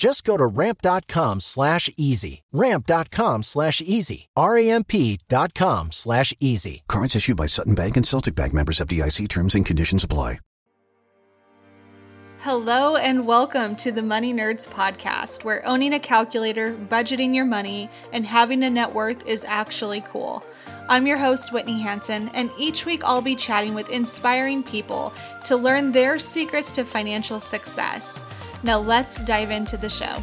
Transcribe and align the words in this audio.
Just 0.00 0.24
go 0.24 0.38
to 0.38 0.46
ramp.com 0.46 1.40
slash 1.40 1.90
easy. 1.98 2.42
Ramp.com 2.52 3.42
slash 3.42 3.82
easy. 3.82 4.30
R-A-M-P 4.34 5.20
dot 5.28 5.52
com 5.52 5.92
slash 5.92 6.32
easy. 6.40 6.82
Cards 6.88 7.14
issued 7.14 7.36
by 7.36 7.44
Sutton 7.44 7.74
Bank 7.74 7.98
and 7.98 8.06
Celtic 8.06 8.34
Bank 8.34 8.54
members 8.54 8.78
FDIC 8.78 9.28
terms 9.28 9.54
and 9.54 9.66
conditions 9.66 10.02
apply. 10.02 10.38
Hello 12.38 12.96
and 12.96 13.26
welcome 13.26 13.76
to 13.76 13.92
the 13.92 14.00
Money 14.00 14.32
Nerds 14.32 14.66
podcast, 14.66 15.44
where 15.44 15.66
owning 15.66 15.92
a 15.92 16.00
calculator, 16.00 16.72
budgeting 16.72 17.34
your 17.34 17.44
money, 17.44 17.90
and 18.14 18.24
having 18.24 18.62
a 18.62 18.70
net 18.70 18.94
worth 18.94 19.22
is 19.26 19.44
actually 19.46 20.00
cool. 20.00 20.42
I'm 20.88 21.06
your 21.06 21.18
host, 21.18 21.52
Whitney 21.52 21.82
Hansen, 21.82 22.30
and 22.30 22.50
each 22.58 22.86
week 22.86 23.04
I'll 23.04 23.20
be 23.20 23.36
chatting 23.36 23.74
with 23.74 23.90
inspiring 23.90 24.62
people 24.62 25.12
to 25.44 25.58
learn 25.58 25.92
their 25.92 26.18
secrets 26.18 26.72
to 26.72 26.84
financial 26.86 27.38
success. 27.38 28.24
Now 28.62 28.78
let's 28.78 29.20
dive 29.24 29.50
into 29.50 29.76
the 29.76 29.88
show. 29.88 30.22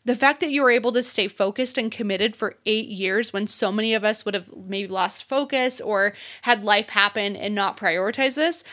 The 0.04 0.16
fact 0.16 0.40
that 0.42 0.52
you 0.52 0.62
were 0.62 0.70
able 0.70 0.92
to 0.92 1.02
stay 1.02 1.28
focused 1.28 1.78
and 1.78 1.92
committed 1.92 2.36
for 2.36 2.58
eight 2.66 2.88
years 2.90 3.32
when 3.32 3.48
so 3.48 3.72
many 3.72 3.94
of 3.94 4.04
us 4.04 4.26
would 4.26 4.34
have 4.34 4.56
maybe 4.56 4.88
lost 4.88 5.24
focus 5.24 5.80
or 5.80 6.14
had 6.44 6.64
life 6.64 6.90
happen 6.90 7.36
and 7.36 7.56
not 7.56 7.78
prioritize 7.78 8.36
this, 8.36 8.64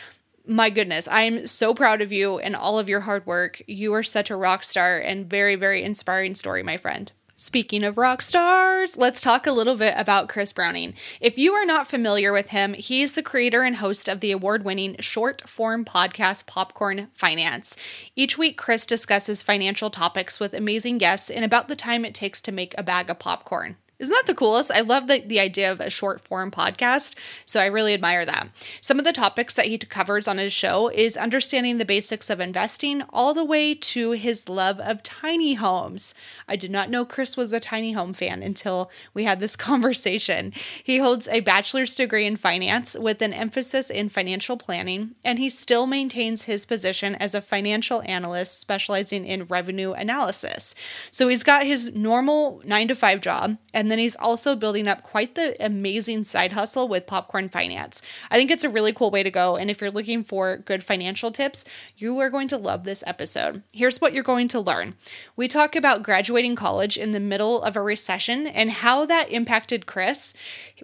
my 0.46 0.70
goodness, 0.70 1.06
I 1.08 1.22
am 1.22 1.46
so 1.46 1.72
proud 1.72 2.02
of 2.02 2.12
you 2.12 2.38
and 2.38 2.56
all 2.56 2.78
of 2.78 2.88
your 2.88 3.00
hard 3.00 3.24
work. 3.26 3.62
You 3.66 3.94
are 3.94 4.02
such 4.02 4.30
a 4.30 4.36
rock 4.36 4.64
star 4.64 4.98
and 4.98 5.28
very, 5.28 5.54
very 5.54 5.82
inspiring 5.82 6.34
story, 6.34 6.62
my 6.62 6.76
friend. 6.76 7.12
Speaking 7.42 7.82
of 7.82 7.98
rock 7.98 8.22
stars, 8.22 8.96
let's 8.96 9.20
talk 9.20 9.48
a 9.48 9.52
little 9.52 9.74
bit 9.74 9.94
about 9.96 10.28
Chris 10.28 10.52
Browning. 10.52 10.94
If 11.20 11.36
you 11.36 11.54
are 11.54 11.66
not 11.66 11.88
familiar 11.88 12.32
with 12.32 12.50
him, 12.50 12.72
he 12.72 13.02
is 13.02 13.14
the 13.14 13.22
creator 13.22 13.62
and 13.62 13.74
host 13.74 14.08
of 14.08 14.20
the 14.20 14.30
award 14.30 14.64
winning 14.64 14.94
short 15.00 15.50
form 15.50 15.84
podcast 15.84 16.46
Popcorn 16.46 17.08
Finance. 17.14 17.74
Each 18.14 18.38
week, 18.38 18.56
Chris 18.56 18.86
discusses 18.86 19.42
financial 19.42 19.90
topics 19.90 20.38
with 20.38 20.54
amazing 20.54 20.98
guests 20.98 21.30
in 21.30 21.42
about 21.42 21.66
the 21.66 21.74
time 21.74 22.04
it 22.04 22.14
takes 22.14 22.40
to 22.42 22.52
make 22.52 22.76
a 22.78 22.84
bag 22.84 23.10
of 23.10 23.18
popcorn. 23.18 23.74
Isn't 24.02 24.12
that 24.14 24.26
the 24.26 24.34
coolest? 24.34 24.72
I 24.72 24.80
love 24.80 25.06
the, 25.06 25.20
the 25.20 25.38
idea 25.38 25.70
of 25.70 25.78
a 25.78 25.88
short 25.88 26.20
form 26.22 26.50
podcast, 26.50 27.14
so 27.46 27.60
I 27.60 27.66
really 27.66 27.94
admire 27.94 28.26
that. 28.26 28.48
Some 28.80 28.98
of 28.98 29.04
the 29.04 29.12
topics 29.12 29.54
that 29.54 29.66
he 29.66 29.78
covers 29.78 30.26
on 30.26 30.38
his 30.38 30.52
show 30.52 30.88
is 30.88 31.16
understanding 31.16 31.78
the 31.78 31.84
basics 31.84 32.28
of 32.28 32.40
investing 32.40 33.02
all 33.10 33.32
the 33.32 33.44
way 33.44 33.76
to 33.76 34.10
his 34.10 34.48
love 34.48 34.80
of 34.80 35.04
tiny 35.04 35.54
homes. 35.54 36.16
I 36.48 36.56
did 36.56 36.72
not 36.72 36.90
know 36.90 37.04
Chris 37.04 37.36
was 37.36 37.52
a 37.52 37.60
tiny 37.60 37.92
home 37.92 38.12
fan 38.12 38.42
until 38.42 38.90
we 39.14 39.22
had 39.22 39.38
this 39.38 39.54
conversation. 39.70 40.52
He 40.82 40.98
holds 40.98 41.28
a 41.28 41.38
bachelor's 41.38 41.94
degree 41.94 42.26
in 42.26 42.36
finance 42.36 42.96
with 42.98 43.22
an 43.22 43.32
emphasis 43.32 43.88
in 43.88 44.08
financial 44.08 44.56
planning, 44.56 45.14
and 45.24 45.38
he 45.38 45.48
still 45.48 45.86
maintains 45.86 46.42
his 46.42 46.66
position 46.66 47.14
as 47.14 47.36
a 47.36 47.40
financial 47.40 48.02
analyst 48.04 48.58
specializing 48.58 49.24
in 49.24 49.44
revenue 49.44 49.92
analysis. 49.92 50.74
So 51.12 51.28
he's 51.28 51.44
got 51.44 51.66
his 51.66 51.94
normal 51.94 52.60
nine 52.64 52.88
to 52.88 52.96
five 52.96 53.20
job 53.20 53.58
and 53.72 53.91
then 53.92 53.98
he's 53.98 54.16
also 54.16 54.56
building 54.56 54.88
up 54.88 55.02
quite 55.02 55.34
the 55.34 55.54
amazing 55.64 56.24
side 56.24 56.52
hustle 56.52 56.88
with 56.88 57.06
Popcorn 57.06 57.50
Finance. 57.50 58.00
I 58.30 58.36
think 58.36 58.50
it's 58.50 58.64
a 58.64 58.70
really 58.70 58.92
cool 58.92 59.10
way 59.10 59.22
to 59.22 59.30
go. 59.30 59.56
And 59.56 59.70
if 59.70 59.80
you're 59.80 59.90
looking 59.90 60.24
for 60.24 60.56
good 60.56 60.82
financial 60.82 61.30
tips, 61.30 61.64
you 61.98 62.18
are 62.18 62.30
going 62.30 62.48
to 62.48 62.56
love 62.56 62.84
this 62.84 63.04
episode. 63.06 63.62
Here's 63.72 64.00
what 64.00 64.14
you're 64.14 64.22
going 64.22 64.48
to 64.48 64.60
learn 64.60 64.94
we 65.36 65.46
talk 65.46 65.76
about 65.76 66.02
graduating 66.02 66.56
college 66.56 66.96
in 66.96 67.12
the 67.12 67.20
middle 67.20 67.62
of 67.62 67.76
a 67.76 67.82
recession 67.82 68.46
and 68.46 68.70
how 68.70 69.04
that 69.06 69.30
impacted 69.30 69.86
Chris, 69.86 70.32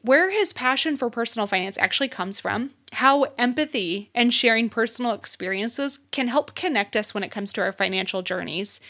where 0.03 0.31
his 0.31 0.53
passion 0.53 0.97
for 0.97 1.11
personal 1.11 1.47
finance 1.47 1.79
actually 1.79 2.09
comes 2.09 2.39
from 2.39 2.71
how 2.93 3.25
empathy 3.37 4.11
and 4.15 4.33
sharing 4.33 4.69
personal 4.69 5.13
experiences 5.13 5.99
can 6.11 6.29
help 6.29 6.55
connect 6.55 6.97
us 6.97 7.13
when 7.13 7.23
it 7.23 7.31
comes 7.31 7.53
to 7.53 7.61
our 7.61 7.73
financial 7.73 8.23
journeys, 8.23 8.81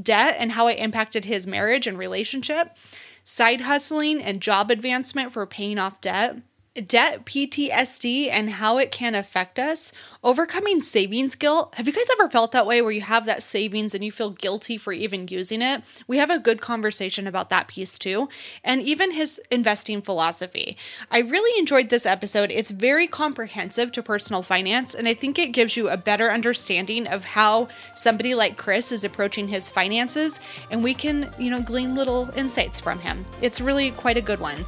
debt 0.00 0.36
and 0.38 0.52
how 0.52 0.66
it 0.66 0.78
impacted 0.78 1.24
his 1.24 1.46
marriage 1.46 1.86
and 1.86 1.98
relationship, 1.98 2.76
side 3.24 3.62
hustling 3.62 4.22
and 4.22 4.40
job 4.40 4.70
advancement 4.70 5.32
for 5.32 5.46
paying 5.46 5.78
off 5.78 6.00
debt, 6.00 6.36
debt 6.80 7.24
PTSD 7.24 8.28
and 8.30 8.50
how 8.50 8.78
it 8.78 8.90
can 8.90 9.14
affect 9.14 9.58
us, 9.58 9.92
overcoming 10.22 10.82
savings 10.82 11.34
guilt. 11.34 11.74
Have 11.76 11.86
you 11.86 11.92
guys 11.92 12.06
ever 12.12 12.28
felt 12.28 12.52
that 12.52 12.66
way 12.66 12.82
where 12.82 12.90
you 12.90 13.00
have 13.00 13.26
that 13.26 13.42
savings 13.42 13.94
and 13.94 14.04
you 14.04 14.12
feel 14.12 14.30
guilty 14.30 14.76
for 14.76 14.92
even 14.92 15.28
using 15.28 15.62
it? 15.62 15.82
We 16.06 16.18
have 16.18 16.30
a 16.30 16.38
good 16.38 16.60
conversation 16.60 17.26
about 17.26 17.50
that 17.50 17.68
piece 17.68 17.98
too, 17.98 18.28
and 18.64 18.82
even 18.82 19.12
his 19.12 19.40
investing 19.50 20.02
philosophy. 20.02 20.76
I 21.10 21.20
really 21.20 21.58
enjoyed 21.58 21.88
this 21.88 22.06
episode. 22.06 22.50
It's 22.50 22.70
very 22.70 23.06
comprehensive 23.06 23.92
to 23.92 24.02
personal 24.02 24.42
finance, 24.42 24.94
and 24.94 25.08
I 25.08 25.14
think 25.14 25.38
it 25.38 25.52
gives 25.52 25.76
you 25.76 25.88
a 25.88 25.96
better 25.96 26.30
understanding 26.30 27.06
of 27.06 27.24
how 27.24 27.68
somebody 27.94 28.34
like 28.34 28.56
Chris 28.56 28.92
is 28.92 29.04
approaching 29.04 29.48
his 29.48 29.68
finances, 29.68 30.40
and 30.70 30.82
we 30.82 30.94
can, 30.94 31.32
you 31.38 31.50
know, 31.50 31.62
glean 31.62 31.94
little 31.94 32.30
insights 32.36 32.80
from 32.80 32.98
him. 32.98 33.24
It's 33.40 33.60
really 33.60 33.90
quite 33.92 34.16
a 34.16 34.22
good 34.22 34.40
one. 34.40 34.66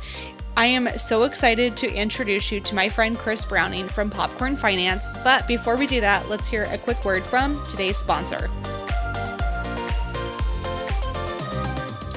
I 0.54 0.66
am 0.66 0.98
so 0.98 1.22
excited 1.22 1.78
to 1.78 1.90
introduce 1.90 2.52
you 2.52 2.60
to 2.60 2.74
my 2.74 2.90
friend 2.90 3.16
Chris 3.16 3.42
Browning 3.42 3.86
from 3.86 4.10
Popcorn 4.10 4.54
Finance. 4.54 5.08
But 5.24 5.48
before 5.48 5.76
we 5.76 5.86
do 5.86 6.02
that, 6.02 6.28
let's 6.28 6.46
hear 6.46 6.64
a 6.64 6.76
quick 6.76 7.02
word 7.06 7.24
from 7.24 7.64
today's 7.68 7.96
sponsor. 7.96 8.48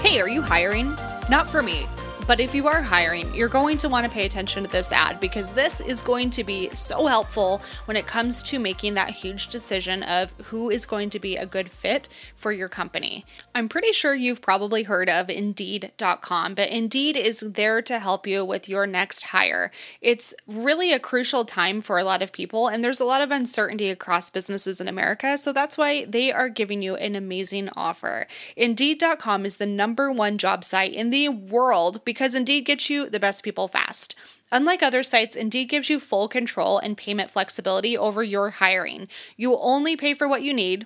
Hey, 0.02 0.20
are 0.20 0.28
you 0.28 0.42
hiring? 0.42 0.94
Not 1.30 1.50
for 1.50 1.64
me 1.64 1.88
But 2.28 2.40
if 2.40 2.56
you 2.56 2.68
are 2.68 2.82
hiring, 2.82 3.34
you're 3.36 3.48
going 3.48 3.78
to 3.80 3.90
want 3.90 4.04
to 4.06 4.12
pay 4.12 4.26
attention 4.26 4.64
to 4.64 4.70
this 4.70 4.92
ad 4.92 5.20
because 5.20 5.50
this 5.52 5.80
is 5.80 6.02
going 6.02 6.32
to 6.32 6.44
be 6.44 6.70
so 6.72 7.06
helpful 7.06 7.62
when 7.86 7.96
it 7.96 8.08
comes 8.08 8.42
to 8.44 8.58
making 8.58 8.96
that 8.96 9.12
huge 9.12 9.50
decision 9.50 10.02
of 10.04 10.34
who 10.46 10.72
is 10.72 10.88
going 10.88 11.12
to 11.12 11.20
be 11.20 11.38
a 11.38 11.46
good 11.46 11.70
fit 11.70 12.10
for 12.45 12.51
your 12.51 12.69
company. 12.69 13.25
I'm 13.56 13.68
pretty 13.68 13.92
sure 13.92 14.13
you've 14.13 14.39
probably 14.39 14.83
heard 14.83 15.09
of 15.09 15.31
Indeed.com, 15.31 16.53
but 16.53 16.69
Indeed 16.69 17.18
is 17.18 17.39
there 17.39 17.81
to 17.81 17.97
help 17.97 18.27
you 18.27 18.45
with 18.45 18.69
your 18.69 18.86
next 18.86 19.24
hire. 19.24 19.71
It's 20.00 20.31
really 20.45 20.94
a 20.94 21.00
crucial 21.00 21.44
time 21.44 21.81
for 21.81 21.97
a 21.97 22.03
lot 22.03 22.21
of 22.21 22.31
people, 22.31 22.68
and 22.68 22.83
there's 22.83 23.00
a 23.00 23.06
lot 23.06 23.24
of 23.24 23.31
uncertainty 23.31 23.89
across 23.89 24.30
businesses 24.30 24.80
in 24.80 24.88
America, 24.88 25.39
so 25.39 25.51
that's 25.51 25.75
why 25.75 26.06
they 26.06 26.31
are 26.31 26.47
giving 26.47 26.83
you 26.83 26.95
an 26.97 27.15
amazing 27.15 27.69
offer. 27.75 28.27
Indeed.com 28.56 29.44
is 29.44 29.56
the 29.56 29.65
number 29.65 30.12
one 30.12 30.38
job 30.38 30.63
site 30.63 30.94
in 30.94 31.09
the 31.09 31.30
world 31.30 32.06
because 32.06 32.36
Indeed 32.36 32.65
gets 32.65 32.91
you 32.91 33.09
the 33.09 33.19
best 33.19 33.44
people 33.44 33.68
fast. 33.68 34.13
Unlike 34.51 34.83
other 34.83 35.01
sites, 35.01 35.36
Indeed 35.36 35.65
gives 35.65 35.89
you 35.89 36.00
full 36.00 36.27
control 36.27 36.77
and 36.77 36.95
payment 36.95 37.31
flexibility 37.31 37.98
over 37.98 38.24
your 38.24 38.51
hiring. 38.51 39.07
You 39.36 39.57
only 39.57 39.98
pay 39.98 40.13
for 40.13 40.27
what 40.27 40.44
you 40.44 40.53
need, 40.53 40.86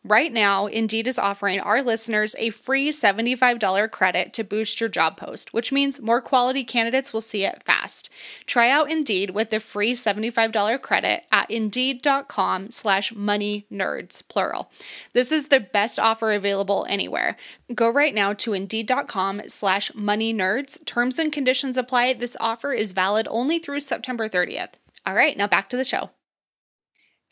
Right 0.03 0.33
now, 0.33 0.65
Indeed 0.65 1.07
is 1.07 1.19
offering 1.19 1.59
our 1.59 1.83
listeners 1.83 2.35
a 2.39 2.49
free 2.49 2.89
$75 2.89 3.91
credit 3.91 4.33
to 4.33 4.43
boost 4.43 4.79
your 4.79 4.89
job 4.89 5.15
post, 5.15 5.53
which 5.53 5.71
means 5.71 6.01
more 6.01 6.21
quality 6.21 6.63
candidates 6.63 7.13
will 7.13 7.21
see 7.21 7.45
it 7.45 7.61
fast. 7.63 8.09
Try 8.47 8.71
out 8.71 8.89
Indeed 8.89 9.29
with 9.29 9.51
the 9.51 9.59
free 9.59 9.93
$75 9.93 10.81
credit 10.81 11.25
at 11.31 11.51
indeed.com 11.51 12.71
slash 12.71 13.13
money 13.13 13.67
nerds, 13.71 14.27
plural. 14.27 14.71
This 15.13 15.31
is 15.31 15.49
the 15.49 15.59
best 15.59 15.99
offer 15.99 16.31
available 16.31 16.87
anywhere. 16.89 17.37
Go 17.75 17.87
right 17.87 18.15
now 18.15 18.33
to 18.33 18.53
indeed.com 18.53 19.43
slash 19.49 19.93
money 19.93 20.33
nerds. 20.33 20.83
Terms 20.87 21.19
and 21.19 21.31
conditions 21.31 21.77
apply. 21.77 22.13
This 22.13 22.35
offer 22.39 22.73
is 22.73 22.93
valid 22.93 23.27
only 23.29 23.59
through 23.59 23.81
September 23.81 24.27
30th. 24.27 24.73
All 25.05 25.13
right, 25.13 25.37
now 25.37 25.45
back 25.45 25.69
to 25.69 25.77
the 25.77 25.83
show. 25.83 26.09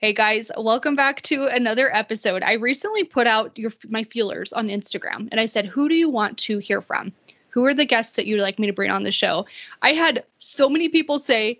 Hey 0.01 0.13
guys, 0.13 0.49
welcome 0.55 0.95
back 0.95 1.21
to 1.23 1.47
another 1.47 1.93
episode. 1.93 2.41
I 2.41 2.53
recently 2.53 3.03
put 3.03 3.27
out 3.27 3.57
your 3.57 3.73
my 3.89 4.05
feelers 4.05 4.53
on 4.53 4.69
Instagram 4.69 5.27
and 5.29 5.41
I 5.41 5.45
said, 5.45 5.65
"Who 5.65 5.89
do 5.89 5.95
you 5.95 6.07
want 6.07 6.37
to 6.37 6.59
hear 6.59 6.81
from? 6.81 7.11
Who 7.49 7.65
are 7.65 7.73
the 7.73 7.83
guests 7.83 8.15
that 8.15 8.25
you'd 8.25 8.39
like 8.39 8.59
me 8.59 8.67
to 8.67 8.73
bring 8.73 8.91
on 8.91 9.03
the 9.03 9.11
show?" 9.11 9.45
I 9.81 9.91
had 9.91 10.23
so 10.37 10.69
many 10.69 10.87
people 10.87 11.19
say, 11.19 11.59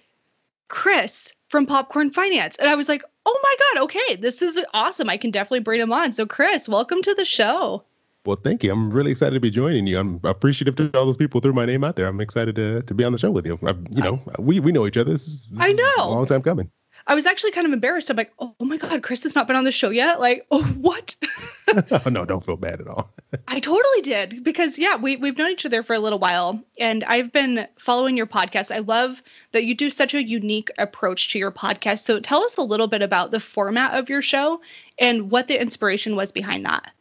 "Chris 0.69 1.33
from 1.49 1.65
Popcorn 1.65 2.11
Finance." 2.11 2.55
And 2.55 2.69
I 2.69 2.75
was 2.75 2.87
like, 2.87 3.03
oh 3.25 3.39
my 3.43 3.55
God, 3.59 3.83
okay, 3.83 4.15
this 4.15 4.41
is 4.41 4.57
awesome. 4.73 5.09
I 5.09 5.17
can 5.17 5.31
definitely 5.31 5.59
bring 5.59 5.81
him 5.81 5.91
on. 5.91 6.13
So, 6.13 6.25
Chris, 6.25 6.69
welcome 6.69 7.01
to 7.01 7.13
the 7.13 7.25
show. 7.25 7.83
Well, 8.25 8.37
thank 8.37 8.63
you. 8.63 8.71
I'm 8.71 8.89
really 8.89 9.11
excited 9.11 9.33
to 9.33 9.41
be 9.41 9.49
joining 9.49 9.85
you. 9.85 9.99
I'm 9.99 10.21
appreciative 10.23 10.77
to 10.77 10.89
all 10.97 11.05
those 11.05 11.17
people 11.17 11.41
threw 11.41 11.51
my 11.51 11.65
name 11.65 11.83
out 11.83 11.97
there. 11.97 12.07
I'm 12.07 12.21
excited 12.21 12.55
to, 12.55 12.83
to 12.83 12.93
be 12.93 13.03
on 13.03 13.11
the 13.11 13.17
show 13.17 13.31
with 13.31 13.45
you. 13.45 13.59
I, 13.63 13.71
you 13.91 14.01
know, 14.01 14.21
we, 14.39 14.61
we 14.61 14.71
know 14.71 14.87
each 14.87 14.97
other. 14.97 15.11
This, 15.11 15.27
is, 15.27 15.47
this 15.51 15.59
I 15.59 15.73
know. 15.73 16.05
a 16.05 16.09
long 16.09 16.25
time 16.25 16.41
coming. 16.41 16.71
I 17.09 17.15
was 17.15 17.25
actually 17.25 17.53
kind 17.53 17.65
of 17.65 17.73
embarrassed. 17.73 18.11
I'm 18.11 18.17
like, 18.17 18.31
oh, 18.37 18.53
my 18.59 18.77
God, 18.77 19.01
Chris 19.01 19.23
has 19.23 19.33
not 19.33 19.47
been 19.47 19.55
on 19.55 19.63
the 19.63 19.71
show 19.71 19.89
yet. 19.89 20.19
Like, 20.19 20.45
oh, 20.51 20.63
what? 20.79 21.15
oh, 21.91 22.09
no, 22.09 22.23
don't 22.23 22.45
feel 22.45 22.55
bad 22.55 22.81
at 22.81 22.87
all. 22.87 23.09
I 23.47 23.59
totally 23.59 24.01
did 24.01 24.43
because, 24.43 24.77
yeah, 24.77 24.95
we, 24.95 25.15
we've 25.15 25.35
known 25.35 25.49
each 25.49 25.65
other 25.65 25.81
for 25.81 25.95
a 25.95 25.99
little 25.99 26.19
while 26.19 26.63
and 26.79 27.03
I've 27.03 27.33
been 27.33 27.67
following 27.79 28.15
your 28.15 28.27
podcast. 28.27 28.73
I 28.73 28.79
love 28.79 29.23
that 29.53 29.65
you 29.65 29.73
do 29.73 29.89
such 29.89 30.13
a 30.13 30.23
unique 30.23 30.69
approach 30.77 31.29
to 31.29 31.39
your 31.39 31.51
podcast. 31.51 32.03
So 32.03 32.19
tell 32.19 32.43
us 32.43 32.57
a 32.57 32.63
little 32.63 32.87
bit 32.87 33.01
about 33.01 33.31
the 33.31 33.39
format 33.39 33.95
of 33.95 34.09
your 34.09 34.21
show 34.21 34.61
and 34.99 35.31
what 35.31 35.47
the 35.47 35.59
inspiration 35.59 36.15
was 36.15 36.31
behind 36.31 36.65
that. 36.65 36.91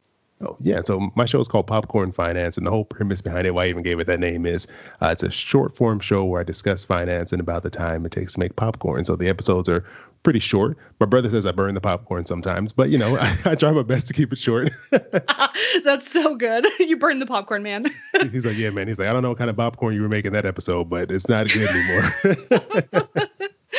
Oh, 0.41 0.57
yeah. 0.61 0.83
So 0.85 1.11
my 1.17 1.25
show 1.25 1.41
is 1.41 1.49
called 1.49 1.67
Popcorn 1.67 2.13
Finance, 2.13 2.59
and 2.59 2.67
the 2.67 2.71
whole 2.71 2.85
premise 2.85 3.21
behind 3.21 3.47
it, 3.47 3.55
why 3.55 3.65
I 3.65 3.69
even 3.69 3.83
gave 3.83 3.99
it 3.99 4.07
that 4.07 4.21
name, 4.21 4.47
is 4.47 4.69
uh, 5.01 5.09
it's 5.09 5.25
a 5.25 5.31
short 5.31 5.77
form 5.77 5.99
show 5.99 6.25
where 6.25 6.41
I 6.41 6.45
discuss 6.45 6.85
finance 6.85 7.33
and 7.33 7.41
about 7.41 7.65
the 7.65 7.71
time 7.71 8.07
it 8.07 8.13
takes 8.13 8.35
to 8.35 8.41
make 8.41 8.55
popcorn. 8.55 9.05
So 9.05 9.17
the 9.17 9.29
episodes 9.29 9.69
are 9.69 9.85
pretty 10.23 10.39
short. 10.39 10.77
My 11.01 11.07
brother 11.07 11.29
says 11.29 11.45
I 11.45 11.53
burn 11.53 11.75
the 11.75 11.81
popcorn 11.81 12.25
sometimes, 12.27 12.73
but 12.73 12.89
you 12.91 12.99
know, 12.99 13.17
I, 13.17 13.37
I 13.47 13.55
try 13.57 13.73
my 13.73 13.83
best 13.83 14.07
to 14.09 14.13
keep 14.13 14.33
it 14.33 14.39
short. 14.39 14.71
That's 15.85 16.11
so 16.11 16.37
good. 16.37 16.67
You 16.79 16.97
burn 16.97 17.19
the 17.19 17.27
popcorn, 17.27 17.63
man. 17.63 17.87
He's 18.31 18.47
like, 18.47 18.57
yeah, 18.57 18.71
man. 18.71 18.87
He's 18.87 18.99
like, 18.99 19.09
I 19.09 19.13
don't 19.13 19.23
know 19.23 19.31
what 19.31 19.39
kind 19.39 19.51
of 19.51 19.57
popcorn 19.57 19.95
you 19.95 20.03
were 20.03 20.09
making 20.09 20.33
that 20.33 20.47
episode, 20.47 20.89
but 20.89 21.11
it's 21.11 21.29
not 21.29 21.49
good 21.49 21.69
anymore. 21.69 23.29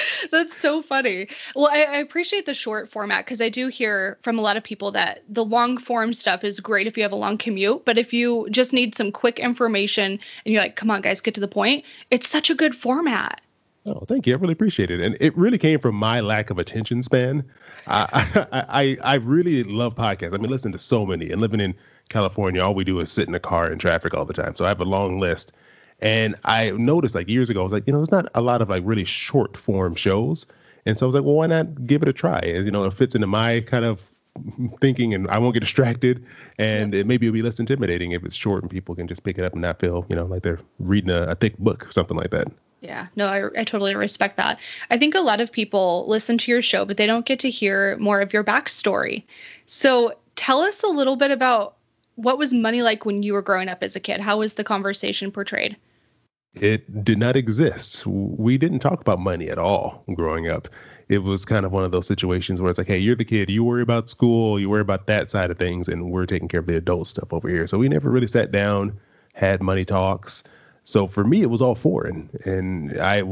That's 0.31 0.57
so 0.57 0.81
funny. 0.81 1.27
Well, 1.55 1.69
I, 1.71 1.83
I 1.83 1.97
appreciate 1.97 2.45
the 2.45 2.53
short 2.53 2.89
format 2.89 3.25
because 3.25 3.41
I 3.41 3.49
do 3.49 3.67
hear 3.67 4.17
from 4.21 4.39
a 4.39 4.41
lot 4.41 4.57
of 4.57 4.63
people 4.63 4.91
that 4.91 5.23
the 5.27 5.45
long 5.45 5.77
form 5.77 6.13
stuff 6.13 6.43
is 6.43 6.59
great 6.59 6.87
if 6.87 6.97
you 6.97 7.03
have 7.03 7.11
a 7.11 7.17
long 7.17 7.37
commute, 7.37 7.85
but 7.85 7.97
if 7.97 8.13
you 8.13 8.47
just 8.49 8.73
need 8.73 8.95
some 8.95 9.11
quick 9.11 9.39
information 9.39 10.11
and 10.13 10.53
you're 10.53 10.61
like, 10.61 10.75
come 10.75 10.91
on, 10.91 11.01
guys, 11.01 11.21
get 11.21 11.35
to 11.35 11.41
the 11.41 11.47
point, 11.47 11.85
it's 12.11 12.27
such 12.27 12.49
a 12.49 12.55
good 12.55 12.75
format. 12.75 13.41
Oh, 13.85 14.03
thank 14.07 14.27
you. 14.27 14.33
I 14.33 14.37
really 14.37 14.53
appreciate 14.53 14.91
it, 14.91 14.99
and 14.99 15.15
it 15.19 15.35
really 15.37 15.57
came 15.57 15.79
from 15.79 15.95
my 15.95 16.19
lack 16.19 16.49
of 16.49 16.59
attention 16.59 17.01
span. 17.01 17.45
I 17.87 18.45
I, 18.51 18.97
I 19.03 19.15
really 19.15 19.63
love 19.63 19.95
podcasts. 19.95 20.33
I 20.33 20.37
mean, 20.37 20.49
listen 20.51 20.73
to 20.73 20.77
so 20.77 21.05
many, 21.05 21.31
and 21.31 21.39
living 21.39 21.61
in 21.61 21.75
California, 22.09 22.61
all 22.61 22.75
we 22.75 22.83
do 22.83 22.99
is 22.99 23.11
sit 23.11 23.25
in 23.25 23.31
the 23.31 23.39
car 23.39 23.71
in 23.71 23.79
traffic 23.79 24.13
all 24.13 24.25
the 24.25 24.33
time. 24.33 24.55
So 24.55 24.65
I 24.65 24.67
have 24.67 24.81
a 24.81 24.85
long 24.85 25.17
list, 25.19 25.53
and 26.01 26.35
I 26.45 26.71
noticed 26.71 27.15
like 27.15 27.27
years 27.27 27.49
ago, 27.49 27.61
I 27.61 27.63
was 27.63 27.73
like, 27.73 27.87
you 27.87 27.93
know, 27.93 27.99
there's 27.99 28.11
not 28.11 28.29
a 28.35 28.41
lot 28.41 28.61
of 28.61 28.69
like 28.69 28.83
really 28.85 29.05
short 29.05 29.57
form 29.57 29.95
shows. 29.95 30.45
And 30.85 30.97
so 30.97 31.05
I 31.05 31.07
was 31.07 31.15
like, 31.15 31.23
well, 31.23 31.35
why 31.35 31.47
not 31.47 31.85
give 31.85 32.01
it 32.01 32.09
a 32.09 32.13
try? 32.13 32.39
As 32.39 32.65
you 32.65 32.71
know, 32.71 32.85
it 32.85 32.93
fits 32.93 33.15
into 33.15 33.27
my 33.27 33.61
kind 33.61 33.85
of 33.85 34.09
thinking 34.79 35.13
and 35.13 35.27
I 35.27 35.39
won't 35.39 35.53
get 35.53 35.59
distracted 35.61 36.25
and 36.57 36.93
yeah. 36.93 37.01
it 37.01 37.07
maybe 37.07 37.27
it'll 37.27 37.33
be 37.33 37.41
less 37.41 37.59
intimidating 37.59 38.13
if 38.13 38.23
it's 38.23 38.35
short 38.35 38.63
and 38.63 38.71
people 38.71 38.95
can 38.95 39.07
just 39.07 39.23
pick 39.23 39.37
it 39.37 39.43
up 39.43 39.53
and 39.53 39.61
not 39.61 39.79
feel, 39.79 40.05
you 40.09 40.15
know, 40.15 40.25
like 40.25 40.43
they're 40.43 40.59
reading 40.79 41.09
a, 41.09 41.23
a 41.23 41.35
thick 41.35 41.57
book 41.57 41.87
or 41.87 41.91
something 41.91 42.15
like 42.15 42.31
that. 42.31 42.47
Yeah, 42.81 43.07
no, 43.17 43.27
I, 43.27 43.43
I 43.59 43.63
totally 43.65 43.93
respect 43.93 44.37
that. 44.37 44.57
I 44.89 44.97
think 44.97 45.13
a 45.13 45.19
lot 45.19 45.41
of 45.41 45.51
people 45.51 46.05
listen 46.07 46.37
to 46.37 46.51
your 46.51 46.61
show, 46.61 46.85
but 46.85 46.95
they 46.95 47.07
don't 47.07 47.25
get 47.25 47.39
to 47.39 47.49
hear 47.49 47.97
more 47.97 48.21
of 48.21 48.31
your 48.31 48.43
backstory. 48.43 49.23
So 49.67 50.13
tell 50.37 50.61
us 50.61 50.81
a 50.83 50.87
little 50.87 51.17
bit 51.17 51.31
about 51.31 51.75
what 52.15 52.37
was 52.37 52.53
money 52.53 52.81
like 52.81 53.05
when 53.05 53.23
you 53.23 53.33
were 53.33 53.41
growing 53.41 53.69
up 53.69 53.83
as 53.83 53.95
a 53.95 53.99
kid? 53.99 54.19
How 54.19 54.39
was 54.39 54.53
the 54.53 54.63
conversation 54.63 55.31
portrayed? 55.31 55.77
It 56.53 57.03
did 57.03 57.17
not 57.17 57.35
exist. 57.35 58.05
We 58.05 58.57
didn't 58.57 58.79
talk 58.79 59.01
about 59.01 59.19
money 59.19 59.49
at 59.49 59.57
all 59.57 60.03
growing 60.13 60.47
up. 60.47 60.67
It 61.07 61.23
was 61.23 61.45
kind 61.45 61.65
of 61.65 61.71
one 61.71 61.83
of 61.83 61.91
those 61.91 62.07
situations 62.07 62.61
where 62.61 62.69
it's 62.69 62.77
like, 62.77 62.87
hey, 62.87 62.99
you're 62.99 63.15
the 63.15 63.25
kid, 63.25 63.49
you 63.49 63.63
worry 63.63 63.81
about 63.81 64.09
school, 64.09 64.59
you 64.59 64.69
worry 64.69 64.81
about 64.81 65.07
that 65.07 65.29
side 65.31 65.49
of 65.49 65.57
things, 65.57 65.87
and 65.87 66.11
we're 66.11 66.27
taking 66.27 66.47
care 66.47 66.59
of 66.59 66.67
the 66.67 66.77
adult 66.77 67.07
stuff 67.07 67.33
over 67.33 67.49
here. 67.49 67.65
So 67.65 67.79
we 67.79 67.89
never 67.89 68.09
really 68.09 68.27
sat 68.27 68.51
down, 68.51 68.99
had 69.33 69.61
money 69.61 69.85
talks. 69.85 70.43
So 70.83 71.07
for 71.07 71.23
me, 71.23 71.41
it 71.41 71.49
was 71.49 71.61
all 71.61 71.75
foreign, 71.75 72.29
and 72.45 72.97
I 72.99 73.17
it 73.17 73.23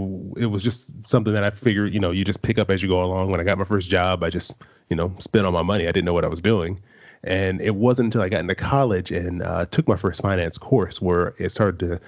was 0.51 0.63
just 0.63 0.89
something 1.07 1.33
that 1.33 1.43
I 1.43 1.49
figured, 1.49 1.93
you 1.93 1.99
know, 1.99 2.11
you 2.11 2.23
just 2.23 2.43
pick 2.43 2.59
up 2.59 2.69
as 2.69 2.83
you 2.83 2.89
go 2.89 3.03
along. 3.03 3.31
When 3.31 3.39
I 3.39 3.43
got 3.43 3.57
my 3.57 3.63
first 3.63 3.89
job, 3.89 4.23
I 4.23 4.29
just, 4.29 4.61
you 4.89 4.95
know, 4.95 5.13
spent 5.17 5.45
all 5.45 5.51
my 5.51 5.63
money. 5.63 5.87
I 5.87 5.91
didn't 5.91 6.05
know 6.05 6.13
what 6.13 6.25
I 6.25 6.27
was 6.27 6.41
doing, 6.41 6.81
and 7.23 7.59
it 7.61 7.75
wasn't 7.75 8.07
until 8.07 8.21
I 8.21 8.29
got 8.29 8.41
into 8.41 8.53
college 8.53 9.11
and 9.11 9.41
uh, 9.41 9.65
took 9.65 9.87
my 9.87 9.95
first 9.95 10.21
finance 10.21 10.59
course 10.59 11.01
where 11.01 11.33
it 11.39 11.49
started 11.49 11.79
to 11.79 12.01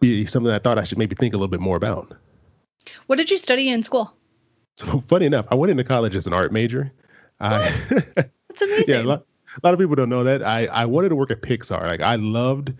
be 0.00 0.26
something 0.26 0.52
I 0.52 0.58
thought 0.58 0.78
I 0.78 0.84
should 0.84 0.98
maybe 0.98 1.14
think 1.14 1.34
a 1.34 1.36
little 1.36 1.48
bit 1.48 1.60
more 1.60 1.76
about. 1.76 2.16
What 3.06 3.16
did 3.16 3.30
you 3.30 3.38
study 3.38 3.68
in 3.68 3.82
school? 3.82 4.12
So 4.76 5.02
funny 5.08 5.26
enough, 5.26 5.46
I 5.50 5.54
went 5.54 5.70
into 5.70 5.84
college 5.84 6.14
as 6.14 6.26
an 6.26 6.32
art 6.32 6.52
major. 6.52 6.92
I, 7.40 7.70
That's 8.16 8.62
amazing. 8.62 8.84
yeah, 8.88 9.02
a 9.02 9.04
lot, 9.04 9.26
a 9.56 9.66
lot, 9.66 9.74
of 9.74 9.80
people 9.80 9.96
don't 9.96 10.08
know 10.08 10.24
that. 10.24 10.42
I, 10.42 10.66
I 10.66 10.86
wanted 10.86 11.10
to 11.10 11.16
work 11.16 11.30
at 11.30 11.42
Pixar. 11.42 11.86
Like 11.86 12.00
I 12.00 12.16
loved 12.16 12.72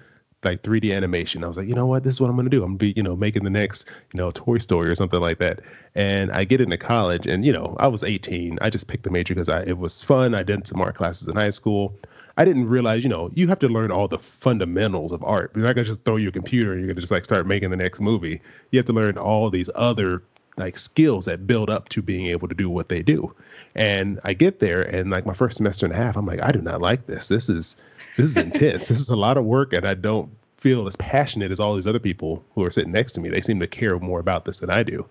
like 0.44 0.62
3D 0.62 0.94
animation. 0.94 1.44
I 1.44 1.48
was 1.48 1.56
like, 1.56 1.68
you 1.68 1.74
know 1.74 1.86
what, 1.86 2.04
this 2.04 2.14
is 2.14 2.20
what 2.20 2.30
I'm 2.30 2.36
gonna 2.36 2.48
do. 2.48 2.62
I'm 2.62 2.76
gonna 2.76 2.78
be, 2.78 2.94
you 2.96 3.02
know, 3.02 3.16
making 3.16 3.44
the 3.44 3.50
next, 3.50 3.88
you 4.12 4.18
know, 4.18 4.30
Toy 4.30 4.58
Story 4.58 4.88
or 4.88 4.94
something 4.94 5.20
like 5.20 5.38
that. 5.38 5.60
And 5.94 6.30
I 6.30 6.44
get 6.44 6.60
into 6.60 6.78
college, 6.78 7.26
and 7.26 7.44
you 7.44 7.52
know, 7.52 7.76
I 7.78 7.88
was 7.88 8.02
18. 8.02 8.58
I 8.62 8.70
just 8.70 8.88
picked 8.88 9.04
the 9.04 9.10
major 9.10 9.34
because 9.34 9.48
I 9.48 9.62
it 9.64 9.78
was 9.78 10.02
fun. 10.02 10.34
I 10.34 10.42
did 10.42 10.66
some 10.66 10.80
art 10.80 10.94
classes 10.94 11.28
in 11.28 11.36
high 11.36 11.50
school. 11.50 11.98
I 12.36 12.44
didn't 12.44 12.68
realize, 12.68 13.02
you 13.02 13.08
know, 13.08 13.30
you 13.32 13.48
have 13.48 13.58
to 13.60 13.68
learn 13.68 13.90
all 13.90 14.08
the 14.08 14.18
fundamentals 14.18 15.12
of 15.12 15.24
art. 15.24 15.52
You're 15.54 15.64
not 15.64 15.74
gonna 15.74 15.86
just 15.86 16.04
throw 16.04 16.16
your 16.16 16.32
computer 16.32 16.72
and 16.72 16.80
you're 16.80 16.88
gonna 16.88 17.00
just 17.00 17.12
like 17.12 17.24
start 17.24 17.46
making 17.46 17.70
the 17.70 17.76
next 17.76 18.00
movie. 18.00 18.40
You 18.70 18.78
have 18.78 18.86
to 18.86 18.92
learn 18.92 19.16
all 19.16 19.48
these 19.48 19.70
other 19.74 20.22
like 20.58 20.76
skills 20.76 21.26
that 21.26 21.46
build 21.46 21.70
up 21.70 21.88
to 21.90 22.02
being 22.02 22.26
able 22.26 22.48
to 22.48 22.54
do 22.54 22.68
what 22.68 22.88
they 22.88 23.02
do. 23.02 23.34
And 23.74 24.20
I 24.24 24.34
get 24.34 24.60
there 24.60 24.82
and 24.82 25.10
like 25.10 25.26
my 25.26 25.34
first 25.34 25.56
semester 25.56 25.86
and 25.86 25.94
a 25.94 25.96
half, 25.96 26.16
I'm 26.16 26.26
like, 26.26 26.42
I 26.42 26.52
do 26.52 26.60
not 26.60 26.80
like 26.80 27.06
this. 27.06 27.28
This 27.28 27.48
is 27.48 27.76
this 28.16 28.26
is 28.26 28.36
intense. 28.36 28.88
this 28.88 29.00
is 29.00 29.08
a 29.08 29.16
lot 29.16 29.38
of 29.38 29.44
work 29.44 29.72
and 29.72 29.86
I 29.86 29.94
don't 29.94 30.30
feel 30.56 30.86
as 30.86 30.96
passionate 30.96 31.50
as 31.50 31.60
all 31.60 31.74
these 31.74 31.86
other 31.86 31.98
people 31.98 32.44
who 32.54 32.64
are 32.64 32.70
sitting 32.70 32.92
next 32.92 33.12
to 33.12 33.20
me. 33.20 33.28
They 33.28 33.40
seem 33.40 33.60
to 33.60 33.66
care 33.66 33.98
more 33.98 34.20
about 34.20 34.44
this 34.44 34.60
than 34.60 34.70
I 34.70 34.82
do. 34.82 35.06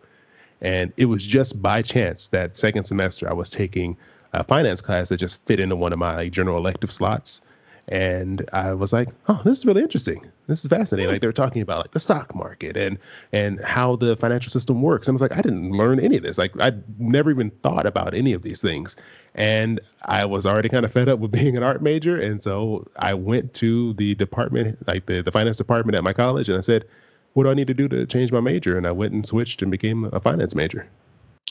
And 0.62 0.94
it 0.98 1.06
was 1.06 1.26
just 1.26 1.62
by 1.62 1.82
chance 1.82 2.30
that 2.30 2.58
second 2.58 2.86
semester 2.86 3.30
I 3.30 3.34
was 3.34 3.50
taking 3.50 3.98
a 4.40 4.44
finance 4.44 4.82
class 4.82 5.10
that 5.10 5.18
just 5.18 5.46
fit 5.46 5.60
into 5.60 5.76
one 5.76 5.94
of 5.94 6.00
my 6.00 6.30
general 6.30 6.58
elective 6.58 6.92
slots. 6.92 7.42
And 7.88 8.44
I 8.52 8.74
was 8.74 8.92
like, 8.92 9.10
oh, 9.28 9.40
this 9.46 9.60
is 9.60 9.66
really 9.66 9.84
interesting. 9.84 10.26
This 10.48 10.64
is 10.64 10.70
fascinating. 10.70 11.12
Like 11.12 11.22
they 11.22 11.28
were 11.28 11.34
talking 11.34 11.62
about 11.62 11.84
like 11.84 11.92
the 11.92 12.00
stock 12.00 12.34
market 12.34 12.78
and 12.78 12.98
and 13.32 13.60
how 13.60 13.96
the 13.96 14.16
financial 14.16 14.50
system 14.50 14.82
works. 14.82 15.08
And 15.08 15.14
I 15.14 15.16
was 15.16 15.22
like, 15.22 15.38
I 15.38 15.42
didn't 15.42 15.72
learn 15.72 16.00
any 16.00 16.18
of 16.18 16.24
this. 16.24 16.40
Like 16.40 16.60
I'd 16.60 16.84
never 17.00 17.30
even 17.30 17.52
thought 17.52 17.86
about 17.86 18.16
any 18.16 18.34
of 18.34 18.42
these 18.42 18.60
things. 18.60 18.96
And 19.36 19.82
I 20.04 20.26
was 20.26 20.48
already 20.48 20.70
kind 20.70 20.84
of 20.84 20.92
fed 20.92 21.10
up 21.10 21.20
with 21.20 21.32
being 21.40 21.58
an 21.58 21.64
art 21.64 21.84
major. 21.84 22.20
And 22.20 22.42
so 22.42 22.88
I 22.98 23.14
went 23.14 23.54
to 23.56 23.94
the 23.94 24.16
department, 24.16 24.88
like 24.88 25.06
the, 25.06 25.22
the 25.22 25.32
finance 25.32 25.58
department 25.58 25.96
at 25.96 26.04
my 26.04 26.14
college, 26.14 26.50
and 26.50 26.58
I 26.58 26.62
said, 26.62 26.86
what 27.34 27.44
do 27.44 27.52
I 27.52 27.54
need 27.54 27.68
to 27.68 27.74
do 27.74 27.88
to 27.90 28.06
change 28.08 28.32
my 28.32 28.40
major? 28.40 28.78
And 28.78 28.88
I 28.88 28.94
went 28.94 29.14
and 29.14 29.28
switched 29.28 29.62
and 29.62 29.70
became 29.70 30.06
a 30.06 30.20
finance 30.20 30.56
major. 30.56 30.88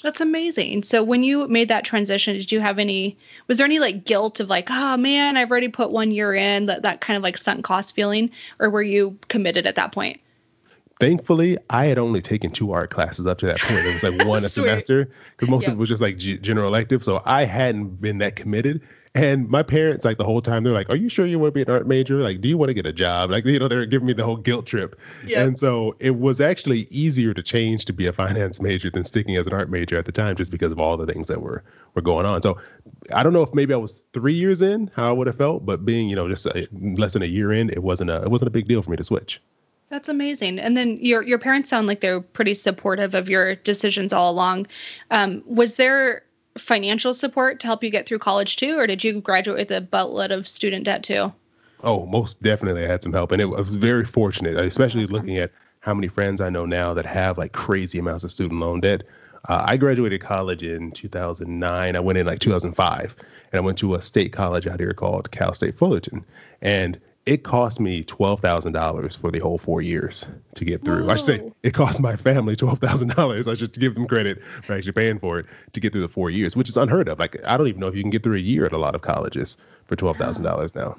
That's 0.05 0.21
amazing. 0.21 0.83
So 0.83 1.03
when 1.03 1.23
you 1.23 1.49
made 1.49 1.69
that 1.69 1.87
transition, 1.87 2.37
did 2.37 2.53
you 2.53 2.61
have 2.61 2.79
any 2.79 3.17
was 3.49 3.57
there 3.57 3.65
any 3.65 3.79
like 3.79 4.05
guilt 4.05 4.39
of 4.39 4.51
like, 4.51 4.69
oh 4.71 4.99
man, 4.99 5.39
I've 5.39 5.51
already 5.51 5.69
put 5.69 5.93
one 5.93 6.11
year 6.11 6.35
in, 6.35 6.67
that 6.67 6.83
that 6.83 7.01
kind 7.01 7.17
of 7.17 7.23
like 7.23 7.39
sunk 7.39 7.65
cost 7.65 7.95
feeling? 7.95 8.31
Or 8.61 8.69
were 8.69 8.83
you 8.83 9.19
committed 9.29 9.65
at 9.65 9.77
that 9.77 9.93
point? 9.93 10.21
Thankfully, 11.01 11.57
I 11.71 11.87
had 11.87 11.99
only 11.99 12.21
taken 12.21 12.51
two 12.51 12.73
art 12.73 12.91
classes 12.91 13.27
up 13.27 13.39
to 13.39 13.47
that 13.47 13.59
point. 13.61 13.87
It 13.87 13.95
was 13.95 14.03
like 14.03 14.27
one 14.29 14.45
a 14.45 14.51
semester 14.51 15.11
because 15.39 15.49
most 15.49 15.63
yep. 15.63 15.69
of 15.69 15.79
it 15.79 15.81
was 15.81 15.89
just 15.89 16.03
like 16.03 16.19
g- 16.19 16.39
general 16.39 16.69
elective. 16.69 17.03
So 17.03 17.23
I 17.25 17.45
hadn't 17.45 18.03
been 18.03 18.19
that 18.19 18.37
committed. 18.37 18.83
And 19.17 19.49
my 19.49 19.63
parents, 19.63 20.05
like 20.05 20.19
the 20.19 20.25
whole 20.25 20.43
time, 20.43 20.65
they're 20.65 20.73
like, 20.73 20.91
"Are 20.91 20.97
you 20.97 21.09
sure 21.09 21.25
you 21.25 21.39
want 21.39 21.55
to 21.55 21.55
be 21.55 21.63
an 21.63 21.71
art 21.71 21.87
major? 21.87 22.17
Like, 22.17 22.41
do 22.41 22.49
you 22.49 22.59
want 22.59 22.71
to 22.71 22.75
get 22.75 22.85
a 22.85 22.93
job?" 22.93 23.31
Like, 23.31 23.45
you 23.45 23.61
know, 23.61 23.69
they're 23.69 23.87
giving 23.87 24.07
me 24.07 24.13
the 24.13 24.25
whole 24.25 24.37
guilt 24.37 24.67
trip. 24.67 24.99
Yep. 25.25 25.47
And 25.47 25.59
so 25.59 25.95
it 26.01 26.19
was 26.19 26.41
actually 26.41 26.89
easier 26.91 27.33
to 27.33 27.43
change 27.43 27.85
to 27.85 27.93
be 27.93 28.09
a 28.09 28.13
finance 28.13 28.61
major 28.61 28.91
than 28.91 29.05
sticking 29.05 29.37
as 29.37 29.47
an 29.47 29.53
art 29.53 29.71
major 29.71 29.97
at 29.97 30.07
the 30.07 30.13
time, 30.13 30.35
just 30.35 30.51
because 30.51 30.73
of 30.73 30.81
all 30.81 30.97
the 30.97 31.07
things 31.07 31.29
that 31.29 31.41
were 31.41 31.63
were 31.95 32.03
going 32.03 32.27
on. 32.27 32.43
So 32.43 32.59
I 33.15 33.23
don't 33.23 33.33
know 33.33 33.43
if 33.43 33.55
maybe 33.55 33.73
I 33.73 33.77
was 33.77 34.03
three 34.13 34.35
years 34.35 34.63
in 34.63 34.91
how 34.97 35.11
I 35.11 35.13
would 35.13 35.29
have 35.29 35.37
felt, 35.37 35.65
but 35.65 35.85
being 35.85 36.09
you 36.09 36.17
know 36.17 36.29
just 36.29 36.47
a, 36.47 36.67
less 36.73 37.13
than 37.13 37.23
a 37.23 37.27
year 37.27 37.53
in, 37.53 37.71
it 37.71 37.85
wasn't 37.85 38.11
a 38.11 38.21
it 38.23 38.31
wasn't 38.33 38.49
a 38.49 38.53
big 38.53 38.67
deal 38.67 38.83
for 38.83 38.91
me 38.91 38.97
to 38.97 39.05
switch. 39.05 39.41
That's 39.91 40.09
amazing. 40.09 40.59
And 40.59 40.77
then 40.77 40.99
your 41.01 41.23
your 41.23 41.39
parents 41.39 41.69
sound 41.69 41.87
like 41.87 42.01
they're 42.01 42.21
pretty 42.21 42.55
supportive 42.55 43.15
of 43.15 43.29
your 43.29 43.55
decisions 43.55 44.13
all 44.13 44.33
along. 44.33 44.67
Um, 45.13 45.45
was 45.47 45.77
there 45.77 46.25
financial 46.59 47.15
support 47.15 47.61
to 47.61 47.67
help 47.67 47.83
you 47.83 47.91
get 47.91 48.07
through 48.07 48.19
college 48.19 48.57
too, 48.57 48.79
or 48.79 48.87
did 48.87 49.03
you 49.03 49.21
graduate 49.21 49.59
with 49.59 49.71
a 49.71 49.81
buttload 49.81 50.31
of 50.31 50.49
student 50.49 50.85
debt 50.85 51.03
too? 51.03 51.33
Oh, 51.83 52.07
most 52.07 52.43
definitely 52.43 52.85
I 52.85 52.89
had 52.89 53.03
some 53.03 53.13
help, 53.13 53.33
and 53.33 53.41
it 53.41 53.47
was 53.47 53.69
very 53.69 54.05
fortunate, 54.05 54.57
especially 54.57 55.07
looking 55.07 55.37
at 55.37 55.53
how 55.81 55.93
many 55.93 56.09
friends 56.09 56.41
I 56.41 56.49
know 56.49 56.65
now 56.65 56.95
that 56.95 57.05
have 57.05 57.37
like 57.37 57.53
crazy 57.53 57.99
amounts 57.99 58.25
of 58.25 58.31
student 58.31 58.61
loan 58.61 58.81
debt. 58.81 59.03
Uh, 59.49 59.63
I 59.67 59.77
graduated 59.77 60.23
college 60.23 60.63
in 60.63 60.93
2009. 60.93 61.97
I 61.97 62.01
went 62.01 62.19
in 62.19 62.27
like 62.27 62.39
2005, 62.39 63.15
and 63.53 63.59
I 63.59 63.61
went 63.61 63.77
to 63.79 63.95
a 63.95 64.01
state 64.01 64.33
college 64.33 64.67
out 64.67 64.81
here 64.81 64.95
called 64.95 65.31
Cal 65.31 65.53
State 65.53 65.75
Fullerton, 65.75 66.25
and 66.63 66.99
it 67.27 67.43
cost 67.43 67.81
me 67.81 68.05
twelve 68.05 68.41
thousand 68.41 68.73
dollars 68.73 69.17
for 69.17 69.31
the 69.31 69.39
whole 69.39 69.59
four 69.59 69.81
years 69.81 70.27
to 70.55 70.65
get 70.65 70.85
through. 70.85 71.05
Whoa. 71.05 71.13
I 71.13 71.17
should 71.17 71.25
say 71.25 71.53
it 71.63 71.75
cost 71.75 72.01
my 72.01 72.17
family 72.17 72.57
twelve 72.57 72.79
thousand 72.79 73.15
dollars. 73.15 73.49
I 73.49 73.55
should 73.55 73.73
give 73.73 73.95
them 73.95 74.07
credit 74.07 74.43
for 74.43 74.75
actually 74.75 74.93
paying 74.93 75.19
for 75.19 75.39
it 75.39 75.47
to 75.73 75.81
get 75.81 75.93
through 75.93 76.03
the 76.03 76.09
four 76.09 76.31
years, 76.31 76.57
which 76.57 76.69
is 76.69 76.77
unheard 76.77 77.09
of. 77.09 77.19
Like 77.19 77.47
I 77.47 77.57
don't 77.57 77.69
even 77.69 77.81
know 77.81 77.89
if 77.89 77.95
you 77.95 78.03
can 78.03 78.11
get 78.11 78.23
through 78.23 78.37
a 78.37 78.41
year 78.41 78.67
at 78.67 78.73
a 78.73 78.79
lot 78.79 78.95
of 78.95 79.01
colleges 79.01 79.57
for 79.87 79.97
twelve 79.97 80.17
thousand 80.17 80.45
dollars 80.45 80.75
now. 80.75 80.97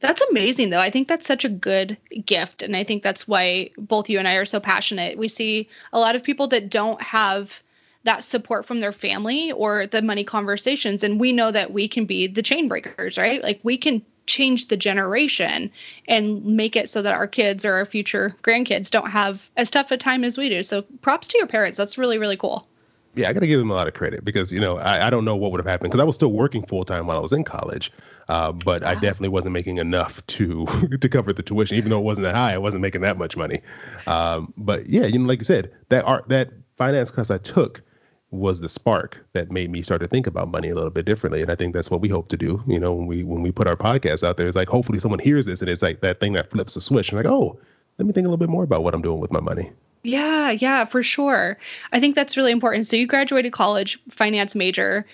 That's 0.00 0.22
amazing, 0.30 0.70
though. 0.70 0.80
I 0.80 0.90
think 0.90 1.06
that's 1.06 1.28
such 1.28 1.44
a 1.44 1.48
good 1.48 1.96
gift, 2.26 2.62
and 2.62 2.74
I 2.74 2.82
think 2.82 3.04
that's 3.04 3.28
why 3.28 3.70
both 3.78 4.10
you 4.10 4.18
and 4.18 4.26
I 4.26 4.34
are 4.34 4.46
so 4.46 4.58
passionate. 4.58 5.16
We 5.16 5.28
see 5.28 5.68
a 5.92 6.00
lot 6.00 6.16
of 6.16 6.24
people 6.24 6.48
that 6.48 6.70
don't 6.70 7.00
have 7.00 7.62
that 8.04 8.24
support 8.24 8.66
from 8.66 8.80
their 8.80 8.92
family 8.92 9.52
or 9.52 9.86
the 9.86 10.02
money 10.02 10.24
conversations 10.24 11.04
and 11.04 11.20
we 11.20 11.32
know 11.32 11.52
that 11.52 11.72
we 11.72 11.86
can 11.86 12.04
be 12.04 12.26
the 12.26 12.42
chain 12.42 12.66
breakers 12.66 13.16
right 13.16 13.44
like 13.44 13.60
we 13.62 13.76
can 13.76 14.02
change 14.26 14.68
the 14.68 14.76
generation 14.76 15.70
and 16.08 16.44
make 16.44 16.76
it 16.76 16.88
so 16.88 17.02
that 17.02 17.14
our 17.14 17.26
kids 17.26 17.64
or 17.64 17.74
our 17.74 17.86
future 17.86 18.36
grandkids 18.42 18.90
don't 18.90 19.10
have 19.10 19.48
as 19.56 19.70
tough 19.70 19.90
a 19.90 19.96
time 19.96 20.24
as 20.24 20.38
we 20.38 20.48
do. 20.48 20.62
So 20.62 20.82
props 21.02 21.28
to 21.28 21.38
your 21.38 21.46
parents. 21.46 21.78
That's 21.78 21.98
really, 21.98 22.18
really 22.18 22.36
cool. 22.36 22.66
Yeah, 23.14 23.28
I 23.28 23.34
got 23.34 23.40
to 23.40 23.46
give 23.46 23.58
them 23.58 23.70
a 23.70 23.74
lot 23.74 23.88
of 23.88 23.92
credit 23.92 24.24
because, 24.24 24.50
you 24.50 24.60
know, 24.60 24.78
I, 24.78 25.08
I 25.08 25.10
don't 25.10 25.26
know 25.26 25.36
what 25.36 25.52
would 25.52 25.58
have 25.58 25.66
happened 25.66 25.90
because 25.90 26.00
I 26.00 26.04
was 26.04 26.14
still 26.14 26.32
working 26.32 26.64
full 26.64 26.84
time 26.84 27.06
while 27.06 27.18
I 27.18 27.20
was 27.20 27.32
in 27.32 27.44
college. 27.44 27.92
Uh, 28.28 28.52
but 28.52 28.82
wow. 28.82 28.88
I 28.88 28.94
definitely 28.94 29.28
wasn't 29.28 29.52
making 29.52 29.76
enough 29.78 30.26
to 30.28 30.66
to 30.98 31.08
cover 31.08 31.32
the 31.32 31.42
tuition, 31.42 31.76
even 31.76 31.90
though 31.90 31.98
it 31.98 32.04
wasn't 32.04 32.24
that 32.24 32.34
high. 32.34 32.54
I 32.54 32.58
wasn't 32.58 32.80
making 32.80 33.02
that 33.02 33.18
much 33.18 33.36
money. 33.36 33.60
Um, 34.06 34.54
but 34.56 34.86
yeah, 34.86 35.04
you 35.04 35.18
know, 35.18 35.26
like 35.26 35.40
you 35.40 35.44
said, 35.44 35.72
that 35.90 36.04
art, 36.06 36.28
that 36.30 36.50
finance 36.76 37.10
class 37.10 37.30
I 37.30 37.38
took 37.38 37.82
was 38.32 38.60
the 38.60 38.68
spark 38.68 39.24
that 39.34 39.52
made 39.52 39.70
me 39.70 39.82
start 39.82 40.00
to 40.00 40.08
think 40.08 40.26
about 40.26 40.50
money 40.50 40.70
a 40.70 40.74
little 40.74 40.90
bit 40.90 41.04
differently. 41.04 41.42
And 41.42 41.50
I 41.50 41.54
think 41.54 41.74
that's 41.74 41.90
what 41.90 42.00
we 42.00 42.08
hope 42.08 42.28
to 42.28 42.36
do. 42.36 42.62
You 42.66 42.80
know, 42.80 42.92
when 42.92 43.06
we 43.06 43.22
when 43.22 43.42
we 43.42 43.52
put 43.52 43.68
our 43.68 43.76
podcast 43.76 44.24
out 44.24 44.38
there, 44.38 44.46
it's 44.46 44.56
like 44.56 44.68
hopefully 44.68 44.98
someone 44.98 45.20
hears 45.20 45.46
this 45.46 45.60
and 45.60 45.70
it's 45.70 45.82
like 45.82 46.00
that 46.00 46.18
thing 46.18 46.32
that 46.32 46.50
flips 46.50 46.74
the 46.74 46.80
switch 46.80 47.10
and 47.10 47.18
like, 47.18 47.26
oh, 47.26 47.58
let 47.98 48.06
me 48.06 48.12
think 48.12 48.24
a 48.24 48.28
little 48.28 48.38
bit 48.38 48.48
more 48.48 48.64
about 48.64 48.82
what 48.82 48.94
I'm 48.94 49.02
doing 49.02 49.20
with 49.20 49.30
my 49.30 49.40
money. 49.40 49.70
Yeah, 50.02 50.50
yeah, 50.50 50.84
for 50.86 51.02
sure. 51.02 51.58
I 51.92 52.00
think 52.00 52.16
that's 52.16 52.36
really 52.36 52.50
important. 52.50 52.86
So 52.86 52.96
you 52.96 53.06
graduated 53.06 53.52
college, 53.52 53.98
finance 54.10 54.56
major. 54.56 55.06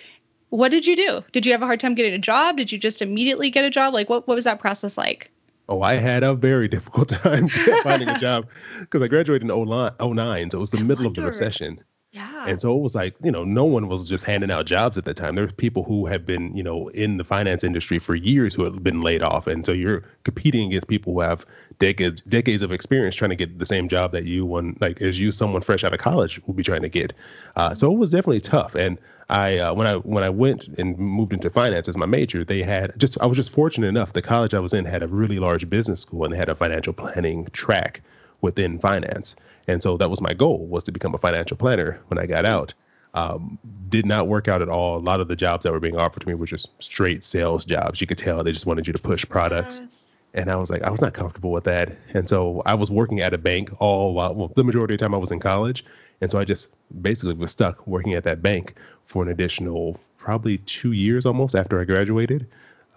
What 0.51 0.71
did 0.71 0.87
you 0.87 0.97
do? 0.97 1.23
Did 1.33 1.45
you 1.45 1.53
have 1.53 1.61
a 1.61 1.67
hard 1.67 1.81
time 1.81 1.95
getting 1.95 2.15
a 2.15 2.19
job? 2.19 2.57
Did 2.57 2.73
you 2.73 2.79
just 2.79 3.03
immediately 3.03 3.51
get 3.51 3.65
a 3.65 3.71
job? 3.71 3.93
Like 3.93 4.09
what 4.09 4.29
what 4.29 4.35
was 4.35 4.45
that 4.45 4.61
process 4.61 4.97
like? 4.97 5.31
Oh, 5.69 5.83
I 5.83 5.95
had 5.95 6.23
a 6.23 6.35
very 6.35 6.69
difficult 6.77 7.09
time 7.09 7.49
finding 7.83 8.09
a 8.09 8.19
job 8.19 8.49
because 8.81 9.03
I 9.03 9.09
graduated 9.09 9.51
in 9.51 9.69
09, 9.69 10.51
so 10.51 10.59
it 10.59 10.61
was 10.61 10.71
the 10.71 10.79
middle 10.79 11.07
of 11.07 11.15
the 11.15 11.23
recession. 11.33 11.83
Yeah. 12.19 12.47
And 12.49 12.61
so 12.61 12.77
it 12.77 12.81
was 12.81 12.97
like, 12.97 13.15
you 13.23 13.31
know, 13.31 13.45
no 13.45 13.65
one 13.65 13.87
was 13.87 14.09
just 14.09 14.25
handing 14.25 14.51
out 14.51 14.67
jobs 14.67 14.99
at 14.99 15.05
the 15.05 15.15
time. 15.15 15.37
There's 15.37 15.53
people 15.53 15.85
who 15.85 16.07
have 16.07 16.27
been, 16.27 16.57
you 16.57 16.65
know, 16.65 16.89
in 16.89 17.17
the 17.17 17.23
finance 17.23 17.63
industry 17.63 18.01
for 18.01 18.17
years 18.17 18.55
who 18.55 18.65
have 18.65 18.83
been 18.83 19.03
laid 19.03 19.23
off. 19.23 19.47
And 19.47 19.65
so 19.65 19.73
you're 19.73 20.03
competing 20.25 20.69
against 20.69 20.89
people 20.89 21.13
who 21.13 21.21
have 21.21 21.47
decades 21.79 22.21
decades 22.23 22.63
of 22.63 22.73
experience 22.73 23.15
trying 23.15 23.31
to 23.31 23.37
get 23.37 23.61
the 23.61 23.65
same 23.65 23.89
job 23.89 24.11
that 24.13 24.25
you 24.25 24.45
one 24.45 24.77
like 24.81 25.01
as 25.01 25.21
you 25.21 25.31
someone 25.31 25.63
fresh 25.63 25.85
out 25.85 25.93
of 25.93 26.01
college 26.01 26.45
will 26.47 26.55
be 26.55 26.65
trying 26.65 26.83
to 26.83 26.89
get. 26.89 27.13
Uh, 27.55 27.73
so 27.73 27.93
it 27.93 27.97
was 27.97 28.11
definitely 28.11 28.41
tough. 28.41 28.75
And 28.75 28.99
I 29.29 29.59
uh, 29.59 29.75
when 29.75 29.87
I 29.87 29.97
when 29.99 30.25
I 30.25 30.31
went 30.31 30.67
and 30.67 30.99
moved 30.99 31.33
into 31.33 31.51
finance 31.51 31.89
as 31.89 31.97
my 31.97 32.07
major, 32.07 32.43
they 32.43 32.63
had 32.63 32.99
just 32.99 33.21
I 33.21 33.27
was 33.27 33.37
just 33.37 33.53
fortunate 33.53 33.87
enough. 33.87 34.13
The 34.13 34.23
college 34.23 34.55
I 34.55 34.61
was 34.61 34.75
in 34.75 34.85
had 34.85 35.05
a 35.05 35.09
really 35.09 35.39
large 35.39 35.71
business 35.71 36.01
school 36.01 36.25
and 36.25 36.33
they 36.33 36.39
had 36.39 36.49
a 36.49 36.57
financial 36.57 36.93
planning 36.93 37.47
track 37.53 38.03
within 38.41 38.79
finance. 38.79 39.37
And 39.67 39.83
so 39.83 39.97
that 39.97 40.11
was 40.11 40.21
my 40.21 40.35
goal 40.35 40.67
was 40.67 40.85
to 40.85 40.93
become 40.93 41.15
a 41.15 41.19
financial 41.19 41.57
planner 41.57 42.01
when 42.09 42.19
I 42.19 42.27
got 42.27 42.45
out. 42.45 42.75
Um, 43.15 43.59
did 43.89 44.07
not 44.07 44.29
work 44.29 44.49
out 44.49 44.63
at 44.63 44.69
all. 44.69 44.99
A 44.99 45.01
lot 45.01 45.21
of 45.21 45.29
the 45.29 45.37
jobs 45.37 45.65
that 45.65 45.73
were 45.73 45.81
being 45.81 45.97
offered 45.97 46.21
to 46.21 46.29
me 46.29 46.35
were 46.35 46.47
just 46.47 46.69
straight 46.79 47.25
sales 47.25 47.65
jobs. 47.65 48.01
You 48.01 48.07
could 48.07 48.19
tell 48.19 48.45
they 48.45 48.53
just 48.53 48.67
wanted 48.67 48.87
you 48.87 48.93
to 48.93 48.99
push 49.01 49.25
products. 49.27 49.81
Yes. 49.81 50.07
And 50.35 50.51
I 50.51 50.57
was 50.57 50.71
like, 50.71 50.83
I 50.83 50.91
was 50.91 51.01
not 51.01 51.15
comfortable 51.15 51.51
with 51.51 51.65
that. 51.65 51.97
And 52.13 52.29
so 52.29 52.63
I 52.67 52.75
was 52.75 52.91
working 52.91 53.21
at 53.21 53.33
a 53.33 53.39
bank 53.39 53.71
all 53.81 54.13
while, 54.13 54.35
well, 54.35 54.53
the 54.55 54.63
majority 54.63 54.95
of 54.95 54.99
the 54.99 55.05
time 55.05 55.15
I 55.15 55.19
was 55.19 55.33
in 55.33 55.41
college. 55.41 55.85
And 56.21 56.31
so 56.31 56.39
I 56.39 56.45
just 56.45 56.75
basically 57.01 57.35
was 57.35 57.51
stuck 57.51 57.87
working 57.87 58.13
at 58.13 58.25
that 58.25 58.43
bank 58.43 58.75
for 59.05 59.23
an 59.23 59.31
additional 59.31 59.99
probably 60.19 60.59
two 60.59 60.93
years 60.93 61.25
almost 61.25 61.55
after 61.55 61.81
I 61.81 61.85
graduated. 61.85 62.47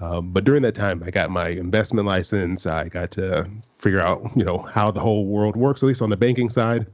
Um, 0.02 0.32
but 0.32 0.44
during 0.44 0.64
that 0.64 0.76
time, 0.76 1.02
I 1.06 1.12
got 1.12 1.30
my 1.30 1.50
investment 1.50 2.08
license. 2.08 2.66
I 2.66 2.90
got 2.90 3.12
to 3.12 3.48
figure 3.82 4.00
out, 4.00 4.22
you 4.36 4.46
know, 4.46 4.60
how 4.60 4.92
the 4.92 5.00
whole 5.00 5.26
world 5.26 5.56
works, 5.56 5.84
at 5.84 5.88
least 5.88 6.02
on 6.02 6.10
the 6.10 6.18
banking 6.18 6.50
side, 6.50 6.86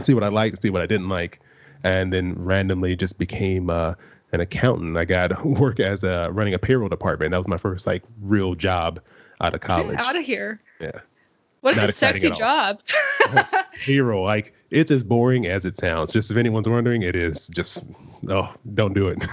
see 0.00 0.14
what 0.14 0.24
I 0.24 0.28
liked, 0.28 0.62
see 0.62 0.70
what 0.70 0.82
I 0.82 0.86
didn't 0.86 1.08
like, 1.08 1.40
and 1.82 2.12
then 2.12 2.34
randomly 2.36 2.96
just 2.96 3.18
became 3.18 3.70
uh, 3.70 3.94
an 4.32 4.40
accountant. 4.40 4.96
I 4.96 5.04
got 5.04 5.44
work 5.60 5.80
as 5.80 6.04
a 6.04 6.28
running 6.32 6.54
a 6.54 6.58
payroll 6.58 6.88
department. 6.88 7.30
That 7.30 7.38
was 7.38 7.48
my 7.48 7.58
first 7.58 7.86
like 7.86 8.02
real 8.20 8.54
job 8.54 9.00
out 9.40 9.54
of 9.54 9.60
college. 9.60 9.96
Get 9.96 10.00
out 10.00 10.16
of 10.16 10.24
here. 10.24 10.60
Yeah. 10.80 11.00
What 11.60 11.76
Not 11.76 11.88
a 11.88 11.92
sexy 11.92 12.30
job. 12.30 12.82
payroll, 13.72 14.22
like 14.22 14.52
it's 14.70 14.90
as 14.90 15.02
boring 15.02 15.46
as 15.46 15.64
it 15.64 15.78
sounds. 15.78 16.12
Just 16.12 16.30
if 16.30 16.36
anyone's 16.36 16.68
wondering, 16.68 17.02
it 17.02 17.16
is 17.16 17.48
just 17.48 17.82
oh, 18.28 18.54
don't 18.74 18.92
do 18.92 19.08
it. 19.08 19.24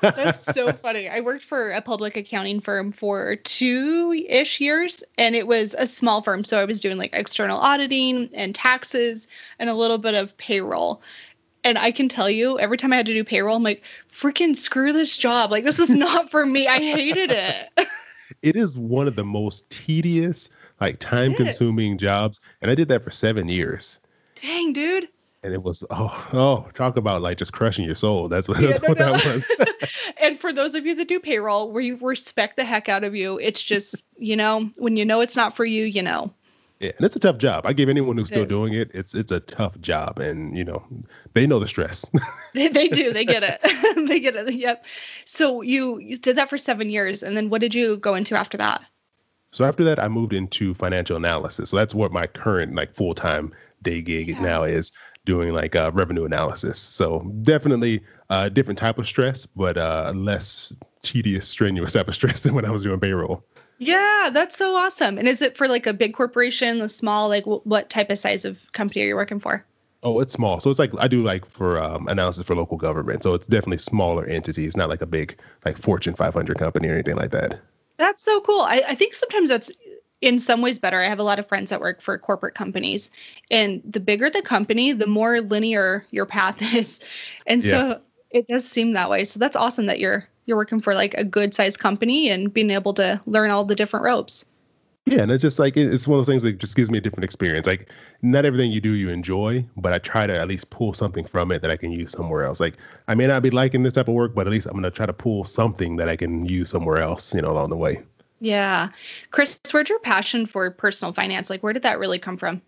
That's 0.00 0.44
so 0.44 0.72
funny. 0.72 1.08
I 1.08 1.20
worked 1.20 1.44
for 1.44 1.70
a 1.70 1.82
public 1.82 2.16
accounting 2.16 2.60
firm 2.60 2.92
for 2.92 3.36
two 3.36 4.12
ish 4.28 4.60
years, 4.60 5.02
and 5.16 5.34
it 5.34 5.46
was 5.46 5.74
a 5.78 5.86
small 5.86 6.22
firm. 6.22 6.44
So 6.44 6.60
I 6.60 6.64
was 6.64 6.80
doing 6.80 6.98
like 6.98 7.10
external 7.12 7.58
auditing 7.58 8.30
and 8.34 8.54
taxes 8.54 9.28
and 9.58 9.70
a 9.70 9.74
little 9.74 9.98
bit 9.98 10.14
of 10.14 10.36
payroll. 10.36 11.02
And 11.64 11.76
I 11.76 11.90
can 11.90 12.08
tell 12.08 12.30
you, 12.30 12.58
every 12.58 12.76
time 12.76 12.92
I 12.92 12.96
had 12.96 13.06
to 13.06 13.14
do 13.14 13.24
payroll, 13.24 13.56
I'm 13.56 13.62
like, 13.62 13.82
freaking 14.08 14.56
screw 14.56 14.92
this 14.92 15.18
job. 15.18 15.50
Like, 15.50 15.64
this 15.64 15.78
is 15.78 15.90
not 15.94 16.30
for 16.30 16.44
me. 16.46 16.68
I 16.68 16.78
hated 16.78 17.30
it. 17.30 17.88
it 18.42 18.56
is 18.56 18.78
one 18.78 19.08
of 19.08 19.16
the 19.16 19.24
most 19.24 19.68
tedious, 19.70 20.50
like 20.80 20.98
time 20.98 21.34
consuming 21.34 21.98
jobs. 21.98 22.40
And 22.62 22.70
I 22.70 22.74
did 22.74 22.88
that 22.88 23.02
for 23.02 23.10
seven 23.10 23.48
years. 23.48 24.00
Dang, 24.40 24.72
dude 24.72 25.08
and 25.42 25.54
it 25.54 25.62
was 25.62 25.84
oh 25.90 26.28
oh 26.32 26.68
talk 26.74 26.96
about 26.96 27.22
like 27.22 27.38
just 27.38 27.52
crushing 27.52 27.84
your 27.84 27.94
soul 27.94 28.28
that's 28.28 28.48
what, 28.48 28.58
yeah, 28.60 28.66
that's 28.68 28.82
no, 28.82 28.88
what 28.88 28.98
no. 28.98 29.12
that 29.12 29.24
was 29.34 29.48
and 30.22 30.38
for 30.38 30.52
those 30.52 30.74
of 30.74 30.84
you 30.86 30.94
that 30.96 31.08
do 31.08 31.20
payroll 31.20 31.70
we 31.72 31.92
respect 31.92 32.56
the 32.56 32.64
heck 32.64 32.88
out 32.88 33.04
of 33.04 33.14
you 33.14 33.38
it's 33.38 33.62
just 33.62 34.04
you 34.16 34.36
know 34.36 34.70
when 34.76 34.96
you 34.96 35.04
know 35.04 35.20
it's 35.20 35.36
not 35.36 35.54
for 35.56 35.64
you 35.64 35.84
you 35.84 36.02
know 36.02 36.32
Yeah, 36.80 36.92
and 36.96 37.04
it's 37.04 37.16
a 37.16 37.20
tough 37.20 37.38
job. 37.38 37.66
I 37.66 37.72
give 37.72 37.88
anyone 37.88 38.16
who's 38.16 38.30
It 38.30 38.34
still 38.34 38.42
is. 38.44 38.48
doing 38.48 38.72
it, 38.74 38.90
it's 38.94 39.12
it's 39.14 39.32
a 39.32 39.40
tough 39.40 39.80
job, 39.80 40.20
and 40.20 40.56
you 40.56 40.64
know, 40.64 40.84
they 41.34 41.44
know 41.44 41.58
the 41.58 41.66
stress. 41.66 42.06
they, 42.54 42.68
they 42.68 42.86
do. 42.86 43.12
They 43.12 43.24
get 43.24 43.42
it. 43.42 44.06
they 44.08 44.20
get 44.20 44.36
it. 44.36 44.54
Yep. 44.54 44.84
So 45.24 45.62
you 45.62 45.98
you 45.98 46.16
did 46.16 46.36
that 46.36 46.48
for 46.50 46.56
seven 46.58 46.88
years, 46.88 47.24
and 47.24 47.36
then 47.36 47.50
what 47.50 47.60
did 47.62 47.74
you 47.74 47.96
go 47.96 48.14
into 48.14 48.36
after 48.36 48.58
that? 48.58 48.82
so 49.50 49.64
after 49.64 49.82
that, 49.84 49.98
I 49.98 50.06
moved 50.08 50.32
into 50.32 50.72
financial 50.74 51.16
analysis. 51.16 51.70
So 51.70 51.76
that's 51.78 51.94
what 51.96 52.12
my 52.12 52.26
current 52.28 52.76
like 52.76 52.94
full 52.94 53.14
time 53.14 53.52
day 53.82 54.00
gig 54.02 54.28
Yeah. 54.28 54.40
now 54.40 54.62
is 54.62 54.92
doing 55.28 55.52
like 55.52 55.76
uh, 55.76 55.90
revenue 55.92 56.24
analysis. 56.24 56.80
So 56.80 57.20
definitely 57.42 58.00
a 58.30 58.48
different 58.48 58.78
type 58.78 58.98
of 58.98 59.06
stress, 59.06 59.44
but 59.44 59.76
uh, 59.76 60.12
less 60.16 60.72
tedious, 61.02 61.46
strenuous 61.46 61.92
type 61.92 62.08
of 62.08 62.14
stress 62.14 62.40
than 62.44 62.54
when 62.54 62.64
I 62.64 62.70
was 62.70 62.82
doing 62.82 62.98
payroll. 62.98 63.44
Yeah, 63.76 64.30
that's 64.32 64.56
so 64.56 64.74
awesome. 64.74 65.18
And 65.18 65.28
is 65.28 65.42
it 65.42 65.56
for 65.56 65.68
like 65.68 65.86
a 65.86 65.92
big 65.92 66.14
corporation, 66.14 66.80
a 66.80 66.88
small, 66.88 67.28
like 67.28 67.44
wh- 67.44 67.64
what 67.64 67.90
type 67.90 68.10
of 68.10 68.18
size 68.18 68.46
of 68.46 68.58
company 68.72 69.04
are 69.04 69.08
you 69.08 69.14
working 69.14 69.38
for? 69.38 69.64
Oh, 70.02 70.18
it's 70.20 70.32
small. 70.32 70.60
So 70.60 70.70
it's 70.70 70.78
like 70.78 70.92
I 70.98 71.08
do 71.08 71.22
like 71.22 71.44
for 71.44 71.78
um, 71.78 72.08
analysis 72.08 72.46
for 72.46 72.56
local 72.56 72.78
government. 72.78 73.22
So 73.22 73.34
it's 73.34 73.46
definitely 73.46 73.78
smaller 73.78 74.24
entities, 74.24 74.76
not 74.76 74.88
like 74.88 75.02
a 75.02 75.06
big 75.06 75.38
like 75.64 75.76
Fortune 75.76 76.14
500 76.14 76.58
company 76.58 76.88
or 76.88 76.94
anything 76.94 77.16
like 77.16 77.32
that. 77.32 77.60
That's 77.98 78.22
so 78.22 78.40
cool. 78.40 78.60
I, 78.60 78.82
I 78.88 78.94
think 78.94 79.14
sometimes 79.14 79.48
that's 79.50 79.70
in 80.20 80.38
some 80.38 80.60
ways 80.60 80.78
better. 80.78 80.98
I 80.98 81.04
have 81.04 81.18
a 81.18 81.24
lot 81.24 81.38
of 81.38 81.46
friends 81.46 81.70
that 81.70 81.80
work 81.80 82.00
for 82.00 82.16
corporate 82.18 82.54
companies, 82.54 83.10
and 83.50 83.82
the 83.84 84.00
bigger 84.00 84.30
the 84.30 84.42
company, 84.42 84.92
the 84.92 85.06
more 85.06 85.40
linear 85.40 86.04
your 86.10 86.26
path 86.26 86.60
is. 86.74 87.00
And 87.46 87.62
so 87.64 88.00
it 88.30 88.46
does 88.46 88.68
seem 88.68 88.92
that 88.92 89.10
way. 89.10 89.24
So 89.24 89.38
that's 89.38 89.56
awesome 89.56 89.86
that 89.86 90.00
you're 90.00 90.28
you're 90.46 90.56
working 90.56 90.80
for 90.80 90.94
like 90.94 91.14
a 91.14 91.24
good 91.24 91.54
sized 91.54 91.78
company 91.78 92.30
and 92.30 92.52
being 92.52 92.70
able 92.70 92.94
to 92.94 93.20
learn 93.26 93.50
all 93.50 93.64
the 93.64 93.74
different 93.74 94.04
ropes. 94.04 94.46
Yeah, 95.04 95.22
and 95.22 95.32
it's 95.32 95.42
just 95.42 95.58
like 95.58 95.76
it's 95.76 96.06
one 96.06 96.18
of 96.18 96.26
those 96.26 96.30
things 96.30 96.42
that 96.42 96.58
just 96.58 96.76
gives 96.76 96.90
me 96.90 96.98
a 96.98 97.00
different 97.00 97.24
experience. 97.24 97.66
Like 97.66 97.90
not 98.20 98.44
everything 98.44 98.70
you 98.70 98.80
do 98.80 98.92
you 98.92 99.08
enjoy, 99.08 99.64
but 99.76 99.92
I 99.92 99.98
try 99.98 100.26
to 100.26 100.38
at 100.38 100.48
least 100.48 100.68
pull 100.68 100.92
something 100.92 101.24
from 101.24 101.50
it 101.50 101.62
that 101.62 101.70
I 101.70 101.76
can 101.76 101.92
use 101.92 102.12
somewhere 102.12 102.44
else. 102.44 102.60
Like 102.60 102.74
I 103.06 103.14
may 103.14 103.26
not 103.26 103.42
be 103.42 103.50
liking 103.50 103.82
this 103.82 103.94
type 103.94 104.08
of 104.08 104.14
work, 104.14 104.34
but 104.34 104.46
at 104.46 104.50
least 104.50 104.66
I'm 104.66 104.74
gonna 104.74 104.90
try 104.90 105.06
to 105.06 105.12
pull 105.14 105.44
something 105.44 105.96
that 105.96 106.08
I 106.08 106.16
can 106.16 106.44
use 106.44 106.68
somewhere 106.70 106.98
else, 106.98 107.32
you 107.34 107.40
know, 107.40 107.50
along 107.50 107.70
the 107.70 107.76
way. 107.76 108.02
Yeah. 108.40 108.90
Chris, 109.30 109.58
where'd 109.70 109.88
your 109.88 109.98
passion 109.98 110.46
for 110.46 110.70
personal 110.70 111.12
finance? 111.12 111.50
Like 111.50 111.62
where 111.62 111.72
did 111.72 111.82
that 111.82 111.98
really 111.98 112.18
come 112.18 112.36
from? 112.36 112.62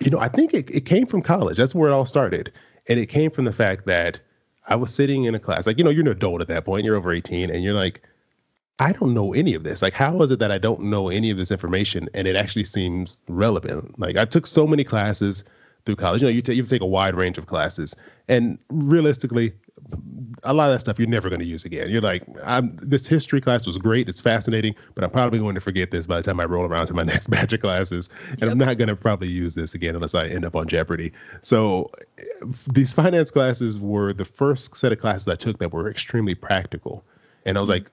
You 0.00 0.10
know, 0.10 0.18
I 0.18 0.28
think 0.28 0.52
it, 0.52 0.70
it 0.70 0.84
came 0.84 1.06
from 1.06 1.22
college. 1.22 1.56
That's 1.56 1.74
where 1.74 1.88
it 1.90 1.92
all 1.92 2.04
started. 2.04 2.52
And 2.88 2.98
it 2.98 3.06
came 3.06 3.30
from 3.30 3.46
the 3.46 3.52
fact 3.52 3.86
that 3.86 4.20
I 4.68 4.76
was 4.76 4.92
sitting 4.92 5.24
in 5.24 5.34
a 5.34 5.38
class, 5.38 5.66
like, 5.66 5.78
you 5.78 5.84
know, 5.84 5.90
you're 5.90 6.04
an 6.04 6.10
adult 6.10 6.40
at 6.40 6.48
that 6.48 6.64
point, 6.64 6.84
you're 6.84 6.96
over 6.96 7.12
18, 7.12 7.50
and 7.50 7.62
you're 7.62 7.74
like, 7.74 8.02
I 8.78 8.92
don't 8.92 9.14
know 9.14 9.32
any 9.32 9.54
of 9.54 9.64
this. 9.64 9.80
Like, 9.80 9.94
how 9.94 10.20
is 10.22 10.30
it 10.30 10.38
that 10.40 10.52
I 10.52 10.58
don't 10.58 10.82
know 10.82 11.08
any 11.08 11.30
of 11.30 11.38
this 11.38 11.50
information 11.50 12.08
and 12.12 12.28
it 12.28 12.36
actually 12.36 12.64
seems 12.64 13.22
relevant? 13.26 13.98
Like, 13.98 14.16
I 14.16 14.26
took 14.26 14.46
so 14.46 14.66
many 14.66 14.84
classes 14.84 15.44
through 15.86 15.96
college. 15.96 16.20
You 16.20 16.28
know, 16.28 16.32
you, 16.32 16.42
ta- 16.42 16.52
you 16.52 16.62
take 16.64 16.82
a 16.82 16.86
wide 16.86 17.14
range 17.14 17.38
of 17.38 17.46
classes, 17.46 17.96
and 18.28 18.58
realistically, 18.68 19.52
a 20.44 20.54
lot 20.54 20.66
of 20.66 20.74
that 20.74 20.80
stuff 20.80 20.98
you're 20.98 21.08
never 21.08 21.28
going 21.28 21.40
to 21.40 21.46
use 21.46 21.64
again. 21.64 21.90
You're 21.90 22.00
like, 22.00 22.24
I'm, 22.44 22.76
this 22.76 23.06
history 23.06 23.40
class 23.40 23.66
was 23.66 23.78
great, 23.78 24.08
it's 24.08 24.20
fascinating, 24.20 24.74
but 24.94 25.04
I'm 25.04 25.10
probably 25.10 25.38
going 25.38 25.54
to 25.54 25.60
forget 25.60 25.90
this 25.90 26.06
by 26.06 26.18
the 26.18 26.22
time 26.22 26.40
I 26.40 26.44
roll 26.44 26.64
around 26.64 26.86
to 26.86 26.94
my 26.94 27.02
next 27.04 27.28
batch 27.28 27.52
of 27.52 27.60
classes, 27.60 28.08
and 28.40 28.50
I'm 28.50 28.58
not 28.58 28.78
going 28.78 28.88
to 28.88 28.96
probably 28.96 29.28
use 29.28 29.54
this 29.54 29.74
again 29.74 29.94
unless 29.94 30.14
I 30.14 30.26
end 30.26 30.44
up 30.44 30.56
on 30.56 30.66
Jeopardy. 30.68 31.12
So, 31.42 31.90
uh, 32.18 32.46
these 32.72 32.92
finance 32.92 33.30
classes 33.30 33.78
were 33.78 34.12
the 34.12 34.24
first 34.24 34.76
set 34.76 34.92
of 34.92 34.98
classes 34.98 35.28
I 35.28 35.36
took 35.36 35.58
that 35.58 35.72
were 35.72 35.90
extremely 35.90 36.34
practical, 36.34 37.04
and 37.44 37.56
I 37.56 37.60
was 37.60 37.70
like, 37.70 37.90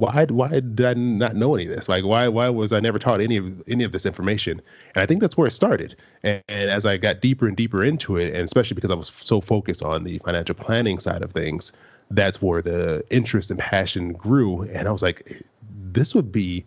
why 0.00 0.24
why 0.30 0.48
did 0.48 0.80
I 0.80 0.94
not 0.94 1.36
know 1.36 1.54
any 1.54 1.64
of 1.64 1.70
this? 1.70 1.88
Like 1.88 2.04
why 2.04 2.26
why 2.28 2.48
was 2.48 2.72
I 2.72 2.80
never 2.80 2.98
taught 2.98 3.20
any 3.20 3.36
of 3.36 3.62
any 3.68 3.84
of 3.84 3.92
this 3.92 4.06
information? 4.06 4.62
And 4.94 5.02
I 5.02 5.06
think 5.06 5.20
that's 5.20 5.36
where 5.36 5.46
it 5.46 5.52
started. 5.52 5.94
And, 6.22 6.42
and 6.48 6.70
as 6.70 6.86
I 6.86 6.96
got 6.96 7.20
deeper 7.20 7.46
and 7.46 7.56
deeper 7.56 7.84
into 7.84 8.16
it, 8.16 8.34
and 8.34 8.42
especially 8.42 8.74
because 8.74 8.90
I 8.90 8.94
was 8.94 9.08
so 9.08 9.40
focused 9.40 9.82
on 9.82 10.04
the 10.04 10.18
financial 10.18 10.54
planning 10.54 10.98
side 10.98 11.22
of 11.22 11.32
things, 11.32 11.72
that's 12.10 12.40
where 12.40 12.62
the 12.62 13.04
interest 13.10 13.50
and 13.50 13.58
passion 13.58 14.14
grew. 14.14 14.62
And 14.62 14.88
I 14.88 14.92
was 14.92 15.02
like, 15.02 15.30
this 15.68 16.14
would 16.14 16.32
be 16.32 16.64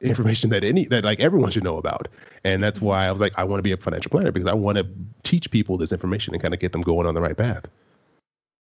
information 0.00 0.50
that 0.50 0.62
any 0.62 0.84
that 0.86 1.04
like 1.04 1.18
everyone 1.18 1.50
should 1.50 1.64
know 1.64 1.78
about. 1.78 2.06
And 2.44 2.62
that's 2.62 2.78
mm-hmm. 2.78 2.86
why 2.86 3.06
I 3.06 3.12
was 3.12 3.20
like, 3.20 3.36
I 3.36 3.42
want 3.42 3.58
to 3.58 3.64
be 3.64 3.72
a 3.72 3.76
financial 3.76 4.10
planner 4.10 4.30
because 4.30 4.48
I 4.48 4.54
want 4.54 4.78
to 4.78 4.86
teach 5.24 5.50
people 5.50 5.78
this 5.78 5.90
information 5.90 6.32
and 6.32 6.40
kind 6.40 6.54
of 6.54 6.60
get 6.60 6.70
them 6.70 6.82
going 6.82 7.08
on 7.08 7.14
the 7.14 7.20
right 7.20 7.36
path. 7.36 7.66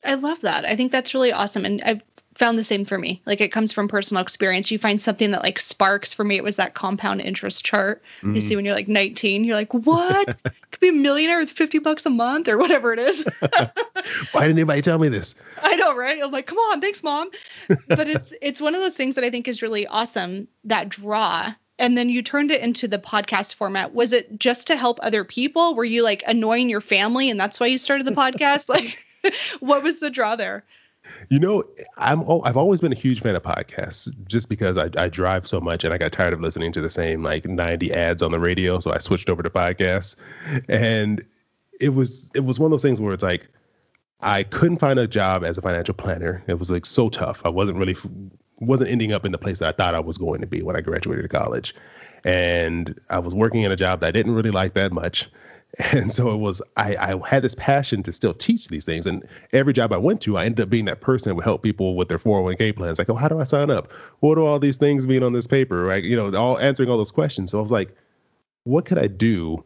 I 0.04 0.14
love 0.14 0.40
that. 0.40 0.64
I 0.64 0.76
think 0.76 0.90
that's 0.90 1.14
really 1.14 1.32
awesome. 1.32 1.64
And 1.64 1.80
I've 1.82 2.02
found 2.36 2.58
the 2.58 2.64
same 2.64 2.84
for 2.84 2.98
me. 2.98 3.22
Like 3.26 3.40
it 3.40 3.52
comes 3.52 3.72
from 3.72 3.88
personal 3.88 4.22
experience. 4.22 4.70
You 4.70 4.78
find 4.78 5.00
something 5.00 5.32
that 5.32 5.42
like 5.42 5.58
sparks 5.58 6.14
for 6.14 6.24
me. 6.24 6.36
It 6.36 6.44
was 6.44 6.56
that 6.56 6.74
compound 6.74 7.20
interest 7.20 7.64
chart. 7.64 8.02
You 8.22 8.28
mm-hmm. 8.28 8.40
see 8.40 8.56
when 8.56 8.64
you're 8.64 8.74
like 8.74 8.88
19, 8.88 9.44
you're 9.44 9.54
like, 9.54 9.72
what? 9.74 10.42
Could 10.42 10.80
be 10.80 10.88
a 10.88 10.92
millionaire 10.92 11.38
with 11.38 11.50
50 11.50 11.78
bucks 11.80 12.06
a 12.06 12.10
month 12.10 12.48
or 12.48 12.56
whatever 12.56 12.92
it 12.92 12.98
is. 12.98 13.24
Why 14.32 14.42
didn't 14.42 14.58
anybody 14.58 14.80
tell 14.80 14.98
me 14.98 15.08
this? 15.08 15.34
I 15.62 15.76
know, 15.76 15.94
right? 15.94 16.22
I'm 16.22 16.30
like, 16.30 16.46
come 16.46 16.58
on, 16.58 16.80
thanks, 16.80 17.02
mom. 17.02 17.30
But 17.88 18.08
it's 18.08 18.32
it's 18.40 18.60
one 18.60 18.74
of 18.74 18.80
those 18.80 18.96
things 18.96 19.16
that 19.16 19.24
I 19.24 19.30
think 19.30 19.48
is 19.48 19.62
really 19.62 19.86
awesome. 19.86 20.48
That 20.64 20.88
draw, 20.88 21.52
and 21.78 21.96
then 21.96 22.08
you 22.08 22.22
turned 22.22 22.50
it 22.50 22.62
into 22.62 22.88
the 22.88 22.98
podcast 22.98 23.54
format. 23.54 23.92
Was 23.94 24.12
it 24.12 24.38
just 24.38 24.68
to 24.68 24.76
help 24.76 24.98
other 25.02 25.24
people? 25.24 25.74
Were 25.74 25.84
you 25.84 26.02
like 26.02 26.24
annoying 26.26 26.70
your 26.70 26.80
family, 26.80 27.30
and 27.30 27.38
that's 27.38 27.60
why 27.60 27.66
you 27.66 27.78
started 27.78 28.06
the 28.06 28.12
podcast? 28.12 28.68
like, 28.68 28.98
what 29.60 29.82
was 29.82 29.98
the 29.98 30.10
draw 30.10 30.36
there? 30.36 30.64
You 31.28 31.38
know, 31.38 31.64
I'm 31.96 32.22
I've 32.44 32.56
always 32.56 32.80
been 32.80 32.92
a 32.92 32.96
huge 32.96 33.20
fan 33.20 33.34
of 33.34 33.42
podcasts 33.42 34.08
just 34.26 34.48
because 34.48 34.78
I, 34.78 34.88
I 34.96 35.08
drive 35.08 35.46
so 35.46 35.60
much 35.60 35.84
and 35.84 35.92
I 35.92 35.98
got 35.98 36.12
tired 36.12 36.32
of 36.32 36.40
listening 36.40 36.72
to 36.72 36.80
the 36.80 36.90
same 36.90 37.22
like 37.22 37.44
90 37.44 37.92
ads 37.92 38.22
on 38.22 38.32
the 38.32 38.40
radio, 38.40 38.78
so 38.78 38.92
I 38.92 38.98
switched 38.98 39.28
over 39.28 39.42
to 39.42 39.50
podcasts. 39.50 40.16
And 40.68 41.24
it 41.80 41.90
was 41.90 42.30
it 42.34 42.44
was 42.44 42.58
one 42.58 42.66
of 42.66 42.70
those 42.70 42.82
things 42.82 43.00
where 43.00 43.12
it's 43.12 43.22
like 43.22 43.48
I 44.20 44.44
couldn't 44.44 44.78
find 44.78 44.98
a 44.98 45.08
job 45.08 45.44
as 45.44 45.58
a 45.58 45.62
financial 45.62 45.94
planner. 45.94 46.44
It 46.46 46.58
was 46.58 46.70
like 46.70 46.86
so 46.86 47.08
tough. 47.08 47.44
I 47.44 47.48
wasn't 47.48 47.78
really 47.78 47.96
wasn't 48.60 48.90
ending 48.90 49.12
up 49.12 49.24
in 49.24 49.32
the 49.32 49.38
place 49.38 49.58
that 49.58 49.68
I 49.68 49.72
thought 49.72 49.94
I 49.94 50.00
was 50.00 50.18
going 50.18 50.40
to 50.40 50.46
be 50.46 50.62
when 50.62 50.76
I 50.76 50.80
graduated 50.80 51.28
college. 51.30 51.74
And 52.24 52.98
I 53.10 53.18
was 53.18 53.34
working 53.34 53.62
in 53.62 53.72
a 53.72 53.76
job 53.76 54.00
that 54.00 54.06
I 54.06 54.10
didn't 54.12 54.34
really 54.34 54.52
like 54.52 54.74
that 54.74 54.92
much. 54.92 55.28
And 55.92 56.12
so 56.12 56.34
it 56.34 56.38
was, 56.38 56.60
I, 56.76 56.96
I 56.96 57.28
had 57.28 57.42
this 57.42 57.54
passion 57.54 58.02
to 58.02 58.12
still 58.12 58.34
teach 58.34 58.68
these 58.68 58.84
things. 58.84 59.06
And 59.06 59.26
every 59.52 59.72
job 59.72 59.92
I 59.92 59.96
went 59.96 60.20
to, 60.22 60.36
I 60.36 60.44
ended 60.44 60.60
up 60.60 60.70
being 60.70 60.84
that 60.86 61.00
person 61.00 61.30
that 61.30 61.34
would 61.34 61.44
help 61.44 61.62
people 61.62 61.96
with 61.96 62.08
their 62.08 62.18
401k 62.18 62.76
plans. 62.76 62.98
Like, 62.98 63.08
oh, 63.08 63.14
how 63.14 63.28
do 63.28 63.40
I 63.40 63.44
sign 63.44 63.70
up? 63.70 63.90
What 64.20 64.34
do 64.34 64.44
all 64.44 64.58
these 64.58 64.76
things 64.76 65.06
mean 65.06 65.22
on 65.22 65.32
this 65.32 65.46
paper? 65.46 65.82
Right. 65.82 66.04
You 66.04 66.16
know, 66.16 66.32
all 66.38 66.58
answering 66.58 66.90
all 66.90 66.98
those 66.98 67.10
questions. 67.10 67.50
So 67.50 67.58
I 67.58 67.62
was 67.62 67.72
like, 67.72 67.96
what 68.64 68.84
could 68.84 68.98
I 68.98 69.06
do 69.06 69.64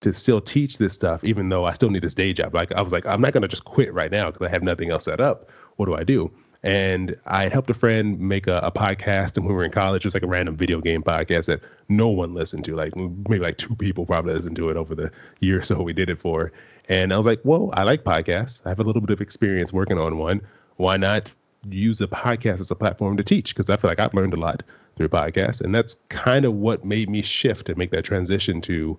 to 0.00 0.12
still 0.12 0.40
teach 0.40 0.78
this 0.78 0.92
stuff, 0.92 1.22
even 1.24 1.48
though 1.48 1.64
I 1.64 1.72
still 1.72 1.90
need 1.90 2.02
this 2.02 2.14
day 2.14 2.32
job? 2.32 2.54
Like, 2.54 2.72
I 2.72 2.82
was 2.82 2.92
like, 2.92 3.06
I'm 3.06 3.20
not 3.20 3.32
going 3.32 3.42
to 3.42 3.48
just 3.48 3.64
quit 3.64 3.94
right 3.94 4.10
now 4.10 4.30
because 4.30 4.46
I 4.46 4.50
have 4.50 4.62
nothing 4.62 4.90
else 4.90 5.04
set 5.04 5.20
up. 5.20 5.50
What 5.76 5.86
do 5.86 5.94
I 5.94 6.04
do? 6.04 6.32
And 6.64 7.14
I 7.26 7.42
had 7.42 7.52
helped 7.52 7.68
a 7.68 7.74
friend 7.74 8.18
make 8.18 8.46
a, 8.46 8.58
a 8.62 8.72
podcast, 8.72 9.36
and 9.36 9.46
we 9.46 9.52
were 9.52 9.64
in 9.64 9.70
college. 9.70 10.04
It 10.04 10.06
was 10.06 10.14
like 10.14 10.22
a 10.22 10.26
random 10.26 10.56
video 10.56 10.80
game 10.80 11.02
podcast 11.02 11.44
that 11.46 11.60
no 11.90 12.08
one 12.08 12.32
listened 12.32 12.64
to. 12.64 12.74
Like 12.74 12.96
maybe 12.96 13.38
like 13.38 13.58
two 13.58 13.76
people 13.76 14.06
probably 14.06 14.32
listened 14.32 14.56
to 14.56 14.70
it 14.70 14.78
over 14.78 14.94
the 14.94 15.12
year 15.40 15.58
or 15.58 15.62
so 15.64 15.82
we 15.82 15.92
did 15.92 16.08
it 16.08 16.18
for. 16.18 16.52
And 16.88 17.12
I 17.12 17.18
was 17.18 17.26
like, 17.26 17.40
well, 17.44 17.70
I 17.74 17.82
like 17.82 18.02
podcasts. 18.02 18.62
I 18.64 18.70
have 18.70 18.78
a 18.78 18.82
little 18.82 19.02
bit 19.02 19.10
of 19.10 19.20
experience 19.20 19.74
working 19.74 19.98
on 19.98 20.16
one. 20.16 20.40
Why 20.76 20.96
not 20.96 21.32
use 21.68 22.00
a 22.00 22.06
podcast 22.06 22.60
as 22.60 22.70
a 22.70 22.74
platform 22.74 23.18
to 23.18 23.22
teach? 23.22 23.54
Because 23.54 23.68
I 23.68 23.76
feel 23.76 23.90
like 23.90 24.00
I've 24.00 24.14
learned 24.14 24.32
a 24.32 24.38
lot 24.38 24.62
through 24.96 25.08
podcasts, 25.08 25.60
and 25.60 25.74
that's 25.74 25.98
kind 26.08 26.46
of 26.46 26.54
what 26.54 26.82
made 26.82 27.10
me 27.10 27.20
shift 27.20 27.68
and 27.68 27.76
make 27.76 27.90
that 27.90 28.04
transition 28.04 28.62
to 28.62 28.98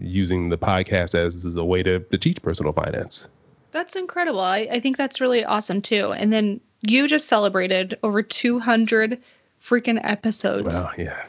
using 0.00 0.48
the 0.48 0.58
podcast 0.58 1.14
as, 1.14 1.44
as 1.44 1.54
a 1.54 1.64
way 1.64 1.84
to, 1.84 2.00
to 2.00 2.18
teach 2.18 2.42
personal 2.42 2.72
finance. 2.72 3.28
That's 3.70 3.94
incredible. 3.94 4.40
I, 4.40 4.68
I 4.70 4.80
think 4.80 4.96
that's 4.96 5.20
really 5.20 5.44
awesome 5.44 5.82
too. 5.82 6.12
And 6.12 6.32
then 6.32 6.60
you 6.90 7.08
just 7.08 7.28
celebrated 7.28 7.98
over 8.02 8.22
200 8.22 9.22
freaking 9.64 10.00
episodes. 10.02 10.74
Wow, 10.74 10.90
yeah. 10.98 11.24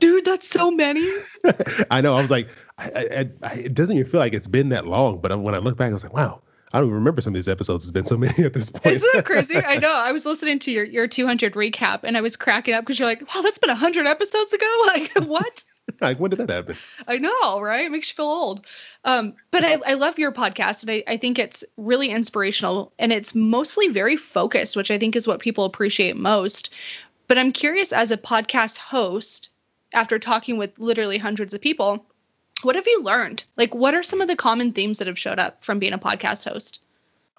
Dude, 0.00 0.24
that's 0.24 0.48
so 0.48 0.70
many. 0.70 1.06
I 1.90 2.00
know. 2.00 2.16
I 2.16 2.20
was 2.20 2.30
like, 2.30 2.48
I, 2.78 2.90
I, 2.94 3.30
I, 3.42 3.54
it 3.54 3.74
doesn't 3.74 3.96
even 3.96 4.10
feel 4.10 4.20
like 4.20 4.34
it's 4.34 4.48
been 4.48 4.70
that 4.70 4.86
long. 4.86 5.20
But 5.20 5.38
when 5.40 5.54
I 5.54 5.58
look 5.58 5.76
back, 5.76 5.90
I 5.90 5.92
was 5.92 6.04
like, 6.04 6.14
wow, 6.14 6.42
I 6.72 6.78
don't 6.78 6.88
even 6.88 6.96
remember 6.96 7.20
some 7.20 7.32
of 7.32 7.36
these 7.36 7.48
episodes. 7.48 7.84
It's 7.84 7.92
been 7.92 8.06
so 8.06 8.18
many 8.18 8.44
at 8.44 8.52
this 8.52 8.70
point. 8.70 8.96
Isn't 8.96 9.10
that 9.14 9.24
crazy? 9.24 9.56
I 9.56 9.76
know. 9.78 9.92
I 9.92 10.12
was 10.12 10.26
listening 10.26 10.58
to 10.60 10.70
your, 10.70 10.84
your 10.84 11.08
200 11.08 11.54
recap 11.54 12.00
and 12.02 12.16
I 12.16 12.20
was 12.20 12.36
cracking 12.36 12.74
up 12.74 12.84
because 12.84 12.98
you're 12.98 13.08
like, 13.08 13.22
wow, 13.34 13.42
that's 13.42 13.58
been 13.58 13.70
100 13.70 14.06
episodes 14.06 14.52
ago. 14.52 14.66
Like, 14.86 15.12
what? 15.26 15.64
like, 16.00 16.18
when 16.18 16.30
did 16.30 16.40
that 16.40 16.50
happen? 16.50 16.76
I 17.06 17.18
know, 17.18 17.60
right? 17.60 17.84
It 17.84 17.92
makes 17.92 18.10
you 18.10 18.16
feel 18.16 18.26
old. 18.26 18.66
Um, 19.04 19.34
but 19.50 19.64
I, 19.64 19.78
I 19.86 19.94
love 19.94 20.18
your 20.18 20.32
podcast 20.32 20.82
and 20.82 20.90
I, 20.90 21.04
I 21.06 21.16
think 21.16 21.38
it's 21.38 21.64
really 21.76 22.10
inspirational 22.10 22.92
and 22.98 23.12
it's 23.12 23.34
mostly 23.34 23.88
very 23.88 24.16
focused, 24.16 24.76
which 24.76 24.90
I 24.90 24.98
think 24.98 25.16
is 25.16 25.26
what 25.28 25.40
people 25.40 25.64
appreciate 25.64 26.16
most. 26.16 26.70
But 27.28 27.38
I'm 27.38 27.52
curious 27.52 27.92
as 27.92 28.10
a 28.10 28.16
podcast 28.16 28.78
host, 28.78 29.50
after 29.92 30.18
talking 30.18 30.58
with 30.58 30.78
literally 30.78 31.18
hundreds 31.18 31.54
of 31.54 31.60
people, 31.60 32.04
what 32.62 32.74
have 32.76 32.86
you 32.86 33.02
learned? 33.02 33.44
Like, 33.56 33.74
what 33.74 33.94
are 33.94 34.02
some 34.02 34.20
of 34.20 34.28
the 34.28 34.36
common 34.36 34.72
themes 34.72 34.98
that 34.98 35.06
have 35.06 35.18
showed 35.18 35.38
up 35.38 35.64
from 35.64 35.78
being 35.78 35.92
a 35.92 35.98
podcast 35.98 36.50
host? 36.50 36.80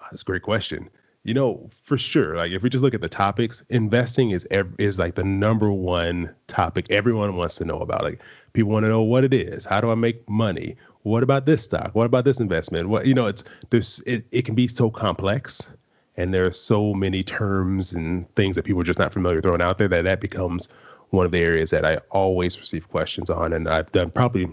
That's 0.00 0.22
a 0.22 0.24
great 0.24 0.42
question. 0.42 0.90
you 1.24 1.34
know, 1.34 1.68
for 1.82 1.98
sure. 1.98 2.36
Like 2.36 2.52
if 2.52 2.62
we 2.62 2.70
just 2.70 2.82
look 2.82 2.94
at 2.94 3.00
the 3.02 3.08
topics, 3.08 3.64
investing 3.68 4.30
is 4.30 4.46
ev- 4.50 4.74
is 4.78 4.98
like 4.98 5.14
the 5.14 5.24
number 5.24 5.70
one 5.70 6.34
topic 6.46 6.86
everyone 6.90 7.36
wants 7.36 7.56
to 7.56 7.64
know 7.66 7.80
about. 7.80 8.02
Like 8.02 8.20
people 8.52 8.70
want 8.70 8.84
to 8.84 8.88
know 8.88 9.02
what 9.02 9.24
it 9.24 9.34
is. 9.34 9.64
How 9.64 9.80
do 9.80 9.90
I 9.90 9.94
make 9.94 10.28
money? 10.28 10.76
What 11.02 11.22
about 11.22 11.46
this 11.46 11.62
stock? 11.62 11.94
What 11.94 12.06
about 12.06 12.24
this 12.24 12.40
investment? 12.40 12.88
What 12.88 13.06
you 13.06 13.14
know, 13.14 13.26
it's 13.26 13.44
there's 13.70 14.00
it, 14.00 14.24
it 14.30 14.44
can 14.44 14.54
be 14.54 14.68
so 14.68 14.90
complex 14.90 15.70
and 16.16 16.34
there 16.34 16.44
are 16.44 16.52
so 16.52 16.92
many 16.94 17.22
terms 17.22 17.92
and 17.92 18.32
things 18.34 18.56
that 18.56 18.64
people 18.64 18.80
are 18.80 18.84
just 18.84 18.98
not 18.98 19.12
familiar 19.12 19.40
throwing 19.40 19.62
out 19.62 19.78
there 19.78 19.88
that 19.88 20.02
that 20.02 20.20
becomes 20.20 20.68
one 21.10 21.24
of 21.24 21.32
the 21.32 21.38
areas 21.38 21.70
that 21.70 21.84
I 21.84 21.98
always 22.10 22.58
receive 22.58 22.88
questions 22.88 23.30
on. 23.30 23.52
And 23.52 23.68
I've 23.68 23.90
done 23.92 24.10
probably 24.10 24.48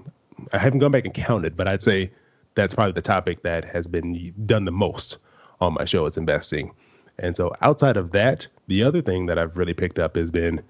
I 0.53 0.57
haven't 0.57 0.79
gone 0.79 0.91
back 0.91 1.05
and 1.05 1.13
counted, 1.13 1.57
but 1.57 1.67
I'd 1.67 1.83
say 1.83 2.11
that's 2.53 2.73
probably 2.73 2.93
the 2.93 3.01
topic 3.01 3.43
that 3.43 3.65
has 3.65 3.87
been 3.87 4.33
done 4.45 4.65
the 4.65 4.71
most 4.71 5.17
on 5.59 5.73
my 5.73 5.85
show 5.85 6.05
is 6.05 6.17
investing. 6.17 6.71
And 7.17 7.35
so 7.35 7.53
outside 7.61 7.97
of 7.97 8.11
that, 8.11 8.47
the 8.67 8.83
other 8.83 9.01
thing 9.01 9.25
that 9.27 9.39
I've 9.39 9.57
really 9.57 9.73
picked 9.73 9.99
up 9.99 10.15
has 10.15 10.31
been 10.31 10.61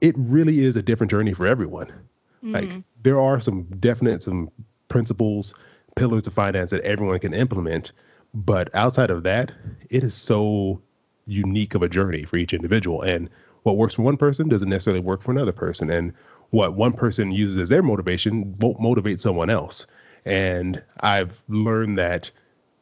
it 0.00 0.14
really 0.18 0.60
is 0.60 0.76
a 0.76 0.82
different 0.82 1.10
journey 1.10 1.34
for 1.34 1.46
everyone. 1.46 1.86
Mm-hmm. 1.86 2.52
Like 2.52 2.82
there 3.02 3.20
are 3.20 3.40
some 3.40 3.64
definite 3.64 4.22
some 4.22 4.50
principles, 4.88 5.54
pillars 5.96 6.26
of 6.26 6.34
finance 6.34 6.70
that 6.70 6.82
everyone 6.82 7.18
can 7.18 7.34
implement, 7.34 7.92
but 8.34 8.74
outside 8.74 9.10
of 9.10 9.22
that, 9.24 9.52
it 9.90 10.02
is 10.02 10.14
so 10.14 10.80
unique 11.26 11.74
of 11.74 11.82
a 11.82 11.88
journey 11.88 12.22
for 12.22 12.36
each 12.36 12.54
individual 12.54 13.02
and 13.02 13.28
what 13.62 13.76
works 13.76 13.94
for 13.94 14.02
one 14.02 14.16
person 14.16 14.48
doesn't 14.48 14.70
necessarily 14.70 15.00
work 15.00 15.20
for 15.20 15.30
another 15.30 15.52
person 15.52 15.90
and 15.90 16.14
what 16.50 16.74
one 16.74 16.92
person 16.92 17.30
uses 17.30 17.58
as 17.58 17.68
their 17.68 17.82
motivation 17.82 18.56
won't 18.58 18.80
motivate 18.80 19.20
someone 19.20 19.50
else. 19.50 19.86
And 20.24 20.82
I've 21.00 21.42
learned 21.48 21.98
that 21.98 22.30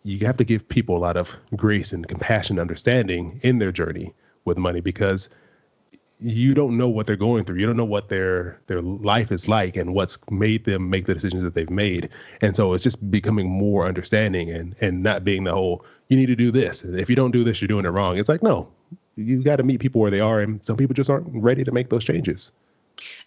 you 0.05 0.25
have 0.27 0.37
to 0.37 0.45
give 0.45 0.69
people 0.69 0.97
a 0.97 0.99
lot 0.99 1.17
of 1.17 1.37
grace 1.57 1.93
and 1.93 2.07
compassion 2.07 2.61
understanding 2.61 3.41
in 3.43 3.59
their 3.59 3.73
journey 3.73 4.15
with 4.45 4.57
money 4.57 4.81
because 4.81 5.29
you 6.19 6.55
don't 6.55 6.77
know 6.79 6.89
what 6.89 7.07
they're 7.07 7.17
going 7.17 7.45
through. 7.45 7.59
You 7.59 7.67
don't 7.67 7.77
know 7.77 7.85
what 7.85 8.09
their 8.09 8.61
their 8.67 8.81
life 8.81 9.31
is 9.31 9.49
like 9.49 9.77
and 9.77 9.95
what's 9.95 10.19
made 10.31 10.65
them 10.65 10.89
make 10.89 11.07
the 11.07 11.15
decisions 11.15 11.43
that 11.43 11.55
they've 11.55 11.71
made. 11.71 12.09
And 12.41 12.57
so 12.57 12.73
it's 12.73 12.85
just 12.85 13.11
becoming 13.11 13.49
more 13.49 13.87
understanding 13.87 14.51
and 14.51 14.75
and 14.81 15.03
not 15.03 15.25
being 15.25 15.45
the 15.45 15.53
whole 15.53 15.85
you 16.09 16.17
need 16.17 16.27
to 16.27 16.37
do 16.37 16.51
this. 16.51 16.85
If 16.85 17.11
you 17.11 17.17
don't 17.17 17.33
do 17.33 17.45
this, 17.45 17.61
you're 17.61 17.69
doing 17.69 17.85
it 17.85 17.91
wrong. 17.91 18.19
It's 18.19 18.29
like 18.29 18.43
no, 18.43 18.69
you 19.17 19.43
got 19.43 19.57
to 19.57 19.63
meet 19.63 19.81
people 19.81 20.01
where 20.01 20.11
they 20.11 20.21
are, 20.21 20.41
and 20.41 20.65
some 20.65 20.77
people 20.77 20.95
just 20.95 21.11
aren't 21.11 21.29
ready 21.33 21.65
to 21.65 21.73
make 21.73 21.91
those 21.91 22.05
changes. 22.05 22.53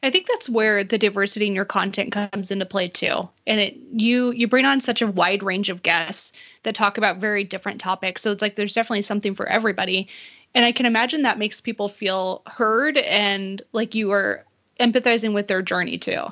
I 0.01 0.09
think 0.09 0.27
that's 0.27 0.49
where 0.49 0.83
the 0.83 0.97
diversity 0.97 1.47
in 1.47 1.55
your 1.55 1.65
content 1.65 2.11
comes 2.11 2.49
into 2.49 2.65
play 2.65 2.87
too. 2.87 3.29
And 3.45 3.59
it 3.59 3.77
you 3.93 4.31
you 4.31 4.47
bring 4.47 4.65
on 4.65 4.81
such 4.81 5.01
a 5.01 5.07
wide 5.07 5.43
range 5.43 5.69
of 5.69 5.83
guests 5.83 6.31
that 6.63 6.75
talk 6.75 6.97
about 6.97 7.17
very 7.17 7.43
different 7.43 7.79
topics. 7.79 8.21
So 8.21 8.31
it's 8.31 8.41
like 8.41 8.55
there's 8.55 8.73
definitely 8.73 9.03
something 9.03 9.35
for 9.35 9.47
everybody. 9.47 10.07
And 10.55 10.65
I 10.65 10.71
can 10.71 10.85
imagine 10.85 11.23
that 11.23 11.37
makes 11.37 11.61
people 11.61 11.89
feel 11.89 12.41
heard 12.47 12.97
and 12.97 13.61
like 13.71 13.95
you 13.95 14.11
are 14.11 14.45
empathizing 14.79 15.33
with 15.33 15.47
their 15.47 15.61
journey 15.61 15.97
too. 15.97 16.23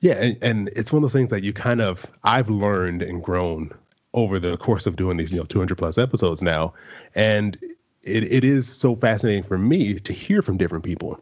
Yeah, 0.00 0.14
and, 0.14 0.38
and 0.42 0.70
it's 0.76 0.92
one 0.92 0.98
of 0.98 1.02
those 1.02 1.12
things 1.12 1.30
that 1.30 1.42
you 1.42 1.52
kind 1.52 1.80
of 1.80 2.06
I've 2.22 2.48
learned 2.48 3.02
and 3.02 3.22
grown 3.22 3.72
over 4.14 4.38
the 4.38 4.56
course 4.56 4.86
of 4.86 4.96
doing 4.96 5.16
these, 5.16 5.30
you 5.30 5.38
know, 5.38 5.44
200 5.44 5.76
plus 5.76 5.98
episodes 5.98 6.42
now. 6.42 6.72
And 7.14 7.56
it, 8.02 8.24
it 8.24 8.44
is 8.44 8.68
so 8.68 8.96
fascinating 8.96 9.42
for 9.42 9.58
me 9.58 9.94
to 9.94 10.12
hear 10.12 10.40
from 10.40 10.56
different 10.56 10.84
people 10.84 11.20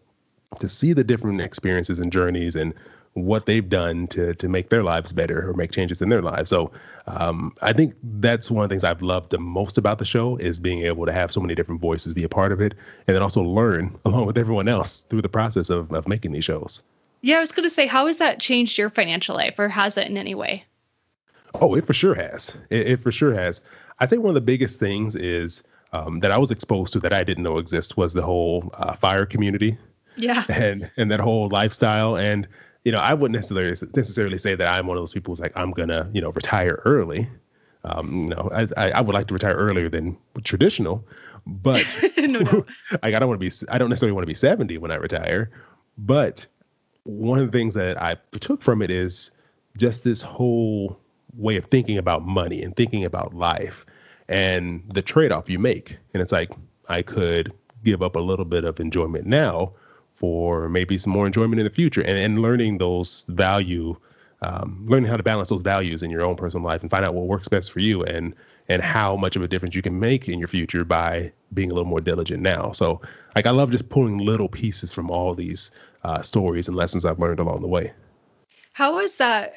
to 0.61 0.69
see 0.69 0.93
the 0.93 1.05
different 1.05 1.41
experiences 1.41 1.99
and 1.99 2.13
journeys 2.13 2.57
and 2.57 2.73
what 3.17 3.47
they've 3.47 3.69
done 3.69 4.07
to 4.07 4.35
to 4.35 4.49
make 4.49 4.69
their 4.69 4.83
lives 4.83 5.11
better 5.11 5.49
or 5.49 5.55
make 5.55 5.73
changes 5.73 6.03
in 6.03 6.11
their 6.11 6.21
lives. 6.21 6.51
So 6.51 6.71
um, 7.07 7.55
I 7.63 7.73
think 7.73 7.95
that's 8.03 8.51
one 8.51 8.63
of 8.63 8.69
the 8.69 8.75
things 8.75 8.85
I've 8.85 9.01
loved 9.01 9.31
the 9.31 9.39
most 9.39 9.79
about 9.79 9.99
the 9.99 10.05
show 10.05 10.37
is 10.37 10.59
being 10.59 10.83
able 10.83 11.07
to 11.07 11.13
have 11.13 11.33
so 11.33 11.41
many 11.41 11.55
different 11.55 11.81
voices 11.81 12.13
be 12.13 12.25
a 12.25 12.29
part 12.29 12.53
of 12.53 12.61
it, 12.61 12.75
and 13.07 13.15
then 13.15 13.23
also 13.23 13.43
learn 13.43 13.99
along 14.05 14.27
with 14.27 14.37
everyone 14.37 14.69
else 14.69 15.01
through 15.01 15.23
the 15.23 15.31
process 15.31 15.71
of 15.71 15.91
of 15.93 16.07
making 16.07 16.33
these 16.33 16.45
shows. 16.45 16.83
Yeah, 17.23 17.39
I 17.39 17.41
was 17.41 17.53
going 17.53 17.65
to 17.65 17.71
say, 17.71 17.87
how 17.87 18.07
has 18.07 18.19
that 18.19 18.39
changed 18.39 18.77
your 18.77 18.91
financial 18.91 19.35
life, 19.35 19.55
or 19.59 19.69
has 19.69 19.97
it 19.97 20.07
in 20.07 20.19
any 20.19 20.35
way? 20.35 20.65
Oh, 21.55 21.75
it 21.75 21.87
for 21.87 21.95
sure 21.95 22.15
has. 22.15 22.57
It, 22.69 22.87
it 22.87 23.01
for 23.01 23.11
sure 23.11 23.33
has. 23.33 23.65
I 23.99 24.05
think 24.05 24.23
one 24.23 24.31
of 24.31 24.35
the 24.35 24.43
biggest 24.43 24.79
things 24.79 25.15
is 25.17 25.63
um, 25.95 26.21
that 26.21 26.31
I 26.31 26.37
was 26.37 26.51
exposed 26.51 26.93
to 26.93 27.01
that 27.01 27.15
I 27.15 27.25
didn't 27.25 27.45
know 27.45 27.57
exist 27.57 27.97
was 27.97 28.13
the 28.13 28.21
whole 28.21 28.71
uh, 28.79 28.93
fire 28.93 29.25
community 29.25 29.79
yeah. 30.17 30.45
And 30.49 30.91
and 30.97 31.11
that 31.11 31.21
whole 31.21 31.49
lifestyle. 31.49 32.17
And, 32.17 32.49
you 32.87 32.93
know, 32.93 33.01
I 33.01 33.15
wouldn't 33.15 33.35
necessarily 33.35 33.71
necessarily 33.97 34.39
say 34.39 34.55
that 34.55 34.69
I'm 34.69 34.87
one 34.87 34.97
of 34.97 35.03
those 35.03 35.13
people 35.13 35.33
who's 35.33 35.41
like, 35.41 35.57
I'm 35.57 35.73
gonna, 35.73 36.09
you 36.13 36.21
know, 36.21 36.31
retire 36.31 36.81
early. 36.85 37.29
Um, 37.83 38.15
you 38.15 38.29
know, 38.29 38.49
I, 38.55 38.69
I 38.93 39.01
would 39.01 39.13
like 39.13 39.27
to 39.27 39.35
retire 39.35 39.55
earlier 39.55 39.89
than 39.89 40.17
traditional, 40.45 41.05
but 41.49 41.85
no, 42.17 42.39
no. 42.39 42.65
like 43.03 43.13
I 43.13 43.19
don't 43.19 43.27
want 43.27 43.41
to 43.41 43.45
be 43.45 43.67
I 43.73 43.79
don't 43.79 43.89
necessarily 43.89 44.13
want 44.13 44.23
to 44.23 44.29
be 44.29 44.35
70 44.35 44.79
when 44.79 44.93
I 44.93 44.99
retire. 44.99 45.51
But 45.99 46.47
one 47.03 47.41
of 47.41 47.51
the 47.51 47.59
things 47.59 47.75
that 47.75 48.01
I 48.01 48.19
took 48.39 48.63
from 48.63 48.83
it 48.83 48.93
is 48.93 49.33
just 49.77 50.05
this 50.05 50.23
whole 50.23 50.97
way 51.35 51.57
of 51.57 51.65
thinking 51.65 51.99
about 51.99 52.25
money 52.25 52.63
and 52.63 52.77
thinking 52.77 53.05
about 53.05 53.35
life 53.35 53.85
and 54.29 54.85
the 54.95 55.03
trade-off 55.03 55.51
you 55.51 55.59
make. 55.59 55.99
And 56.15 56.23
it's 56.23 56.31
like 56.31 56.53
I 56.89 57.03
could 57.03 57.53
give 57.83 58.01
up 58.01 58.15
a 58.15 58.21
little 58.21 58.45
bit 58.45 58.65
of 58.65 58.79
enjoyment 58.79 59.27
now 59.27 59.73
for 60.17 60.69
maybe 60.69 60.99
some 60.99 61.13
more 61.13 61.27
enjoyment 61.27 61.61
in 61.61 61.65
the 61.65 61.71
future 61.71 62.01
and, 62.01 62.19
and 62.19 62.41
learning 62.41 62.79
those 62.79 63.25
value 63.29 63.97
um, 64.43 64.85
learning 64.87 65.09
how 65.09 65.17
to 65.17 65.23
balance 65.23 65.49
those 65.49 65.63
values 65.63 66.03
in 66.03 66.11
your 66.11 66.23
own 66.23 66.37
personal 66.37 66.65
life 66.65 66.83
and 66.83 66.91
find 66.91 67.05
out 67.05 67.15
what 67.15 67.27
works 67.27 67.49
best 67.49 67.73
for 67.73 67.81
you 67.81 68.03
and 68.03 68.35
and 68.69 68.83
how 68.83 69.17
much 69.17 69.37
of 69.37 69.43
a 69.43 69.49
difference 69.49 69.75
you 69.75 69.83
can 69.83 70.01
make 70.01 70.29
in 70.29 70.39
your 70.39 70.49
future 70.49 70.85
by 70.85 71.33
being 71.55 71.71
a 71.71 71.75
little 71.75 71.89
more 71.89 72.01
diligent 72.01 72.43
now. 72.43 72.73
So 72.73 73.01
like 73.35 73.47
i 73.47 73.51
love 73.51 73.71
just 73.71 73.89
pulling 73.89 74.19
little 74.19 74.49
pieces 74.49 74.93
from 74.93 75.11
all 75.11 75.35
these 75.35 75.71
uh, 76.03 76.23
stories 76.23 76.69
and 76.69 76.77
lessons 76.77 77.05
i've 77.05 77.19
learned 77.19 77.41
along 77.41 77.63
the 77.63 77.69
way. 77.69 77.93
How 78.73 78.99
is 78.99 79.17
that? 79.19 79.55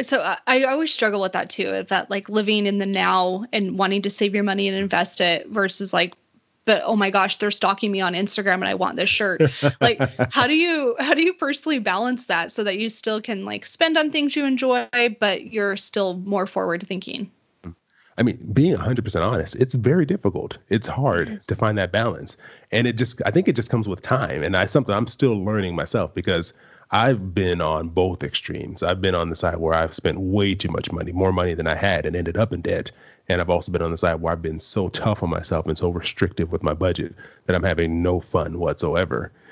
So 0.00 0.22
I, 0.22 0.38
I 0.46 0.64
always 0.64 0.92
struggle 0.92 1.20
with 1.20 1.32
that 1.32 1.50
too 1.50 1.84
that 1.88 2.10
like 2.10 2.28
living 2.28 2.66
in 2.66 2.78
the 2.78 2.86
now 2.86 3.44
and 3.52 3.78
wanting 3.78 4.02
to 4.02 4.10
save 4.10 4.34
your 4.34 4.44
money 4.44 4.68
and 4.68 4.76
invest 4.76 5.20
it 5.20 5.48
versus 5.48 5.92
like 5.92 6.14
but 6.64 6.82
oh 6.84 6.96
my 6.96 7.10
gosh 7.10 7.36
they're 7.36 7.50
stalking 7.50 7.90
me 7.90 8.00
on 8.00 8.14
instagram 8.14 8.54
and 8.54 8.68
i 8.68 8.74
want 8.74 8.96
this 8.96 9.08
shirt 9.08 9.40
like 9.80 10.00
how 10.30 10.46
do 10.46 10.54
you 10.54 10.96
how 10.98 11.14
do 11.14 11.22
you 11.22 11.34
personally 11.34 11.78
balance 11.78 12.26
that 12.26 12.52
so 12.52 12.64
that 12.64 12.78
you 12.78 12.88
still 12.88 13.20
can 13.20 13.44
like 13.44 13.66
spend 13.66 13.96
on 13.96 14.10
things 14.10 14.36
you 14.36 14.44
enjoy 14.44 14.86
but 15.20 15.52
you're 15.52 15.76
still 15.76 16.16
more 16.18 16.46
forward 16.46 16.82
thinking 16.86 17.30
I 18.18 18.22
mean, 18.22 18.38
being 18.52 18.76
100% 18.76 19.26
honest, 19.26 19.56
it's 19.56 19.72
very 19.72 20.04
difficult. 20.04 20.58
It's 20.68 20.86
hard 20.86 21.40
to 21.48 21.56
find 21.56 21.78
that 21.78 21.92
balance. 21.92 22.36
And 22.70 22.86
it 22.86 22.98
just, 22.98 23.22
I 23.24 23.30
think 23.30 23.48
it 23.48 23.56
just 23.56 23.70
comes 23.70 23.88
with 23.88 24.02
time. 24.02 24.42
And 24.42 24.54
I 24.54 24.66
something 24.66 24.94
I'm 24.94 25.06
still 25.06 25.42
learning 25.42 25.74
myself 25.74 26.14
because 26.14 26.52
I've 26.90 27.34
been 27.34 27.62
on 27.62 27.88
both 27.88 28.22
extremes. 28.22 28.82
I've 28.82 29.00
been 29.00 29.14
on 29.14 29.30
the 29.30 29.36
side 29.36 29.56
where 29.56 29.72
I've 29.72 29.94
spent 29.94 30.20
way 30.20 30.54
too 30.54 30.70
much 30.70 30.92
money, 30.92 31.12
more 31.12 31.32
money 31.32 31.54
than 31.54 31.66
I 31.66 31.74
had, 31.74 32.04
and 32.04 32.14
ended 32.14 32.36
up 32.36 32.52
in 32.52 32.60
debt. 32.60 32.90
And 33.28 33.40
I've 33.40 33.50
also 33.50 33.72
been 33.72 33.82
on 33.82 33.90
the 33.90 33.98
side 33.98 34.16
where 34.16 34.32
I've 34.32 34.42
been 34.42 34.60
so 34.60 34.88
tough 34.88 35.22
on 35.22 35.30
myself 35.30 35.66
and 35.66 35.78
so 35.78 35.90
restrictive 35.90 36.52
with 36.52 36.62
my 36.62 36.74
budget 36.74 37.14
that 37.46 37.54
I'm 37.56 37.62
having 37.62 38.02
no 38.02 38.20
fun 38.20 38.58
whatsoever. 38.58 39.32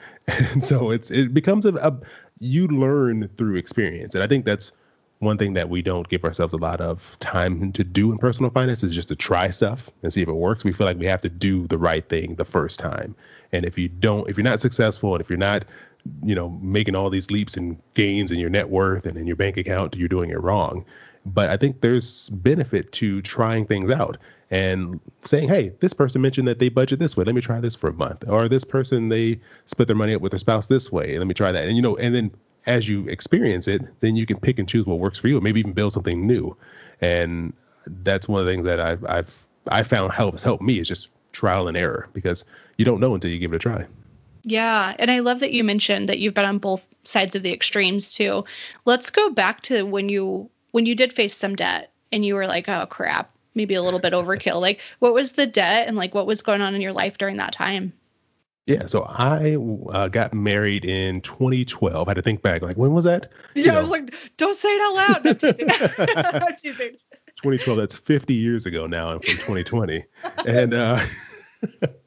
And 0.53 0.63
so 0.63 0.91
it's 0.91 1.11
it 1.11 1.35
becomes 1.35 1.67
a, 1.67 1.75
a 1.75 1.99
you 2.39 2.69
learn 2.69 3.29
through 3.37 3.57
experience. 3.57 4.15
And 4.15 4.23
I 4.23 4.29
think 4.29 4.45
that's 4.45 4.71
one 5.19 5.39
thing 5.39 5.55
that 5.55 5.69
we 5.69 5.83
don't 5.83 6.09
give 6.09 6.25
ourselves 6.25 6.55
a 6.55 6.59
lot 6.59 6.81
of 6.81 7.19
time 7.19 7.73
to 7.73 7.83
do 7.83 8.13
in 8.13 8.19
personal 8.19 8.51
finance 8.51 8.85
is 8.85 8.95
just 8.95 9.09
to 9.09 9.17
try 9.17 9.51
stuff 9.51 9.91
and 10.03 10.13
see 10.13 10.23
if 10.23 10.29
it 10.29 10.35
works. 10.35 10.63
We 10.63 10.73
feel 10.73 10.87
like 10.87 10.99
we 10.99 11.07
have 11.07 11.23
to 11.23 11.29
do 11.29 11.67
the 11.67 11.79
right 11.79 12.07
thing 12.09 12.37
the 12.37 12.45
first 12.45 12.79
time. 12.79 13.17
And 13.51 13.65
if 13.65 13.77
you 13.77 13.89
don't, 13.89 14.29
if 14.29 14.37
you're 14.37 14.45
not 14.45 14.61
successful 14.61 15.15
and 15.15 15.21
if 15.21 15.29
you're 15.29 15.39
not 15.39 15.65
you 16.25 16.35
know, 16.35 16.51
making 16.63 16.95
all 16.95 17.11
these 17.11 17.31
leaps 17.31 17.57
and 17.57 17.81
gains 17.95 18.31
in 18.31 18.39
your 18.39 18.51
net 18.51 18.71
worth 18.71 19.07
and 19.07 19.17
in 19.17 19.27
your 19.27 19.37
bank 19.37 19.57
account, 19.57 19.97
you're 19.97 20.09
doing 20.09 20.31
it 20.31 20.41
wrong. 20.41 20.85
But 21.27 21.51
I 21.51 21.57
think 21.57 21.81
there's 21.81 22.31
benefit 22.31 22.93
to 22.93 23.21
trying 23.23 23.67
things 23.67 23.91
out 23.91 24.17
and 24.51 25.01
saying, 25.23 25.49
hey, 25.49 25.73
this 25.81 25.93
person 25.93 26.23
mentioned 26.23 26.49
that 26.49 26.59
they 26.59 26.69
budget 26.69 26.99
this 26.99 27.17
way. 27.17 27.25
Let 27.25 27.35
me 27.35 27.41
try 27.41 27.61
this 27.61 27.77
for 27.77 27.89
a 27.89 27.93
month. 27.93 28.25
Or 28.29 28.49
this 28.49 28.65
person, 28.65 29.11
they 29.11 29.39
split 29.67 29.87
their 29.87 29.97
money 29.97 30.15
up 30.15 30.23
with 30.23 30.33
their 30.33 30.39
spouse 30.39 30.67
this 30.67 30.91
way. 30.91 31.17
Let 31.19 31.27
me 31.27 31.35
try 31.35 31.53
that. 31.53 31.67
And, 31.67 31.77
you 31.77 31.83
know, 31.83 31.97
and 31.97 32.15
then 32.15 32.31
as 32.67 32.89
you 32.89 33.07
experience 33.07 33.69
it, 33.69 33.83
then 34.01 34.17
you 34.17 34.27
can 34.27 34.39
pick 34.39 34.59
and 34.59 34.69
choose 34.69 34.87
what 34.87 34.99
works 34.99 35.19
for 35.19 35.29
you 35.29 35.41
maybe 35.41 35.61
even 35.61 35.73
build 35.73 35.93
something 35.93 36.27
new. 36.27 36.57
And 37.01 37.53
that's 37.87 38.29
one 38.29 38.41
of 38.41 38.47
the 38.47 38.53
things 38.53 38.65
that 38.65 38.81
I've, 38.81 39.05
I've, 39.09 39.49
I 39.69 39.83
found 39.83 40.13
helps 40.13 40.43
helped 40.43 40.63
me 40.63 40.79
is 40.79 40.89
just 40.89 41.09
trial 41.33 41.69
and 41.69 41.77
error 41.77 42.09
because 42.13 42.45
you 42.77 42.85
don't 42.85 43.01
know 43.01 43.15
until 43.15 43.31
you 43.31 43.39
give 43.39 43.53
it 43.53 43.57
a 43.57 43.59
try. 43.61 43.87
Yeah. 44.43 44.97
And 44.99 45.11
I 45.11 45.21
love 45.21 45.41
that 45.41 45.53
you 45.53 45.65
mentioned 45.65 46.09
that 46.09 46.19
you've 46.19 46.35
been 46.35 46.45
on 46.45 46.59
both 46.59 46.85
sides 47.05 47.37
of 47.37 47.43
the 47.43 47.53
extremes 47.53 48.15
too. 48.15 48.45
Let's 48.85 49.11
go 49.11 49.31
back 49.31 49.63
to 49.63 49.85
when 49.85 50.09
you 50.09 50.51
when 50.73 50.87
you 50.87 50.95
did 50.95 51.13
face 51.13 51.37
some 51.37 51.57
debt 51.57 51.93
and 52.13 52.25
you 52.25 52.35
were 52.35 52.47
like, 52.47 52.69
oh 52.69 52.87
crap, 52.87 53.31
maybe 53.55 53.75
a 53.75 53.83
little 53.83 54.01
bit 54.01 54.13
overkill. 54.13 54.61
Like 54.61 54.81
what 54.99 55.15
was 55.15 55.33
the 55.33 55.47
debt 55.47 55.89
and 55.89 55.97
like 55.97 56.15
what 56.15 56.27
was 56.27 56.43
going 56.43 56.61
on 56.61 56.75
in 56.75 56.81
your 56.81 56.93
life 56.93 57.19
during 57.19 57.37
that 57.37 57.53
time? 57.53 57.93
Yeah, 58.67 58.87
so 58.87 59.05
I 59.09 59.57
uh, 59.93 60.09
got 60.09 60.33
married 60.33 60.85
in 60.85 61.23
2012. 61.23 62.07
I 62.07 62.11
had 62.11 62.15
to 62.15 62.23
think 62.23 62.41
back, 62.41 62.63
like, 62.63 62.77
when 62.77 62.93
was 62.93 63.05
that? 63.05 63.33
Yeah, 63.55 63.65
you 63.65 63.71
know. 63.73 63.79
I 63.79 63.81
was 63.81 63.91
like, 63.91 64.15
don't 64.37 64.55
say 64.55 64.69
it 64.69 64.81
out 64.81 64.95
loud. 64.95 65.27
I'm 65.27 65.35
teasing. 65.37 65.71
I'm 66.17 66.57
teasing. 66.61 66.91
2012. 67.37 67.79
That's 67.79 67.99
50 67.99 68.35
years 68.35 68.67
ago 68.67 68.87
now. 68.87 69.11
I'm 69.11 69.19
from 69.19 69.35
2020, 69.35 70.05
and 70.47 70.75
uh, 70.75 71.01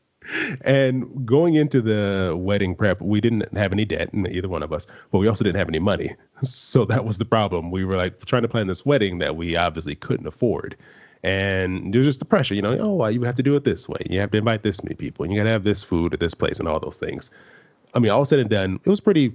and 0.61 1.25
going 1.25 1.55
into 1.55 1.81
the 1.81 2.35
wedding 2.37 2.75
prep, 2.75 3.01
we 3.01 3.21
didn't 3.21 3.55
have 3.57 3.71
any 3.71 3.85
debt, 3.85 4.09
either 4.13 4.49
one 4.49 4.63
of 4.63 4.71
us, 4.71 4.87
but 5.11 5.19
we 5.19 5.27
also 5.27 5.43
didn't 5.43 5.57
have 5.57 5.69
any 5.69 5.79
money. 5.79 6.15
So 6.43 6.83
that 6.85 7.05
was 7.05 7.19
the 7.19 7.25
problem. 7.25 7.71
We 7.71 7.85
were 7.85 7.95
like 7.95 8.25
trying 8.25 8.41
to 8.41 8.49
plan 8.49 8.67
this 8.67 8.85
wedding 8.85 9.19
that 9.19 9.37
we 9.37 9.55
obviously 9.55 9.95
couldn't 9.95 10.27
afford. 10.27 10.75
And 11.23 11.93
there's 11.93 12.05
just 12.05 12.19
the 12.19 12.25
pressure, 12.25 12.53
you 12.53 12.61
know, 12.61 12.77
oh, 12.77 13.07
you 13.07 13.23
have 13.23 13.35
to 13.35 13.43
do 13.43 13.55
it 13.55 13.63
this 13.63 13.87
way. 13.87 13.99
You 14.09 14.19
have 14.19 14.31
to 14.31 14.37
invite 14.37 14.61
this 14.61 14.83
many 14.83 14.95
people, 14.95 15.23
and 15.23 15.31
you 15.31 15.39
got 15.39 15.45
to 15.45 15.51
have 15.51 15.63
this 15.63 15.83
food 15.83 16.13
at 16.13 16.19
this 16.19 16.33
place, 16.33 16.59
and 16.59 16.67
all 16.67 16.81
those 16.81 16.97
things. 16.97 17.31
I 17.93 17.99
mean, 17.99 18.11
all 18.11 18.25
said 18.25 18.39
and 18.39 18.49
done, 18.49 18.79
it 18.83 18.89
was 18.89 18.99
pretty 18.99 19.33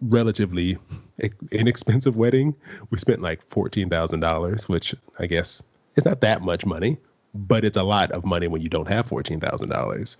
relatively 0.00 0.78
inexpensive 1.52 2.16
wedding. 2.16 2.56
We 2.90 2.98
spent 2.98 3.20
like 3.20 3.42
fourteen 3.46 3.88
thousand 3.88 4.18
dollars, 4.18 4.68
which 4.68 4.96
I 5.20 5.26
guess 5.26 5.62
is 5.94 6.04
not 6.04 6.22
that 6.22 6.42
much 6.42 6.66
money, 6.66 6.98
but 7.46 7.64
it's 7.64 7.76
a 7.76 7.82
lot 7.82 8.10
of 8.12 8.24
money 8.24 8.48
when 8.48 8.62
you 8.62 8.68
don't 8.68 8.88
have 8.88 9.06
fourteen 9.06 9.40
thousand 9.40 9.68
dollars. 9.68 10.16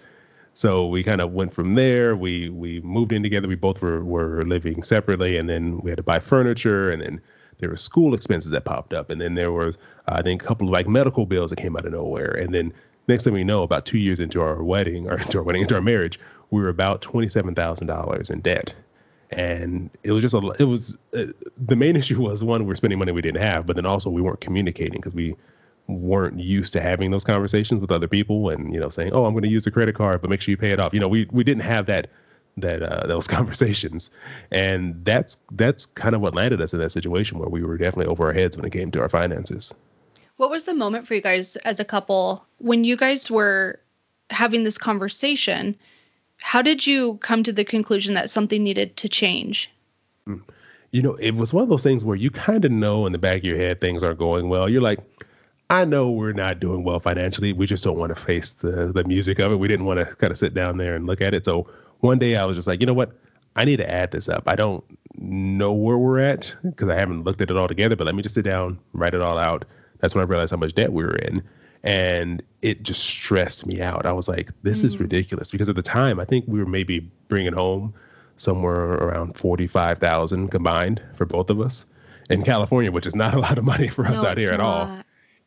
So 0.54 0.86
we 0.86 1.02
kind 1.02 1.20
of 1.20 1.32
went 1.32 1.54
from 1.54 1.74
there. 1.74 2.16
We 2.16 2.48
we 2.48 2.80
moved 2.80 3.12
in 3.12 3.22
together. 3.22 3.48
We 3.48 3.54
both 3.54 3.82
were 3.82 4.04
were 4.04 4.44
living 4.44 4.82
separately, 4.82 5.36
and 5.36 5.48
then 5.48 5.80
we 5.80 5.90
had 5.90 5.98
to 5.98 6.02
buy 6.02 6.20
furniture, 6.20 6.90
and 6.90 7.02
then 7.02 7.20
there 7.58 7.70
were 7.70 7.76
school 7.76 8.14
expenses 8.14 8.50
that 8.52 8.64
popped 8.64 8.92
up, 8.92 9.10
and 9.10 9.20
then 9.20 9.34
there 9.34 9.52
was 9.52 9.78
uh, 10.06 10.22
a 10.24 10.36
couple 10.36 10.68
of 10.68 10.72
like 10.72 10.88
medical 10.88 11.26
bills 11.26 11.50
that 11.50 11.58
came 11.58 11.76
out 11.76 11.86
of 11.86 11.92
nowhere, 11.92 12.32
and 12.32 12.54
then 12.54 12.72
next 13.08 13.24
thing 13.24 13.32
we 13.32 13.44
know, 13.44 13.62
about 13.62 13.86
two 13.86 13.98
years 13.98 14.20
into 14.20 14.40
our 14.40 14.62
wedding 14.62 15.08
or 15.08 15.18
into 15.18 15.38
our 15.38 15.44
wedding 15.44 15.62
into 15.62 15.74
our 15.74 15.80
marriage, 15.80 16.20
we 16.50 16.60
were 16.60 16.68
about 16.68 17.02
twenty 17.02 17.28
seven 17.28 17.54
thousand 17.54 17.86
dollars 17.86 18.30
in 18.30 18.40
debt, 18.40 18.74
and 19.30 19.90
it 20.02 20.12
was 20.12 20.22
just 20.22 20.34
a 20.34 20.54
it 20.58 20.64
was 20.64 20.98
uh, 21.16 21.24
the 21.56 21.76
main 21.76 21.96
issue 22.02 22.20
was 22.20 22.44
one 22.44 22.62
we 22.62 22.68
were 22.68 22.76
spending 22.76 22.98
money 22.98 23.12
we 23.12 23.22
didn't 23.22 23.42
have, 23.42 23.66
but 23.66 23.76
then 23.76 23.86
also 23.86 24.10
we 24.10 24.22
weren't 24.22 24.40
communicating 24.40 25.00
because 25.00 25.14
we 25.14 25.34
weren't 25.88 26.38
used 26.38 26.72
to 26.74 26.80
having 26.80 27.10
those 27.10 27.24
conversations 27.24 27.80
with 27.80 27.90
other 27.90 28.06
people 28.06 28.50
and 28.50 28.74
you 28.74 28.78
know 28.78 28.90
saying 28.90 29.10
oh 29.14 29.24
i'm 29.24 29.32
going 29.32 29.42
to 29.42 29.48
use 29.48 29.64
the 29.64 29.70
credit 29.70 29.94
card 29.94 30.20
but 30.20 30.28
make 30.28 30.40
sure 30.40 30.50
you 30.50 30.56
pay 30.56 30.70
it 30.70 30.78
off. 30.78 30.92
You 30.92 31.00
know 31.00 31.08
we 31.08 31.26
we 31.32 31.44
didn't 31.44 31.62
have 31.62 31.86
that 31.86 32.08
that 32.60 32.82
uh, 32.82 33.06
those 33.06 33.26
conversations. 33.28 34.10
And 34.50 35.04
that's 35.04 35.38
that's 35.52 35.86
kind 35.86 36.14
of 36.14 36.20
what 36.20 36.34
landed 36.34 36.60
us 36.60 36.74
in 36.74 36.80
that 36.80 36.90
situation 36.90 37.38
where 37.38 37.48
we 37.48 37.62
were 37.62 37.76
definitely 37.76 38.10
over 38.10 38.26
our 38.26 38.32
heads 38.32 38.56
when 38.56 38.66
it 38.66 38.72
came 38.72 38.90
to 38.92 39.00
our 39.00 39.08
finances. 39.08 39.74
What 40.36 40.50
was 40.50 40.64
the 40.64 40.74
moment 40.74 41.06
for 41.06 41.14
you 41.14 41.20
guys 41.20 41.56
as 41.56 41.80
a 41.80 41.84
couple 41.84 42.44
when 42.58 42.84
you 42.84 42.96
guys 42.96 43.30
were 43.30 43.80
having 44.30 44.64
this 44.64 44.78
conversation? 44.78 45.76
How 46.40 46.62
did 46.62 46.86
you 46.86 47.16
come 47.16 47.42
to 47.42 47.52
the 47.52 47.64
conclusion 47.64 48.14
that 48.14 48.30
something 48.30 48.62
needed 48.62 48.96
to 48.98 49.08
change? 49.08 49.70
Hmm. 50.24 50.38
you 50.90 51.00
know 51.00 51.14
it 51.14 51.34
was 51.34 51.54
one 51.54 51.62
of 51.62 51.70
those 51.70 51.82
things 51.82 52.04
where 52.04 52.14
you 52.14 52.30
kind 52.30 52.62
of 52.66 52.70
know 52.70 53.06
in 53.06 53.12
the 53.12 53.18
back 53.18 53.38
of 53.38 53.44
your 53.44 53.56
head 53.56 53.80
things 53.80 54.02
aren't 54.02 54.18
going 54.18 54.48
well. 54.48 54.68
You're 54.68 54.82
like 54.82 55.00
I 55.70 55.84
know 55.84 56.10
we're 56.10 56.32
not 56.32 56.60
doing 56.60 56.82
well 56.82 56.98
financially. 56.98 57.52
We 57.52 57.66
just 57.66 57.84
don't 57.84 57.98
want 57.98 58.14
to 58.14 58.20
face 58.20 58.54
the 58.54 58.92
the 58.92 59.04
music 59.04 59.38
of 59.38 59.52
it. 59.52 59.56
We 59.56 59.68
didn't 59.68 59.86
want 59.86 60.00
to 60.00 60.16
kind 60.16 60.30
of 60.30 60.38
sit 60.38 60.54
down 60.54 60.78
there 60.78 60.94
and 60.94 61.06
look 61.06 61.20
at 61.20 61.34
it. 61.34 61.44
So 61.44 61.68
one 62.00 62.18
day 62.18 62.36
I 62.36 62.44
was 62.44 62.56
just 62.56 62.66
like, 62.66 62.80
you 62.80 62.86
know 62.86 62.94
what? 62.94 63.12
I 63.56 63.64
need 63.64 63.78
to 63.78 63.90
add 63.90 64.10
this 64.12 64.28
up. 64.28 64.44
I 64.46 64.56
don't 64.56 64.84
know 65.16 65.72
where 65.72 65.98
we're 65.98 66.20
at 66.20 66.54
because 66.62 66.88
I 66.88 66.94
haven't 66.94 67.24
looked 67.24 67.40
at 67.40 67.50
it 67.50 67.56
all 67.56 67.68
together, 67.68 67.96
but 67.96 68.04
let 68.04 68.14
me 68.14 68.22
just 68.22 68.34
sit 68.34 68.44
down, 68.44 68.78
write 68.92 69.14
it 69.14 69.20
all 69.20 69.36
out. 69.36 69.64
That's 69.98 70.14
when 70.14 70.22
I 70.22 70.28
realized 70.28 70.52
how 70.52 70.58
much 70.58 70.74
debt 70.74 70.92
we 70.92 71.02
were 71.02 71.16
in. 71.16 71.42
And 71.82 72.42
it 72.62 72.82
just 72.82 73.02
stressed 73.02 73.66
me 73.66 73.80
out. 73.80 74.06
I 74.06 74.12
was 74.12 74.28
like, 74.28 74.50
this 74.62 74.82
mm. 74.82 74.86
is 74.86 75.00
ridiculous 75.00 75.50
because 75.50 75.68
at 75.68 75.76
the 75.76 75.82
time, 75.82 76.20
I 76.20 76.24
think 76.24 76.44
we 76.46 76.60
were 76.60 76.66
maybe 76.66 77.00
bringing 77.28 77.52
home 77.52 77.94
somewhere 78.36 78.94
around 78.94 79.36
45,000 79.36 80.48
combined 80.48 81.02
for 81.14 81.26
both 81.26 81.50
of 81.50 81.60
us 81.60 81.84
in 82.30 82.42
California, 82.42 82.92
which 82.92 83.06
is 83.06 83.14
not 83.14 83.34
a 83.34 83.38
lot 83.38 83.58
of 83.58 83.64
money 83.64 83.88
for 83.88 84.06
us 84.06 84.22
no, 84.22 84.28
out 84.28 84.38
here 84.38 84.52
at 84.52 84.58
not. 84.58 84.88
all. 84.88 84.98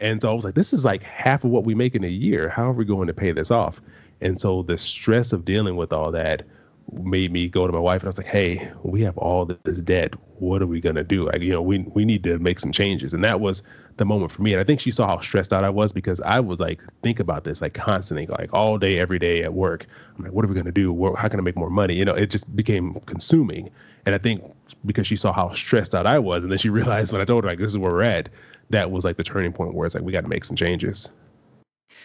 And 0.01 0.21
so 0.21 0.31
I 0.31 0.33
was 0.33 0.43
like, 0.43 0.55
this 0.55 0.73
is 0.73 0.83
like 0.83 1.03
half 1.03 1.43
of 1.43 1.51
what 1.51 1.63
we 1.63 1.75
make 1.75 1.95
in 1.95 2.03
a 2.03 2.07
year. 2.07 2.49
How 2.49 2.69
are 2.69 2.73
we 2.73 2.85
going 2.85 3.07
to 3.07 3.13
pay 3.13 3.31
this 3.31 3.51
off? 3.51 3.79
And 4.19 4.39
so 4.39 4.63
the 4.63 4.77
stress 4.77 5.31
of 5.31 5.45
dealing 5.45 5.75
with 5.75 5.93
all 5.93 6.11
that 6.11 6.43
made 6.91 7.31
me 7.31 7.47
go 7.47 7.67
to 7.67 7.73
my 7.73 7.79
wife 7.79 8.01
and 8.01 8.07
I 8.07 8.09
was 8.09 8.17
like, 8.17 8.27
hey, 8.27 8.71
we 8.83 9.01
have 9.01 9.17
all 9.17 9.45
this 9.45 9.79
debt. 9.79 10.15
What 10.39 10.61
are 10.61 10.67
we 10.67 10.81
gonna 10.81 11.03
do? 11.03 11.25
Like, 11.25 11.41
you 11.41 11.51
know, 11.51 11.61
we 11.61 11.79
we 11.93 12.05
need 12.05 12.23
to 12.23 12.39
make 12.39 12.59
some 12.59 12.71
changes. 12.71 13.13
And 13.13 13.23
that 13.23 13.39
was 13.39 13.63
the 13.97 14.05
moment 14.05 14.31
for 14.31 14.41
me. 14.41 14.53
And 14.53 14.59
I 14.59 14.63
think 14.63 14.79
she 14.79 14.91
saw 14.91 15.07
how 15.07 15.19
stressed 15.19 15.53
out 15.53 15.63
I 15.63 15.69
was 15.69 15.93
because 15.93 16.19
I 16.21 16.39
was 16.39 16.59
like 16.59 16.81
think 17.03 17.19
about 17.19 17.43
this 17.43 17.61
like 17.61 17.73
constantly, 17.73 18.27
like 18.27 18.53
all 18.53 18.77
day, 18.77 18.99
every 18.99 19.19
day 19.19 19.43
at 19.43 19.53
work. 19.53 19.85
I'm 20.17 20.23
like, 20.23 20.33
what 20.33 20.43
are 20.43 20.47
we 20.47 20.55
gonna 20.55 20.71
do? 20.71 21.15
How 21.15 21.27
can 21.27 21.39
I 21.39 21.43
make 21.43 21.55
more 21.55 21.69
money? 21.69 21.95
You 21.95 22.05
know, 22.05 22.15
it 22.15 22.29
just 22.29 22.53
became 22.55 22.95
consuming. 23.05 23.69
And 24.05 24.15
I 24.15 24.17
think 24.17 24.43
because 24.85 25.05
she 25.05 25.15
saw 25.15 25.31
how 25.31 25.51
stressed 25.51 25.93
out 25.93 26.07
I 26.07 26.19
was, 26.19 26.43
and 26.43 26.51
then 26.51 26.59
she 26.59 26.69
realized 26.81 27.13
when 27.13 27.21
I 27.21 27.25
told 27.25 27.43
her 27.43 27.49
like 27.49 27.59
this 27.59 27.69
is 27.69 27.77
where 27.77 27.91
we're 27.91 28.01
at, 28.01 28.29
that 28.71 28.91
was 28.91 29.05
like 29.05 29.17
the 29.17 29.23
turning 29.23 29.53
point 29.53 29.73
where 29.73 29.85
it's 29.85 29.95
like 29.95 30.03
we 30.03 30.11
got 30.11 30.21
to 30.21 30.29
make 30.29 30.45
some 30.45 30.55
changes. 30.55 31.11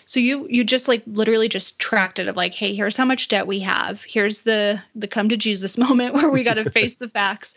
So 0.04 0.20
you 0.20 0.46
you 0.48 0.62
just 0.62 0.86
like 0.86 1.02
literally 1.06 1.48
just 1.48 1.78
tracked 1.78 2.18
it 2.18 2.28
of 2.28 2.36
like, 2.36 2.54
hey, 2.54 2.74
here's 2.74 2.96
how 2.96 3.04
much 3.04 3.28
debt 3.28 3.46
we 3.46 3.60
have. 3.60 4.04
Here's 4.04 4.42
the 4.42 4.80
the 4.94 5.08
come 5.08 5.28
to 5.30 5.36
Jesus 5.36 5.76
moment 5.78 6.14
where 6.14 6.30
we 6.30 6.44
got 6.44 6.54
to 6.54 6.70
face 6.70 6.94
the 6.96 7.08
facts. 7.08 7.54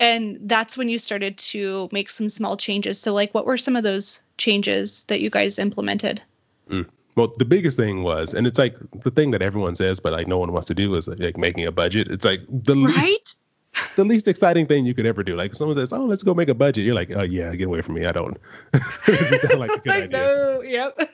And 0.00 0.38
that's 0.42 0.76
when 0.76 0.88
you 0.88 0.98
started 0.98 1.38
to 1.38 1.88
make 1.92 2.10
some 2.10 2.28
small 2.28 2.56
changes. 2.56 2.98
So 2.98 3.12
like 3.12 3.34
what 3.34 3.46
were 3.46 3.58
some 3.58 3.76
of 3.76 3.84
those 3.84 4.20
changes 4.38 5.04
that 5.04 5.20
you 5.20 5.30
guys 5.30 5.58
implemented? 5.58 6.22
Mm. 6.68 6.88
Well, 7.16 7.32
the 7.38 7.44
biggest 7.44 7.76
thing 7.76 8.02
was, 8.02 8.34
and 8.34 8.44
it's 8.46 8.58
like 8.58 8.76
the 9.02 9.10
thing 9.10 9.30
that 9.32 9.42
everyone 9.42 9.76
says, 9.76 10.00
but 10.00 10.12
like 10.12 10.26
no 10.26 10.38
one 10.38 10.52
wants 10.52 10.66
to 10.68 10.74
do 10.74 10.94
is 10.96 11.06
like 11.06 11.36
making 11.36 11.64
a 11.66 11.70
budget. 11.70 12.08
It's 12.10 12.24
like 12.24 12.40
the 12.48 12.74
right? 12.74 12.96
least 12.96 13.43
the 13.96 14.04
least 14.04 14.28
exciting 14.28 14.66
thing 14.66 14.84
you 14.84 14.94
could 14.94 15.06
ever 15.06 15.22
do. 15.22 15.36
Like 15.36 15.54
someone 15.54 15.76
says, 15.76 15.92
"Oh, 15.92 16.04
let's 16.04 16.22
go 16.22 16.34
make 16.34 16.48
a 16.48 16.54
budget." 16.54 16.84
You're 16.84 16.94
like, 16.94 17.10
"Oh 17.14 17.22
yeah, 17.22 17.54
get 17.54 17.66
away 17.68 17.82
from 17.82 17.94
me. 17.94 18.06
I 18.06 18.12
don't." 18.12 18.36
it 18.74 19.40
sounds 19.40 19.56
like 19.56 19.70
a 19.70 19.78
good 19.84 19.92
idea. 19.92 20.08
Know. 20.10 20.62
Yep. 20.62 21.10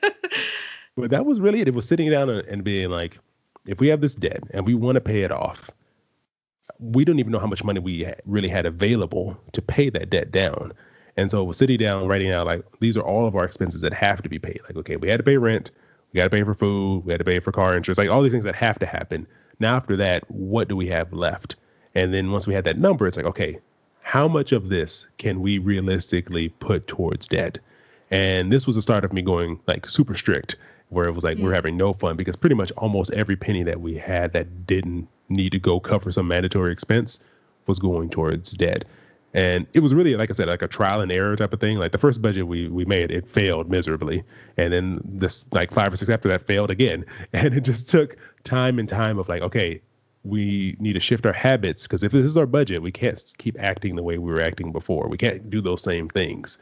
but 0.97 1.11
that 1.11 1.27
was 1.27 1.41
really 1.41 1.61
it. 1.61 1.69
It 1.69 1.75
was 1.75 1.87
sitting 1.87 2.11
down 2.11 2.29
and 2.29 2.65
being 2.65 2.91
like, 2.91 3.19
if 3.67 3.81
we 3.81 3.89
have 3.89 4.01
this 4.01 4.15
debt 4.15 4.45
and 4.53 4.67
we 4.67 4.75
want 4.75 4.97
to 4.97 5.01
pay 5.01 5.23
it 5.23 5.33
off, 5.33 5.71
we 6.79 7.05
don't 7.05 7.19
even 7.19 7.33
know 7.33 7.39
how 7.39 7.47
much 7.47 7.65
money 7.65 7.81
we 7.81 8.07
really 8.27 8.49
had 8.49 8.67
available 8.67 9.39
to 9.53 9.63
pay 9.63 9.91
that 9.91 10.11
debt 10.11 10.31
down. 10.31 10.73
And 11.17 11.31
so 11.31 11.45
we're 11.45 11.53
sitting 11.53 11.79
down, 11.79 12.07
writing 12.07 12.31
out 12.31 12.47
like 12.47 12.65
these 12.81 12.97
are 12.97 13.03
all 13.03 13.27
of 13.27 13.35
our 13.37 13.45
expenses 13.45 13.83
that 13.83 13.93
have 13.93 14.23
to 14.23 14.29
be 14.29 14.39
paid. 14.39 14.61
Like, 14.65 14.77
okay, 14.77 14.97
we 14.97 15.09
had 15.09 15.19
to 15.19 15.25
pay 15.25 15.37
rent, 15.37 15.71
we 16.13 16.19
got 16.19 16.25
to 16.25 16.31
pay 16.31 16.43
for 16.45 16.55
food, 16.55 17.05
we 17.05 17.13
had 17.13 17.19
to 17.19 17.25
pay 17.25 17.41
for 17.41 17.53
car 17.53 17.77
insurance, 17.77 17.99
like 17.99 18.11
all 18.11 18.23
these 18.23 18.33
things 18.33 18.45
that 18.45 18.55
have 18.55 18.79
to 18.79 18.87
happen. 18.87 19.27
Now 19.59 19.77
after 19.77 19.97
that, 19.97 20.25
what 20.31 20.69
do 20.69 20.77
we 20.77 20.87
have 20.87 21.13
left? 21.13 21.57
And 21.95 22.15
then 22.15 22.31
once 22.31 22.47
we 22.47 22.55
had 22.55 22.65
that 22.65 22.79
number, 22.79 23.07
it's 23.07 23.17
like, 23.17 23.27
okay, 23.27 23.59
how 24.03 24.29
much 24.29 24.53
of 24.53 24.69
this 24.69 25.09
can 25.19 25.41
we 25.41 25.59
realistically 25.59 26.49
put 26.49 26.87
towards 26.87 27.27
debt? 27.27 27.59
And 28.11 28.53
this 28.53 28.67
was 28.67 28.77
the 28.77 28.83
start 28.83 29.05
of 29.05 29.13
me 29.13 29.23
going 29.23 29.61
like 29.67 29.89
super 29.89 30.15
strict, 30.15 30.57
where 30.89 31.07
it 31.07 31.13
was 31.13 31.25
like 31.25 31.39
yeah. 31.39 31.45
we're 31.45 31.55
having 31.55 31.77
no 31.77 31.93
fun 31.93 32.17
because 32.17 32.37
pretty 32.37 32.57
much 32.57 32.73
almost 32.73 33.13
every 33.13 33.37
penny 33.37 33.63
that 33.63 33.81
we 33.81 33.95
had 33.95 34.33
that 34.33 34.67
didn't 34.67 35.09
need 35.29 35.53
to 35.53 35.59
go 35.59 35.79
cover 35.79 36.11
some 36.11 36.27
mandatory 36.27 36.73
expense 36.73 37.21
was 37.67 37.79
going 37.79 38.11
towards 38.11 38.51
debt. 38.53 38.85
And 39.33 39.69
it 39.75 39.81
was 39.81 39.95
really, 39.95 40.17
like 40.17 40.29
I 40.29 40.33
said, 40.33 40.49
like 40.49 40.63
a 40.63 40.67
trial 40.67 41.01
and 41.01 41.13
error 41.13 41.37
type 41.37 41.53
of 41.53 41.61
thing. 41.61 41.79
Like 41.79 41.93
the 41.93 41.99
first 41.99 42.21
budget 42.21 42.49
we 42.49 42.67
we 42.67 42.85
made, 42.85 43.13
it 43.13 43.29
failed 43.29 43.71
miserably, 43.71 44.25
and 44.57 44.73
then 44.73 45.01
this 45.05 45.45
like 45.53 45.73
five 45.73 45.93
or 45.93 45.97
six 45.97 46.11
after 46.11 46.29
that 46.29 46.43
failed 46.43 46.71
again. 46.71 47.05
And 47.33 47.55
it 47.55 47.61
just 47.61 47.89
took 47.89 48.17
time 48.43 48.81
and 48.81 48.89
time 48.89 49.19
of 49.21 49.29
like, 49.29 49.43
okay, 49.43 49.83
we 50.25 50.77
need 50.79 50.95
to 50.95 51.01
shift 51.01 51.25
our 51.27 51.33
habits 51.33 51.87
because 51.87 52.03
if 52.03 52.13
this 52.13 52.27
is 52.27 52.37
our 52.37 52.47
budget, 52.47 52.83
we 52.83 52.93
can't 52.93 53.35
keep 53.39 53.59
acting 53.59 53.97
the 53.97 54.03
way 54.03 54.19
we 54.19 54.33
were 54.33 54.41
acting 54.41 54.73
before. 54.73 55.09
We 55.09 55.17
can't 55.17 55.49
do 55.49 55.61
those 55.61 55.83
same 55.83 56.09
things. 56.09 56.59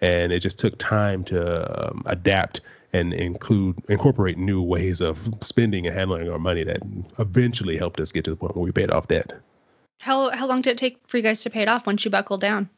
And 0.00 0.32
it 0.32 0.40
just 0.40 0.58
took 0.58 0.78
time 0.78 1.22
to 1.24 1.90
um, 1.90 2.02
adapt 2.06 2.60
and 2.92 3.14
include 3.14 3.76
incorporate 3.88 4.36
new 4.38 4.62
ways 4.62 5.00
of 5.00 5.18
spending 5.40 5.86
and 5.86 5.96
handling 5.96 6.28
our 6.28 6.38
money 6.38 6.64
that 6.64 6.82
eventually 7.18 7.76
helped 7.76 8.00
us 8.00 8.12
get 8.12 8.24
to 8.24 8.30
the 8.30 8.36
point 8.36 8.56
where 8.56 8.64
we 8.64 8.72
paid 8.72 8.90
off 8.90 9.08
debt. 9.08 9.32
How 9.98 10.30
how 10.30 10.46
long 10.46 10.62
did 10.62 10.70
it 10.70 10.78
take 10.78 10.98
for 11.06 11.16
you 11.16 11.22
guys 11.22 11.42
to 11.42 11.50
pay 11.50 11.62
it 11.62 11.68
off 11.68 11.86
once 11.86 12.04
you 12.04 12.10
buckled 12.10 12.40
down? 12.40 12.68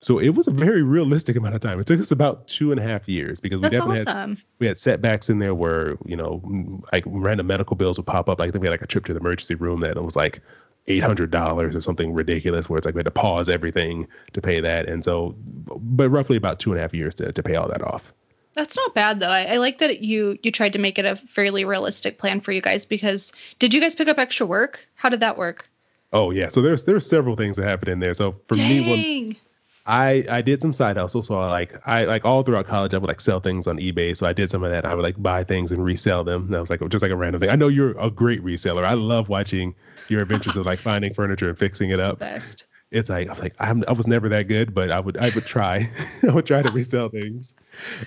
So 0.00 0.18
it 0.18 0.30
was 0.30 0.46
a 0.46 0.52
very 0.52 0.82
realistic 0.82 1.36
amount 1.36 1.56
of 1.56 1.60
time. 1.60 1.80
It 1.80 1.86
took 1.86 2.00
us 2.00 2.12
about 2.12 2.46
two 2.46 2.70
and 2.70 2.78
a 2.78 2.82
half 2.82 3.08
years 3.08 3.40
because 3.40 3.58
we 3.58 3.62
That's 3.62 3.78
definitely 3.78 4.06
awesome. 4.06 4.36
had 4.36 4.44
we 4.60 4.66
had 4.68 4.78
setbacks 4.78 5.28
in 5.28 5.40
there 5.40 5.54
where 5.54 5.96
you 6.04 6.16
know 6.16 6.40
like 6.92 7.02
random 7.06 7.48
medical 7.48 7.74
bills 7.74 7.98
would 7.98 8.06
pop 8.06 8.28
up. 8.28 8.38
Like 8.38 8.48
I 8.48 8.52
think 8.52 8.62
we 8.62 8.68
had 8.68 8.74
like 8.74 8.82
a 8.82 8.86
trip 8.86 9.06
to 9.06 9.12
the 9.12 9.18
emergency 9.18 9.56
room 9.56 9.80
that 9.80 10.00
was 10.02 10.14
like 10.14 10.40
eight 10.86 11.02
hundred 11.02 11.32
dollars 11.32 11.74
or 11.74 11.80
something 11.80 12.12
ridiculous, 12.12 12.70
where 12.70 12.78
it's 12.78 12.86
like 12.86 12.94
we 12.94 13.00
had 13.00 13.06
to 13.06 13.10
pause 13.10 13.48
everything 13.48 14.06
to 14.34 14.40
pay 14.40 14.60
that. 14.60 14.88
And 14.88 15.04
so, 15.04 15.34
but 15.40 16.10
roughly 16.10 16.36
about 16.36 16.60
two 16.60 16.70
and 16.70 16.78
a 16.78 16.82
half 16.82 16.94
years 16.94 17.16
to 17.16 17.32
to 17.32 17.42
pay 17.42 17.56
all 17.56 17.68
that 17.68 17.82
off. 17.82 18.14
That's 18.54 18.76
not 18.76 18.94
bad 18.94 19.18
though. 19.18 19.28
I, 19.28 19.44
I 19.44 19.56
like 19.56 19.78
that 19.78 20.00
you 20.00 20.38
you 20.44 20.52
tried 20.52 20.74
to 20.74 20.78
make 20.78 20.98
it 20.98 21.06
a 21.06 21.16
fairly 21.16 21.64
realistic 21.64 22.18
plan 22.18 22.40
for 22.40 22.52
you 22.52 22.60
guys 22.60 22.86
because 22.86 23.32
did 23.58 23.74
you 23.74 23.80
guys 23.80 23.96
pick 23.96 24.08
up 24.08 24.18
extra 24.18 24.46
work? 24.46 24.86
How 24.94 25.08
did 25.08 25.20
that 25.20 25.36
work? 25.36 25.68
Oh 26.12 26.30
yeah, 26.30 26.48
so 26.48 26.62
there's 26.62 26.84
there's 26.84 27.08
several 27.08 27.34
things 27.34 27.56
that 27.56 27.64
happened 27.64 27.88
in 27.88 27.98
there. 27.98 28.14
So 28.14 28.32
for 28.46 28.54
Dang. 28.54 28.68
me, 28.68 28.90
when 28.90 29.36
I 29.88 30.26
I 30.30 30.42
did 30.42 30.60
some 30.60 30.74
side 30.74 30.98
hustle, 30.98 31.22
so 31.22 31.38
I 31.38 31.50
like 31.50 31.88
I 31.88 32.04
like 32.04 32.26
all 32.26 32.42
throughout 32.42 32.66
college 32.66 32.92
I 32.92 32.98
would 32.98 33.08
like 33.08 33.22
sell 33.22 33.40
things 33.40 33.66
on 33.66 33.78
eBay. 33.78 34.14
So 34.14 34.26
I 34.26 34.34
did 34.34 34.50
some 34.50 34.62
of 34.62 34.70
that. 34.70 34.84
I 34.84 34.94
would 34.94 35.02
like 35.02 35.20
buy 35.20 35.44
things 35.44 35.72
and 35.72 35.82
resell 35.82 36.24
them. 36.24 36.44
And 36.44 36.52
that 36.52 36.60
was 36.60 36.68
like 36.68 36.86
just 36.90 37.00
like 37.00 37.10
a 37.10 37.16
random 37.16 37.40
thing. 37.40 37.48
I 37.48 37.56
know 37.56 37.68
you're 37.68 37.98
a 37.98 38.10
great 38.10 38.42
reseller. 38.42 38.84
I 38.84 38.92
love 38.92 39.30
watching 39.30 39.74
your 40.08 40.20
adventures 40.20 40.56
of 40.56 40.66
like 40.66 40.80
finding 40.80 41.14
furniture 41.14 41.48
and 41.48 41.58
fixing 41.58 41.88
it 41.90 42.00
up. 42.00 42.18
Best. 42.18 42.66
it's 42.90 43.08
like 43.08 43.30
I'm 43.30 43.38
like 43.38 43.54
I'm, 43.58 43.82
I 43.88 43.92
was 43.92 44.06
never 44.06 44.28
that 44.28 44.46
good, 44.46 44.74
but 44.74 44.90
I 44.90 45.00
would 45.00 45.16
I 45.16 45.30
would 45.30 45.46
try. 45.46 45.90
I 46.22 46.32
would 46.32 46.44
try 46.44 46.62
to 46.62 46.70
resell 46.70 47.08
things. 47.08 47.54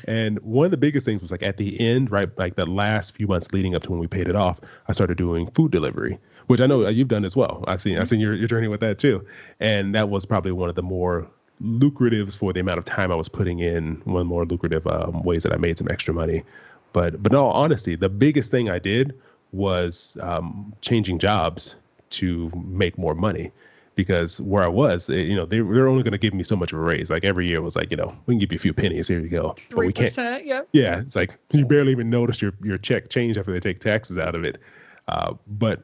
And 0.07 0.37
one 0.41 0.65
of 0.65 0.71
the 0.71 0.77
biggest 0.77 1.07
things 1.07 1.19
was 1.19 1.31
like 1.31 1.41
at 1.41 1.57
the 1.57 1.79
end, 1.79 2.11
right, 2.11 2.29
like 2.37 2.55
the 2.57 2.67
last 2.67 3.15
few 3.15 3.25
months 3.25 3.51
leading 3.53 3.73
up 3.73 3.81
to 3.83 3.89
when 3.89 3.99
we 3.99 4.07
paid 4.07 4.27
it 4.27 4.35
off, 4.35 4.59
I 4.87 4.91
started 4.91 5.17
doing 5.17 5.47
food 5.47 5.71
delivery, 5.71 6.19
which 6.45 6.61
I 6.61 6.67
know 6.67 6.85
uh, 6.85 6.89
you've 6.89 7.07
done 7.07 7.25
as 7.25 7.35
well. 7.35 7.63
I've 7.67 7.81
seen 7.81 7.97
I've 7.97 8.07
seen 8.07 8.19
your, 8.19 8.35
your 8.35 8.47
journey 8.47 8.67
with 8.67 8.81
that 8.81 8.99
too, 8.99 9.25
and 9.59 9.95
that 9.95 10.09
was 10.09 10.27
probably 10.27 10.51
one 10.51 10.69
of 10.69 10.75
the 10.75 10.83
more 10.83 11.27
lucrative 11.61 12.33
for 12.33 12.53
the 12.53 12.59
amount 12.59 12.79
of 12.79 12.85
time 12.85 13.11
I 13.11 13.15
was 13.15 13.29
putting 13.29 13.59
in. 13.59 14.01
One 14.05 14.27
more 14.27 14.45
lucrative 14.45 14.85
um, 14.87 15.23
ways 15.23 15.43
that 15.43 15.53
I 15.53 15.57
made 15.57 15.77
some 15.77 15.87
extra 15.89 16.13
money. 16.13 16.43
But 16.93 17.21
but 17.21 17.31
in 17.31 17.37
all 17.37 17.51
honesty, 17.51 17.95
the 17.95 18.09
biggest 18.09 18.51
thing 18.51 18.69
I 18.69 18.79
did 18.79 19.17
was 19.51 20.17
um, 20.21 20.73
changing 20.81 21.19
jobs 21.19 21.75
to 22.11 22.51
make 22.65 22.97
more 22.97 23.15
money 23.15 23.51
because 23.95 24.39
where 24.41 24.63
I 24.63 24.67
was, 24.67 25.09
it, 25.09 25.27
you 25.27 25.35
know, 25.35 25.45
they 25.45 25.59
they're 25.59 25.87
only 25.87 26.03
going 26.03 26.13
to 26.13 26.17
give 26.17 26.33
me 26.33 26.43
so 26.43 26.55
much 26.55 26.73
of 26.73 26.79
a 26.79 26.81
raise. 26.81 27.09
Like 27.09 27.23
every 27.23 27.47
year 27.47 27.61
was 27.61 27.75
like, 27.75 27.91
you 27.91 27.97
know, 27.97 28.15
we 28.25 28.33
can 28.33 28.39
give 28.39 28.51
you 28.51 28.57
a 28.57 28.59
few 28.59 28.73
pennies. 28.73 29.07
Here 29.07 29.19
you 29.19 29.29
go. 29.29 29.55
Three 29.69 29.87
we 29.87 29.93
can't. 29.93 30.45
Yeah. 30.45 30.63
Yeah, 30.71 30.99
it's 30.99 31.15
like 31.15 31.37
you 31.51 31.65
barely 31.65 31.91
even 31.91 32.09
notice 32.09 32.41
your 32.41 32.53
your 32.61 32.77
check 32.77 33.09
change 33.09 33.37
after 33.37 33.51
they 33.51 33.59
take 33.59 33.79
taxes 33.79 34.17
out 34.17 34.35
of 34.35 34.43
it. 34.43 34.59
Uh, 35.07 35.33
but 35.47 35.83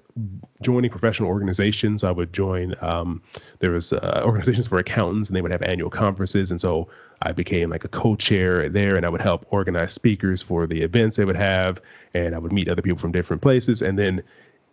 joining 0.61 0.89
professional 0.89 1.29
organizations, 1.29 2.03
I 2.03 2.11
would 2.11 2.31
join. 2.31 2.75
Um, 2.81 3.21
there 3.59 3.71
was 3.71 3.91
uh, 3.91 4.23
organizations 4.25 4.67
for 4.67 4.77
accountants, 4.77 5.29
and 5.29 5.35
they 5.35 5.41
would 5.41 5.51
have 5.51 5.63
annual 5.63 5.89
conferences, 5.89 6.51
and 6.51 6.61
so 6.61 6.87
I 7.21 7.33
became 7.33 7.69
like 7.69 7.83
a 7.83 7.89
co-chair 7.89 8.69
there, 8.69 8.95
and 8.95 9.05
I 9.05 9.09
would 9.09 9.21
help 9.21 9.45
organize 9.49 9.93
speakers 9.93 10.41
for 10.41 10.67
the 10.67 10.81
events 10.81 11.17
they 11.17 11.25
would 11.25 11.35
have, 11.35 11.81
and 12.13 12.35
I 12.35 12.39
would 12.39 12.53
meet 12.53 12.69
other 12.69 12.81
people 12.81 12.99
from 12.99 13.11
different 13.11 13.41
places, 13.41 13.81
and 13.81 13.97
then 13.97 14.21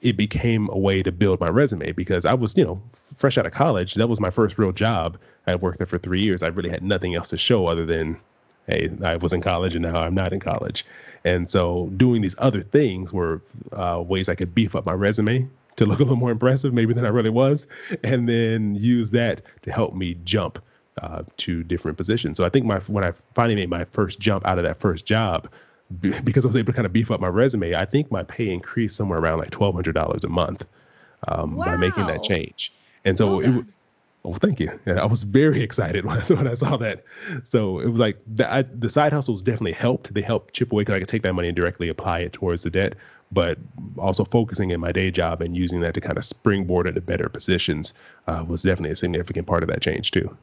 it 0.03 0.17
became 0.17 0.69
a 0.71 0.79
way 0.79 1.03
to 1.03 1.11
build 1.11 1.41
my 1.41 1.49
resume 1.49 1.93
because 1.93 2.27
I 2.27 2.35
was, 2.35 2.57
you 2.57 2.65
know, 2.65 2.83
fresh 3.17 3.39
out 3.39 3.47
of 3.47 3.53
college. 3.53 3.95
That 3.95 4.09
was 4.09 4.21
my 4.21 4.31
first 4.31 4.59
real 4.59 4.73
job. 4.73 5.19
I 5.47 5.57
worked 5.57 5.79
there 5.79 5.87
for 5.87 5.99
three 5.99 6.21
years. 6.21 6.43
I 6.43 6.49
really 6.49 6.71
had 6.71 6.83
nothing 6.83 7.15
else 7.15 7.29
to 7.29 7.39
show 7.39 7.67
other 7.67 7.87
than, 7.87 8.21
hey, 8.67 8.91
I 9.05 9.17
was 9.17 9.33
in 9.33 9.41
college 9.41 9.75
and 9.75 9.83
now 9.83 10.01
I'm 10.01 10.15
not 10.15 10.33
in 10.33 10.41
college. 10.41 10.85
And 11.25 11.51
so 11.51 11.91
doing 11.97 12.23
these 12.23 12.37
other 12.39 12.63
things 12.63 13.13
were 13.13 13.41
uh, 13.73 14.03
ways 14.07 14.29
I 14.29 14.35
could 14.35 14.55
beef 14.55 14.77
up 14.77 14.85
my 14.85 14.93
resume 14.93 15.49
to 15.77 15.87
look 15.87 15.99
a 15.99 16.03
little 16.03 16.17
more 16.17 16.31
impressive, 16.31 16.73
maybe 16.73 16.95
than 16.95 17.05
I 17.05 17.09
really 17.09 17.31
was, 17.31 17.67
and 18.05 18.29
then 18.29 18.75
use 18.75 19.11
that 19.13 19.43
to 19.63 19.73
help 19.73 19.95
me 19.95 20.17
jump 20.25 20.63
uh, 21.03 21.25
to 21.39 21.63
different 21.65 21.97
positions. 21.97 22.37
So 22.37 22.45
I 22.45 22.49
think 22.49 22.67
my 22.67 22.79
when 22.81 23.03
I 23.03 23.13
finally 23.35 23.57
made 23.57 23.71
my 23.71 23.85
first 23.85 24.21
jump 24.21 24.47
out 24.47 24.59
of 24.59 24.65
that 24.65 24.77
first 24.77 25.07
job, 25.07 25.49
because 26.01 26.45
I 26.45 26.49
was 26.49 26.57
able 26.57 26.67
to 26.67 26.73
kind 26.73 26.87
of 26.87 26.93
beef 26.93 27.11
up 27.11 27.21
my 27.21 27.29
resume, 27.29 27.75
I 27.75 27.87
think 27.87 28.11
my 28.11 28.23
pay 28.23 28.51
increased 28.51 28.97
somewhere 28.97 29.19
around 29.19 29.39
like 29.39 29.51
twelve 29.51 29.75
hundred 29.75 29.95
dollars 29.95 30.23
a 30.25 30.29
month 30.29 30.65
um, 31.27 31.57
wow. 31.57 31.65
by 31.65 31.77
making 31.77 32.07
that 32.07 32.23
change. 32.23 32.73
And 33.05 33.19
so 33.19 33.41
it, 33.41 33.65
oh, 34.25 34.35
thank 34.35 34.61
you. 34.61 34.79
Yeah, 34.87 35.03
I 35.03 35.07
was 35.07 35.23
very 35.23 35.61
excited 35.63 36.05
when 36.05 36.19
I, 36.19 36.23
when 36.35 36.49
I 36.49 36.55
saw 36.55 36.77
that. 36.79 37.05
So 37.45 37.79
it 37.79 37.89
was 37.89 38.01
like 38.01 38.19
the, 38.27 38.51
I, 38.51 38.63
the 38.63 38.91
side 38.91 39.13
hustles 39.13 39.43
definitely 39.43 39.73
helped. 39.73 40.15
They 40.15 40.23
helped 40.23 40.55
chip 40.55 40.73
away 40.73 40.83
because 40.83 40.95
I 40.95 40.99
could 41.01 41.09
take 41.09 41.23
that 41.23 41.35
money 41.35 41.49
and 41.49 41.57
directly 41.57 41.89
apply 41.89 42.21
it 42.21 42.33
towards 42.33 42.63
the 42.63 42.71
debt. 42.71 42.95
But 43.33 43.59
also 43.99 44.25
focusing 44.25 44.71
in 44.71 44.79
my 44.81 44.93
day 44.93 45.11
job 45.11 45.43
and 45.43 45.57
using 45.57 45.81
that 45.81 45.95
to 45.95 46.01
kind 46.01 46.17
of 46.17 46.25
springboard 46.25 46.87
into 46.87 47.01
better 47.01 47.29
positions 47.29 47.93
uh, 48.29 48.45
was 48.47 48.63
definitely 48.63 48.93
a 48.93 48.97
significant 48.97 49.47
part 49.47 49.65
of 49.65 49.69
that 49.71 49.81
change 49.81 50.13
too. 50.13 50.37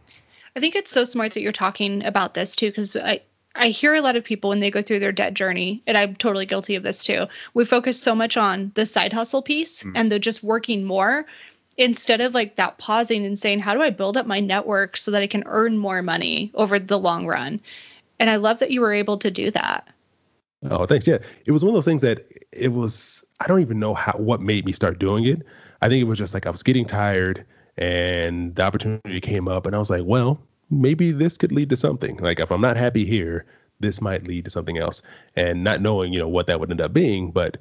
I 0.55 0.59
think 0.59 0.75
it's 0.75 0.91
so 0.91 1.05
smart 1.05 1.33
that 1.33 1.41
you're 1.41 1.53
talking 1.53 2.03
about 2.03 2.33
this 2.33 2.55
too, 2.55 2.67
because 2.67 2.97
I, 2.97 3.21
I 3.55 3.69
hear 3.69 3.93
a 3.93 4.01
lot 4.01 4.17
of 4.17 4.25
people 4.25 4.49
when 4.49 4.59
they 4.59 4.71
go 4.71 4.81
through 4.81 4.99
their 4.99 5.13
debt 5.13 5.33
journey, 5.33 5.81
and 5.87 5.97
I'm 5.97 6.15
totally 6.15 6.45
guilty 6.45 6.75
of 6.75 6.83
this 6.83 7.05
too. 7.05 7.27
We 7.53 7.63
focus 7.63 8.01
so 8.01 8.13
much 8.13 8.35
on 8.35 8.71
the 8.75 8.85
side 8.85 9.13
hustle 9.13 9.41
piece 9.41 9.83
mm. 9.83 9.93
and 9.95 10.11
the 10.11 10.19
just 10.19 10.43
working 10.43 10.83
more 10.83 11.25
instead 11.77 12.21
of 12.21 12.33
like 12.33 12.55
that 12.55 12.77
pausing 12.77 13.25
and 13.25 13.37
saying, 13.37 13.59
How 13.59 13.73
do 13.73 13.81
I 13.81 13.89
build 13.89 14.17
up 14.17 14.25
my 14.25 14.39
network 14.39 14.97
so 14.97 15.11
that 15.11 15.21
I 15.21 15.27
can 15.27 15.43
earn 15.45 15.77
more 15.77 16.01
money 16.01 16.51
over 16.53 16.79
the 16.79 16.99
long 16.99 17.25
run? 17.25 17.59
And 18.19 18.29
I 18.29 18.35
love 18.35 18.59
that 18.59 18.71
you 18.71 18.81
were 18.81 18.93
able 18.93 19.17
to 19.17 19.31
do 19.31 19.51
that. 19.51 19.87
Oh, 20.69 20.85
thanks. 20.85 21.07
Yeah. 21.07 21.17
It 21.45 21.51
was 21.51 21.63
one 21.63 21.69
of 21.69 21.75
those 21.75 21.85
things 21.85 22.03
that 22.03 22.23
it 22.51 22.71
was, 22.71 23.25
I 23.39 23.47
don't 23.47 23.61
even 23.61 23.79
know 23.79 23.95
how, 23.95 24.13
what 24.13 24.41
made 24.41 24.65
me 24.65 24.73
start 24.73 24.99
doing 24.99 25.23
it. 25.23 25.41
I 25.81 25.89
think 25.89 26.01
it 26.01 26.07
was 26.07 26.19
just 26.19 26.35
like 26.35 26.45
I 26.45 26.51
was 26.51 26.61
getting 26.61 26.85
tired 26.85 27.43
and 27.77 28.53
the 28.55 28.63
opportunity 28.63 29.21
came 29.21 29.47
up, 29.47 29.65
and 29.65 29.75
I 29.75 29.79
was 29.79 29.89
like, 29.89 30.03
Well, 30.05 30.41
maybe 30.69 31.11
this 31.11 31.37
could 31.37 31.51
lead 31.51 31.69
to 31.69 31.77
something. 31.77 32.17
Like 32.17 32.39
if 32.39 32.51
I'm 32.51 32.61
not 32.61 32.77
happy 32.77 33.05
here, 33.05 33.45
this 33.79 34.01
might 34.01 34.27
lead 34.27 34.45
to 34.45 34.51
something 34.51 34.77
else. 34.77 35.01
And 35.35 35.63
not 35.63 35.81
knowing, 35.81 36.13
you 36.13 36.19
know, 36.19 36.29
what 36.29 36.47
that 36.47 36.59
would 36.59 36.69
end 36.69 36.81
up 36.81 36.93
being, 36.93 37.31
but 37.31 37.57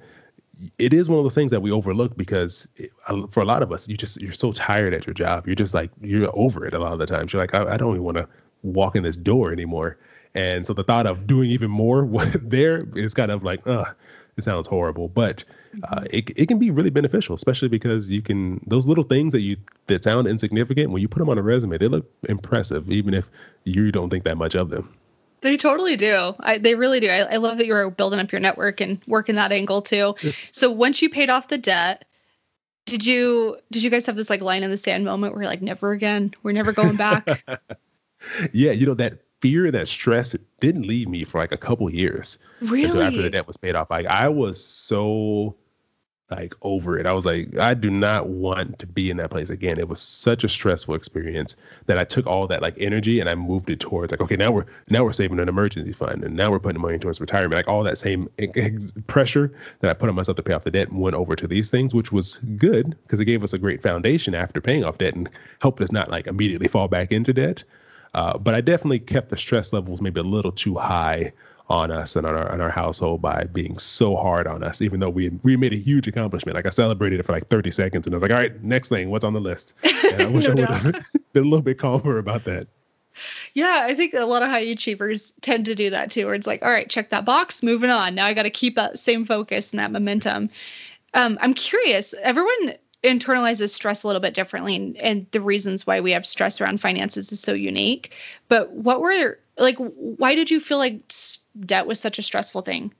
it 0.78 0.92
is 0.92 1.08
one 1.08 1.18
of 1.18 1.24
those 1.24 1.34
things 1.34 1.50
that 1.50 1.60
we 1.60 1.70
overlook 1.70 2.16
because 2.16 2.68
it, 2.76 2.90
uh, 3.08 3.26
for 3.28 3.40
a 3.40 3.44
lot 3.44 3.62
of 3.62 3.72
us, 3.72 3.88
you 3.88 3.96
just 3.96 4.20
you're 4.20 4.32
so 4.32 4.52
tired 4.52 4.94
at 4.94 5.06
your 5.06 5.14
job. 5.14 5.46
You're 5.46 5.54
just 5.54 5.74
like 5.74 5.90
you're 6.00 6.28
over 6.34 6.66
it 6.66 6.74
a 6.74 6.78
lot 6.78 6.92
of 6.92 6.98
the 6.98 7.06
times. 7.06 7.32
You're 7.32 7.42
like, 7.42 7.54
I, 7.54 7.74
I 7.74 7.76
don't 7.76 7.92
even 7.92 8.02
want 8.02 8.16
to 8.16 8.28
walk 8.62 8.96
in 8.96 9.02
this 9.02 9.16
door 9.16 9.52
anymore. 9.52 9.96
And 10.34 10.66
so 10.66 10.72
the 10.72 10.84
thought 10.84 11.06
of 11.06 11.26
doing 11.26 11.50
even 11.50 11.70
more 11.70 12.06
there 12.42 12.86
is 12.94 13.14
kind 13.14 13.30
of 13.30 13.42
like, 13.42 13.66
ugh, 13.66 13.94
it 14.36 14.44
sounds 14.44 14.68
horrible. 14.68 15.08
But 15.08 15.44
uh, 15.84 16.04
it 16.10 16.30
it 16.38 16.46
can 16.46 16.58
be 16.58 16.70
really 16.70 16.90
beneficial, 16.90 17.34
especially 17.34 17.68
because 17.68 18.10
you 18.10 18.22
can 18.22 18.60
those 18.66 18.86
little 18.86 19.04
things 19.04 19.32
that 19.32 19.40
you 19.40 19.56
that 19.86 20.02
sound 20.02 20.26
insignificant 20.26 20.90
when 20.90 21.00
you 21.00 21.08
put 21.08 21.20
them 21.20 21.28
on 21.28 21.38
a 21.38 21.42
resume, 21.42 21.78
they 21.78 21.88
look 21.88 22.10
impressive, 22.28 22.90
even 22.90 23.14
if 23.14 23.30
you 23.64 23.92
don't 23.92 24.10
think 24.10 24.24
that 24.24 24.36
much 24.36 24.54
of 24.54 24.70
them. 24.70 24.92
They 25.40 25.56
totally 25.56 25.96
do. 25.96 26.34
I, 26.40 26.58
they 26.58 26.74
really 26.74 27.00
do. 27.00 27.08
I, 27.08 27.20
I 27.20 27.36
love 27.36 27.58
that 27.58 27.66
you 27.66 27.72
were 27.72 27.90
building 27.90 28.20
up 28.20 28.32
your 28.32 28.40
network 28.40 28.80
and 28.80 29.00
working 29.06 29.36
that 29.36 29.52
angle 29.52 29.82
too. 29.82 30.14
so 30.52 30.70
once 30.70 31.00
you 31.00 31.08
paid 31.08 31.30
off 31.30 31.48
the 31.48 31.58
debt, 31.58 32.04
did 32.86 33.06
you 33.06 33.56
did 33.70 33.82
you 33.82 33.90
guys 33.90 34.06
have 34.06 34.16
this 34.16 34.30
like 34.30 34.40
line 34.40 34.62
in 34.62 34.70
the 34.70 34.76
sand 34.76 35.04
moment 35.04 35.32
where 35.32 35.42
you're 35.42 35.50
like, 35.50 35.62
never 35.62 35.92
again, 35.92 36.34
we're 36.42 36.52
never 36.52 36.72
going 36.72 36.96
back? 36.96 37.26
yeah, 38.52 38.72
you 38.72 38.86
know 38.86 38.94
that 38.94 39.20
fear, 39.40 39.66
and 39.66 39.74
that 39.74 39.88
stress 39.88 40.36
didn't 40.60 40.86
leave 40.86 41.08
me 41.08 41.24
for 41.24 41.38
like 41.38 41.52
a 41.52 41.56
couple 41.56 41.88
years. 41.90 42.38
Really? 42.60 42.84
Until 42.84 43.02
after 43.02 43.22
the 43.22 43.30
debt 43.30 43.46
was 43.46 43.56
paid 43.56 43.74
off. 43.74 43.90
Like 43.90 44.06
I 44.06 44.28
was 44.28 44.62
so 44.62 45.56
like 46.30 46.54
over 46.62 46.98
it. 46.98 47.06
I 47.06 47.12
was 47.12 47.26
like, 47.26 47.58
I 47.58 47.74
do 47.74 47.90
not 47.90 48.28
want 48.28 48.78
to 48.78 48.86
be 48.86 49.10
in 49.10 49.16
that 49.16 49.30
place 49.30 49.50
again. 49.50 49.78
It 49.78 49.88
was 49.88 50.00
such 50.00 50.44
a 50.44 50.48
stressful 50.48 50.94
experience 50.94 51.56
that 51.86 51.98
I 51.98 52.04
took 52.04 52.26
all 52.26 52.46
that 52.46 52.62
like 52.62 52.74
energy 52.78 53.20
and 53.20 53.28
I 53.28 53.34
moved 53.34 53.70
it 53.70 53.80
towards 53.80 54.12
like, 54.12 54.20
okay, 54.20 54.36
now 54.36 54.52
we're 54.52 54.66
now 54.88 55.04
we're 55.04 55.12
saving 55.12 55.40
an 55.40 55.48
emergency 55.48 55.92
fund 55.92 56.22
and 56.22 56.36
now 56.36 56.50
we're 56.50 56.60
putting 56.60 56.80
money 56.80 56.98
towards 56.98 57.20
retirement. 57.20 57.54
Like 57.54 57.68
all 57.68 57.82
that 57.82 57.98
same 57.98 58.28
ex- 58.38 58.92
pressure 59.06 59.52
that 59.80 59.90
I 59.90 59.94
put 59.94 60.08
on 60.08 60.14
myself 60.14 60.36
to 60.36 60.42
pay 60.42 60.52
off 60.52 60.64
the 60.64 60.70
debt 60.70 60.92
went 60.92 61.16
over 61.16 61.34
to 61.34 61.46
these 61.46 61.70
things, 61.70 61.94
which 61.94 62.12
was 62.12 62.36
good 62.56 62.90
because 63.02 63.20
it 63.20 63.24
gave 63.24 63.42
us 63.42 63.52
a 63.52 63.58
great 63.58 63.82
foundation 63.82 64.34
after 64.34 64.60
paying 64.60 64.84
off 64.84 64.98
debt 64.98 65.14
and 65.14 65.28
helped 65.60 65.80
us 65.80 65.90
not 65.90 66.10
like 66.10 66.26
immediately 66.26 66.68
fall 66.68 66.88
back 66.88 67.12
into 67.12 67.32
debt. 67.32 67.64
Uh, 68.12 68.36
but 68.38 68.54
I 68.54 68.60
definitely 68.60 68.98
kept 68.98 69.30
the 69.30 69.36
stress 69.36 69.72
levels 69.72 70.00
maybe 70.00 70.20
a 70.20 70.24
little 70.24 70.50
too 70.52 70.74
high 70.74 71.32
on 71.70 71.92
us 71.92 72.16
and 72.16 72.26
on 72.26 72.34
our, 72.34 72.50
on 72.50 72.60
our 72.60 72.68
household 72.68 73.22
by 73.22 73.44
being 73.52 73.78
so 73.78 74.16
hard 74.16 74.48
on 74.48 74.62
us, 74.64 74.82
even 74.82 75.00
though 75.00 75.08
we 75.08 75.30
we 75.44 75.56
made 75.56 75.72
a 75.72 75.76
huge 75.76 76.08
accomplishment. 76.08 76.56
Like 76.56 76.66
I 76.66 76.70
celebrated 76.70 77.20
it 77.20 77.22
for 77.22 77.32
like 77.32 77.46
30 77.46 77.70
seconds 77.70 78.06
and 78.06 78.14
I 78.14 78.16
was 78.16 78.22
like, 78.22 78.32
all 78.32 78.38
right, 78.38 78.60
next 78.62 78.88
thing, 78.88 79.08
what's 79.08 79.24
on 79.24 79.32
the 79.32 79.40
list? 79.40 79.74
And 80.10 80.22
I 80.22 80.26
wish 80.26 80.46
no 80.48 80.52
I 80.52 80.54
would 80.56 80.68
have 80.68 81.06
been 81.32 81.44
a 81.44 81.46
little 81.46 81.62
bit 81.62 81.78
calmer 81.78 82.18
about 82.18 82.44
that. 82.44 82.66
Yeah, 83.54 83.82
I 83.84 83.94
think 83.94 84.12
a 84.12 84.24
lot 84.24 84.42
of 84.42 84.48
high 84.48 84.58
achievers 84.58 85.32
tend 85.40 85.66
to 85.66 85.76
do 85.76 85.90
that 85.90 86.10
too, 86.10 86.26
where 86.26 86.34
it's 86.34 86.48
like, 86.48 86.62
all 86.62 86.70
right, 86.70 86.88
check 86.88 87.10
that 87.10 87.24
box, 87.24 87.62
moving 87.62 87.90
on. 87.90 88.16
Now 88.16 88.26
I 88.26 88.34
got 88.34 88.42
to 88.42 88.50
keep 88.50 88.74
that 88.74 88.98
same 88.98 89.24
focus 89.24 89.70
and 89.70 89.78
that 89.78 89.92
momentum. 89.92 90.50
Um, 91.14 91.38
I'm 91.40 91.54
curious, 91.54 92.12
everyone 92.22 92.74
internalizes 93.04 93.70
stress 93.70 94.02
a 94.02 94.06
little 94.06 94.20
bit 94.20 94.34
differently 94.34 94.76
and, 94.76 94.96
and 94.96 95.26
the 95.30 95.40
reasons 95.40 95.86
why 95.86 96.00
we 96.00 96.10
have 96.10 96.26
stress 96.26 96.60
around 96.60 96.80
finances 96.80 97.32
is 97.32 97.40
so 97.40 97.54
unique 97.54 98.12
but 98.48 98.70
what 98.72 99.00
were 99.00 99.38
like 99.56 99.78
why 99.78 100.34
did 100.34 100.50
you 100.50 100.60
feel 100.60 100.76
like 100.76 101.00
debt 101.58 101.86
was 101.86 102.00
such 102.00 102.18
a 102.18 102.22
stressful 102.22 102.62
thing. 102.62 102.92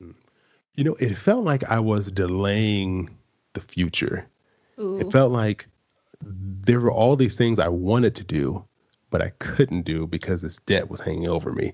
You 0.00 0.82
know 0.82 0.96
it 0.98 1.14
felt 1.14 1.44
like 1.44 1.62
i 1.70 1.78
was 1.78 2.10
delaying 2.10 3.16
the 3.52 3.60
future. 3.60 4.26
Ooh. 4.78 4.98
it 4.98 5.12
felt 5.12 5.30
like 5.30 5.68
there 6.20 6.80
were 6.80 6.90
all 6.90 7.14
these 7.14 7.36
things 7.36 7.60
i 7.60 7.68
wanted 7.68 8.16
to 8.16 8.24
do 8.24 8.64
but 9.10 9.22
i 9.22 9.30
couldn't 9.38 9.82
do 9.82 10.04
because 10.06 10.42
this 10.42 10.58
debt 10.58 10.90
was 10.90 11.00
hanging 11.00 11.28
over 11.28 11.52
me. 11.52 11.72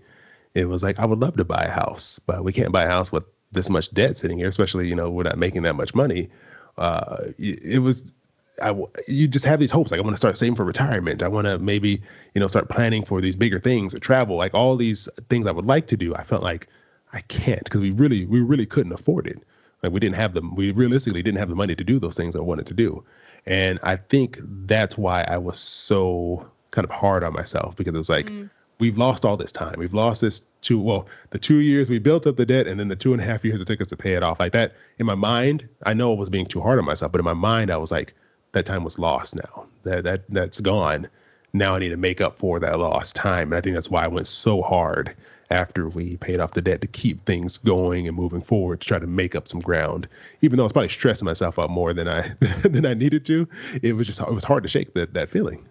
It 0.55 0.69
was 0.69 0.83
like 0.83 0.99
i 0.99 1.07
would 1.07 1.21
love 1.21 1.37
to 1.37 1.45
buy 1.45 1.65
a 1.65 1.71
house 1.71 2.19
but 2.19 2.45
we 2.45 2.53
can't 2.53 2.73
buy 2.73 2.85
a 2.85 2.89
house 2.89 3.11
with 3.11 3.25
this 3.53 3.71
much 3.71 3.91
debt 3.93 4.19
sitting 4.19 4.39
here 4.39 4.49
especially 4.49 4.87
you 4.87 4.95
know 4.95 5.11
we're 5.11 5.23
not 5.23 5.39
making 5.39 5.63
that 5.63 5.77
much 5.77 5.95
money. 5.95 6.29
Uh, 6.77 7.33
it 7.39 7.83
was 7.83 8.13
I, 8.63 8.75
you 9.09 9.29
just 9.29 9.45
have 9.45 9.61
these 9.61 9.71
hopes 9.71 9.91
like 9.91 10.01
I 10.01 10.03
want 10.03 10.15
to 10.15 10.19
start 10.19 10.37
saving 10.39 10.57
for 10.57 10.65
retirement. 10.65 11.23
I 11.23 11.29
want 11.29 11.47
to 11.47 11.59
maybe 11.59 12.03
you 12.35 12.41
know 12.41 12.47
start 12.47 12.69
planning 12.69 13.05
for 13.05 13.21
these 13.21 13.37
bigger 13.37 13.61
things 13.61 13.95
or 13.95 13.99
travel. 13.99 14.37
Like 14.37 14.55
all 14.55 14.77
these 14.77 15.09
things 15.29 15.47
I 15.47 15.53
would 15.53 15.67
like 15.67 15.87
to 15.89 15.97
do. 15.97 16.15
I 16.15 16.23
felt 16.23 16.43
like 16.43 16.69
I 17.13 17.21
can't 17.23 17.65
because 17.65 17.81
we 17.81 17.91
really 17.91 18.27
we 18.27 18.41
really 18.41 18.67
couldn't 18.67 18.93
afford 18.93 19.27
it. 19.27 19.43
Like 19.83 19.93
we 19.93 20.01
didn't 20.01 20.17
have 20.17 20.35
them. 20.35 20.55
We 20.55 20.73
realistically 20.73 21.23
didn't 21.23 21.39
have 21.39 21.49
the 21.49 21.57
money 21.57 21.75
to 21.75 21.85
do 21.85 21.99
those 21.99 22.17
things 22.17 22.37
I 22.37 22.41
wanted 22.41 22.67
to 22.67 22.75
do. 22.75 23.05
And 23.47 23.79
I 23.83 23.97
think 23.97 24.39
that's 24.43 24.99
why 24.99 25.25
I 25.25 25.39
was 25.39 25.59
so 25.59 26.51
kind 26.71 26.85
of 26.85 26.91
hard 26.91 27.25
on 27.25 27.33
myself 27.33 27.77
because 27.77 27.95
it 27.95 27.99
was 27.99 28.11
like. 28.11 28.27
Mm 28.27 28.51
we've 28.81 28.99
lost 28.99 29.25
all 29.25 29.37
this 29.37 29.53
time. 29.53 29.75
We've 29.79 29.95
lost 29.95 30.23
this 30.23 30.43
two, 30.63 30.81
well, 30.81 31.07
the 31.31 31.39
two 31.39 31.59
years 31.59 31.89
we 31.89 31.99
built 31.99 32.27
up 32.27 32.37
the 32.37 32.47
debt 32.47 32.67
and 32.67 32.81
then 32.81 32.89
the 32.89 32.97
two 32.97 33.13
and 33.13 33.23
a 33.23 33.25
half 33.25 33.45
years 33.45 33.61
it 33.61 33.67
took 33.67 33.81
us 33.81 33.87
to 33.89 33.97
pay 33.97 34.15
it 34.15 34.23
off. 34.23 34.41
Like 34.41 34.53
that 34.53 34.73
in 34.99 35.07
my 35.07 35.15
mind, 35.15 35.69
I 35.85 35.95
know 35.95 36.13
I 36.13 36.17
was 36.17 36.31
being 36.31 36.47
too 36.47 36.61
hard 36.61 36.79
on 36.79 36.85
myself, 36.85 37.13
but 37.13 37.21
in 37.21 37.25
my 37.25 37.35
mind, 37.35 37.71
I 37.71 37.77
was 37.77 37.93
like, 37.93 38.15
that 38.53 38.67
time 38.67 38.85
was 38.85 38.99
lost 38.99 39.37
now. 39.37 39.67
That 39.85 40.05
that 40.05 40.25
that's 40.29 40.61
gone. 40.61 41.09
Now 41.53 41.75
I 41.75 41.79
need 41.81 41.89
to 41.89 41.97
make 41.97 42.21
up 42.21 42.39
for 42.39 42.61
that 42.61 42.79
lost 42.79 43.17
time. 43.17 43.49
And 43.49 43.55
I 43.55 43.61
think 43.61 43.75
that's 43.75 43.91
why 43.91 44.05
I 44.05 44.09
went 44.09 44.27
so 44.27 44.63
hard 44.63 45.15
after 45.51 45.89
we 45.89 46.17
paid 46.17 46.39
off 46.39 46.53
the 46.53 46.63
debt 46.63 46.81
to 46.81 46.87
keep 46.87 47.25
things 47.25 47.59
going 47.59 48.07
and 48.07 48.17
moving 48.17 48.41
forward 48.41 48.81
to 48.81 48.87
try 48.87 49.01
to 49.01 49.07
make 49.07 49.35
up 49.35 49.49
some 49.49 49.61
ground. 49.61 50.07
Even 50.43 50.57
though 50.57 50.63
I 50.63 50.67
was 50.67 50.73
probably 50.73 50.91
stressing 50.91 51.27
myself 51.27 51.59
out 51.59 51.71
more 51.71 51.93
than 51.93 52.09
I 52.09 52.33
than 52.63 52.87
I 52.87 52.95
needed 52.95 53.25
to, 53.27 53.49
it 53.83 53.95
was 53.95 54.07
just 54.07 54.21
it 54.21 54.33
was 54.33 54.45
hard 54.45 54.63
to 54.63 54.69
shake 54.69 54.95
that 54.95 55.15
that 55.15 55.29
feeling. 55.29 55.67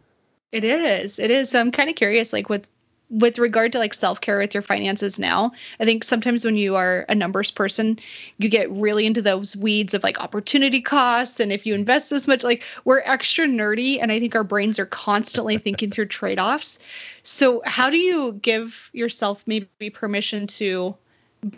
It 0.51 0.63
is. 0.63 1.19
It 1.19 1.31
is. 1.31 1.53
I'm 1.53 1.71
kind 1.71 1.89
of 1.89 1.95
curious, 1.95 2.33
like 2.33 2.49
with 2.49 2.67
with 3.09 3.39
regard 3.39 3.71
to 3.71 3.79
like 3.79 3.93
self-care 3.93 4.37
with 4.37 4.53
your 4.53 4.63
finances 4.63 5.17
now 5.17 5.51
i 5.79 5.85
think 5.85 6.03
sometimes 6.03 6.45
when 6.45 6.55
you 6.55 6.75
are 6.75 7.05
a 7.09 7.15
numbers 7.15 7.51
person 7.51 7.97
you 8.37 8.49
get 8.49 8.69
really 8.71 9.05
into 9.05 9.21
those 9.21 9.55
weeds 9.55 9.93
of 9.93 10.03
like 10.03 10.19
opportunity 10.19 10.81
costs 10.81 11.39
and 11.39 11.51
if 11.51 11.65
you 11.65 11.73
invest 11.73 12.09
this 12.09 12.27
much 12.27 12.43
like 12.43 12.63
we're 12.85 12.99
extra 12.99 13.45
nerdy 13.45 13.99
and 14.01 14.11
i 14.11 14.19
think 14.19 14.35
our 14.35 14.43
brains 14.43 14.79
are 14.79 14.85
constantly 14.85 15.57
thinking 15.69 15.91
through 15.91 16.05
trade-offs. 16.05 16.79
So 17.23 17.61
how 17.65 17.89
do 17.89 17.97
you 17.97 18.33
give 18.33 18.89
yourself 18.93 19.43
maybe 19.45 19.89
permission 19.89 20.47
to 20.47 20.95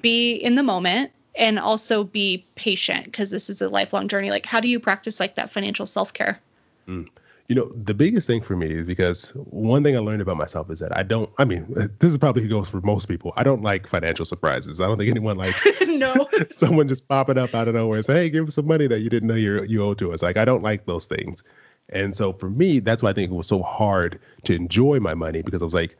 be 0.01 0.33
in 0.35 0.55
the 0.55 0.63
moment 0.63 1.11
and 1.35 1.59
also 1.59 2.03
be 2.03 2.45
patient? 2.55 3.05
Because 3.05 3.29
this 3.29 3.49
is 3.49 3.61
a 3.61 3.69
lifelong 3.69 4.07
journey. 4.07 4.29
Like 4.29 4.45
how 4.45 4.59
do 4.59 4.67
you 4.67 4.79
practice 4.79 5.19
like 5.19 5.35
that 5.35 5.51
financial 5.51 5.85
self-care? 5.85 6.39
Mm 6.87 7.07
you 7.51 7.55
know, 7.55 7.69
the 7.75 7.93
biggest 7.93 8.27
thing 8.27 8.39
for 8.39 8.55
me 8.55 8.71
is 8.71 8.87
because 8.87 9.31
one 9.35 9.83
thing 9.83 9.97
I 9.97 9.99
learned 9.99 10.21
about 10.21 10.37
myself 10.37 10.71
is 10.71 10.79
that 10.79 10.95
I 10.95 11.03
don't, 11.03 11.29
I 11.37 11.43
mean, 11.43 11.65
this 11.99 12.11
is 12.11 12.17
probably 12.17 12.47
goes 12.47 12.69
for 12.69 12.79
most 12.79 13.09
people. 13.09 13.33
I 13.35 13.43
don't 13.43 13.61
like 13.61 13.87
financial 13.87 14.23
surprises. 14.23 14.79
I 14.79 14.87
don't 14.87 14.97
think 14.97 15.11
anyone 15.11 15.35
likes 15.35 15.67
no 15.85 16.29
someone 16.49 16.87
just 16.87 17.09
popping 17.09 17.37
up 17.37 17.53
out 17.53 17.67
of 17.67 17.75
nowhere 17.75 17.97
and 17.97 18.05
say, 18.05 18.13
hey, 18.13 18.29
give 18.29 18.47
us 18.47 18.55
some 18.55 18.67
money 18.67 18.87
that 18.87 19.01
you 19.01 19.09
didn't 19.09 19.27
know 19.27 19.35
you 19.35 19.63
you 19.63 19.83
owe 19.83 19.93
to 19.95 20.13
us. 20.13 20.23
Like, 20.23 20.37
I 20.37 20.45
don't 20.45 20.63
like 20.63 20.85
those 20.85 21.07
things. 21.07 21.43
And 21.89 22.15
so 22.15 22.31
for 22.31 22.49
me, 22.49 22.79
that's 22.79 23.03
why 23.03 23.09
I 23.09 23.13
think 23.13 23.29
it 23.29 23.35
was 23.35 23.47
so 23.47 23.61
hard 23.61 24.21
to 24.45 24.55
enjoy 24.55 25.01
my 25.01 25.13
money 25.13 25.41
because 25.41 25.61
I 25.61 25.65
was 25.65 25.73
like, 25.73 25.97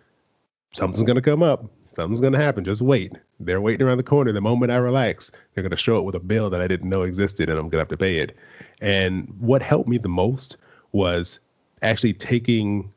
something's 0.72 1.04
going 1.04 1.18
to 1.18 1.22
come 1.22 1.44
up. 1.44 1.66
Something's 1.98 2.22
going 2.22 2.32
to 2.32 2.40
happen. 2.40 2.64
Just 2.64 2.82
wait. 2.82 3.12
They're 3.42 3.60
waiting 3.60 3.86
around 3.86 3.98
the 3.98 4.04
corner. 4.04 4.32
The 4.32 4.40
moment 4.40 4.72
I 4.72 4.78
relax, 4.78 5.34
they're 5.54 5.64
going 5.64 5.72
to 5.72 5.76
show 5.76 6.00
up 6.00 6.06
with 6.06 6.16
a 6.16 6.22
bill 6.22 6.50
that 6.52 6.62
I 6.62 6.70
didn't 6.70 6.88
know 6.88 7.02
existed 7.02 7.50
and 7.50 7.60
I'm 7.60 7.66
going 7.66 7.72
to 7.72 7.80
have 7.80 7.90
to 7.90 7.98
pay 7.98 8.20
it. 8.20 8.38
And 8.80 9.36
what 9.38 9.62
helped 9.62 9.90
me 9.90 9.98
the 9.98 10.08
most 10.08 10.56
was 10.92 11.40
actually 11.82 12.14
taking 12.14 12.92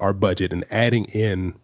our 0.00 0.12
budget 0.12 0.52
and 0.52 0.64
adding 0.70 1.04
in 1.14 1.54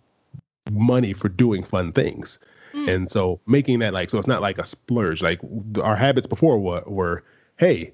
money 0.70 1.12
for 1.12 1.28
doing 1.28 1.62
fun 1.62 1.93
things. 1.93 2.39
Mm. 2.72 2.89
And 2.89 3.11
so 3.11 3.41
making 3.47 3.81
that 3.81 3.93
like 3.93 4.11
so 4.11 4.18
it's 4.18 4.26
not 4.26 4.43
like 4.43 4.59
a 4.59 4.66
splurge. 4.66 5.22
Like 5.22 5.41
our 5.83 5.97
habits 5.97 6.26
before 6.26 6.59
were, 6.59 6.83
were 6.87 7.24
hey, 7.57 7.93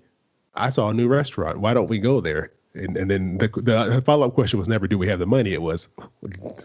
I 0.54 0.70
saw 0.70 0.90
a 0.90 0.94
new 0.94 1.08
restaurant. 1.08 1.58
Why 1.58 1.74
don't 1.74 1.88
we 1.88 1.98
go 1.98 2.20
there? 2.20 2.52
And, 2.74 2.96
and 2.96 3.10
then 3.10 3.38
the, 3.38 3.48
the 3.48 4.02
follow 4.04 4.26
up 4.26 4.34
question 4.34 4.58
was 4.58 4.68
never 4.68 4.86
do 4.86 4.98
we 4.98 5.08
have 5.08 5.18
the 5.18 5.26
money? 5.26 5.52
It 5.52 5.62
was 5.62 5.88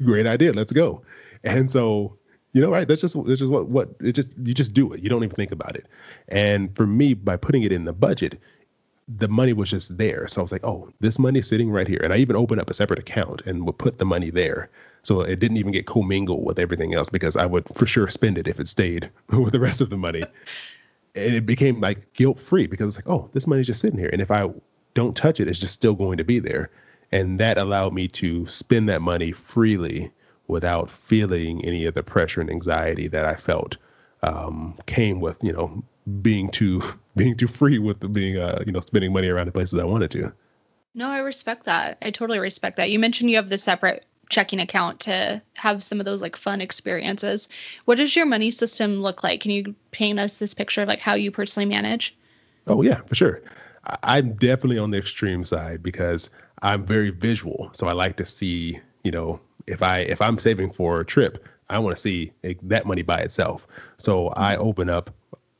great 0.03 0.27
idea. 0.27 0.51
Let's 0.51 0.73
go. 0.73 1.03
And 1.43 1.71
so 1.71 2.17
you 2.53 2.61
know, 2.61 2.69
right? 2.69 2.87
That's 2.87 3.01
just 3.01 3.15
that's 3.25 3.39
just 3.39 3.51
what 3.51 3.69
what 3.69 3.89
it 4.01 4.13
just 4.13 4.33
you 4.43 4.53
just 4.53 4.73
do 4.73 4.91
it. 4.91 5.01
You 5.01 5.09
don't 5.09 5.23
even 5.23 5.35
think 5.35 5.51
about 5.51 5.75
it. 5.75 5.87
And 6.27 6.75
for 6.75 6.85
me, 6.85 7.13
by 7.13 7.37
putting 7.37 7.63
it 7.63 7.71
in 7.71 7.85
the 7.85 7.93
budget, 7.93 8.39
the 9.17 9.27
money 9.27 9.53
was 9.53 9.69
just 9.69 9.97
there. 9.97 10.27
So 10.27 10.41
I 10.41 10.43
was 10.43 10.51
like, 10.51 10.63
oh, 10.63 10.89
this 10.99 11.19
money 11.19 11.39
is 11.39 11.47
sitting 11.47 11.71
right 11.71 11.87
here. 11.87 11.99
And 12.03 12.13
I 12.13 12.17
even 12.17 12.35
opened 12.35 12.61
up 12.61 12.69
a 12.69 12.73
separate 12.73 12.99
account 12.99 13.45
and 13.45 13.65
would 13.65 13.77
put 13.77 13.97
the 13.97 14.05
money 14.05 14.29
there. 14.29 14.69
So 15.03 15.21
it 15.21 15.39
didn't 15.39 15.57
even 15.57 15.71
get 15.71 15.87
commingled 15.87 16.45
with 16.45 16.59
everything 16.59 16.93
else 16.93 17.09
because 17.09 17.35
I 17.35 17.45
would 17.45 17.67
for 17.75 17.85
sure 17.85 18.07
spend 18.07 18.37
it 18.37 18.47
if 18.47 18.59
it 18.59 18.67
stayed 18.67 19.09
with 19.29 19.53
the 19.53 19.59
rest 19.59 19.81
of 19.81 19.89
the 19.89 19.97
money. 19.97 20.23
and 21.15 21.35
it 21.35 21.45
became 21.45 21.81
like 21.81 22.13
guilt 22.13 22.39
free 22.39 22.67
because 22.67 22.87
it's 22.87 22.97
like, 22.97 23.13
oh, 23.13 23.29
this 23.33 23.47
money's 23.47 23.67
just 23.67 23.81
sitting 23.81 23.99
here. 23.99 24.09
And 24.11 24.21
if 24.21 24.31
I 24.31 24.49
don't 24.93 25.15
touch 25.15 25.39
it, 25.39 25.47
it's 25.47 25.59
just 25.59 25.73
still 25.73 25.95
going 25.95 26.17
to 26.17 26.23
be 26.23 26.39
there. 26.39 26.69
And 27.11 27.39
that 27.39 27.57
allowed 27.57 27.93
me 27.93 28.07
to 28.09 28.47
spend 28.47 28.87
that 28.89 29.01
money 29.01 29.31
freely 29.31 30.11
without 30.47 30.89
feeling 30.89 31.63
any 31.65 31.85
of 31.85 31.93
the 31.93 32.03
pressure 32.03 32.41
and 32.41 32.49
anxiety 32.49 33.07
that 33.07 33.25
I 33.25 33.35
felt 33.35 33.77
um, 34.21 34.77
came 34.85 35.19
with, 35.19 35.43
you 35.43 35.51
know, 35.51 35.83
being 36.21 36.49
too 36.49 36.81
being 37.15 37.35
too 37.35 37.47
free 37.47 37.79
with 37.79 38.11
being 38.13 38.37
uh 38.37 38.63
you 38.65 38.71
know 38.71 38.79
spending 38.79 39.13
money 39.13 39.27
around 39.27 39.47
the 39.47 39.51
places 39.51 39.79
I 39.79 39.85
wanted 39.85 40.11
to. 40.11 40.33
No, 40.93 41.09
I 41.09 41.19
respect 41.19 41.65
that. 41.65 41.97
I 42.01 42.11
totally 42.11 42.39
respect 42.39 42.77
that. 42.77 42.89
You 42.89 42.99
mentioned 42.99 43.29
you 43.29 43.37
have 43.37 43.47
the 43.47 43.57
separate 43.57 44.05
checking 44.29 44.59
account 44.59 45.01
to 45.01 45.41
have 45.55 45.83
some 45.83 45.99
of 45.99 46.05
those 46.05 46.21
like 46.21 46.35
fun 46.35 46.61
experiences. 46.61 47.49
What 47.85 47.95
does 47.95 48.15
your 48.15 48.25
money 48.25 48.51
system 48.51 49.01
look 49.01 49.23
like? 49.23 49.41
Can 49.41 49.51
you 49.51 49.75
paint 49.91 50.19
us 50.19 50.37
this 50.37 50.53
picture 50.53 50.81
of 50.81 50.87
like 50.87 51.01
how 51.01 51.13
you 51.13 51.31
personally 51.31 51.67
manage? 51.67 52.15
Oh 52.67 52.81
yeah, 52.81 53.01
for 53.05 53.15
sure. 53.15 53.41
I'm 54.03 54.33
definitely 54.33 54.77
on 54.77 54.91
the 54.91 54.97
extreme 54.97 55.43
side 55.43 55.81
because 55.81 56.29
I'm 56.61 56.85
very 56.85 57.09
visual. 57.09 57.69
So 57.73 57.87
I 57.87 57.93
like 57.93 58.17
to 58.17 58.25
see, 58.25 58.79
you 59.03 59.11
know, 59.11 59.39
if 59.67 59.81
I 59.81 59.99
if 59.99 60.21
I'm 60.21 60.39
saving 60.39 60.71
for 60.71 60.99
a 60.99 61.05
trip, 61.05 61.47
I 61.69 61.79
want 61.79 61.95
to 61.95 62.01
see 62.01 62.31
that 62.63 62.85
money 62.85 63.01
by 63.01 63.21
itself. 63.21 63.67
So 63.97 64.31
I 64.35 64.53
mm-hmm. 64.53 64.63
open 64.63 64.89
up 64.89 65.09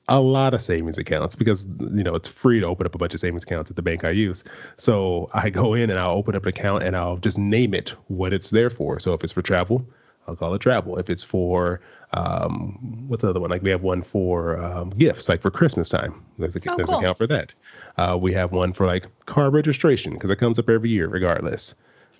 a 0.07 0.19
lot 0.19 0.53
of 0.53 0.61
savings 0.61 0.97
accounts 0.97 1.35
because 1.35 1.65
you 1.79 2.03
know 2.03 2.15
it's 2.15 2.27
free 2.27 2.59
to 2.59 2.65
open 2.65 2.85
up 2.85 2.95
a 2.95 2.97
bunch 2.97 3.13
of 3.13 3.19
savings 3.19 3.43
accounts 3.43 3.69
at 3.69 3.75
the 3.75 3.81
bank 3.81 4.03
I 4.03 4.09
use. 4.11 4.43
So 4.77 5.29
I 5.33 5.49
go 5.49 5.73
in 5.73 5.89
and 5.89 5.99
I'll 5.99 6.15
open 6.15 6.35
up 6.35 6.43
an 6.43 6.49
account 6.49 6.83
and 6.83 6.95
I'll 6.95 7.17
just 7.17 7.37
name 7.37 7.73
it 7.73 7.89
what 8.07 8.33
it's 8.33 8.49
there 8.49 8.69
for. 8.69 8.99
So 8.99 9.13
if 9.13 9.23
it's 9.23 9.33
for 9.33 9.41
travel, 9.41 9.85
I'll 10.27 10.35
call 10.35 10.53
it 10.53 10.59
travel. 10.59 10.97
If 10.97 11.09
it's 11.09 11.23
for 11.23 11.81
um, 12.13 13.05
what's 13.07 13.21
the 13.21 13.29
other 13.29 13.39
one? 13.39 13.49
Like 13.49 13.63
we 13.63 13.69
have 13.69 13.83
one 13.83 14.01
for 14.01 14.61
um, 14.61 14.89
gifts, 14.91 15.29
like 15.29 15.41
for 15.41 15.51
Christmas 15.51 15.89
time. 15.89 16.25
There's, 16.37 16.55
a, 16.55 16.59
oh, 16.69 16.75
there's 16.75 16.89
cool. 16.89 16.99
an 16.99 17.05
account 17.05 17.17
for 17.17 17.27
that. 17.27 17.53
Uh, 17.97 18.17
we 18.19 18.33
have 18.33 18.51
one 18.51 18.73
for 18.73 18.85
like 18.85 19.05
car 19.25 19.49
registration 19.49 20.13
because 20.13 20.29
it 20.29 20.37
comes 20.37 20.59
up 20.59 20.69
every 20.69 20.89
year 20.89 21.07
regardless. 21.07 21.75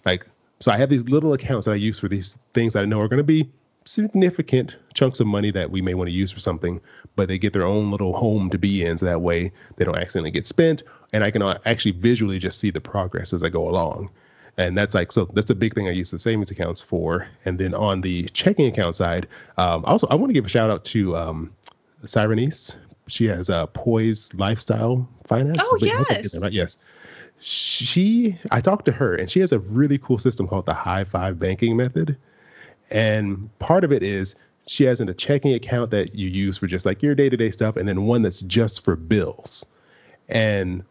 Like 0.05 0.25
so, 0.59 0.71
I 0.71 0.77
have 0.77 0.89
these 0.89 1.09
little 1.09 1.33
accounts 1.33 1.65
that 1.65 1.71
I 1.71 1.75
use 1.75 1.99
for 1.99 2.07
these 2.07 2.37
things 2.53 2.73
that 2.73 2.83
I 2.83 2.85
know 2.85 3.01
are 3.01 3.07
going 3.07 3.17
to 3.17 3.23
be 3.23 3.49
significant 3.85 4.77
chunks 4.93 5.19
of 5.19 5.27
money 5.27 5.51
that 5.51 5.71
we 5.71 5.81
may 5.81 5.93
want 5.93 6.09
to 6.09 6.13
use 6.13 6.31
for 6.31 6.39
something, 6.39 6.81
but 7.15 7.27
they 7.27 7.37
get 7.37 7.53
their 7.53 7.65
own 7.65 7.91
little 7.91 8.13
home 8.13 8.49
to 8.49 8.57
be 8.57 8.83
in. 8.83 8.97
So 8.97 9.05
that 9.05 9.21
way 9.21 9.51
they 9.75 9.85
don't 9.85 9.97
accidentally 9.97 10.31
get 10.31 10.45
spent. 10.45 10.83
And 11.13 11.23
I 11.23 11.31
can 11.31 11.41
uh, 11.41 11.59
actually 11.65 11.91
visually 11.91 12.39
just 12.39 12.59
see 12.59 12.69
the 12.69 12.81
progress 12.81 13.33
as 13.33 13.43
I 13.43 13.49
go 13.49 13.67
along. 13.67 14.11
And 14.57 14.77
that's 14.77 14.93
like, 14.93 15.11
so 15.11 15.25
that's 15.25 15.49
a 15.49 15.55
big 15.55 15.73
thing 15.73 15.87
I 15.87 15.91
use 15.91 16.11
the 16.11 16.19
savings 16.19 16.51
accounts 16.51 16.81
for. 16.81 17.27
And 17.45 17.57
then 17.57 17.73
on 17.73 18.01
the 18.01 18.23
checking 18.33 18.67
account 18.67 18.95
side, 18.95 19.27
um, 19.57 19.83
also, 19.85 20.07
I 20.07 20.15
want 20.15 20.29
to 20.29 20.33
give 20.33 20.45
a 20.45 20.49
shout 20.49 20.69
out 20.69 20.85
to 20.85 21.15
um. 21.15 21.53
She 23.07 23.25
has 23.25 23.49
a 23.49 23.67
Poise 23.73 24.33
Lifestyle 24.33 25.07
Finance. 25.25 25.61
Oh, 25.63 25.77
yes. 25.81 26.37
Right. 26.39 26.51
Yes 26.51 26.77
she 27.43 28.37
i 28.51 28.61
talked 28.61 28.85
to 28.85 28.91
her 28.91 29.15
and 29.15 29.27
she 29.27 29.39
has 29.39 29.51
a 29.51 29.57
really 29.59 29.97
cool 29.97 30.19
system 30.19 30.47
called 30.47 30.67
the 30.67 30.73
high 30.75 31.03
five 31.03 31.39
banking 31.39 31.75
method 31.75 32.15
and 32.91 33.49
part 33.59 33.83
of 33.83 33.91
it 33.91 34.03
is 34.03 34.35
she 34.67 34.83
has 34.85 35.01
a 35.01 35.13
checking 35.13 35.53
account 35.53 35.91
that 35.91 36.15
you 36.15 36.29
use 36.29 36.57
for 36.57 36.67
just 36.67 36.85
like 36.85 37.01
your 37.01 37.15
day 37.15 37.29
to 37.29 37.37
day 37.37 37.51
stuff, 37.51 37.75
and 37.75 37.87
then 37.87 38.05
one 38.05 38.21
that's 38.21 38.41
just 38.41 38.83
for 38.83 38.95
bills. 38.95 39.65
And 40.29 40.83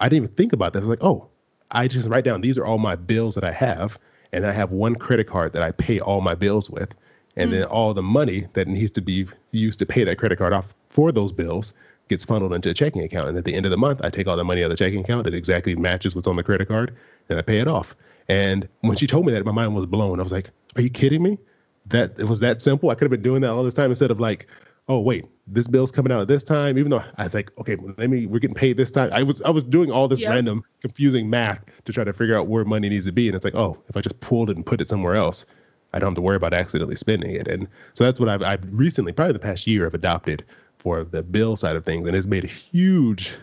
I 0.00 0.08
didn't 0.08 0.24
even 0.24 0.36
think 0.36 0.52
about 0.52 0.72
that. 0.72 0.80
I 0.80 0.82
was 0.82 0.88
like, 0.88 1.02
oh, 1.02 1.28
I 1.70 1.88
just 1.88 2.08
write 2.08 2.24
down 2.24 2.40
these 2.40 2.58
are 2.58 2.64
all 2.64 2.78
my 2.78 2.96
bills 2.96 3.34
that 3.34 3.44
I 3.44 3.52
have, 3.52 3.98
and 4.32 4.46
I 4.46 4.52
have 4.52 4.72
one 4.72 4.94
credit 4.94 5.26
card 5.26 5.52
that 5.54 5.62
I 5.62 5.72
pay 5.72 6.00
all 6.00 6.20
my 6.20 6.34
bills 6.34 6.70
with, 6.70 6.94
and 7.36 7.50
mm. 7.50 7.54
then 7.54 7.64
all 7.64 7.94
the 7.94 8.02
money 8.02 8.46
that 8.52 8.68
needs 8.68 8.90
to 8.92 9.00
be 9.00 9.26
used 9.52 9.78
to 9.80 9.86
pay 9.86 10.04
that 10.04 10.18
credit 10.18 10.38
card 10.38 10.52
off 10.52 10.74
for 10.88 11.10
those 11.10 11.32
bills 11.32 11.72
gets 12.08 12.24
funneled 12.24 12.52
into 12.52 12.68
a 12.68 12.74
checking 12.74 13.02
account. 13.02 13.30
And 13.30 13.38
at 13.38 13.44
the 13.44 13.54
end 13.54 13.64
of 13.64 13.70
the 13.70 13.78
month, 13.78 14.00
I 14.04 14.10
take 14.10 14.28
all 14.28 14.36
the 14.36 14.44
money 14.44 14.62
out 14.62 14.70
of 14.70 14.76
the 14.76 14.84
checking 14.84 15.00
account 15.00 15.24
that 15.24 15.34
exactly 15.34 15.74
matches 15.74 16.14
what's 16.14 16.28
on 16.28 16.36
the 16.36 16.42
credit 16.42 16.68
card, 16.68 16.94
and 17.28 17.38
I 17.38 17.42
pay 17.42 17.58
it 17.58 17.68
off. 17.68 17.96
And 18.28 18.68
when 18.80 18.96
she 18.96 19.06
told 19.06 19.26
me 19.26 19.32
that, 19.32 19.44
my 19.44 19.52
mind 19.52 19.74
was 19.74 19.86
blown. 19.86 20.18
I 20.18 20.22
was 20.22 20.32
like, 20.32 20.50
"Are 20.76 20.82
you 20.82 20.90
kidding 20.90 21.22
me? 21.22 21.38
That 21.86 22.18
it 22.18 22.24
was 22.24 22.40
that 22.40 22.62
simple? 22.62 22.90
I 22.90 22.94
could 22.94 23.02
have 23.02 23.10
been 23.10 23.22
doing 23.22 23.42
that 23.42 23.50
all 23.50 23.64
this 23.64 23.74
time 23.74 23.90
instead 23.90 24.10
of 24.10 24.18
like, 24.20 24.46
oh 24.88 25.00
wait, 25.00 25.24
this 25.46 25.66
bill's 25.66 25.90
coming 25.90 26.12
out 26.12 26.20
at 26.20 26.28
this 26.28 26.42
time." 26.42 26.78
Even 26.78 26.90
though 26.90 27.02
I 27.18 27.24
was 27.24 27.34
like, 27.34 27.50
"Okay, 27.58 27.76
let 27.98 28.08
me. 28.08 28.26
We're 28.26 28.38
getting 28.38 28.54
paid 28.54 28.76
this 28.76 28.90
time." 28.90 29.10
I 29.12 29.22
was 29.22 29.42
I 29.42 29.50
was 29.50 29.64
doing 29.64 29.90
all 29.90 30.08
this 30.08 30.24
random, 30.24 30.64
confusing 30.80 31.28
math 31.28 31.62
to 31.84 31.92
try 31.92 32.04
to 32.04 32.12
figure 32.12 32.36
out 32.36 32.48
where 32.48 32.64
money 32.64 32.88
needs 32.88 33.06
to 33.06 33.12
be, 33.12 33.28
and 33.28 33.36
it's 33.36 33.44
like, 33.44 33.54
oh, 33.54 33.78
if 33.88 33.96
I 33.96 34.00
just 34.00 34.20
pulled 34.20 34.50
it 34.50 34.56
and 34.56 34.64
put 34.64 34.80
it 34.80 34.88
somewhere 34.88 35.14
else, 35.14 35.44
I 35.92 35.98
don't 35.98 36.10
have 36.10 36.16
to 36.16 36.22
worry 36.22 36.36
about 36.36 36.54
accidentally 36.54 36.96
spending 36.96 37.32
it. 37.32 37.46
And 37.46 37.68
so 37.92 38.04
that's 38.04 38.18
what 38.18 38.28
I've 38.28 38.42
I've 38.42 38.72
recently, 38.72 39.12
probably 39.12 39.34
the 39.34 39.38
past 39.38 39.66
year, 39.66 39.86
I've 39.86 39.94
adopted 39.94 40.44
for 40.78 41.04
the 41.04 41.22
bill 41.22 41.56
side 41.56 41.76
of 41.76 41.84
things, 41.84 42.06
and 42.06 42.16
it's 42.16 42.26
made 42.26 42.44
a 42.44 42.48
huge 42.48 43.36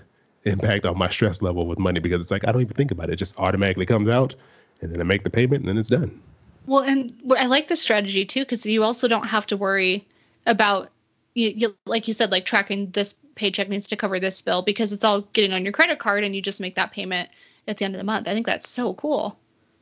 impact 0.44 0.88
on 0.88 0.98
my 0.98 1.08
stress 1.08 1.44
level 1.44 1.68
with 1.68 1.78
money 1.78 2.00
because 2.00 2.20
it's 2.20 2.32
like 2.32 2.48
I 2.48 2.52
don't 2.52 2.62
even 2.62 2.74
think 2.74 2.92
about 2.92 3.10
it; 3.10 3.14
it 3.14 3.18
just 3.18 3.40
automatically 3.40 3.86
comes 3.86 4.10
out 4.10 4.34
and 4.82 4.92
then 4.92 5.00
I 5.00 5.04
make 5.04 5.24
the 5.24 5.30
payment 5.30 5.62
and 5.62 5.70
then 5.70 5.78
it's 5.78 5.90
done. 5.90 6.20
Well, 6.66 6.84
and 6.84 7.14
I 7.38 7.46
like 7.46 7.68
the 7.68 7.78
strategy 7.78 8.26
too 8.26 8.42
because 8.42 8.66
you 8.66 8.84
also 8.84 9.08
don't 9.08 9.28
have 9.28 9.46
to 9.48 9.58
worry 9.58 10.08
about 10.46 10.92
you, 11.34 11.50
you, 11.50 11.76
like 11.86 12.08
you 12.08 12.14
said, 12.14 12.32
like 12.32 12.46
tracking 12.46 12.92
this 12.92 13.16
paycheck 13.36 13.70
needs 13.70 13.88
to 13.88 13.96
cover 13.96 14.20
this 14.20 14.42
bill 14.42 14.62
because 14.62 14.94
it's 14.94 15.04
all 15.04 15.22
getting 15.34 15.54
on 15.54 15.64
your 15.64 15.72
credit 15.72 16.00
card 16.00 16.24
and 16.24 16.36
you 16.36 16.42
just 16.42 16.62
make 16.62 16.76
that 16.76 16.92
payment 16.92 17.30
at 17.68 17.78
the 17.78 17.86
end 17.86 17.96
of 17.96 18.00
the 18.00 18.04
month. 18.04 18.28
I 18.28 18.34
think 18.34 18.46
that's 18.46 18.70
so 18.70 18.94
cool. 18.94 19.38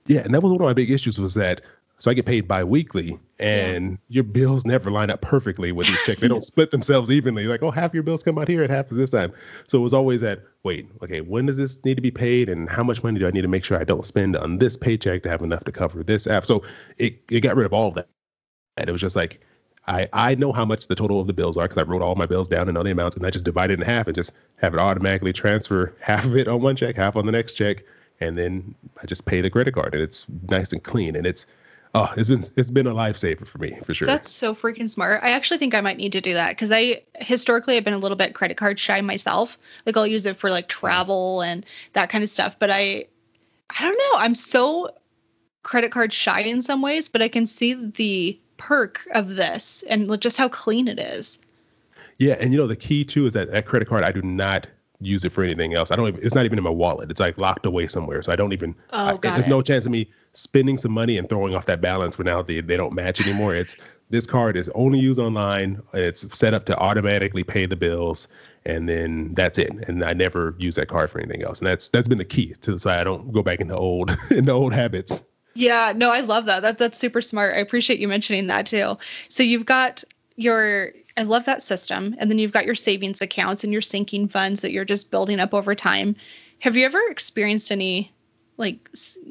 Yeah, 0.05 0.21
and 0.21 0.33
that 0.33 0.41
was 0.41 0.51
one 0.51 0.61
of 0.61 0.65
my 0.65 0.73
big 0.73 0.91
issues 0.91 1.19
was 1.19 1.33
that 1.35 1.61
So 1.99 2.09
I 2.09 2.13
get 2.13 2.25
paid 2.25 2.47
biweekly, 2.47 3.19
and 3.39 3.91
yeah. 3.91 3.97
your 4.07 4.23
bills 4.23 4.65
never 4.65 4.89
line 4.89 5.09
up 5.09 5.21
perfectly 5.21 5.73
with 5.73 5.89
each 5.89 6.03
check. 6.05 6.17
They 6.19 6.29
don't 6.29 6.43
split 6.43 6.71
themselves 6.71 7.11
evenly. 7.11 7.45
Like, 7.45 7.61
oh, 7.61 7.71
half 7.71 7.93
your 7.93 8.03
bills 8.03 8.23
come 8.23 8.37
out 8.37 8.47
here 8.47 8.63
and 8.63 8.71
half 8.71 8.89
is 8.89 8.97
this 8.97 9.09
time. 9.09 9.33
So 9.67 9.79
it 9.79 9.81
was 9.81 9.93
always 9.93 10.23
at, 10.23 10.39
wait, 10.63 10.87
okay, 11.03 11.19
when 11.19 11.45
does 11.45 11.57
this 11.57 11.83
need 11.83 11.95
to 11.95 12.01
be 12.01 12.11
paid, 12.11 12.47
and 12.47 12.69
how 12.69 12.83
much 12.83 13.03
money 13.03 13.19
do 13.19 13.27
I 13.27 13.31
need 13.31 13.41
to 13.41 13.49
make 13.49 13.65
sure 13.65 13.77
I 13.77 13.83
don't 13.83 14.05
spend 14.05 14.37
on 14.37 14.59
this 14.59 14.77
paycheck 14.77 15.23
to 15.23 15.29
have 15.29 15.41
enough 15.41 15.65
to 15.65 15.73
cover 15.73 16.01
this 16.01 16.25
app? 16.25 16.45
So 16.45 16.63
it 16.97 17.19
it 17.29 17.41
got 17.41 17.57
rid 17.57 17.65
of 17.65 17.73
all 17.73 17.89
of 17.89 17.95
that. 17.95 18.07
And 18.77 18.87
it 18.87 18.93
was 18.93 19.01
just 19.01 19.17
like, 19.17 19.41
I 19.85 20.07
I 20.13 20.35
know 20.35 20.53
how 20.53 20.63
much 20.63 20.87
the 20.87 20.95
total 20.95 21.19
of 21.19 21.27
the 21.27 21.33
bills 21.33 21.57
are 21.57 21.65
because 21.67 21.79
I 21.79 21.83
wrote 21.83 22.01
all 22.01 22.15
my 22.15 22.27
bills 22.27 22.47
down 22.47 22.69
and 22.69 22.75
know 22.75 22.83
the 22.83 22.91
amounts, 22.91 23.17
and 23.17 23.25
I 23.25 23.29
just 23.29 23.43
divide 23.43 23.71
it 23.71 23.79
in 23.79 23.85
half 23.85 24.07
and 24.07 24.15
just 24.15 24.33
have 24.55 24.73
it 24.73 24.79
automatically 24.79 25.33
transfer 25.33 25.93
half 26.01 26.23
of 26.23 26.37
it 26.37 26.47
on 26.47 26.61
one 26.61 26.77
check, 26.77 26.95
half 26.95 27.17
on 27.17 27.25
the 27.25 27.33
next 27.33 27.55
check, 27.55 27.83
and 28.21 28.37
then 28.37 28.73
I 29.03 29.05
just 29.05 29.25
pay 29.25 29.41
the 29.41 29.49
credit 29.49 29.73
card, 29.73 29.93
and 29.93 30.01
it's 30.01 30.25
nice 30.49 30.71
and 30.71 30.81
clean, 30.81 31.17
and 31.17 31.27
it's 31.27 31.45
oh, 31.95 32.13
it's 32.17 32.29
been 32.29 32.43
it's 32.55 32.71
been 32.71 32.87
a 32.87 32.93
lifesaver 32.93 33.47
for 33.47 33.57
me 33.57 33.77
for 33.83 33.93
sure. 33.93 34.05
That's 34.05 34.29
so 34.29 34.53
freaking 34.53 34.89
smart. 34.89 35.23
I 35.23 35.31
actually 35.31 35.57
think 35.57 35.73
I 35.73 35.81
might 35.81 35.97
need 35.97 36.13
to 36.13 36.21
do 36.21 36.33
that 36.33 36.49
because 36.49 36.71
I 36.71 37.01
historically 37.15 37.75
have 37.75 37.83
been 37.83 37.93
a 37.93 37.99
little 37.99 38.17
bit 38.17 38.35
credit 38.35 38.57
card 38.57 38.79
shy 38.79 39.01
myself. 39.01 39.57
Like 39.85 39.97
I'll 39.97 40.07
use 40.07 40.25
it 40.25 40.37
for 40.37 40.49
like 40.49 40.67
travel 40.67 41.41
and 41.41 41.65
that 41.93 42.09
kind 42.09 42.23
of 42.23 42.29
stuff, 42.29 42.57
but 42.59 42.69
I 42.71 43.05
I 43.69 43.81
don't 43.81 43.97
know. 43.97 44.19
I'm 44.19 44.35
so 44.35 44.91
credit 45.63 45.91
card 45.91 46.13
shy 46.13 46.41
in 46.41 46.61
some 46.61 46.81
ways, 46.81 47.09
but 47.09 47.21
I 47.21 47.27
can 47.27 47.45
see 47.45 47.73
the 47.73 48.39
perk 48.57 49.01
of 49.13 49.35
this 49.35 49.83
and 49.89 50.19
just 50.21 50.37
how 50.37 50.49
clean 50.49 50.87
it 50.87 50.99
is. 50.99 51.39
Yeah, 52.17 52.35
and 52.39 52.51
you 52.51 52.59
know 52.59 52.67
the 52.67 52.75
key 52.75 53.03
too 53.03 53.25
is 53.27 53.33
that 53.33 53.51
that 53.51 53.65
credit 53.65 53.87
card 53.87 54.03
I 54.03 54.11
do 54.11 54.21
not 54.21 54.67
use 55.01 55.23
it 55.23 55.31
for 55.31 55.43
anything 55.43 55.73
else. 55.73 55.91
I 55.91 55.95
don't 55.95 56.07
even, 56.09 56.19
it's 56.21 56.35
not 56.35 56.45
even 56.45 56.57
in 56.57 56.63
my 56.63 56.69
wallet. 56.69 57.09
It's 57.09 57.21
like 57.21 57.37
locked 57.37 57.65
away 57.65 57.87
somewhere. 57.87 58.21
So 58.21 58.33
I 58.33 58.35
don't 58.35 58.51
even 58.51 58.75
oh, 58.91 59.05
I, 59.07 59.13
there's 59.15 59.45
it. 59.45 59.49
no 59.49 59.61
chance 59.61 59.85
of 59.85 59.91
me 59.91 60.09
spending 60.33 60.77
some 60.77 60.91
money 60.91 61.17
and 61.17 61.27
throwing 61.27 61.55
off 61.55 61.65
that 61.65 61.81
balance 61.81 62.17
when 62.17 62.25
now 62.25 62.41
they, 62.41 62.61
they 62.61 62.77
don't 62.77 62.93
match 62.93 63.21
anymore. 63.21 63.55
It's 63.55 63.75
this 64.09 64.25
card 64.25 64.57
is 64.57 64.69
only 64.69 64.99
used 64.99 65.19
online. 65.19 65.81
It's 65.93 66.37
set 66.37 66.53
up 66.53 66.65
to 66.65 66.77
automatically 66.77 67.43
pay 67.43 67.65
the 67.65 67.75
bills 67.75 68.27
and 68.65 68.87
then 68.89 69.33
that's 69.33 69.57
it. 69.57 69.69
And 69.87 70.03
I 70.03 70.13
never 70.13 70.55
use 70.57 70.75
that 70.75 70.87
card 70.87 71.09
for 71.09 71.19
anything 71.19 71.43
else. 71.43 71.59
And 71.59 71.67
that's 71.67 71.89
that's 71.89 72.07
been 72.07 72.17
the 72.17 72.25
key 72.25 72.53
to 72.61 72.77
so 72.77 72.89
I 72.89 73.03
don't 73.03 73.31
go 73.31 73.43
back 73.43 73.61
into 73.61 73.75
old 73.75 74.15
into 74.31 74.51
old 74.51 74.73
habits. 74.73 75.25
Yeah, 75.55 75.93
no, 75.95 76.11
I 76.11 76.21
love 76.21 76.45
that. 76.45 76.61
That 76.61 76.77
that's 76.77 76.99
super 76.99 77.21
smart. 77.21 77.55
I 77.55 77.59
appreciate 77.59 77.99
you 77.99 78.07
mentioning 78.07 78.47
that 78.47 78.67
too. 78.67 78.97
So 79.29 79.43
you've 79.43 79.65
got 79.65 80.03
your 80.35 80.93
I 81.17 81.23
love 81.23 81.45
that 81.45 81.61
system. 81.61 82.15
And 82.17 82.31
then 82.31 82.39
you've 82.39 82.53
got 82.53 82.65
your 82.65 82.75
savings 82.75 83.21
accounts 83.21 83.63
and 83.63 83.73
your 83.73 83.81
sinking 83.81 84.29
funds 84.29 84.61
that 84.61 84.71
you're 84.71 84.85
just 84.85 85.11
building 85.11 85.39
up 85.39 85.53
over 85.53 85.75
time. 85.75 86.15
Have 86.59 86.75
you 86.75 86.85
ever 86.85 87.01
experienced 87.09 87.71
any 87.71 88.13
like 88.59 88.89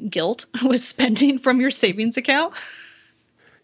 guilt 0.09 0.47
with 0.63 0.81
spending 0.81 1.39
from 1.39 1.61
your 1.61 1.71
savings 1.71 2.17
account? 2.17 2.53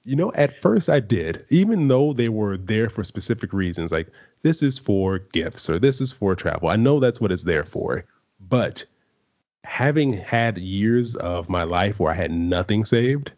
You 0.04 0.16
know, 0.16 0.32
at 0.34 0.62
first 0.62 0.88
I 0.88 1.00
did, 1.00 1.46
even 1.50 1.88
though 1.88 2.14
they 2.14 2.30
were 2.30 2.58
there 2.58 2.90
for 2.90 3.04
specific 3.04 3.52
reasons, 3.52 3.92
like 3.92 4.08
this 4.44 4.62
is 4.62 4.78
for 4.78 5.18
gifts 5.18 5.68
or 5.70 5.80
this 5.80 6.00
is 6.00 6.12
for 6.12 6.36
travel. 6.36 6.70
I 6.70 6.76
know 6.76 7.00
that's 7.00 7.20
what 7.20 7.32
it's 7.32 7.44
there 7.44 7.64
for. 7.64 8.06
But 8.40 8.86
having 9.64 10.14
had 10.14 10.60
years 10.60 11.16
of 11.16 11.50
my 11.50 11.64
life 11.64 12.00
where 12.00 12.12
I 12.12 12.16
had 12.16 12.32
nothing 12.32 12.86
saved, 12.86 13.32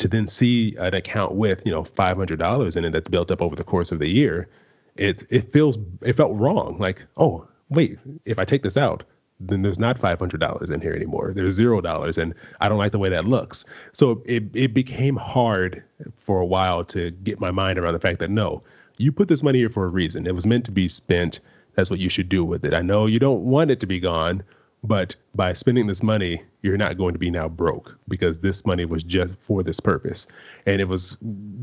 to 0.00 0.08
then 0.08 0.26
see 0.26 0.74
an 0.76 0.94
account 0.94 1.34
with 1.34 1.62
you 1.66 1.70
know 1.70 1.84
five 1.84 2.16
hundred 2.16 2.38
dollars 2.38 2.74
in 2.74 2.84
it 2.86 2.90
that's 2.90 3.10
built 3.10 3.30
up 3.30 3.42
over 3.42 3.54
the 3.54 3.64
course 3.64 3.92
of 3.92 3.98
the 3.98 4.08
year, 4.08 4.48
it 4.96 5.22
it 5.28 5.52
feels 5.52 5.78
it 6.02 6.14
felt 6.14 6.36
wrong. 6.38 6.78
Like 6.78 7.04
oh 7.18 7.46
wait, 7.68 7.98
if 8.24 8.38
I 8.38 8.44
take 8.44 8.62
this 8.62 8.78
out, 8.78 9.04
then 9.40 9.62
there's 9.62 9.78
not 9.78 9.98
five 9.98 10.18
hundred 10.18 10.40
dollars 10.40 10.70
in 10.70 10.80
here 10.80 10.92
anymore. 10.92 11.32
There's 11.34 11.54
zero 11.54 11.80
dollars, 11.80 12.18
and 12.18 12.34
I 12.60 12.68
don't 12.68 12.78
like 12.78 12.92
the 12.92 12.98
way 12.98 13.08
that 13.08 13.24
looks. 13.24 13.64
So 13.92 14.22
it 14.26 14.44
it 14.54 14.74
became 14.74 15.16
hard 15.16 15.82
for 16.16 16.40
a 16.40 16.46
while 16.46 16.84
to 16.86 17.10
get 17.10 17.40
my 17.40 17.50
mind 17.50 17.78
around 17.78 17.94
the 17.94 18.00
fact 18.00 18.18
that 18.20 18.30
no, 18.30 18.62
you 18.98 19.12
put 19.12 19.28
this 19.28 19.42
money 19.42 19.58
here 19.58 19.70
for 19.70 19.84
a 19.84 19.88
reason. 19.88 20.26
It 20.26 20.34
was 20.34 20.46
meant 20.46 20.64
to 20.66 20.70
be 20.72 20.88
spent. 20.88 21.40
That's 21.74 21.90
what 21.90 22.00
you 22.00 22.10
should 22.10 22.28
do 22.28 22.44
with 22.44 22.64
it. 22.64 22.74
I 22.74 22.82
know 22.82 23.06
you 23.06 23.18
don't 23.18 23.44
want 23.44 23.70
it 23.70 23.80
to 23.80 23.86
be 23.86 24.00
gone, 24.00 24.42
but 24.82 25.14
by 25.34 25.52
spending 25.52 25.86
this 25.86 26.02
money, 26.02 26.42
you're 26.62 26.76
not 26.76 26.98
going 26.98 27.12
to 27.12 27.18
be 27.18 27.30
now 27.30 27.48
broke 27.48 27.98
because 28.08 28.38
this 28.38 28.66
money 28.66 28.84
was 28.84 29.02
just 29.02 29.36
for 29.40 29.62
this 29.62 29.80
purpose. 29.80 30.26
And 30.66 30.80
it 30.80 30.88
was 30.88 31.16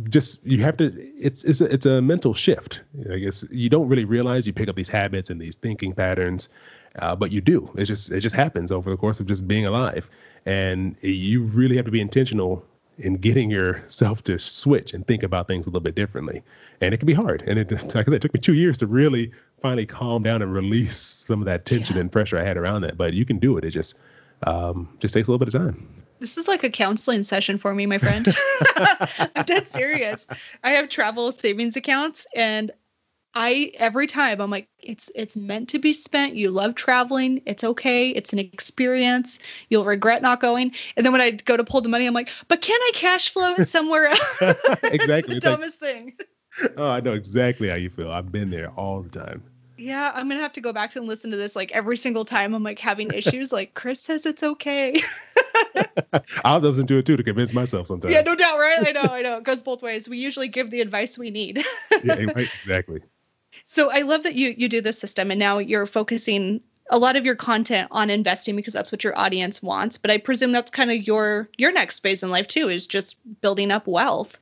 just 0.09 0.45
you 0.45 0.63
have 0.63 0.77
to 0.77 0.91
it's 0.95 1.43
it's 1.43 1.61
a, 1.61 1.65
it's 1.65 1.85
a 1.85 2.01
mental 2.01 2.33
shift. 2.33 2.81
I 3.11 3.17
guess 3.17 3.45
you 3.51 3.69
don't 3.69 3.87
really 3.87 4.05
realize 4.05 4.47
you 4.47 4.53
pick 4.53 4.69
up 4.69 4.75
these 4.75 4.89
habits 4.89 5.29
and 5.29 5.41
these 5.41 5.55
thinking 5.55 5.93
patterns, 5.93 6.49
uh, 6.99 7.15
but 7.15 7.31
you 7.31 7.41
do. 7.41 7.69
It 7.75 7.85
just 7.85 8.11
it 8.11 8.21
just 8.21 8.35
happens 8.35 8.71
over 8.71 8.89
the 8.89 8.97
course 8.97 9.19
of 9.19 9.27
just 9.27 9.47
being 9.47 9.65
alive. 9.65 10.09
And 10.45 10.95
you 11.01 11.43
really 11.43 11.75
have 11.75 11.85
to 11.85 11.91
be 11.91 11.99
intentional 11.99 12.65
in 12.99 13.15
getting 13.15 13.51
yourself 13.51 14.23
to 14.23 14.39
switch 14.39 14.93
and 14.93 15.05
think 15.05 15.23
about 15.23 15.47
things 15.47 15.67
a 15.67 15.69
little 15.69 15.81
bit 15.81 15.95
differently. 15.95 16.41
And 16.81 16.93
it 16.93 16.97
can 16.97 17.05
be 17.05 17.13
hard. 17.13 17.43
And 17.43 17.59
it, 17.59 17.71
like 17.71 17.95
I 17.95 18.03
said, 18.03 18.13
it 18.13 18.21
took 18.21 18.33
me 18.33 18.39
two 18.39 18.53
years 18.53 18.77
to 18.79 18.87
really 18.87 19.31
finally 19.59 19.85
calm 19.85 20.23
down 20.23 20.41
and 20.41 20.53
release 20.53 20.97
some 20.97 21.41
of 21.41 21.45
that 21.45 21.65
tension 21.65 21.95
yeah. 21.95 22.01
and 22.01 22.11
pressure 22.11 22.37
I 22.37 22.43
had 22.43 22.57
around 22.57 22.81
that. 22.81 22.97
But 22.97 23.13
you 23.13 23.25
can 23.25 23.39
do 23.39 23.57
it. 23.57 23.65
It 23.65 23.71
just 23.71 23.99
um, 24.45 24.89
just 24.99 25.13
takes 25.13 25.27
a 25.27 25.31
little 25.31 25.45
bit 25.45 25.53
of 25.53 25.61
time. 25.61 25.87
This 26.19 26.37
is 26.37 26.47
like 26.47 26.63
a 26.63 26.69
counseling 26.69 27.23
session 27.23 27.57
for 27.59 27.73
me, 27.73 27.85
my 27.85 27.99
friend. 27.99 28.27
I'm 29.35 29.45
dead 29.45 29.67
serious. 29.67 30.25
I 30.63 30.71
have 30.71 30.89
travel 30.89 31.31
savings 31.31 31.75
accounts 31.75 32.25
and 32.35 32.71
I 33.39 33.71
every 33.75 34.07
time 34.07 34.41
I'm 34.41 34.49
like, 34.49 34.67
it's 34.79 35.11
it's 35.13 35.37
meant 35.37 35.69
to 35.69 35.79
be 35.79 35.93
spent. 35.93 36.33
You 36.33 36.49
love 36.49 36.73
traveling. 36.73 37.43
It's 37.45 37.63
okay. 37.63 38.09
It's 38.09 38.33
an 38.33 38.39
experience. 38.39 39.37
You'll 39.69 39.85
regret 39.85 40.23
not 40.23 40.41
going. 40.41 40.73
And 40.95 41.05
then 41.05 41.13
when 41.13 41.21
I 41.21 41.31
go 41.31 41.55
to 41.55 41.63
pull 41.63 41.81
the 41.81 41.89
money, 41.89 42.07
I'm 42.07 42.15
like, 42.15 42.29
but 42.47 42.61
can 42.61 42.79
I 42.81 42.91
cash 42.95 43.29
flow 43.29 43.53
it 43.53 43.67
somewhere 43.67 44.05
else? 44.41 44.41
exactly. 44.81 45.35
the 45.39 45.41
dumbest 45.41 45.81
like, 45.81 45.93
thing. 45.93 46.13
Oh, 46.75 46.89
I 46.89 47.01
know 47.01 47.13
exactly 47.13 47.69
how 47.69 47.75
you 47.75 47.91
feel. 47.91 48.09
I've 48.09 48.31
been 48.31 48.49
there 48.49 48.69
all 48.71 49.03
the 49.03 49.09
time. 49.09 49.43
Yeah, 49.77 50.11
I'm 50.11 50.27
gonna 50.27 50.41
have 50.41 50.53
to 50.53 50.61
go 50.61 50.73
back 50.73 50.95
and 50.95 51.05
listen 51.05 51.29
to 51.29 51.37
this 51.37 51.55
like 51.55 51.71
every 51.71 51.97
single 51.97 52.25
time 52.25 52.55
I'm 52.55 52.63
like 52.63 52.79
having 52.79 53.11
issues. 53.11 53.51
like 53.51 53.75
Chris 53.75 54.01
says 54.01 54.25
it's 54.25 54.41
okay. 54.41 55.03
I'll 56.43 56.59
listen 56.59 56.87
to 56.87 56.97
it 56.97 57.05
too 57.05 57.15
to 57.15 57.21
convince 57.21 57.53
myself 57.53 57.85
sometimes. 57.85 58.11
Yeah, 58.11 58.21
no 58.21 58.33
doubt, 58.33 58.57
right? 58.57 58.87
I 58.87 58.91
know, 58.91 59.13
I 59.13 59.21
know. 59.21 59.37
It 59.37 59.43
goes 59.43 59.61
both 59.61 59.83
ways. 59.83 60.09
We 60.09 60.17
usually 60.17 60.47
give 60.47 60.71
the 60.71 60.81
advice 60.81 61.15
we 61.15 61.29
need. 61.29 61.63
yeah, 62.03 62.15
right, 62.35 62.49
exactly. 62.55 63.01
So 63.67 63.91
I 63.91 64.01
love 64.01 64.23
that 64.23 64.35
you 64.35 64.55
you 64.57 64.69
do 64.69 64.81
this 64.81 64.97
system 64.97 65.29
and 65.29 65.39
now 65.39 65.59
you're 65.59 65.85
focusing 65.85 66.61
a 66.89 66.97
lot 66.97 67.17
of 67.17 67.25
your 67.25 67.35
content 67.35 67.89
on 67.91 68.09
investing 68.09 68.55
because 68.55 68.73
that's 68.73 68.91
what 68.91 69.03
your 69.03 69.17
audience 69.17 69.61
wants. 69.61 69.97
But 69.97 70.09
I 70.09 70.17
presume 70.17 70.53
that's 70.53 70.71
kind 70.71 70.89
of 70.89 71.05
your 71.05 71.49
your 71.57 71.71
next 71.71 71.99
phase 71.99 72.23
in 72.23 72.31
life 72.31 72.47
too 72.47 72.69
is 72.69 72.87
just 72.87 73.17
building 73.41 73.71
up 73.71 73.85
wealth. 73.85 74.39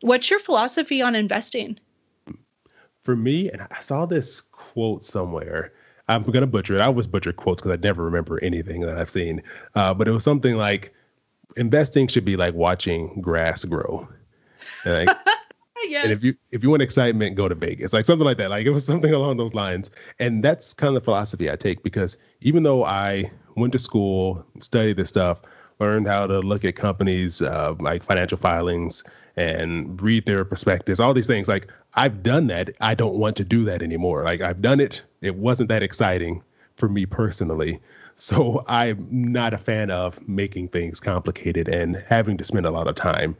What's 0.00 0.30
your 0.30 0.40
philosophy 0.40 1.02
on 1.02 1.14
investing? 1.14 1.78
For 3.02 3.14
me, 3.14 3.50
and 3.50 3.60
I 3.70 3.80
saw 3.80 4.06
this 4.06 4.40
quote 4.40 5.04
somewhere. 5.04 5.72
I'm 6.08 6.22
gonna 6.22 6.46
butcher 6.46 6.74
it. 6.74 6.80
I 6.80 6.86
always 6.86 7.06
butcher 7.06 7.32
quotes 7.34 7.62
because 7.62 7.76
I 7.78 7.80
never 7.80 8.04
remember 8.04 8.42
anything 8.42 8.80
that 8.80 8.96
I've 8.96 9.10
seen. 9.10 9.42
Uh, 9.74 9.92
but 9.92 10.08
it 10.08 10.10
was 10.10 10.24
something 10.24 10.56
like, 10.56 10.94
"Investing 11.56 12.08
should 12.08 12.24
be 12.24 12.36
like 12.36 12.54
watching 12.54 13.20
grass 13.20 13.64
grow." 13.64 14.08
Like, 14.86 15.10
yes. 15.88 16.04
And 16.04 16.12
if 16.12 16.24
you 16.24 16.34
if 16.50 16.62
you 16.62 16.70
want 16.70 16.82
excitement, 16.82 17.36
go 17.36 17.48
to 17.48 17.54
Vegas. 17.54 17.92
Like 17.92 18.04
something 18.04 18.24
like 18.24 18.38
that. 18.38 18.50
Like 18.50 18.66
it 18.66 18.70
was 18.70 18.84
something 18.84 19.12
along 19.12 19.36
those 19.36 19.54
lines. 19.54 19.90
And 20.18 20.42
that's 20.42 20.74
kind 20.74 20.88
of 20.88 20.94
the 20.94 21.04
philosophy 21.04 21.50
I 21.50 21.56
take 21.56 21.82
because 21.82 22.16
even 22.40 22.62
though 22.62 22.84
I 22.84 23.30
went 23.56 23.72
to 23.72 23.78
school, 23.78 24.44
studied 24.60 24.96
this 24.96 25.08
stuff, 25.08 25.40
learned 25.80 26.06
how 26.06 26.26
to 26.26 26.40
look 26.40 26.64
at 26.64 26.76
companies 26.76 27.42
uh, 27.42 27.74
like 27.80 28.04
financial 28.04 28.38
filings 28.38 29.04
and 29.36 30.00
read 30.00 30.26
their 30.26 30.44
perspectives, 30.44 31.00
all 31.00 31.14
these 31.14 31.26
things. 31.26 31.48
Like 31.48 31.68
I've 31.94 32.22
done 32.22 32.46
that. 32.48 32.70
I 32.80 32.94
don't 32.94 33.18
want 33.18 33.36
to 33.36 33.44
do 33.44 33.64
that 33.64 33.82
anymore. 33.82 34.22
Like 34.22 34.40
I've 34.40 34.62
done 34.62 34.80
it. 34.80 35.02
It 35.22 35.36
wasn't 35.36 35.68
that 35.70 35.82
exciting 35.82 36.42
for 36.76 36.88
me 36.88 37.06
personally. 37.06 37.80
So 38.16 38.62
I'm 38.68 39.08
not 39.10 39.54
a 39.54 39.58
fan 39.58 39.90
of 39.90 40.26
making 40.28 40.68
things 40.68 41.00
complicated 41.00 41.68
and 41.68 41.96
having 42.08 42.36
to 42.36 42.44
spend 42.44 42.66
a 42.66 42.70
lot 42.70 42.88
of 42.88 42.94
time 42.94 43.36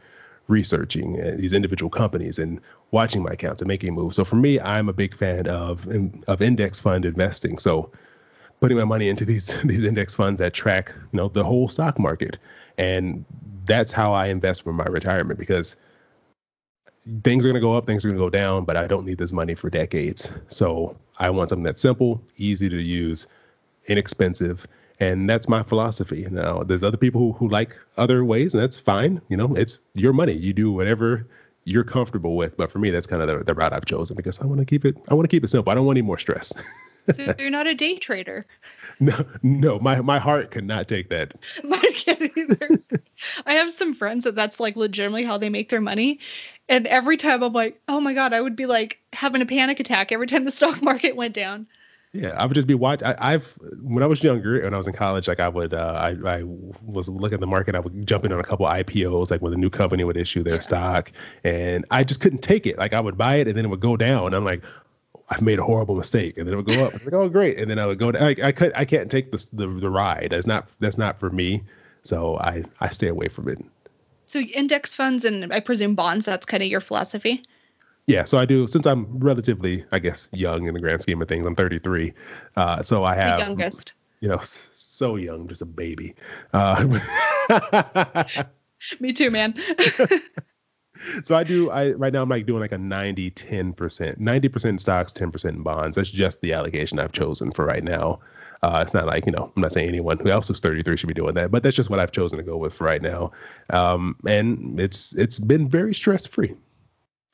researching 0.48 1.20
uh, 1.20 1.34
these 1.36 1.52
individual 1.52 1.90
companies 1.90 2.38
and 2.38 2.60
watching 2.90 3.22
my 3.22 3.32
accounts 3.32 3.62
and 3.62 3.68
making 3.68 3.94
moves. 3.94 4.16
So 4.16 4.24
for 4.24 4.36
me, 4.36 4.60
I'm 4.60 4.88
a 4.88 4.92
big 4.92 5.14
fan 5.14 5.46
of 5.46 5.88
of 6.28 6.42
index 6.42 6.80
fund 6.80 7.04
investing. 7.04 7.58
So 7.58 7.90
putting 8.60 8.78
my 8.78 8.84
money 8.84 9.08
into 9.08 9.24
these 9.24 9.60
these 9.64 9.84
index 9.84 10.14
funds 10.14 10.38
that 10.40 10.54
track 10.54 10.92
you 11.12 11.16
know 11.16 11.28
the 11.28 11.44
whole 11.44 11.68
stock 11.68 11.98
market, 11.98 12.38
and 12.78 13.24
that's 13.64 13.92
how 13.92 14.12
I 14.12 14.26
invest 14.26 14.62
for 14.62 14.72
my 14.72 14.84
retirement 14.84 15.38
because 15.38 15.76
things 17.22 17.44
are 17.44 17.48
going 17.48 17.54
to 17.54 17.60
go 17.60 17.76
up, 17.76 17.86
things 17.86 18.04
are 18.04 18.08
going 18.08 18.18
to 18.18 18.24
go 18.24 18.30
down, 18.30 18.64
but 18.64 18.76
I 18.76 18.86
don't 18.86 19.04
need 19.04 19.18
this 19.18 19.32
money 19.32 19.54
for 19.54 19.70
decades. 19.70 20.30
So 20.48 20.96
I 21.18 21.30
want 21.30 21.50
something 21.50 21.64
that's 21.64 21.82
simple, 21.82 22.22
easy 22.36 22.68
to 22.68 22.80
use, 22.80 23.26
inexpensive, 23.86 24.66
and 25.00 25.28
that's 25.28 25.48
my 25.48 25.62
philosophy. 25.62 26.26
Now, 26.30 26.62
there's 26.62 26.82
other 26.82 26.96
people 26.96 27.20
who, 27.20 27.32
who 27.32 27.48
like 27.48 27.78
other 27.96 28.24
ways, 28.24 28.54
and 28.54 28.62
that's 28.62 28.78
fine. 28.78 29.20
You 29.28 29.36
know, 29.36 29.54
it's 29.54 29.78
your 29.94 30.12
money. 30.12 30.32
You 30.32 30.52
do 30.52 30.72
whatever 30.72 31.26
you're 31.64 31.84
comfortable 31.84 32.36
with. 32.36 32.56
But 32.56 32.70
for 32.70 32.78
me, 32.78 32.90
that's 32.90 33.06
kind 33.06 33.22
of 33.22 33.28
the, 33.28 33.44
the 33.44 33.54
route 33.54 33.72
I've 33.72 33.86
chosen 33.86 34.16
because 34.16 34.40
I 34.40 34.46
want 34.46 34.60
to 34.60 34.66
keep 34.66 34.84
it. 34.84 34.96
I 35.10 35.14
want 35.14 35.28
to 35.28 35.34
keep 35.34 35.44
it 35.44 35.48
simple. 35.48 35.70
I 35.70 35.74
don't 35.74 35.86
want 35.86 35.98
any 35.98 36.06
more 36.06 36.18
stress. 36.18 36.52
so 37.14 37.34
you're 37.38 37.50
not 37.50 37.66
a 37.66 37.74
day 37.74 37.96
trader. 37.96 38.46
No, 39.00 39.12
no, 39.42 39.80
my 39.80 40.00
my 40.02 40.20
heart 40.20 40.52
could 40.52 40.62
not 40.62 40.86
take 40.86 41.08
that. 41.08 41.34
Mine 41.64 41.80
can't 41.94 42.30
either. 42.38 42.68
I 43.44 43.54
have 43.54 43.72
some 43.72 43.94
friends 43.94 44.22
that 44.22 44.36
that's 44.36 44.60
like 44.60 44.76
legitimately 44.76 45.24
how 45.24 45.36
they 45.36 45.48
make 45.48 45.68
their 45.68 45.80
money, 45.80 46.20
and 46.68 46.86
every 46.86 47.16
time 47.16 47.42
I'm 47.42 47.52
like, 47.52 47.80
oh 47.88 48.00
my 48.00 48.14
god, 48.14 48.32
I 48.32 48.40
would 48.40 48.54
be 48.54 48.66
like 48.66 49.00
having 49.12 49.42
a 49.42 49.46
panic 49.46 49.80
attack 49.80 50.12
every 50.12 50.28
time 50.28 50.44
the 50.44 50.52
stock 50.52 50.80
market 50.82 51.16
went 51.16 51.34
down. 51.34 51.66
Yeah, 52.14 52.28
I 52.38 52.46
would 52.46 52.54
just 52.54 52.68
be 52.68 52.74
watching. 52.74 53.08
I've 53.18 53.46
when 53.82 54.04
I 54.04 54.06
was 54.06 54.22
younger, 54.22 54.62
when 54.62 54.72
I 54.72 54.76
was 54.76 54.86
in 54.86 54.92
college, 54.92 55.26
like 55.26 55.40
I 55.40 55.48
would, 55.48 55.74
uh, 55.74 55.94
I 55.98 56.36
I 56.38 56.42
was 56.86 57.08
looking 57.08 57.34
at 57.34 57.40
the 57.40 57.48
market. 57.48 57.74
I 57.74 57.80
would 57.80 58.06
jump 58.06 58.24
in 58.24 58.32
on 58.32 58.38
a 58.38 58.44
couple 58.44 58.66
IPOs, 58.66 59.32
like 59.32 59.42
when 59.42 59.52
a 59.52 59.56
new 59.56 59.68
company 59.68 60.04
would 60.04 60.16
issue 60.16 60.44
their 60.44 60.60
stock, 60.60 61.10
and 61.42 61.84
I 61.90 62.04
just 62.04 62.20
couldn't 62.20 62.38
take 62.38 62.68
it. 62.68 62.78
Like 62.78 62.92
I 62.92 63.00
would 63.00 63.18
buy 63.18 63.36
it, 63.36 63.48
and 63.48 63.58
then 63.58 63.64
it 63.64 63.68
would 63.68 63.80
go 63.80 63.96
down. 63.96 64.32
I'm 64.32 64.44
like, 64.44 64.62
I've 65.28 65.42
made 65.42 65.58
a 65.58 65.64
horrible 65.64 65.96
mistake, 65.96 66.38
and 66.38 66.46
then 66.46 66.54
it 66.54 66.56
would 66.56 66.66
go 66.66 66.84
up. 66.84 66.92
like, 66.92 67.12
oh, 67.12 67.28
great, 67.28 67.58
and 67.58 67.68
then 67.68 67.80
I 67.80 67.86
would 67.86 67.98
go 67.98 68.12
down. 68.12 68.22
Like, 68.22 68.38
I 68.38 68.52
could, 68.52 68.72
I 68.76 68.84
can't 68.84 69.10
take 69.10 69.32
the, 69.32 69.50
the 69.52 69.66
the 69.66 69.90
ride. 69.90 70.28
That's 70.30 70.46
not 70.46 70.68
that's 70.78 70.96
not 70.96 71.18
for 71.18 71.30
me. 71.30 71.64
So 72.04 72.38
I 72.38 72.62
I 72.80 72.90
stay 72.90 73.08
away 73.08 73.26
from 73.26 73.48
it. 73.48 73.58
So 74.26 74.38
index 74.38 74.94
funds 74.94 75.24
and 75.24 75.52
I 75.52 75.58
presume 75.58 75.96
bonds. 75.96 76.26
That's 76.26 76.46
kind 76.46 76.62
of 76.62 76.68
your 76.68 76.80
philosophy. 76.80 77.42
Yeah, 78.06 78.24
so 78.24 78.38
I 78.38 78.44
do 78.44 78.66
since 78.66 78.86
I'm 78.86 79.18
relatively, 79.18 79.84
I 79.90 79.98
guess, 79.98 80.28
young 80.32 80.66
in 80.66 80.74
the 80.74 80.80
grand 80.80 81.00
scheme 81.00 81.22
of 81.22 81.28
things. 81.28 81.46
I'm 81.46 81.54
33, 81.54 82.12
uh, 82.56 82.82
so 82.82 83.04
I 83.04 83.14
have 83.14 83.38
the 83.38 83.46
youngest. 83.46 83.94
You 84.20 84.28
know, 84.28 84.40
so 84.42 85.16
young, 85.16 85.48
just 85.48 85.62
a 85.62 85.66
baby. 85.66 86.14
Uh, 86.52 86.98
Me 89.00 89.12
too, 89.12 89.30
man. 89.30 89.54
so 91.24 91.34
I 91.34 91.44
do. 91.44 91.70
I 91.70 91.92
right 91.92 92.12
now 92.12 92.22
I'm 92.22 92.28
like 92.28 92.46
doing 92.46 92.60
like 92.60 92.72
a 92.72 92.78
90 92.78 93.30
10 93.30 93.72
percent, 93.72 94.20
90 94.20 94.48
percent 94.48 94.80
stocks, 94.80 95.12
10 95.12 95.30
percent 95.30 95.56
in 95.56 95.62
bonds. 95.62 95.96
That's 95.96 96.10
just 96.10 96.40
the 96.40 96.52
allocation 96.52 96.98
I've 96.98 97.12
chosen 97.12 97.52
for 97.52 97.64
right 97.64 97.82
now. 97.82 98.20
Uh, 98.62 98.80
it's 98.82 98.94
not 98.94 99.06
like 99.06 99.26
you 99.26 99.32
know 99.32 99.52
I'm 99.56 99.62
not 99.62 99.72
saying 99.72 99.88
anyone 99.88 100.18
who 100.18 100.30
else 100.30 100.48
is 100.50 100.60
33 100.60 100.96
should 100.96 101.06
be 101.06 101.14
doing 101.14 101.34
that, 101.34 101.50
but 101.50 101.62
that's 101.62 101.76
just 101.76 101.90
what 101.90 102.00
I've 102.00 102.12
chosen 102.12 102.38
to 102.38 102.44
go 102.44 102.56
with 102.56 102.74
for 102.74 102.84
right 102.84 103.02
now. 103.02 103.32
Um, 103.70 104.16
and 104.26 104.78
it's 104.80 105.14
it's 105.16 105.38
been 105.38 105.68
very 105.68 105.94
stress 105.94 106.26
free. 106.26 106.54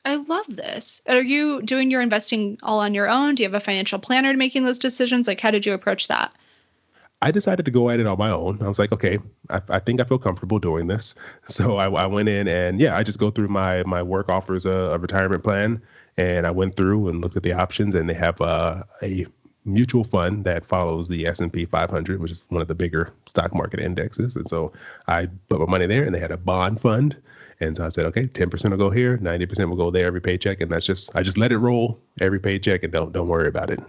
I 0.04 0.16
love 0.16 0.46
this. 0.48 1.02
Are 1.08 1.20
you 1.20 1.62
doing 1.62 1.90
your 1.90 2.00
investing 2.00 2.58
all 2.62 2.80
on 2.80 2.94
your 2.94 3.08
own? 3.08 3.34
Do 3.34 3.42
you 3.42 3.48
have 3.48 3.54
a 3.54 3.64
financial 3.64 3.98
planner 3.98 4.34
making 4.34 4.64
those 4.64 4.78
decisions? 4.78 5.28
Like, 5.28 5.40
how 5.40 5.50
did 5.50 5.66
you 5.66 5.74
approach 5.74 6.08
that? 6.08 6.32
I 7.22 7.32
decided 7.32 7.66
to 7.66 7.70
go 7.70 7.90
at 7.90 8.00
it 8.00 8.06
on 8.06 8.16
my 8.16 8.30
own. 8.30 8.62
I 8.62 8.68
was 8.68 8.78
like, 8.78 8.92
okay, 8.92 9.18
I, 9.50 9.60
I 9.68 9.78
think 9.78 10.00
I 10.00 10.04
feel 10.04 10.18
comfortable 10.18 10.58
doing 10.58 10.86
this. 10.86 11.14
So 11.48 11.76
I, 11.76 11.90
I, 11.90 12.06
went 12.06 12.28
in 12.28 12.46
and 12.46 12.80
yeah, 12.80 12.96
I 12.96 13.02
just 13.02 13.18
go 13.18 13.30
through 13.30 13.48
my 13.48 13.82
my 13.82 14.02
work 14.02 14.28
offers 14.28 14.66
a, 14.66 14.70
a, 14.70 14.98
retirement 14.98 15.42
plan, 15.42 15.82
and 16.16 16.46
I 16.46 16.52
went 16.52 16.76
through 16.76 17.08
and 17.08 17.20
looked 17.20 17.36
at 17.36 17.42
the 17.42 17.52
options, 17.52 17.96
and 17.96 18.08
they 18.08 18.14
have 18.14 18.40
uh, 18.40 18.84
a 19.02 19.26
mutual 19.64 20.04
fund 20.04 20.44
that 20.44 20.64
follows 20.64 21.08
the 21.08 21.26
S&P 21.26 21.66
500, 21.66 22.20
which 22.20 22.30
is 22.30 22.44
one 22.48 22.62
of 22.62 22.68
the 22.68 22.74
bigger 22.74 23.12
stock 23.26 23.54
market 23.54 23.80
indexes. 23.80 24.36
And 24.36 24.48
so 24.48 24.72
I 25.06 25.28
put 25.48 25.60
my 25.60 25.66
money 25.66 25.86
there, 25.86 26.04
and 26.04 26.14
they 26.14 26.18
had 26.18 26.32
a 26.32 26.36
bond 26.36 26.80
fund 26.80 27.16
and 27.60 27.76
so 27.76 27.84
I 27.84 27.90
said, 27.90 28.06
okay, 28.06 28.26
10% 28.26 28.70
will 28.70 28.78
go 28.78 28.90
here, 28.90 29.18
90% 29.18 29.68
will 29.68 29.76
go 29.76 29.90
there 29.90 30.06
every 30.06 30.20
paycheck. 30.20 30.60
And 30.60 30.70
that's 30.70 30.86
just, 30.86 31.14
I 31.14 31.22
just 31.22 31.36
let 31.36 31.52
it 31.52 31.58
roll 31.58 32.00
every 32.20 32.40
paycheck 32.40 32.82
and 32.82 32.92
don't, 32.92 33.12
don't 33.12 33.28
worry 33.28 33.48
about 33.48 33.70
it. 33.70 33.80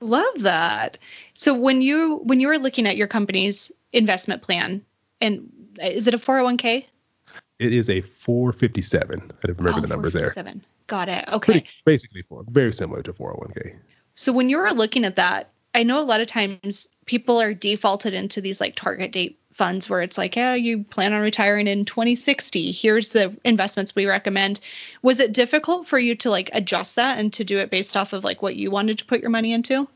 Love 0.00 0.32
that. 0.38 0.98
So 1.34 1.52
when 1.52 1.82
you, 1.82 2.20
when 2.22 2.38
you 2.38 2.46
were 2.46 2.58
looking 2.58 2.86
at 2.86 2.96
your 2.96 3.08
company's 3.08 3.72
investment 3.92 4.42
plan 4.42 4.84
and 5.20 5.50
uh, 5.82 5.86
is 5.86 6.06
it 6.06 6.14
a 6.14 6.18
401k? 6.18 6.84
It 7.58 7.74
is 7.74 7.90
a 7.90 8.00
457. 8.02 9.20
I 9.20 9.46
don't 9.46 9.58
remember 9.58 9.80
oh, 9.80 9.82
the 9.82 9.88
numbers 9.88 10.12
there. 10.12 10.32
Oh, 10.36 10.52
Got 10.86 11.08
it. 11.08 11.24
Okay. 11.28 11.52
Pretty, 11.52 11.68
basically 11.84 12.22
four, 12.22 12.44
very 12.48 12.72
similar 12.72 13.02
to 13.02 13.12
401k. 13.12 13.76
So 14.18 14.32
when 14.32 14.48
you 14.48 14.58
were 14.58 14.72
looking 14.72 15.04
at 15.04 15.14
that, 15.14 15.48
I 15.76 15.84
know 15.84 16.02
a 16.02 16.02
lot 16.02 16.20
of 16.20 16.26
times 16.26 16.88
people 17.06 17.40
are 17.40 17.54
defaulted 17.54 18.14
into 18.14 18.40
these 18.40 18.60
like 18.60 18.74
target 18.74 19.12
date 19.12 19.38
funds 19.52 19.88
where 19.88 20.02
it's 20.02 20.18
like, 20.18 20.34
yeah, 20.34 20.54
you 20.54 20.82
plan 20.82 21.12
on 21.12 21.20
retiring 21.20 21.68
in 21.68 21.84
2060. 21.84 22.72
Here's 22.72 23.10
the 23.10 23.36
investments 23.44 23.94
we 23.94 24.06
recommend. 24.06 24.58
Was 25.02 25.20
it 25.20 25.32
difficult 25.32 25.86
for 25.86 26.00
you 26.00 26.16
to 26.16 26.30
like 26.30 26.50
adjust 26.52 26.96
that 26.96 27.18
and 27.18 27.32
to 27.34 27.44
do 27.44 27.58
it 27.58 27.70
based 27.70 27.96
off 27.96 28.12
of 28.12 28.24
like 28.24 28.42
what 28.42 28.56
you 28.56 28.72
wanted 28.72 28.98
to 28.98 29.04
put 29.04 29.20
your 29.20 29.30
money 29.30 29.52
into? 29.52 29.86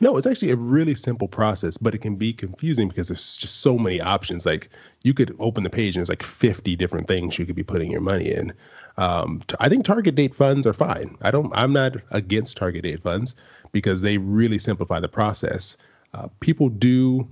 No, 0.00 0.16
it's 0.16 0.26
actually 0.26 0.50
a 0.50 0.56
really 0.56 0.96
simple 0.96 1.28
process, 1.28 1.76
but 1.76 1.94
it 1.94 1.98
can 1.98 2.16
be 2.16 2.32
confusing 2.32 2.88
because 2.88 3.06
there's 3.06 3.36
just 3.36 3.60
so 3.60 3.78
many 3.78 4.00
options. 4.00 4.46
Like 4.46 4.68
you 5.04 5.14
could 5.14 5.36
open 5.38 5.62
the 5.62 5.70
page 5.70 5.94
and 5.94 6.00
there's 6.00 6.08
like 6.08 6.24
50 6.24 6.74
different 6.74 7.06
things 7.06 7.38
you 7.38 7.46
could 7.46 7.56
be 7.56 7.62
putting 7.62 7.92
your 7.92 8.00
money 8.00 8.32
in. 8.32 8.52
Um, 8.98 9.42
I 9.60 9.68
think 9.68 9.84
target 9.84 10.16
date 10.16 10.34
funds 10.34 10.66
are 10.66 10.74
fine. 10.74 11.16
I 11.22 11.30
don't. 11.30 11.52
I'm 11.54 11.72
not 11.72 11.96
against 12.10 12.56
target 12.56 12.82
date 12.82 13.00
funds 13.00 13.36
because 13.70 14.02
they 14.02 14.18
really 14.18 14.58
simplify 14.58 14.98
the 14.98 15.08
process. 15.08 15.76
Uh, 16.12 16.28
people 16.40 16.68
do 16.68 17.28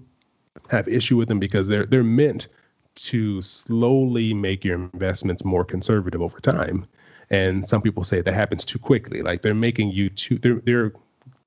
have 0.68 0.86
issue 0.86 1.16
with 1.16 1.26
them 1.26 1.40
because 1.40 1.66
they're 1.66 1.84
they're 1.84 2.04
meant 2.04 2.46
to 2.94 3.42
slowly 3.42 4.32
make 4.32 4.64
your 4.64 4.76
investments 4.76 5.44
more 5.44 5.64
conservative 5.64 6.22
over 6.22 6.38
time. 6.38 6.86
And 7.30 7.68
some 7.68 7.82
people 7.82 8.04
say 8.04 8.20
that 8.20 8.32
happens 8.32 8.64
too 8.64 8.78
quickly. 8.78 9.22
Like 9.22 9.42
they're 9.42 9.52
making 9.54 9.90
you 9.90 10.08
too 10.08 10.38
they're 10.38 10.60
they're 10.60 10.92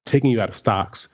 taking 0.03 0.32
you 0.32 0.41
out 0.41 0.49
of 0.49 0.57
stocks 0.57 1.07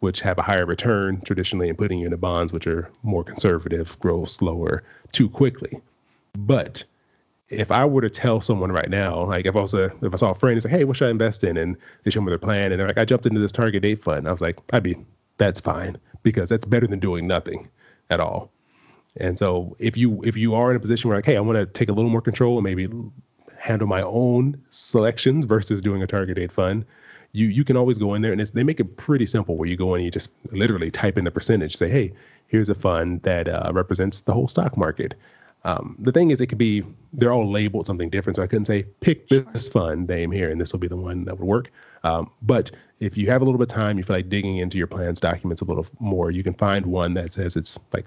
which 0.00 0.20
have 0.20 0.38
a 0.38 0.42
higher 0.42 0.66
return 0.66 1.20
traditionally 1.22 1.68
and 1.68 1.78
putting 1.78 1.98
you 1.98 2.06
into 2.06 2.16
bonds 2.18 2.52
which 2.52 2.66
are 2.66 2.90
more 3.02 3.24
conservative, 3.24 3.98
grow 4.00 4.26
slower 4.26 4.82
too 5.12 5.30
quickly. 5.30 5.80
But 6.36 6.84
if 7.50 7.72
I 7.72 7.84
were 7.84 8.00
to 8.00 8.10
tell 8.10 8.40
someone 8.40 8.70
right 8.70 8.88
now, 8.88 9.24
like 9.24 9.46
if 9.46 9.56
I 9.56 9.60
was 9.60 9.74
a 9.74 9.86
if 10.02 10.12
I 10.12 10.16
saw 10.16 10.30
a 10.30 10.34
friend, 10.34 10.56
it's 10.56 10.64
like, 10.64 10.72
hey, 10.72 10.84
what 10.84 10.96
should 10.96 11.08
I 11.08 11.10
invest 11.10 11.44
in? 11.44 11.56
And 11.56 11.76
they 12.04 12.10
show 12.10 12.20
me 12.20 12.30
their 12.30 12.38
plan, 12.38 12.72
and 12.72 12.80
they're 12.80 12.88
like, 12.88 12.98
I 12.98 13.04
jumped 13.04 13.26
into 13.26 13.40
this 13.40 13.52
target 13.52 13.82
date 13.82 14.02
fund. 14.02 14.28
I 14.28 14.32
was 14.32 14.40
like, 14.40 14.58
I'd 14.72 14.82
be, 14.82 14.96
that's 15.38 15.60
fine 15.60 15.96
because 16.22 16.48
that's 16.48 16.66
better 16.66 16.86
than 16.86 17.00
doing 17.00 17.26
nothing 17.26 17.68
at 18.08 18.20
all. 18.20 18.50
And 19.16 19.38
so 19.38 19.76
if 19.78 19.96
you 19.96 20.22
if 20.22 20.36
you 20.36 20.54
are 20.54 20.70
in 20.70 20.76
a 20.76 20.80
position 20.80 21.08
where 21.08 21.18
like, 21.18 21.26
hey, 21.26 21.36
I 21.36 21.40
want 21.40 21.58
to 21.58 21.66
take 21.66 21.88
a 21.88 21.92
little 21.92 22.10
more 22.10 22.20
control 22.20 22.56
and 22.56 22.64
maybe 22.64 22.88
handle 23.58 23.88
my 23.88 24.02
own 24.02 24.60
selections 24.70 25.44
versus 25.44 25.80
doing 25.80 26.02
a 26.02 26.06
target 26.06 26.36
date 26.36 26.52
fund, 26.52 26.84
you 27.32 27.48
you 27.48 27.64
can 27.64 27.76
always 27.76 27.98
go 27.98 28.14
in 28.14 28.22
there 28.22 28.32
and 28.32 28.40
they 28.40 28.62
make 28.62 28.78
it 28.78 28.96
pretty 28.96 29.26
simple 29.26 29.56
where 29.56 29.68
you 29.68 29.76
go 29.76 29.94
in 29.94 30.00
and 30.00 30.04
you 30.04 30.10
just 30.10 30.30
literally 30.52 30.90
type 30.90 31.18
in 31.18 31.24
the 31.24 31.30
percentage, 31.30 31.76
say, 31.76 31.90
hey, 31.90 32.12
here's 32.46 32.68
a 32.68 32.74
fund 32.74 33.22
that 33.22 33.48
uh, 33.48 33.70
represents 33.74 34.20
the 34.22 34.32
whole 34.32 34.48
stock 34.48 34.76
market. 34.76 35.14
Um, 35.64 35.96
the 35.98 36.12
thing 36.12 36.30
is, 36.30 36.40
it 36.40 36.46
could 36.46 36.58
be 36.58 36.84
they're 37.12 37.32
all 37.32 37.50
labeled 37.50 37.86
something 37.86 38.08
different, 38.08 38.36
so 38.36 38.42
I 38.42 38.46
couldn't 38.46 38.66
say 38.66 38.84
pick 39.00 39.28
this 39.28 39.68
fund 39.68 40.08
name 40.08 40.30
here 40.30 40.50
and 40.50 40.60
this 40.60 40.72
will 40.72 40.80
be 40.80 40.88
the 40.88 40.96
one 40.96 41.24
that 41.24 41.38
would 41.38 41.46
work. 41.46 41.70
Um, 42.02 42.30
but 42.42 42.70
if 42.98 43.16
you 43.16 43.28
have 43.28 43.42
a 43.42 43.44
little 43.44 43.58
bit 43.58 43.70
of 43.70 43.76
time, 43.76 43.98
you 43.98 44.04
feel 44.04 44.16
like 44.16 44.28
digging 44.28 44.56
into 44.56 44.78
your 44.78 44.86
plans 44.86 45.20
documents 45.20 45.60
a 45.60 45.64
little 45.66 45.86
more, 45.98 46.30
you 46.30 46.42
can 46.42 46.54
find 46.54 46.86
one 46.86 47.14
that 47.14 47.32
says 47.32 47.56
it's 47.56 47.78
like 47.92 48.06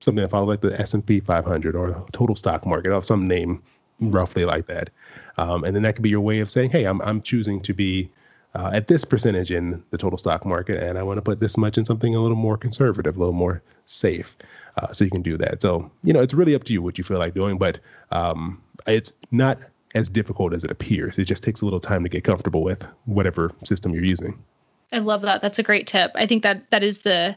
something 0.00 0.22
that 0.22 0.30
follows 0.30 0.48
like 0.48 0.60
the 0.60 0.80
S&P 0.80 1.20
500 1.20 1.76
or 1.76 2.06
total 2.12 2.36
stock 2.36 2.64
market 2.64 2.92
or 2.92 3.02
some 3.02 3.26
name 3.26 3.62
roughly 4.00 4.44
like 4.44 4.66
that. 4.66 4.90
Um, 5.36 5.64
and 5.64 5.74
then 5.74 5.82
that 5.82 5.96
could 5.96 6.02
be 6.02 6.08
your 6.08 6.20
way 6.20 6.40
of 6.40 6.50
saying, 6.50 6.70
hey, 6.70 6.84
I'm, 6.84 7.02
I'm 7.02 7.20
choosing 7.20 7.60
to 7.62 7.74
be 7.74 8.10
uh, 8.54 8.70
at 8.72 8.86
this 8.86 9.04
percentage 9.04 9.50
in 9.50 9.82
the 9.90 9.98
total 9.98 10.18
stock 10.18 10.46
market, 10.46 10.82
and 10.82 10.98
I 10.98 11.02
want 11.02 11.18
to 11.18 11.22
put 11.22 11.40
this 11.40 11.58
much 11.58 11.76
in 11.76 11.84
something 11.84 12.14
a 12.14 12.20
little 12.20 12.36
more 12.36 12.56
conservative, 12.56 13.16
a 13.16 13.18
little 13.18 13.34
more 13.34 13.62
safe. 13.84 14.36
Uh, 14.78 14.92
so 14.92 15.04
you 15.04 15.10
can 15.10 15.22
do 15.22 15.36
that. 15.36 15.60
So, 15.60 15.90
you 16.04 16.12
know, 16.12 16.22
it's 16.22 16.34
really 16.34 16.54
up 16.54 16.62
to 16.64 16.72
you 16.72 16.80
what 16.82 16.98
you 16.98 17.04
feel 17.04 17.18
like 17.18 17.34
doing, 17.34 17.58
but 17.58 17.80
um, 18.12 18.62
it's 18.86 19.12
not 19.32 19.58
as 19.94 20.08
difficult 20.08 20.54
as 20.54 20.62
it 20.62 20.70
appears. 20.70 21.18
It 21.18 21.24
just 21.24 21.42
takes 21.42 21.62
a 21.62 21.64
little 21.64 21.80
time 21.80 22.04
to 22.04 22.08
get 22.08 22.22
comfortable 22.22 22.62
with 22.62 22.86
whatever 23.04 23.50
system 23.64 23.92
you're 23.92 24.04
using. 24.04 24.40
I 24.92 24.98
love 24.98 25.22
that. 25.22 25.42
That's 25.42 25.58
a 25.58 25.64
great 25.64 25.88
tip. 25.88 26.12
I 26.14 26.26
think 26.26 26.44
that 26.44 26.70
that 26.70 26.84
is 26.84 26.98
the 26.98 27.36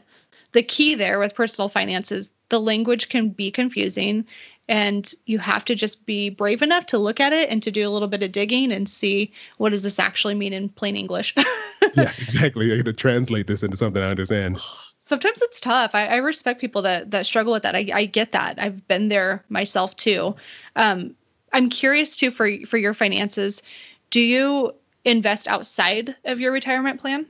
the 0.52 0.62
key 0.62 0.94
there 0.94 1.18
with 1.18 1.34
personal 1.34 1.68
finances. 1.68 2.30
The 2.48 2.60
language 2.60 3.08
can 3.08 3.30
be 3.30 3.50
confusing 3.50 4.26
and 4.68 5.12
you 5.26 5.38
have 5.38 5.64
to 5.64 5.74
just 5.74 6.06
be 6.06 6.30
brave 6.30 6.62
enough 6.62 6.86
to 6.86 6.98
look 6.98 7.18
at 7.18 7.32
it 7.32 7.50
and 7.50 7.62
to 7.64 7.72
do 7.72 7.88
a 7.88 7.90
little 7.90 8.06
bit 8.06 8.22
of 8.22 8.30
digging 8.30 8.70
and 8.70 8.88
see 8.88 9.32
what 9.56 9.70
does 9.70 9.82
this 9.82 9.98
actually 9.98 10.34
mean 10.34 10.52
in 10.52 10.68
plain 10.68 10.96
English. 10.96 11.34
yeah, 11.94 12.12
exactly. 12.18 12.72
I 12.72 12.82
to 12.82 12.92
translate 12.92 13.48
this 13.48 13.64
into 13.64 13.76
something 13.76 14.02
I 14.02 14.10
understand. 14.10 14.60
Sometimes 15.12 15.42
it's 15.42 15.60
tough. 15.60 15.94
I, 15.94 16.06
I 16.06 16.16
respect 16.16 16.58
people 16.58 16.80
that 16.82 17.10
that 17.10 17.26
struggle 17.26 17.52
with 17.52 17.64
that. 17.64 17.76
I, 17.76 17.86
I 17.92 18.06
get 18.06 18.32
that. 18.32 18.58
I've 18.58 18.88
been 18.88 19.10
there 19.10 19.44
myself 19.50 19.94
too. 19.94 20.36
Um, 20.74 21.14
I'm 21.52 21.68
curious 21.68 22.16
too 22.16 22.30
for 22.30 22.50
for 22.64 22.78
your 22.78 22.94
finances. 22.94 23.62
Do 24.08 24.20
you 24.20 24.72
invest 25.04 25.48
outside 25.48 26.16
of 26.24 26.40
your 26.40 26.50
retirement 26.50 26.98
plan? 26.98 27.26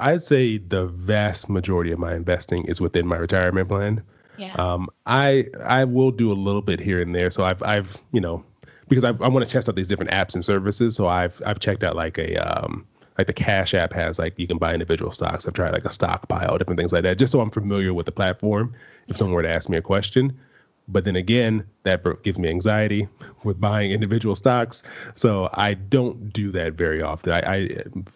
I'd 0.00 0.22
say 0.22 0.58
the 0.58 0.86
vast 0.86 1.48
majority 1.48 1.92
of 1.92 2.00
my 2.00 2.16
investing 2.16 2.64
is 2.64 2.80
within 2.80 3.06
my 3.06 3.18
retirement 3.18 3.68
plan. 3.68 4.02
Yeah. 4.36 4.54
Um, 4.54 4.88
I 5.06 5.46
I 5.64 5.84
will 5.84 6.10
do 6.10 6.32
a 6.32 6.34
little 6.34 6.60
bit 6.60 6.80
here 6.80 7.00
and 7.00 7.14
there. 7.14 7.30
So 7.30 7.44
I've 7.44 7.62
I've 7.62 7.96
you 8.10 8.20
know 8.20 8.44
because 8.88 9.04
I've, 9.04 9.22
I 9.22 9.28
want 9.28 9.46
to 9.46 9.52
test 9.52 9.68
out 9.68 9.76
these 9.76 9.86
different 9.86 10.10
apps 10.10 10.34
and 10.34 10.44
services. 10.44 10.96
So 10.96 11.06
I've 11.06 11.40
I've 11.46 11.60
checked 11.60 11.84
out 11.84 11.94
like 11.94 12.18
a 12.18 12.34
um 12.34 12.84
like 13.16 13.26
the 13.26 13.32
Cash 13.32 13.74
app 13.74 13.92
has 13.92 14.18
like 14.18 14.38
you 14.38 14.46
can 14.46 14.58
buy 14.58 14.72
individual 14.72 15.12
stocks. 15.12 15.46
I've 15.46 15.54
tried 15.54 15.72
like 15.72 15.84
a 15.84 15.90
stockpile, 15.90 16.58
different 16.58 16.78
things 16.78 16.92
like 16.92 17.02
that, 17.04 17.18
just 17.18 17.32
so 17.32 17.40
I'm 17.40 17.50
familiar 17.50 17.94
with 17.94 18.06
the 18.06 18.12
platform. 18.12 18.74
If 19.08 19.16
someone 19.16 19.34
were 19.34 19.42
to 19.42 19.48
ask 19.48 19.68
me 19.68 19.76
a 19.76 19.82
question, 19.82 20.38
But 20.86 21.04
then 21.04 21.16
again, 21.16 21.66
that 21.84 22.04
gives 22.22 22.38
me 22.38 22.48
anxiety 22.48 23.08
with 23.42 23.58
buying 23.58 23.92
individual 23.92 24.34
stocks. 24.34 24.82
So 25.14 25.48
I 25.54 25.74
don't 25.74 26.30
do 26.32 26.50
that 26.50 26.74
very 26.74 27.00
often. 27.00 27.32
I, 27.32 27.38
I, 27.38 27.68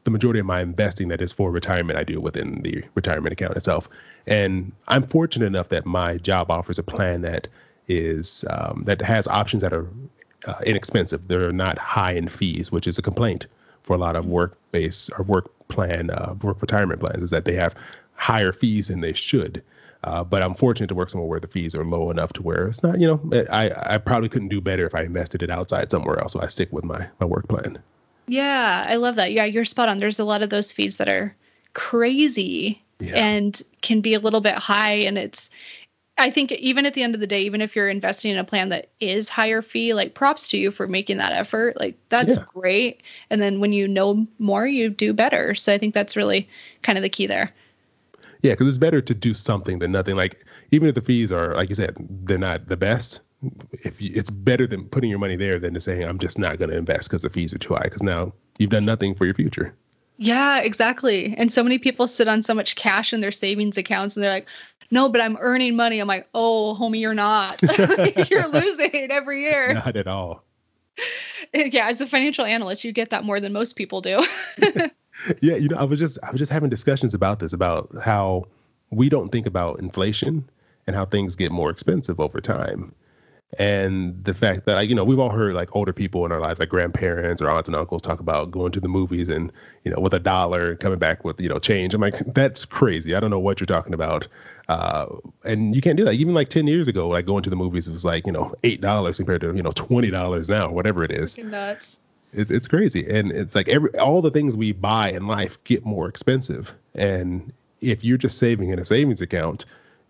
the 0.04 0.10
majority 0.10 0.40
of 0.40 0.46
my 0.46 0.60
investing 0.60 1.08
that 1.08 1.22
is 1.22 1.32
for 1.32 1.50
retirement, 1.50 1.98
I 1.98 2.04
do 2.04 2.20
within 2.20 2.60
the 2.62 2.84
retirement 2.94 3.32
account 3.32 3.56
itself. 3.56 3.88
And 4.26 4.72
I'm 4.88 5.02
fortunate 5.02 5.46
enough 5.46 5.70
that 5.70 5.86
my 5.86 6.18
job 6.18 6.50
offers 6.50 6.78
a 6.78 6.82
plan 6.82 7.22
that 7.22 7.48
is 7.86 8.44
um, 8.50 8.82
that 8.84 9.00
has 9.00 9.26
options 9.28 9.62
that 9.62 9.72
are 9.72 9.88
uh, 10.46 10.60
inexpensive. 10.66 11.26
They're 11.26 11.52
not 11.52 11.78
high 11.78 12.12
in 12.12 12.28
fees, 12.28 12.70
which 12.70 12.86
is 12.86 12.98
a 12.98 13.02
complaint 13.02 13.46
for 13.88 13.94
a 13.94 13.98
lot 13.98 14.16
of 14.16 14.26
work 14.26 14.58
based 14.70 15.10
or 15.18 15.24
work 15.24 15.50
plan, 15.68 16.10
uh, 16.10 16.34
work 16.42 16.60
retirement 16.60 17.00
plans, 17.00 17.24
is 17.24 17.30
that 17.30 17.46
they 17.46 17.54
have 17.54 17.74
higher 18.14 18.52
fees 18.52 18.88
than 18.88 19.00
they 19.00 19.14
should. 19.14 19.62
Uh, 20.04 20.22
but 20.22 20.42
I'm 20.42 20.54
fortunate 20.54 20.88
to 20.88 20.94
work 20.94 21.08
somewhere 21.08 21.28
where 21.28 21.40
the 21.40 21.48
fees 21.48 21.74
are 21.74 21.84
low 21.84 22.10
enough 22.10 22.34
to 22.34 22.42
where 22.42 22.68
it's 22.68 22.82
not, 22.82 23.00
you 23.00 23.08
know, 23.08 23.46
I, 23.50 23.94
I 23.94 23.98
probably 23.98 24.28
couldn't 24.28 24.48
do 24.48 24.60
better 24.60 24.86
if 24.86 24.94
I 24.94 25.02
invested 25.02 25.42
it 25.42 25.50
outside 25.50 25.90
somewhere 25.90 26.20
else. 26.20 26.34
So 26.34 26.40
I 26.40 26.48
stick 26.48 26.70
with 26.70 26.84
my, 26.84 27.08
my 27.18 27.26
work 27.26 27.48
plan. 27.48 27.78
Yeah, 28.28 28.84
I 28.86 28.96
love 28.96 29.16
that. 29.16 29.32
Yeah, 29.32 29.46
you're 29.46 29.64
spot 29.64 29.88
on. 29.88 29.96
There's 29.96 30.20
a 30.20 30.24
lot 30.24 30.42
of 30.42 30.50
those 30.50 30.70
fees 30.70 30.98
that 30.98 31.08
are 31.08 31.34
crazy 31.72 32.82
yeah. 33.00 33.16
and 33.16 33.60
can 33.80 34.02
be 34.02 34.12
a 34.12 34.20
little 34.20 34.42
bit 34.42 34.54
high. 34.54 34.96
And 35.08 35.16
it's, 35.16 35.48
I 36.18 36.30
think 36.30 36.52
even 36.52 36.84
at 36.86 36.94
the 36.94 37.02
end 37.02 37.14
of 37.14 37.20
the 37.20 37.26
day, 37.26 37.42
even 37.42 37.60
if 37.60 37.76
you're 37.76 37.88
investing 37.88 38.32
in 38.32 38.38
a 38.38 38.44
plan 38.44 38.70
that 38.70 38.88
is 39.00 39.28
higher 39.28 39.62
fee, 39.62 39.94
like 39.94 40.14
props 40.14 40.48
to 40.48 40.58
you 40.58 40.70
for 40.70 40.86
making 40.86 41.18
that 41.18 41.32
effort. 41.32 41.78
Like 41.78 41.96
that's 42.08 42.36
yeah. 42.36 42.44
great. 42.46 43.02
And 43.30 43.40
then 43.40 43.60
when 43.60 43.72
you 43.72 43.86
know 43.86 44.26
more, 44.38 44.66
you 44.66 44.90
do 44.90 45.12
better. 45.12 45.54
So 45.54 45.72
I 45.72 45.78
think 45.78 45.94
that's 45.94 46.16
really 46.16 46.48
kind 46.82 46.98
of 46.98 47.02
the 47.02 47.08
key 47.08 47.26
there. 47.26 47.52
Yeah, 48.40 48.52
because 48.52 48.68
it's 48.68 48.78
better 48.78 49.00
to 49.00 49.14
do 49.14 49.34
something 49.34 49.78
than 49.78 49.92
nothing. 49.92 50.16
Like 50.16 50.44
even 50.70 50.88
if 50.88 50.94
the 50.94 51.02
fees 51.02 51.32
are, 51.32 51.54
like 51.54 51.68
you 51.68 51.74
said, 51.74 51.96
they're 52.24 52.38
not 52.38 52.68
the 52.68 52.76
best. 52.76 53.20
If 53.84 54.00
you, 54.00 54.10
it's 54.14 54.30
better 54.30 54.66
than 54.66 54.88
putting 54.88 55.10
your 55.10 55.18
money 55.18 55.36
there 55.36 55.58
than 55.58 55.74
to 55.74 55.80
saying 55.80 56.04
I'm 56.04 56.18
just 56.18 56.38
not 56.38 56.58
going 56.58 56.70
to 56.70 56.76
invest 56.76 57.08
because 57.08 57.22
the 57.22 57.30
fees 57.30 57.54
are 57.54 57.58
too 57.58 57.74
high. 57.74 57.84
Because 57.84 58.02
now 58.02 58.32
you've 58.58 58.70
done 58.70 58.84
nothing 58.84 59.14
for 59.14 59.24
your 59.24 59.34
future. 59.34 59.74
Yeah, 60.20 60.58
exactly. 60.58 61.34
And 61.38 61.52
so 61.52 61.62
many 61.62 61.78
people 61.78 62.08
sit 62.08 62.26
on 62.26 62.42
so 62.42 62.52
much 62.52 62.74
cash 62.74 63.12
in 63.12 63.20
their 63.20 63.30
savings 63.30 63.76
accounts, 63.76 64.16
and 64.16 64.22
they're 64.24 64.32
like, 64.32 64.48
"No, 64.90 65.08
but 65.08 65.20
I'm 65.20 65.36
earning 65.40 65.76
money." 65.76 66.00
I'm 66.00 66.08
like, 66.08 66.28
"Oh, 66.34 66.76
homie, 66.78 67.00
you're 67.00 67.14
not. 67.14 67.60
you're 68.30 68.48
losing 68.48 69.10
every 69.10 69.42
year." 69.42 69.74
Not 69.74 69.96
at 69.96 70.06
all. 70.06 70.44
Yeah, 71.54 71.88
as 71.88 72.00
a 72.02 72.06
financial 72.06 72.44
analyst, 72.44 72.84
you 72.84 72.92
get 72.92 73.08
that 73.10 73.24
more 73.24 73.40
than 73.40 73.54
most 73.54 73.74
people 73.74 74.02
do 74.02 74.22
yeah, 75.40 75.56
you 75.56 75.68
know, 75.68 75.76
I 75.76 75.84
was 75.84 75.98
just 75.98 76.18
I 76.22 76.30
was 76.30 76.38
just 76.38 76.52
having 76.52 76.70
discussions 76.70 77.14
about 77.14 77.40
this 77.40 77.52
about 77.52 77.90
how 78.02 78.44
we 78.90 79.08
don't 79.08 79.30
think 79.30 79.46
about 79.46 79.80
inflation 79.80 80.48
and 80.86 80.94
how 80.96 81.04
things 81.04 81.36
get 81.36 81.52
more 81.52 81.70
expensive 81.70 82.20
over 82.20 82.40
time. 82.40 82.94
And 83.58 84.22
the 84.24 84.34
fact 84.34 84.66
that 84.66 84.88
you 84.88 84.94
know 84.94 85.04
we've 85.04 85.18
all 85.18 85.30
heard 85.30 85.54
like 85.54 85.74
older 85.74 85.94
people 85.94 86.26
in 86.26 86.32
our 86.32 86.40
lives, 86.40 86.60
like 86.60 86.68
grandparents 86.68 87.40
or 87.40 87.48
aunts 87.48 87.66
and 87.66 87.74
uncles, 87.74 88.02
talk 88.02 88.20
about 88.20 88.50
going 88.50 88.72
to 88.72 88.80
the 88.80 88.88
movies 88.88 89.30
and 89.30 89.50
you 89.84 89.90
know 89.90 90.00
with 90.00 90.12
a 90.12 90.18
dollar 90.18 90.76
coming 90.76 90.98
back 90.98 91.24
with 91.24 91.40
you 91.40 91.48
know 91.48 91.58
change. 91.58 91.94
I'm 91.94 92.00
like, 92.02 92.18
that's 92.34 92.66
crazy. 92.66 93.14
I 93.14 93.20
don't 93.20 93.30
know 93.30 93.38
what 93.38 93.58
you're 93.58 93.66
talking 93.66 93.94
about. 93.94 94.28
Uh, 94.68 95.06
and 95.44 95.74
you 95.74 95.80
can't 95.80 95.96
do 95.96 96.04
that. 96.04 96.12
Even 96.14 96.34
like 96.34 96.50
10 96.50 96.66
years 96.66 96.88
ago, 96.88 97.08
like 97.08 97.24
going 97.24 97.42
to 97.42 97.48
the 97.48 97.56
movies 97.56 97.88
was 97.88 98.04
like 98.04 98.26
you 98.26 98.32
know 98.32 98.54
eight 98.64 98.82
dollars 98.82 99.16
compared 99.16 99.40
to 99.40 99.56
you 99.56 99.62
know 99.62 99.72
twenty 99.72 100.10
dollars 100.10 100.50
now, 100.50 100.70
whatever 100.70 101.02
it 101.02 101.10
is. 101.10 101.38
Nuts. 101.38 101.98
It's 102.34 102.50
it's 102.50 102.68
crazy, 102.68 103.08
and 103.08 103.32
it's 103.32 103.54
like 103.54 103.70
every 103.70 103.96
all 103.98 104.20
the 104.20 104.30
things 104.30 104.56
we 104.56 104.72
buy 104.72 105.10
in 105.10 105.26
life 105.26 105.62
get 105.64 105.86
more 105.86 106.06
expensive. 106.06 106.74
And 106.94 107.50
if 107.80 108.04
you're 108.04 108.18
just 108.18 108.36
saving 108.36 108.68
in 108.68 108.78
a 108.78 108.84
savings 108.84 109.22
account, 109.22 109.64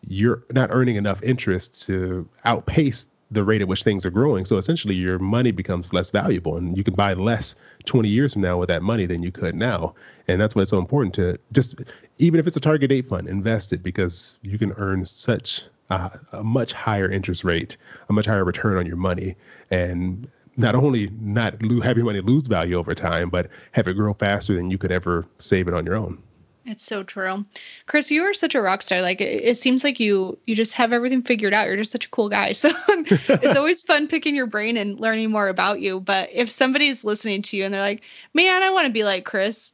you're 0.09 0.43
not 0.53 0.71
earning 0.73 0.97
enough 0.97 1.23
interest 1.23 1.87
to 1.87 2.29
outpace 2.45 3.07
the 3.31 3.45
rate 3.45 3.61
at 3.61 3.69
which 3.69 3.83
things 3.83 4.07
are 4.07 4.11
growing. 4.11 4.45
So 4.45 4.57
essentially, 4.57 4.95
your 4.95 5.19
money 5.19 5.51
becomes 5.51 5.93
less 5.93 6.11
valuable, 6.11 6.57
and 6.57 6.77
you 6.77 6.85
can 6.85 6.95
buy 6.95 7.13
less 7.15 7.55
20 7.85 8.09
years 8.09 8.33
from 8.33 8.43
now 8.43 8.59
with 8.59 8.69
that 8.69 8.83
money 8.83 9.07
than 9.07 9.23
you 9.23 9.31
could 9.31 9.55
now. 9.55 9.95
And 10.29 10.41
that's 10.41 10.55
why 10.55 10.63
it's 10.63 10.71
so 10.71 10.79
important 10.79 11.15
to 11.15 11.37
just, 11.53 11.83
even 12.19 12.41
if 12.41 12.47
it's 12.47 12.57
a 12.57 12.61
target 12.61 12.91
date 12.91 13.07
fund, 13.07 13.29
invest 13.29 13.73
it 13.73 13.83
because 13.83 14.37
you 14.43 14.59
can 14.59 14.73
earn 14.77 15.05
such 15.05 15.63
uh, 15.91 16.11
a 16.33 16.43
much 16.43 16.73
higher 16.73 17.11
interest 17.11 17.45
rate, 17.45 17.77
a 18.09 18.13
much 18.13 18.27
higher 18.27 18.45
return 18.45 18.77
on 18.77 18.87
your 18.87 18.97
money, 18.97 19.37
and 19.71 20.31
not 20.57 20.75
only 20.75 21.11
not 21.21 21.63
lo- 21.63 21.81
have 21.81 21.97
your 21.97 22.07
money 22.07 22.21
lose 22.21 22.47
value 22.47 22.77
over 22.77 22.95
time, 22.95 23.31
but 23.31 23.49
have 23.73 23.87
it 23.89 23.95
grow 23.95 24.13
faster 24.15 24.55
than 24.55 24.71
you 24.71 24.79
could 24.79 24.93
ever 24.93 25.25
save 25.39 25.69
it 25.69 25.75
on 25.75 25.87
your 25.87 25.95
own. 25.95 26.23
It's 26.69 26.85
so 26.85 27.03
true. 27.03 27.47
Chris, 27.87 28.11
you 28.11 28.25
are 28.25 28.35
such 28.35 28.55
a 28.55 28.61
rock 28.61 28.83
star. 28.83 29.01
Like 29.01 29.23
it, 29.23 29.43
it, 29.43 29.57
seems 29.57 29.83
like 29.83 30.01
you 30.01 30.39
you 30.47 30.55
just 30.55 30.75
have 30.75 30.93
everything 30.93 31.23
figured 31.23 31.55
out. 31.55 31.67
You're 31.67 31.79
just 31.79 31.93
such 31.93 32.05
a 32.05 32.11
cool 32.11 32.29
guy. 32.29 32.53
So 32.59 32.71
it's 32.87 33.57
always 33.57 33.83
fun 33.83 34.07
picking 34.07 34.37
your 34.37 34.47
brain 34.47 34.77
and 34.77 35.01
learning 35.01 35.31
more 35.31 35.49
about 35.49 35.81
you. 35.81 35.99
But 35.99 36.29
if 36.33 36.51
somebody's 36.51 37.05
listening 37.05 37.41
to 37.43 37.57
you 37.57 37.65
and 37.65 37.73
they're 37.73 37.81
like, 37.81 38.03
"Man, 38.35 38.63
I 38.63 38.69
want 38.71 38.87
to 38.87 38.93
be 38.93 39.05
like 39.05 39.25
Chris." 39.25 39.73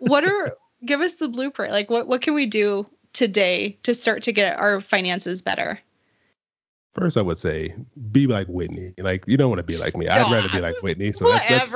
What 0.00 0.24
are 0.24 0.56
give 0.84 1.00
us 1.00 1.14
the 1.14 1.28
blueprint. 1.28 1.72
Like 1.72 1.88
what 1.88 2.08
what 2.08 2.22
can 2.22 2.34
we 2.34 2.46
do 2.46 2.88
today 3.12 3.78
to 3.84 3.94
start 3.94 4.24
to 4.24 4.32
get 4.32 4.58
our 4.58 4.80
finances 4.80 5.42
better? 5.42 5.78
First, 6.94 7.16
I 7.16 7.22
would 7.22 7.38
say 7.38 7.74
be 8.10 8.26
like 8.26 8.48
Whitney. 8.48 8.92
Like 8.98 9.24
you 9.28 9.36
don't 9.36 9.50
want 9.50 9.58
to 9.60 9.62
be 9.62 9.76
like 9.78 9.96
me. 9.96 10.08
I'd 10.08 10.32
rather 10.32 10.48
be 10.48 10.60
like 10.60 10.82
Whitney. 10.82 11.12
So 11.12 11.28
that's, 11.28 11.48
that's, 11.48 11.70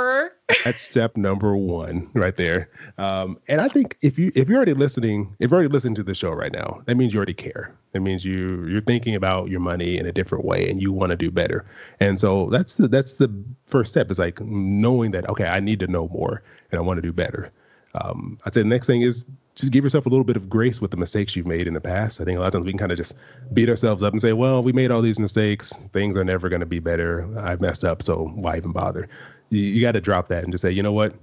that's 0.64 0.82
step 0.82 1.16
number 1.16 1.56
one 1.56 2.10
right 2.14 2.36
there. 2.36 2.70
Um, 2.98 3.38
and 3.46 3.60
I 3.60 3.68
think 3.68 3.96
if 4.02 4.18
you 4.18 4.32
if 4.34 4.48
you're 4.48 4.56
already 4.56 4.74
listening, 4.74 5.36
if 5.38 5.50
you're 5.50 5.58
already 5.58 5.72
listening 5.72 5.94
to 5.96 6.02
the 6.02 6.14
show 6.14 6.32
right 6.32 6.52
now, 6.52 6.82
that 6.86 6.96
means 6.96 7.14
you 7.14 7.18
already 7.18 7.34
care. 7.34 7.72
That 7.92 8.00
means 8.00 8.24
you 8.24 8.66
you're 8.66 8.80
thinking 8.80 9.14
about 9.14 9.48
your 9.48 9.60
money 9.60 9.98
in 9.98 10.06
a 10.06 10.12
different 10.12 10.44
way 10.44 10.68
and 10.68 10.82
you 10.82 10.92
want 10.92 11.10
to 11.10 11.16
do 11.16 11.30
better. 11.30 11.64
And 12.00 12.18
so 12.18 12.48
that's 12.50 12.74
the 12.74 12.88
that's 12.88 13.18
the 13.18 13.32
first 13.66 13.92
step 13.92 14.10
is 14.10 14.18
like 14.18 14.40
knowing 14.40 15.12
that 15.12 15.28
okay, 15.28 15.46
I 15.46 15.60
need 15.60 15.78
to 15.80 15.86
know 15.86 16.08
more 16.08 16.42
and 16.70 16.78
I 16.78 16.82
want 16.82 16.98
to 16.98 17.02
do 17.02 17.12
better. 17.12 17.52
Um, 17.94 18.38
I'd 18.44 18.54
say 18.54 18.62
the 18.62 18.68
next 18.68 18.86
thing 18.86 19.02
is 19.02 19.24
just 19.54 19.72
give 19.72 19.84
yourself 19.84 20.06
a 20.06 20.08
little 20.08 20.24
bit 20.24 20.36
of 20.36 20.48
grace 20.48 20.80
with 20.80 20.90
the 20.90 20.96
mistakes 20.96 21.36
you've 21.36 21.46
made 21.46 21.66
in 21.66 21.74
the 21.74 21.80
past. 21.80 22.20
I 22.20 22.24
think 22.24 22.38
a 22.38 22.40
lot 22.40 22.46
of 22.46 22.52
times 22.54 22.64
we 22.64 22.72
can 22.72 22.78
kind 22.78 22.92
of 22.92 22.98
just 22.98 23.14
beat 23.52 23.68
ourselves 23.68 24.02
up 24.02 24.12
and 24.12 24.20
say, 24.20 24.32
well, 24.32 24.62
we 24.62 24.72
made 24.72 24.90
all 24.90 25.02
these 25.02 25.20
mistakes. 25.20 25.76
Things 25.92 26.16
are 26.16 26.24
never 26.24 26.48
going 26.48 26.60
to 26.60 26.66
be 26.66 26.78
better. 26.78 27.28
I 27.38 27.56
messed 27.56 27.84
up, 27.84 28.02
so 28.02 28.28
why 28.34 28.56
even 28.56 28.72
bother? 28.72 29.08
You, 29.50 29.60
you 29.60 29.80
got 29.82 29.92
to 29.92 30.00
drop 30.00 30.28
that 30.28 30.44
and 30.44 30.52
just 30.52 30.62
say, 30.62 30.70
you 30.70 30.82
know 30.82 30.92
what? 30.92 31.14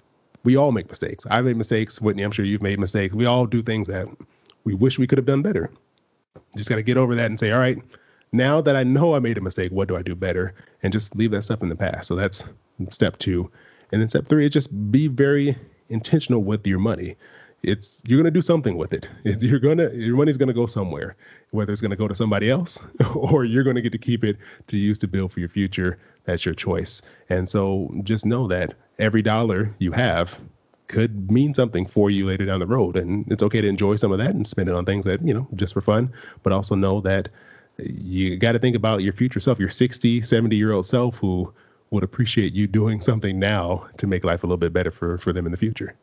We 0.43 0.55
all 0.55 0.71
make 0.71 0.89
mistakes. 0.89 1.25
I 1.29 1.41
made 1.41 1.57
mistakes. 1.57 1.99
Whitney, 1.99 2.23
I'm 2.23 2.31
sure 2.31 2.45
you've 2.45 2.61
made 2.61 2.79
mistakes. 2.79 3.13
We 3.13 3.25
all 3.25 3.45
do 3.45 3.61
things 3.61 3.87
that 3.87 4.07
we 4.63 4.73
wish 4.73 4.99
we 4.99 5.07
could 5.07 5.17
have 5.17 5.25
done 5.25 5.41
better. 5.41 5.71
Just 6.55 6.69
got 6.69 6.75
to 6.75 6.83
get 6.83 6.97
over 6.97 7.15
that 7.15 7.25
and 7.25 7.39
say, 7.39 7.51
all 7.51 7.59
right, 7.59 7.77
now 8.31 8.61
that 8.61 8.75
I 8.75 8.83
know 8.83 9.15
I 9.15 9.19
made 9.19 9.37
a 9.37 9.41
mistake, 9.41 9.71
what 9.71 9.87
do 9.87 9.97
I 9.97 10.03
do 10.03 10.15
better? 10.15 10.53
And 10.83 10.93
just 10.93 11.15
leave 11.15 11.31
that 11.31 11.43
stuff 11.43 11.63
in 11.63 11.69
the 11.69 11.75
past. 11.75 12.07
So 12.07 12.15
that's 12.15 12.47
step 12.89 13.17
two. 13.17 13.51
And 13.91 13.99
then 13.99 14.07
step 14.07 14.27
three 14.27 14.45
is 14.45 14.51
just 14.51 14.91
be 14.91 15.07
very 15.07 15.57
intentional 15.89 16.43
with 16.43 16.65
your 16.67 16.77
money 16.77 17.15
it's 17.63 18.01
you're 18.07 18.19
gonna 18.19 18.31
do 18.31 18.41
something 18.41 18.77
with 18.77 18.93
it. 18.93 19.07
You're 19.23 19.59
gonna 19.59 19.89
your 19.91 20.17
money's 20.17 20.37
gonna 20.37 20.53
go 20.53 20.65
somewhere, 20.65 21.15
whether 21.51 21.71
it's 21.71 21.81
gonna 21.81 21.95
go 21.95 22.07
to 22.07 22.15
somebody 22.15 22.49
else 22.49 22.83
or 23.15 23.45
you're 23.45 23.63
gonna 23.63 23.81
get 23.81 23.91
to 23.91 23.97
keep 23.97 24.23
it 24.23 24.37
to 24.67 24.77
use 24.77 24.97
to 24.99 25.07
build 25.07 25.31
for 25.33 25.39
your 25.39 25.49
future. 25.49 25.99
That's 26.25 26.45
your 26.45 26.55
choice. 26.55 27.01
And 27.29 27.49
so 27.49 27.91
just 28.03 28.25
know 28.25 28.47
that 28.47 28.75
every 28.97 29.21
dollar 29.21 29.73
you 29.79 29.91
have 29.93 30.39
could 30.87 31.31
mean 31.31 31.53
something 31.53 31.85
for 31.85 32.09
you 32.09 32.25
later 32.25 32.45
down 32.45 32.59
the 32.59 32.67
road. 32.67 32.97
And 32.97 33.31
it's 33.31 33.43
okay 33.43 33.61
to 33.61 33.67
enjoy 33.67 33.95
some 33.95 34.11
of 34.11 34.17
that 34.17 34.31
and 34.31 34.47
spend 34.47 34.69
it 34.69 34.75
on 34.75 34.85
things 34.85 35.05
that, 35.05 35.25
you 35.25 35.33
know, 35.33 35.47
just 35.55 35.73
for 35.73 35.81
fun, 35.81 36.11
but 36.43 36.51
also 36.51 36.75
know 36.75 36.99
that 37.01 37.29
you 37.77 38.37
got 38.37 38.53
to 38.53 38.59
think 38.59 38.75
about 38.75 39.03
your 39.03 39.13
future 39.13 39.39
self, 39.39 39.59
your 39.59 39.69
60, 39.69 40.21
70 40.21 40.55
year 40.55 40.71
old 40.73 40.85
self 40.85 41.17
who 41.17 41.53
would 41.91 42.03
appreciate 42.03 42.53
you 42.53 42.67
doing 42.67 43.01
something 43.01 43.39
now 43.39 43.87
to 43.97 44.07
make 44.07 44.23
life 44.23 44.43
a 44.43 44.47
little 44.47 44.57
bit 44.57 44.73
better 44.73 44.91
for, 44.91 45.17
for 45.17 45.31
them 45.31 45.45
in 45.45 45.51
the 45.51 45.57
future. 45.57 45.95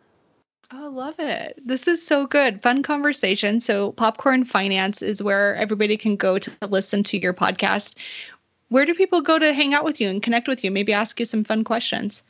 I 0.70 0.88
love 0.88 1.14
it. 1.18 1.60
This 1.64 1.86
is 1.86 2.04
so 2.04 2.26
good. 2.26 2.62
Fun 2.62 2.82
conversation. 2.82 3.60
So, 3.60 3.92
Popcorn 3.92 4.44
Finance 4.44 5.00
is 5.00 5.22
where 5.22 5.54
everybody 5.54 5.96
can 5.96 6.16
go 6.16 6.38
to 6.38 6.50
listen 6.68 7.04
to 7.04 7.18
your 7.18 7.34
podcast. 7.34 7.96
Where 8.68 8.84
do 8.84 8.94
people 8.94 9.20
go 9.20 9.38
to 9.38 9.52
hang 9.52 9.74
out 9.74 9.84
with 9.84 10.00
you 10.00 10.08
and 10.08 10.22
connect 10.22 10.48
with 10.48 10.64
you? 10.64 10.72
Maybe 10.72 10.92
ask 10.92 11.20
you 11.20 11.26
some 11.26 11.44
fun 11.44 11.62
questions. 11.62 12.24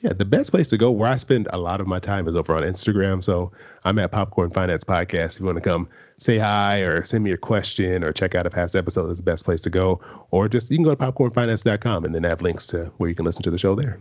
Yeah, 0.00 0.12
the 0.12 0.24
best 0.24 0.50
place 0.50 0.68
to 0.68 0.78
go 0.78 0.90
where 0.90 1.08
I 1.08 1.16
spend 1.16 1.48
a 1.52 1.58
lot 1.58 1.80
of 1.80 1.86
my 1.86 1.98
time 1.98 2.26
is 2.26 2.34
over 2.34 2.54
on 2.54 2.62
Instagram. 2.62 3.22
So 3.22 3.52
I'm 3.84 3.98
at 3.98 4.12
Popcorn 4.12 4.50
Finance 4.50 4.84
Podcast. 4.84 5.36
If 5.36 5.40
you 5.40 5.46
want 5.46 5.56
to 5.56 5.62
come 5.62 5.88
say 6.16 6.38
hi 6.38 6.80
or 6.80 7.04
send 7.04 7.22
me 7.22 7.32
a 7.32 7.36
question 7.36 8.02
or 8.02 8.12
check 8.12 8.34
out 8.34 8.46
a 8.46 8.50
past 8.50 8.74
episode, 8.74 9.10
is 9.10 9.18
the 9.18 9.24
best 9.24 9.44
place 9.44 9.60
to 9.62 9.70
go. 9.70 10.00
Or 10.30 10.48
just 10.48 10.70
you 10.70 10.78
can 10.78 10.84
go 10.84 10.94
to 10.94 10.96
popcornfinance.com 10.96 12.04
and 12.04 12.14
then 12.14 12.24
have 12.24 12.42
links 12.42 12.66
to 12.68 12.86
where 12.96 13.08
you 13.08 13.14
can 13.14 13.24
listen 13.24 13.42
to 13.44 13.50
the 13.50 13.58
show 13.58 13.74
there. 13.74 13.98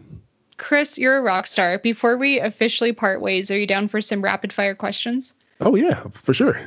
Chris, 0.64 0.98
you're 0.98 1.18
a 1.18 1.22
rock 1.22 1.46
star. 1.46 1.78
Before 1.78 2.16
we 2.16 2.40
officially 2.40 2.94
part 2.94 3.20
ways, 3.20 3.52
are 3.52 3.60
you 3.60 3.68
down 3.68 3.90
for 3.90 4.02
some 4.02 4.22
rapid 4.22 4.54
fire 4.54 4.76
questions? 4.76 5.34
Oh, 5.60 5.76
yeah, 5.76 6.04
for 6.14 6.34
sure. 6.34 6.58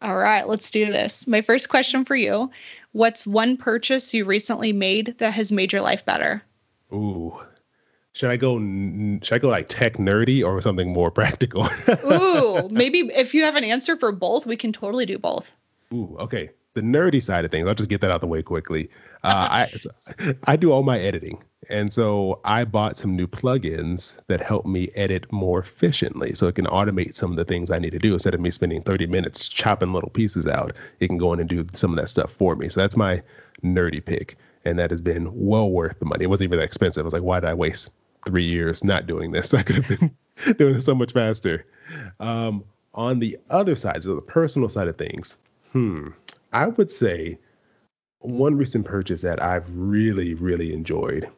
All 0.00 0.16
right, 0.16 0.48
let's 0.48 0.70
do 0.70 0.86
this. 0.86 1.26
My 1.26 1.42
first 1.42 1.68
question 1.68 2.06
for 2.06 2.16
you 2.16 2.50
What's 2.92 3.26
one 3.26 3.58
purchase 3.58 4.14
you 4.14 4.24
recently 4.24 4.72
made 4.72 5.16
that 5.18 5.34
has 5.34 5.52
made 5.52 5.74
your 5.74 5.82
life 5.82 6.06
better? 6.06 6.42
Ooh. 6.90 7.38
Should 8.14 8.30
I 8.30 8.38
go? 8.38 8.58
Should 9.22 9.34
I 9.34 9.38
go 9.38 9.48
like 9.48 9.68
tech 9.68 9.98
nerdy 9.98 10.42
or 10.42 10.62
something 10.62 10.90
more 10.90 11.10
practical? 11.10 11.68
Ooh, 12.10 12.70
maybe 12.70 13.00
if 13.14 13.34
you 13.34 13.44
have 13.44 13.56
an 13.56 13.64
answer 13.64 13.96
for 13.96 14.10
both, 14.10 14.46
we 14.46 14.56
can 14.56 14.72
totally 14.72 15.04
do 15.04 15.18
both. 15.18 15.52
Ooh, 15.92 16.16
okay. 16.18 16.48
The 16.74 16.82
nerdy 16.82 17.22
side 17.22 17.44
of 17.44 17.50
things, 17.50 17.66
I'll 17.66 17.74
just 17.74 17.88
get 17.88 18.00
that 18.02 18.10
out 18.10 18.20
the 18.20 18.26
way 18.26 18.42
quickly. 18.42 18.90
Uh, 19.22 19.48
I 19.50 20.34
I 20.44 20.56
do 20.56 20.72
all 20.72 20.82
my 20.82 20.98
editing, 20.98 21.42
and 21.68 21.92
so 21.92 22.40
I 22.44 22.64
bought 22.64 22.96
some 22.96 23.16
new 23.16 23.26
plugins 23.26 24.20
that 24.26 24.40
help 24.40 24.66
me 24.66 24.90
edit 24.94 25.32
more 25.32 25.60
efficiently, 25.60 26.34
so 26.34 26.48
it 26.48 26.56
can 26.56 26.66
automate 26.66 27.14
some 27.14 27.30
of 27.30 27.36
the 27.36 27.44
things 27.44 27.70
I 27.70 27.78
need 27.78 27.92
to 27.92 27.98
do 27.98 28.12
instead 28.12 28.34
of 28.34 28.40
me 28.40 28.50
spending 28.50 28.82
30 28.82 29.06
minutes 29.06 29.48
chopping 29.48 29.92
little 29.92 30.10
pieces 30.10 30.46
out. 30.46 30.72
It 31.00 31.08
can 31.08 31.18
go 31.18 31.32
in 31.32 31.40
and 31.40 31.48
do 31.48 31.66
some 31.72 31.90
of 31.92 31.96
that 31.96 32.08
stuff 32.08 32.32
for 32.32 32.56
me. 32.56 32.68
So 32.68 32.80
that's 32.80 32.96
my 32.96 33.22
nerdy 33.62 34.04
pick, 34.04 34.36
and 34.64 34.78
that 34.78 34.90
has 34.90 35.00
been 35.00 35.30
well 35.32 35.70
worth 35.70 35.98
the 35.98 36.06
money. 36.06 36.24
It 36.24 36.30
wasn't 36.30 36.48
even 36.48 36.58
that 36.58 36.64
expensive. 36.64 37.02
I 37.02 37.04
was 37.04 37.14
like, 37.14 37.22
why 37.22 37.40
did 37.40 37.48
I 37.48 37.54
waste 37.54 37.90
three 38.26 38.44
years 38.44 38.84
not 38.84 39.06
doing 39.06 39.30
this? 39.30 39.54
I 39.54 39.62
could 39.62 39.76
have 39.76 40.00
been 40.00 40.16
doing 40.56 40.74
this 40.74 40.84
so 40.84 40.94
much 40.94 41.12
faster. 41.12 41.66
Um, 42.20 42.64
on 42.94 43.18
the 43.18 43.36
other 43.50 43.76
side, 43.76 44.04
so 44.04 44.14
the 44.14 44.22
personal 44.22 44.68
side 44.68 44.88
of 44.88 44.96
things, 44.96 45.36
hmm, 45.72 46.10
I 46.54 46.68
would 46.68 46.90
say 46.90 47.38
one 48.20 48.56
recent 48.56 48.86
purchase 48.86 49.22
that 49.22 49.42
I've 49.42 49.66
really, 49.76 50.34
really 50.34 50.72
enjoyed. 50.72 51.28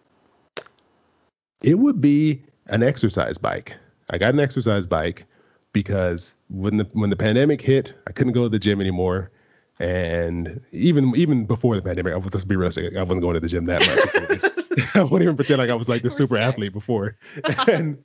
It 1.64 1.78
would 1.78 2.00
be 2.00 2.42
an 2.66 2.82
exercise 2.82 3.38
bike. 3.38 3.76
I 4.10 4.18
got 4.18 4.34
an 4.34 4.40
exercise 4.40 4.86
bike 4.86 5.24
because 5.72 6.34
when 6.48 6.76
the 6.76 6.84
when 6.92 7.10
the 7.10 7.16
pandemic 7.16 7.62
hit, 7.62 7.94
I 8.06 8.12
couldn't 8.12 8.34
go 8.34 8.44
to 8.44 8.48
the 8.50 8.58
gym 8.58 8.80
anymore. 8.80 9.30
And 9.78 10.60
even 10.72 11.14
even 11.16 11.46
before 11.46 11.76
the 11.76 11.82
pandemic, 11.82 12.12
I 12.12 12.16
was 12.18 12.30
just 12.30 12.46
be 12.46 12.56
realistic. 12.56 12.94
I 12.94 13.02
wasn't 13.02 13.22
going 13.22 13.34
to 13.34 13.40
the 13.40 13.48
gym 13.48 13.64
that 13.64 13.80
much. 13.80 14.94
I 14.94 15.02
wouldn't 15.02 15.22
even 15.22 15.36
pretend 15.36 15.58
like 15.58 15.70
I 15.70 15.74
was 15.74 15.88
like 15.88 16.02
the 16.02 16.10
super 16.10 16.36
athlete 16.36 16.74
before. 16.74 17.16
and 17.66 18.04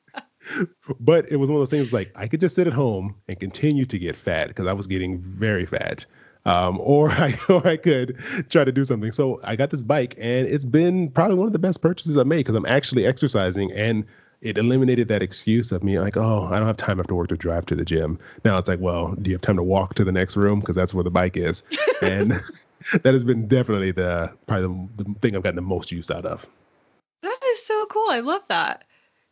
but 1.00 1.30
it 1.30 1.36
was 1.36 1.50
one 1.50 1.58
of 1.58 1.62
those 1.62 1.70
things 1.70 1.92
like 1.92 2.12
I 2.16 2.30
could 2.30 2.40
just 2.40 2.56
sit 2.56 2.68
at 2.68 2.74
home 2.74 3.16
and 3.28 3.38
continue 3.38 3.86
to 3.86 4.00
get 4.00 4.16
fat 4.16 4.48
because 4.48 4.68
I 4.68 4.74
was 4.74 4.88
getting 4.88 5.20
very 5.20 5.66
fat. 5.66 6.06
Um, 6.46 6.80
or 6.80 7.10
I 7.12 7.36
or 7.50 7.66
I 7.66 7.78
could 7.78 8.18
try 8.50 8.64
to 8.64 8.72
do 8.72 8.86
something. 8.86 9.12
So 9.12 9.40
I 9.44 9.56
got 9.56 9.70
this 9.70 9.82
bike, 9.82 10.16
and 10.18 10.48
it's 10.48 10.66
been 10.66 11.10
probably 11.10 11.36
one 11.36 11.48
of 11.48 11.54
the 11.54 11.60
best 11.60 11.82
purchases 11.82 12.18
I 12.18 12.24
made 12.24 12.38
because 12.38 12.56
I'm 12.56 12.66
actually 12.66 13.06
exercising, 13.06 13.72
and 13.74 14.06
it 14.42 14.58
eliminated 14.58 15.08
that 15.10 15.22
excuse 15.22 15.72
of 15.72 15.84
me 15.84 16.00
like, 16.00 16.18
oh, 16.18 16.48
I 16.52 16.58
don't 16.58 16.68
have 16.68 16.78
time 16.78 17.00
after 17.00 17.14
work 17.14 17.28
to 17.28 17.38
drive 17.38 17.68
to 17.68 17.76
the 17.76 17.86
gym. 17.86 18.18
Now 18.44 18.58
it's 18.58 18.68
like, 18.68 18.80
well, 18.80 19.14
do 19.14 19.30
you 19.30 19.36
have 19.36 19.42
time 19.42 19.58
to 19.58 19.64
walk 19.64 19.94
to 19.96 20.04
the 20.04 20.12
next 20.12 20.36
room 20.36 20.60
because 20.60 20.76
that's 20.76 20.94
where 20.94 21.04
the 21.04 21.12
bike 21.12 21.38
is, 21.38 21.64
and 22.02 22.32
that 23.04 23.14
has 23.14 23.24
been 23.24 23.48
definitely 23.48 23.92
the 23.92 24.32
probably 24.48 24.88
the, 24.98 25.04
the 25.04 25.20
thing 25.20 25.36
I've 25.36 25.44
gotten 25.44 25.56
the 25.56 25.62
most 25.62 25.92
use 25.92 26.10
out 26.10 26.26
of. 26.26 26.48
That 27.22 27.40
is 27.50 27.66
so 27.66 27.86
cool. 27.86 28.10
I 28.10 28.22
love 28.22 28.42
that. 28.50 28.86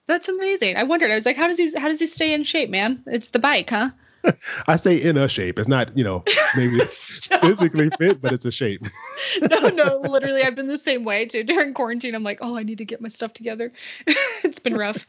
That's 0.10 0.28
amazing. 0.28 0.76
I 0.76 0.86
wondered. 0.86 1.12
I 1.12 1.16
was 1.16 1.28
like, 1.28 1.38
how 1.38 1.48
does 1.48 1.60
he 1.60 1.72
how 1.78 1.88
does 1.88 2.00
he 2.00 2.08
stay 2.08 2.34
in 2.34 2.44
shape, 2.44 2.72
man? 2.72 3.04
It's 3.06 3.28
the 3.28 3.38
bike, 3.38 3.70
huh? 3.70 3.92
I 4.68 4.76
stay 4.76 5.00
in 5.00 5.18
a 5.18 5.30
shape. 5.30 5.60
It's 5.60 5.68
not, 5.68 5.96
you 5.96 6.04
know, 6.04 6.24
maybe 6.58 6.80
physically 6.90 7.92
fit, 7.96 8.20
but 8.20 8.32
it's 8.32 8.44
a 8.44 8.52
shape. 8.52 8.82
no, 9.52 9.70
no, 9.70 10.00
literally, 10.00 10.42
I've 10.42 10.56
been 10.56 10.66
the 10.66 10.80
same 10.80 11.04
way 11.04 11.28
too. 11.28 11.44
During 11.44 11.76
quarantine, 11.76 12.16
I'm 12.16 12.24
like, 12.24 12.40
oh, 12.42 12.58
I 12.58 12.64
need 12.64 12.80
to 12.80 12.86
get 12.86 13.02
my 13.02 13.10
stuff 13.10 13.34
together. 13.34 13.72
it's 14.08 14.58
been 14.58 14.76
rough. 14.76 15.06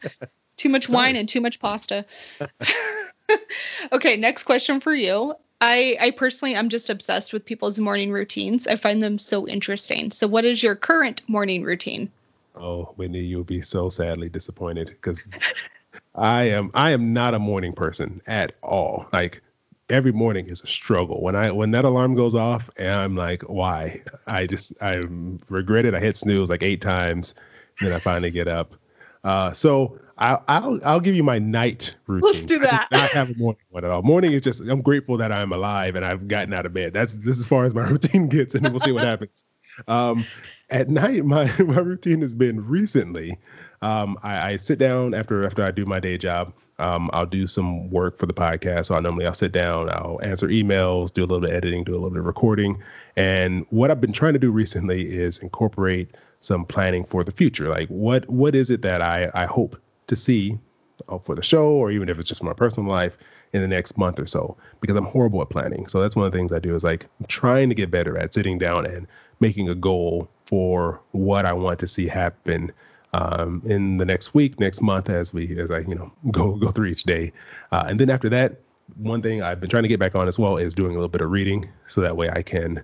Too 0.57 0.69
much 0.69 0.87
wine 0.87 1.15
and 1.15 1.27
too 1.27 1.41
much 1.41 1.59
pasta. 1.59 2.05
okay, 3.91 4.17
next 4.17 4.43
question 4.43 4.81
for 4.81 4.93
you. 4.93 5.33
I, 5.61 5.97
I 5.99 6.11
personally, 6.11 6.55
I'm 6.55 6.69
just 6.69 6.91
obsessed 6.91 7.33
with 7.33 7.43
people's 7.43 7.79
morning 7.79 8.11
routines. 8.11 8.67
I 8.67 8.75
find 8.75 9.01
them 9.01 9.17
so 9.17 9.47
interesting. 9.47 10.11
So, 10.11 10.27
what 10.27 10.45
is 10.45 10.61
your 10.61 10.75
current 10.75 11.23
morning 11.27 11.63
routine? 11.63 12.11
Oh, 12.55 12.93
Whitney, 12.95 13.21
you'll 13.21 13.43
be 13.43 13.61
so 13.61 13.89
sadly 13.89 14.29
disappointed 14.29 14.87
because 14.87 15.29
I 16.15 16.43
am 16.43 16.71
I 16.73 16.91
am 16.91 17.13
not 17.13 17.33
a 17.33 17.39
morning 17.39 17.73
person 17.73 18.21
at 18.27 18.53
all. 18.61 19.07
Like 19.13 19.41
every 19.89 20.11
morning 20.11 20.47
is 20.47 20.61
a 20.61 20.67
struggle. 20.67 21.21
When 21.21 21.35
I 21.35 21.51
when 21.51 21.71
that 21.71 21.85
alarm 21.85 22.15
goes 22.15 22.35
off 22.35 22.69
and 22.77 22.89
I'm 22.89 23.15
like, 23.15 23.43
why? 23.43 24.01
I 24.27 24.47
just 24.47 24.81
I 24.81 25.03
regret 25.49 25.85
it. 25.85 25.93
I 25.93 25.99
hit 25.99 26.17
snooze 26.17 26.49
like 26.49 26.63
eight 26.63 26.81
times, 26.81 27.35
and 27.79 27.89
then 27.89 27.95
I 27.95 27.99
finally 27.99 28.31
get 28.31 28.47
up. 28.47 28.75
Uh, 29.23 29.53
so 29.53 29.99
I'll, 30.17 30.43
I'll 30.47 30.79
I'll 30.85 30.99
give 30.99 31.15
you 31.15 31.23
my 31.23 31.39
night 31.39 31.95
routine. 32.07 32.33
Let's 32.33 32.45
do 32.45 32.59
that. 32.59 32.87
I 32.91 32.97
not 32.97 33.09
have 33.11 33.29
a 33.29 33.35
morning 33.35 33.61
one 33.69 33.85
at 33.85 33.91
all. 33.91 34.01
Morning 34.01 34.31
is 34.33 34.41
just 34.41 34.61
I'm 34.67 34.81
grateful 34.81 35.17
that 35.17 35.31
I'm 35.31 35.51
alive 35.51 35.95
and 35.95 36.05
I've 36.05 36.27
gotten 36.27 36.53
out 36.53 36.65
of 36.65 36.73
bed. 36.73 36.93
That's 36.93 37.13
this 37.13 37.39
as 37.39 37.47
far 37.47 37.65
as 37.65 37.73
my 37.73 37.81
routine 37.89 38.27
gets, 38.27 38.55
and 38.55 38.69
we'll 38.69 38.79
see 38.79 38.91
what 38.91 39.03
happens. 39.03 39.45
Um, 39.87 40.25
at 40.69 40.89
night, 40.89 41.25
my 41.25 41.51
my 41.59 41.79
routine 41.79 42.21
has 42.21 42.33
been 42.33 42.67
recently. 42.67 43.37
Um, 43.81 44.17
I, 44.21 44.51
I, 44.51 44.55
sit 44.57 44.77
down 44.77 45.13
after 45.13 45.45
after 45.45 45.63
I 45.63 45.71
do 45.71 45.85
my 45.85 45.99
day 45.99 46.17
job. 46.17 46.53
Um, 46.79 47.09
I'll 47.13 47.27
do 47.27 47.45
some 47.45 47.91
work 47.91 48.17
for 48.17 48.25
the 48.25 48.33
podcast. 48.33 48.87
So 48.87 48.95
I 48.95 48.99
normally 48.99 49.27
I'll 49.27 49.35
sit 49.35 49.51
down, 49.51 49.89
I'll 49.89 50.19
answer 50.23 50.47
emails, 50.47 51.13
do 51.13 51.21
a 51.21 51.27
little 51.27 51.41
bit 51.41 51.51
of 51.51 51.55
editing, 51.55 51.83
do 51.83 51.91
a 51.91 51.95
little 51.95 52.09
bit 52.09 52.19
of 52.19 52.25
recording. 52.25 52.81
And 53.15 53.67
what 53.69 53.91
I've 53.91 54.01
been 54.01 54.13
trying 54.13 54.33
to 54.33 54.39
do 54.39 54.51
recently 54.51 55.03
is 55.03 55.37
incorporate 55.39 56.15
some 56.39 56.65
planning 56.65 57.03
for 57.03 57.23
the 57.23 57.31
future. 57.31 57.67
Like 57.67 57.87
what 57.89 58.27
what 58.29 58.55
is 58.55 58.69
it 58.69 58.81
that 58.81 59.01
I 59.01 59.29
I 59.33 59.45
hope 59.45 59.79
to 60.07 60.15
see 60.15 60.57
uh, 61.07 61.19
for 61.19 61.35
the 61.35 61.43
show, 61.43 61.71
or 61.71 61.91
even 61.91 62.09
if 62.09 62.19
it's 62.19 62.27
just 62.27 62.43
my 62.43 62.53
personal 62.53 62.89
life 62.89 63.17
in 63.53 63.61
the 63.61 63.67
next 63.67 63.97
month 63.97 64.19
or 64.19 64.25
so, 64.25 64.57
because 64.79 64.95
I'm 64.95 65.05
horrible 65.05 65.41
at 65.41 65.49
planning. 65.49 65.87
So 65.87 66.01
that's 66.01 66.15
one 66.15 66.25
of 66.25 66.31
the 66.31 66.37
things 66.37 66.51
I 66.51 66.59
do 66.59 66.73
is 66.73 66.83
like 66.83 67.07
I'm 67.19 67.27
trying 67.27 67.69
to 67.69 67.75
get 67.75 67.91
better 67.91 68.17
at 68.17 68.33
sitting 68.33 68.57
down 68.57 68.85
and 68.85 69.07
making 69.41 69.67
a 69.67 69.75
goal 69.75 70.29
for 70.45 71.01
what 71.11 71.45
I 71.45 71.53
want 71.53 71.79
to 71.79 71.87
see 71.87 72.07
happen 72.07 72.71
um, 73.13 73.61
in 73.65 73.97
the 73.97 74.05
next 74.05 74.33
week, 74.33 74.59
next 74.59 74.81
month, 74.81 75.09
as 75.09 75.33
we 75.33 75.57
as 75.59 75.69
I 75.71 75.79
you 75.79 75.95
know 75.95 76.11
go 76.31 76.55
go 76.55 76.71
through 76.71 76.87
each 76.87 77.03
day, 77.03 77.33
uh, 77.71 77.85
and 77.87 77.99
then 77.99 78.09
after 78.09 78.29
that, 78.29 78.59
one 78.95 79.21
thing 79.21 79.41
I've 79.41 79.59
been 79.59 79.69
trying 79.69 79.83
to 79.83 79.89
get 79.89 79.99
back 79.99 80.15
on 80.15 80.27
as 80.27 80.39
well 80.39 80.57
is 80.57 80.73
doing 80.73 80.91
a 80.91 80.93
little 80.93 81.09
bit 81.09 81.21
of 81.21 81.29
reading, 81.29 81.69
so 81.87 82.01
that 82.01 82.15
way 82.15 82.29
I 82.29 82.41
can 82.41 82.83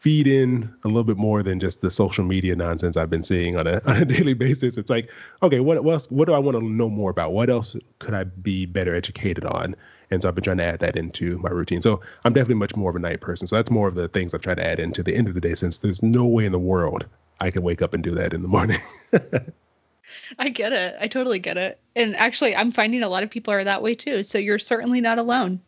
feed 0.00 0.26
in 0.26 0.74
a 0.82 0.88
little 0.88 1.04
bit 1.04 1.18
more 1.18 1.42
than 1.42 1.60
just 1.60 1.82
the 1.82 1.90
social 1.90 2.24
media 2.24 2.56
nonsense 2.56 2.96
I've 2.96 3.10
been 3.10 3.22
seeing 3.22 3.58
on 3.58 3.66
a, 3.66 3.82
on 3.86 3.98
a 3.98 4.04
daily 4.06 4.32
basis. 4.32 4.78
It's 4.78 4.88
like, 4.88 5.10
okay, 5.42 5.60
what, 5.60 5.84
what 5.84 5.92
else? 5.92 6.10
What 6.10 6.26
do 6.26 6.34
I 6.34 6.38
want 6.38 6.56
to 6.56 6.64
know 6.64 6.88
more 6.88 7.10
about? 7.10 7.32
What 7.32 7.50
else 7.50 7.76
could 7.98 8.14
I 8.14 8.24
be 8.24 8.66
better 8.66 8.94
educated 8.94 9.44
on? 9.44 9.76
And 10.10 10.22
so 10.22 10.28
I've 10.28 10.34
been 10.34 10.44
trying 10.44 10.58
to 10.58 10.64
add 10.64 10.80
that 10.80 10.96
into 10.96 11.38
my 11.38 11.50
routine. 11.50 11.82
So 11.82 12.00
I'm 12.24 12.32
definitely 12.32 12.56
much 12.56 12.74
more 12.76 12.90
of 12.90 12.96
a 12.96 13.00
night 13.00 13.20
person. 13.20 13.46
So 13.46 13.56
that's 13.56 13.70
more 13.70 13.88
of 13.88 13.94
the 13.94 14.08
things 14.08 14.34
I've 14.34 14.40
tried 14.40 14.56
to 14.56 14.66
add 14.66 14.80
into 14.80 15.02
the 15.02 15.14
end 15.14 15.28
of 15.28 15.34
the 15.34 15.40
day, 15.40 15.54
since 15.54 15.78
there's 15.78 16.02
no 16.02 16.26
way 16.26 16.44
in 16.44 16.52
the 16.52 16.58
world 16.58 17.06
I 17.40 17.50
can 17.50 17.62
wake 17.62 17.80
up 17.80 17.94
and 17.94 18.04
do 18.04 18.12
that 18.12 18.34
in 18.34 18.42
the 18.42 18.48
morning. 18.48 18.78
I 20.38 20.48
get 20.50 20.72
it. 20.72 20.96
I 21.00 21.08
totally 21.08 21.38
get 21.38 21.56
it. 21.56 21.80
And 21.96 22.16
actually, 22.16 22.54
I'm 22.54 22.72
finding 22.72 23.02
a 23.02 23.08
lot 23.08 23.22
of 23.22 23.30
people 23.30 23.54
are 23.54 23.64
that 23.64 23.82
way 23.82 23.94
too. 23.94 24.22
So 24.22 24.38
you're 24.38 24.58
certainly 24.58 25.00
not 25.00 25.18
alone. 25.18 25.60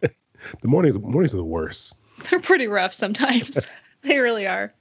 the 0.00 0.10
mornings 0.64 0.98
mornings 0.98 1.34
are 1.34 1.38
the 1.38 1.44
worst. 1.44 1.96
They're 2.30 2.40
pretty 2.40 2.66
rough 2.66 2.92
sometimes. 2.94 3.66
they 4.02 4.18
really 4.18 4.46
are. 4.46 4.72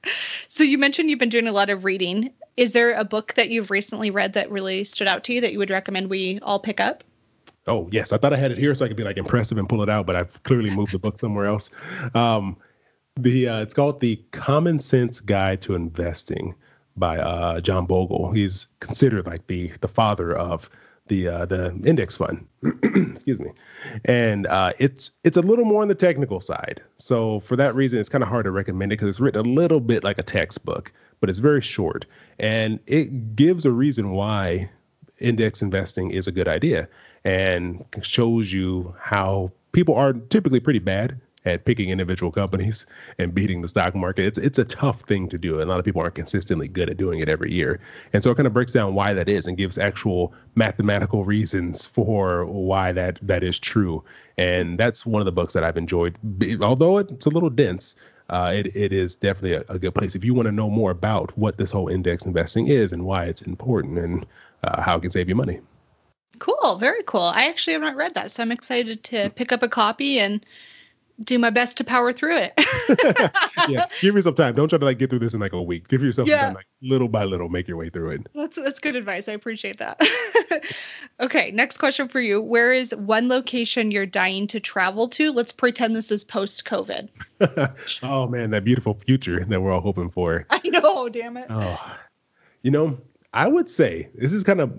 So 0.48 0.64
you 0.64 0.78
mentioned 0.78 1.10
you've 1.10 1.20
been 1.20 1.30
doing 1.30 1.48
a 1.48 1.54
lot 1.54 1.70
of 1.70 1.84
reading. 1.84 2.32
Is 2.58 2.74
there 2.74 2.94
a 2.94 3.06
book 3.06 3.36
that 3.36 3.50
you've 3.50 3.72
recently 3.72 4.12
read 4.12 4.34
that 4.34 4.52
really 4.52 4.84
stood 4.84 5.08
out 5.08 5.26
to 5.26 5.34
you 5.34 5.42
that 5.42 5.54
you 5.54 5.60
would 5.60 5.70
recommend 5.70 6.10
we 6.10 6.40
all 6.42 6.60
pick 6.60 6.80
up? 6.80 7.04
Oh 7.70 7.88
yes, 7.92 8.12
I 8.12 8.18
thought 8.18 8.34
I 8.34 8.38
had 8.38 8.52
it 8.52 8.58
here 8.58 8.74
so 8.76 8.86
I 8.86 8.88
could 8.88 8.98
be 8.98 9.04
like 9.04 9.18
impressive 9.18 9.58
and 9.58 9.70
pull 9.70 9.82
it 9.82 9.90
out, 9.90 10.06
but 10.06 10.16
I've 10.16 10.42
clearly 10.44 10.70
moved 10.70 10.92
the 10.94 11.00
book 11.00 11.20
somewhere 11.20 11.46
else. 11.46 11.70
Um, 12.14 12.58
the 13.16 13.48
uh, 13.50 13.62
it's 13.62 13.74
called 13.74 14.00
the 14.00 14.18
Common 14.32 14.80
Sense 14.80 15.20
Guide 15.20 15.62
to 15.64 15.76
Investing 15.76 16.56
by 16.98 17.18
uh, 17.18 17.62
John 17.62 17.86
Bogle. 17.86 18.32
He's 18.32 18.68
considered 18.80 19.26
like 19.26 19.48
the 19.48 19.72
the 19.82 19.88
father 19.88 20.34
of 20.34 20.70
the 21.08 21.28
uh, 21.28 21.46
the 21.46 21.72
index 21.86 22.16
fund. 22.16 22.48
Excuse 22.84 23.40
me, 23.40 23.52
and 24.06 24.48
uh, 24.48 24.74
it's 24.80 25.12
it's 25.24 25.38
a 25.38 25.42
little 25.42 25.66
more 25.66 25.82
on 25.82 25.88
the 25.88 25.96
technical 25.96 26.42
side. 26.42 26.82
So 26.98 27.40
for 27.40 27.56
that 27.58 27.76
reason, 27.76 28.00
it's 28.00 28.10
kind 28.10 28.24
of 28.24 28.30
hard 28.30 28.46
to 28.46 28.52
recommend 28.52 28.92
it 28.92 28.96
because 28.98 29.10
it's 29.10 29.20
written 29.20 29.46
a 29.46 29.50
little 29.50 29.80
bit 29.80 30.04
like 30.04 30.18
a 30.18 30.24
textbook, 30.24 30.94
but 31.20 31.30
it's 31.30 31.40
very 31.40 31.62
short, 31.62 32.06
and 32.40 32.80
it 32.88 33.36
gives 33.36 33.66
a 33.66 33.72
reason 33.72 34.12
why 34.12 34.70
index 35.20 35.62
investing 35.62 36.12
is 36.12 36.28
a 36.28 36.32
good 36.32 36.48
idea, 36.48 36.88
and 37.24 37.84
shows 38.02 38.52
you 38.52 38.96
how 39.00 39.52
people 39.72 39.96
are 39.96 40.14
typically 40.14 40.60
pretty 40.60 40.80
bad 40.80 41.20
at 41.46 41.66
picking 41.66 41.90
individual 41.90 42.32
companies 42.32 42.86
and 43.20 43.34
beating 43.34 43.62
the 43.62 43.68
stock 43.68 43.96
market. 43.96 44.26
It's 44.26 44.38
it's 44.38 44.60
a 44.60 44.66
tough 44.66 45.02
thing 45.02 45.30
to 45.30 45.38
do. 45.38 45.62
A 45.62 45.64
lot 45.64 45.80
of 45.80 45.86
people 45.86 46.02
aren't 46.02 46.16
consistently 46.16 46.68
good 46.68 46.90
at 46.90 46.98
doing 46.98 47.20
it 47.20 47.30
every 47.30 47.52
year. 47.52 47.80
And 48.14 48.24
so 48.24 48.32
it 48.32 48.36
kind 48.36 48.48
of 48.48 48.54
breaks 48.54 48.72
down 48.72 48.94
why 48.94 49.14
that 49.14 49.30
is 49.30 49.48
and 49.48 49.58
gives 49.58 49.78
actual 49.78 50.34
mathematical 50.56 51.24
reasons 51.26 51.86
for 51.86 52.46
why 52.46 52.92
that 52.94 53.20
that 53.22 53.44
is 53.44 53.60
true. 53.60 54.04
And 54.38 54.80
that's 54.80 55.06
one 55.06 55.22
of 55.22 55.26
the 55.26 55.32
books 55.32 55.54
that 55.54 55.64
I've 55.64 55.78
enjoyed. 55.78 56.18
Although 56.62 57.00
it's 57.00 57.26
a 57.26 57.30
little 57.30 57.50
dense, 57.50 57.96
uh, 58.30 58.54
it, 58.56 58.76
it 58.76 58.94
is 58.94 59.16
definitely 59.16 59.54
a, 59.54 59.64
a 59.70 59.80
good 59.80 59.94
place 59.96 60.16
if 60.16 60.24
you 60.24 60.34
want 60.34 60.46
to 60.46 60.52
know 60.52 60.70
more 60.70 60.92
about 60.92 61.36
what 61.38 61.58
this 61.58 61.72
whole 61.72 61.90
index 61.90 62.26
investing 62.26 62.68
is 62.68 62.94
and 62.94 63.04
why 63.04 63.26
it's 63.26 63.42
important 63.42 63.98
and 63.98 64.26
uh, 64.64 64.82
how 64.82 64.98
it 64.98 65.02
can 65.02 65.12
save 65.12 65.28
you 65.28 65.36
money. 65.36 65.60
Cool, 66.40 66.78
very 66.78 67.04
cool. 67.04 67.22
I 67.22 67.48
actually 67.48 67.74
have 67.74 67.82
not 67.82 67.96
read 67.96 68.16
that, 68.16 68.32
so 68.32 68.42
I'm 68.44 68.52
excited 68.52 69.04
to 69.06 69.30
pick 69.30 69.52
up 69.52 69.64
a 69.64 69.70
copy 69.70 70.20
and 70.20 70.46
do 71.22 71.38
my 71.38 71.50
best 71.50 71.78
to 71.78 71.84
power 71.84 72.14
through 72.14 72.38
it. 72.38 72.54
yeah, 73.70 73.88
give 74.02 74.16
yourself 74.16 74.36
time. 74.36 74.56
Don't 74.56 74.70
try 74.70 74.80
to 74.80 74.86
like 74.86 75.00
get 75.00 75.10
through 75.10 75.20
this 75.20 75.34
in 75.34 75.42
like 75.42 75.52
a 75.54 75.62
week. 75.62 75.88
Give 75.90 76.02
yourself 76.02 76.30
Yeah. 76.30 76.46
time, 76.46 76.54
like 76.54 76.68
little 76.82 77.10
by 77.10 77.26
little, 77.26 77.50
make 77.50 77.68
your 77.68 77.76
way 77.78 77.90
through 77.90 78.12
it. 78.12 78.28
That's 78.34 78.56
that's 78.56 78.80
good 78.80 78.96
advice. 78.96 79.28
I 79.28 79.34
appreciate 79.34 79.78
that. 79.80 80.02
okay, 81.20 81.52
next 81.52 81.78
question 81.78 82.08
for 82.08 82.22
you. 82.22 82.42
Where 82.42 82.72
is 82.72 82.96
one 82.96 83.28
location 83.28 83.92
you're 83.92 84.06
dying 84.06 84.48
to 84.48 84.60
travel 84.62 85.10
to? 85.10 85.34
Let's 85.34 85.52
pretend 85.52 85.96
this 85.96 86.12
is 86.12 86.24
post 86.24 86.64
COVID. 86.64 87.10
oh 88.04 88.28
man, 88.28 88.52
that 88.52 88.64
beautiful 88.64 88.94
future 88.94 89.44
that 89.44 89.62
we're 89.62 89.72
all 89.72 89.82
hoping 89.82 90.10
for. 90.10 90.46
I 90.50 90.62
know, 90.64 91.10
damn 91.10 91.36
it. 91.36 91.48
Oh, 91.50 91.98
you 92.62 92.72
know, 92.72 92.98
I 93.34 93.48
would 93.48 93.70
say 93.70 94.10
this 94.16 94.34
is 94.34 94.44
kind 94.44 94.60
of 94.60 94.74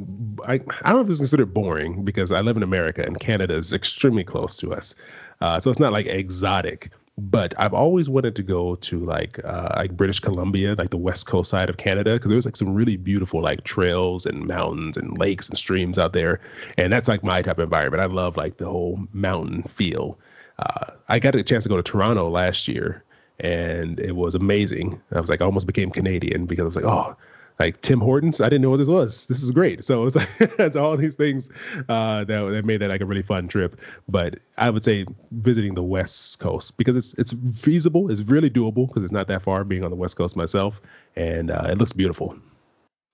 I, 0.47 0.55
I 0.55 0.59
don't 0.59 0.95
know 0.95 1.01
if 1.01 1.07
this 1.07 1.15
is 1.15 1.21
considered 1.21 1.55
boring 1.55 2.05
because 2.05 2.33
I 2.33 2.41
live 2.41 2.57
in 2.57 2.63
America 2.63 3.03
and 3.05 3.21
Canada 3.21 3.55
is 3.55 3.73
extremely 3.73 4.25
close 4.25 4.57
to 4.59 4.73
us, 4.73 4.95
uh, 5.41 5.61
so 5.61 5.71
it's 5.71 5.79
not 5.79 5.93
like 5.93 6.07
exotic. 6.07 6.91
But 7.19 7.53
I've 7.59 7.75
always 7.75 8.09
wanted 8.09 8.35
to 8.37 8.43
go 8.43 8.77
to 8.77 9.05
like 9.05 9.39
uh, 9.45 9.75
like 9.77 9.97
British 9.97 10.21
Columbia, 10.21 10.75
like 10.77 10.91
the 10.91 10.97
west 10.97 11.27
coast 11.27 11.51
side 11.51 11.69
of 11.69 11.77
Canada, 11.77 12.15
because 12.15 12.31
there's 12.31 12.47
like 12.47 12.57
some 12.57 12.75
really 12.75 12.97
beautiful 12.97 13.43
like 13.43 13.63
trails 13.65 14.25
and 14.25 14.47
mountains 14.47 14.97
and 14.97 15.19
lakes 15.19 15.49
and 15.49 15.59
streams 15.59 15.99
out 15.99 16.13
there, 16.13 16.41
and 16.79 16.93
that's 16.93 17.09
like 17.09 17.23
my 17.23 17.43
type 17.43 17.59
of 17.59 17.65
environment. 17.65 18.03
I 18.03 18.07
love 18.07 18.37
like 18.37 18.57
the 18.57 18.69
whole 18.69 18.99
mountain 19.13 19.63
feel. 19.65 20.19
Uh, 20.59 20.93
I 21.09 21.19
got 21.19 21.35
a 21.35 21.43
chance 21.43 21.65
to 21.65 21.69
go 21.69 21.77
to 21.77 21.83
Toronto 21.83 22.29
last 22.31 22.69
year, 22.69 23.05
and 23.39 24.01
it 24.01 24.17
was 24.17 24.35
amazing. 24.35 25.01
I 25.13 25.21
was 25.21 25.29
like, 25.29 25.43
I 25.43 25.45
almost 25.45 25.67
became 25.67 25.91
Canadian 25.91 26.47
because 26.47 26.63
I 26.63 26.67
was 26.67 26.77
like, 26.77 26.85
oh, 26.87 27.17
like 27.61 27.83
Tim 27.83 28.01
Hortons. 28.01 28.41
I 28.41 28.49
didn't 28.49 28.63
know 28.63 28.71
what 28.71 28.79
this 28.79 28.89
was. 28.89 29.27
This 29.27 29.43
is 29.43 29.51
great. 29.51 29.85
So 29.85 30.07
it's 30.07 30.17
like 30.17 30.29
it's 30.41 30.77
all 30.77 30.97
these 30.97 31.15
things 31.15 31.51
uh, 31.91 32.25
that 32.25 32.41
that 32.51 32.65
made 32.65 32.79
that 32.79 32.89
like 32.89 33.03
a 33.03 33.05
really 33.05 33.23
fun 33.23 33.49
trip. 33.49 33.79
But 34.09 34.37
I 34.57 34.71
would 34.71 34.83
say 34.83 35.05
visiting 35.31 35.75
the 35.75 35.83
West 35.83 36.41
Coast 36.41 36.79
because 36.79 36.97
it's 36.97 37.13
it's 37.15 37.35
feasible. 37.63 38.11
It's 38.11 38.23
really 38.23 38.49
doable 38.49 38.89
because 38.89 39.05
it's 39.05 39.13
not 39.13 39.29
that 39.29 39.43
far. 39.43 39.63
Being 39.65 39.85
on 39.85 39.91
the 39.91 39.97
West 39.97 40.17
Coast 40.17 40.37
myself, 40.37 40.81
and 41.17 41.51
uh, 41.51 41.67
it 41.69 41.77
looks 41.77 41.93
beautiful. 41.93 42.35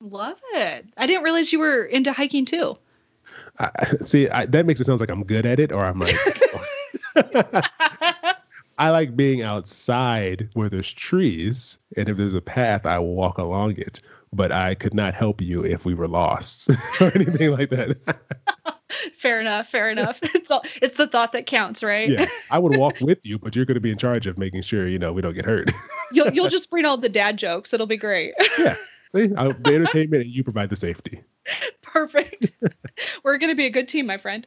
Love 0.01 0.39
it. 0.55 0.87
I 0.97 1.07
didn't 1.09 1.25
realize 1.25 1.53
you 1.53 1.59
were 1.59 1.83
into 1.83 2.13
hiking 2.13 2.45
too. 2.45 2.79
I, 3.59 3.71
see, 4.05 4.29
I, 4.29 4.47
that 4.47 4.65
makes 4.65 4.81
it 4.81 4.85
sound 4.85 5.01
like 5.01 5.11
I'm 5.11 5.25
good 5.25 5.45
at 5.45 5.59
it, 5.59 5.73
or 5.73 5.85
I'm 5.85 5.99
like. 5.99 6.15
I 8.79 8.91
like 8.91 9.17
being 9.17 9.41
outside 9.41 10.51
where 10.53 10.69
there's 10.69 10.93
trees, 10.93 11.79
and 11.97 12.11
if 12.11 12.19
there's 12.19 12.35
a 12.35 12.43
path, 12.43 12.85
I 12.85 12.99
will 12.99 13.15
walk 13.15 13.39
along 13.39 13.79
it. 13.79 14.03
But 14.33 14.53
I 14.53 14.75
could 14.75 14.95
not 14.95 15.15
help 15.15 15.41
you 15.41 15.65
if 15.65 15.85
we 15.85 15.95
were 15.95 16.09
lost 16.09 16.71
or 17.01 17.13
anything 17.15 17.53
like 17.53 17.71
that. 17.71 17.97
fair 19.19 19.41
enough. 19.41 19.69
Fair 19.69 19.91
enough. 19.91 20.21
It's 20.37 20.51
all 20.51 20.65
it's 20.81 20.97
the 20.97 21.09
thought 21.09 21.33
that 21.33 21.47
counts, 21.47 21.83
right? 21.83 22.09
yeah, 22.09 22.27
I 22.51 22.61
would 22.61 22.77
walk 22.77 23.01
with 23.01 23.25
you, 23.25 23.39
but 23.39 23.57
you're 23.57 23.65
going 23.65 23.75
to 23.77 23.81
be 23.81 23.91
in 23.91 23.99
charge 23.99 24.27
of 24.27 24.39
making 24.39 24.63
sure 24.63 24.87
you 24.87 24.99
know 24.99 25.13
we 25.13 25.23
don't 25.23 25.35
get 25.35 25.45
hurt. 25.45 25.71
You'll 26.13 26.33
you'll 26.33 26.49
just 26.49 26.71
bring 26.71 26.85
all 26.85 26.97
the 26.97 27.09
dad 27.09 27.37
jokes. 27.37 27.75
It'll 27.75 27.89
be 27.89 27.97
great. 27.97 28.35
yeah, 28.59 28.77
see, 29.13 29.35
I'll, 29.37 29.55
the 29.55 29.75
entertainment, 29.75 30.23
and 30.23 30.33
you 30.33 30.45
provide 30.45 30.71
the 30.71 30.77
safety. 30.77 31.25
Perfect. 31.83 32.57
We're 33.25 33.39
going 33.39 33.51
to 33.51 33.57
be 33.57 33.67
a 33.67 33.71
good 33.71 33.89
team, 33.89 34.07
my 34.07 34.19
friend. 34.19 34.47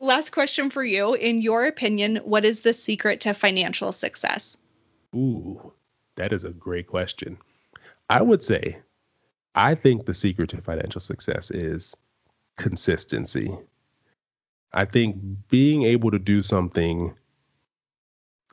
Last 0.00 0.30
question 0.30 0.70
for 0.70 0.82
you. 0.82 1.14
In 1.14 1.42
your 1.42 1.66
opinion, 1.66 2.16
what 2.24 2.44
is 2.44 2.60
the 2.60 2.72
secret 2.72 3.22
to 3.22 3.34
financial 3.34 3.92
success? 3.92 4.56
Ooh, 5.14 5.72
that 6.16 6.32
is 6.32 6.44
a 6.44 6.50
great 6.50 6.86
question. 6.86 7.38
I 8.08 8.22
would 8.22 8.42
say, 8.42 8.78
I 9.54 9.74
think 9.74 10.06
the 10.06 10.14
secret 10.14 10.50
to 10.50 10.62
financial 10.62 11.00
success 11.00 11.50
is 11.50 11.94
consistency. 12.56 13.48
I 14.72 14.84
think 14.84 15.16
being 15.48 15.84
able 15.84 16.10
to 16.10 16.18
do 16.18 16.42
something 16.42 17.14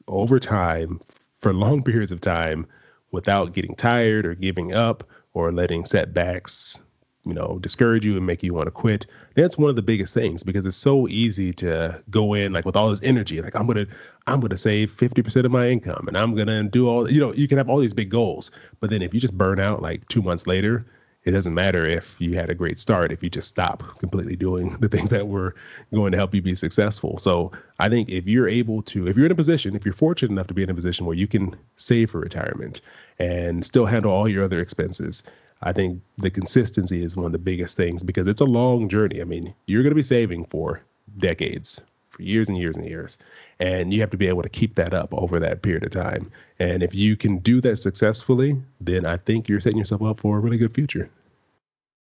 over 0.08 0.40
time 0.40 1.00
for 1.40 1.54
long 1.54 1.84
periods 1.86 2.12
of 2.12 2.22
time 2.22 2.68
without 3.12 3.54
getting 3.54 3.76
tired 3.76 4.26
or 4.26 4.36
giving 4.36 4.74
up 4.74 5.08
or 5.34 5.52
letting 5.52 5.86
setbacks 5.86 6.82
you 7.26 7.34
know 7.34 7.58
discourage 7.60 8.06
you 8.06 8.18
and 8.18 8.26
make 8.26 8.44
you 8.44 8.54
want 8.54 8.68
to 8.68 8.72
quit 8.72 9.06
that's 9.34 9.58
one 9.58 9.70
of 9.70 9.76
the 9.76 9.82
biggest 9.82 10.14
things 10.14 10.44
because 10.44 10.66
it's 10.66 10.78
so 10.78 11.08
easy 11.08 11.52
to 11.52 12.02
go 12.10 12.34
in 12.34 12.54
like 12.54 12.66
with 12.66 12.76
all 12.76 12.90
this 12.90 13.04
energy 13.04 13.42
like 13.42 13.56
i'm 13.56 13.66
gonna 13.66 13.86
i'm 14.28 14.40
gonna 14.40 14.58
save 14.58 14.92
50% 14.96 15.46
of 15.46 15.52
my 15.52 15.68
income 15.70 16.08
and 16.08 16.18
i'm 16.18 16.36
gonna 16.36 16.64
do 16.64 16.88
all 16.88 17.10
you 17.10 17.20
know 17.20 17.34
you 17.34 17.48
can 17.48 17.58
have 17.58 17.70
all 17.70 17.80
these 17.80 17.94
big 17.94 18.10
goals 18.10 18.52
but 18.80 18.90
then 18.90 19.02
if 19.02 19.14
you 19.14 19.20
just 19.20 19.38
burn 19.38 19.60
out 19.60 19.82
like 19.82 20.08
two 20.08 20.22
months 20.22 20.48
later 20.48 20.86
it 21.24 21.32
doesn't 21.32 21.56
matter 21.56 21.88
if 21.88 22.22
you 22.22 22.36
had 22.36 22.52
a 22.52 22.56
great 22.56 22.78
start 22.78 23.12
if 23.12 23.24
you 23.24 23.30
just 23.30 23.48
stop 23.48 23.98
completely 23.98 24.36
doing 24.36 24.78
the 24.80 24.88
things 24.88 25.10
that 25.10 25.28
were 25.28 25.56
going 25.92 26.12
to 26.12 26.18
help 26.18 26.36
you 26.36 26.42
be 26.42 26.54
successful. 26.54 27.18
So 27.18 27.52
i 27.80 27.90
think 27.90 28.10
if 28.10 28.28
you're 28.28 28.48
able 28.48 28.84
to 28.84 29.08
if 29.08 29.18
you're 29.18 29.26
in 29.26 29.32
a 29.32 29.36
position 29.36 29.76
if 29.76 29.84
you're 29.84 29.94
fortunate 29.94 30.32
enough 30.32 30.48
to 30.48 30.54
be 30.54 30.64
in 30.64 30.70
a 30.70 30.76
position 30.76 31.06
where 31.06 31.16
you 31.16 31.28
can 31.28 31.56
save 31.76 32.12
for 32.12 32.20
retirement 32.20 32.82
and 33.18 33.66
still 33.66 33.86
handle 33.86 34.12
all 34.12 34.28
your 34.28 34.44
other 34.44 34.60
expenses 34.60 35.24
I 35.62 35.74
think 35.74 36.02
the 36.18 36.30
consistency 36.30 37.04
is 37.04 37.16
one 37.16 37.28
of 37.28 37.32
the 37.32 37.40
biggest 37.40 37.78
things 37.78 38.04
because 38.04 38.28
it's 38.28 38.42
a 38.42 38.46
long 38.46 38.90
journey. 38.90 39.22
I 39.22 39.24
mean, 39.24 39.54
you're 39.66 39.84
going 39.84 39.92
to 39.92 39.96
be 39.96 40.04
saving 40.04 40.46
for 40.46 40.82
decades, 41.18 41.84
for 42.10 42.22
years 42.22 42.50
and 42.50 42.58
years 42.58 42.76
and 42.76 42.88
years. 42.88 43.18
And 43.60 43.94
you 43.94 44.02
have 44.02 44.10
to 44.12 44.18
be 44.18 44.28
able 44.28 44.44
to 44.44 44.50
keep 44.50 44.76
that 44.76 44.94
up 44.94 45.14
over 45.14 45.40
that 45.40 45.62
period 45.62 45.84
of 45.84 45.92
time. 45.92 46.32
And 46.60 46.84
if 46.84 46.94
you 46.94 47.16
can 47.16 47.38
do 47.40 47.62
that 47.62 47.78
successfully, 47.78 48.62
then 48.82 49.06
I 49.06 49.18
think 49.18 49.48
you're 49.48 49.62
setting 49.62 49.78
yourself 49.78 50.02
up 50.02 50.20
for 50.20 50.38
a 50.38 50.40
really 50.40 50.58
good 50.58 50.74
future. 50.74 51.10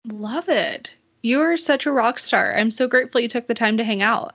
Love 0.04 0.48
it. 0.48 0.94
You 1.22 1.40
are 1.40 1.56
such 1.56 1.86
a 1.86 1.92
rock 1.92 2.18
star. 2.18 2.54
I'm 2.54 2.70
so 2.70 2.86
grateful 2.88 3.20
you 3.20 3.28
took 3.28 3.46
the 3.46 3.54
time 3.54 3.78
to 3.78 3.84
hang 3.84 4.02
out. 4.02 4.34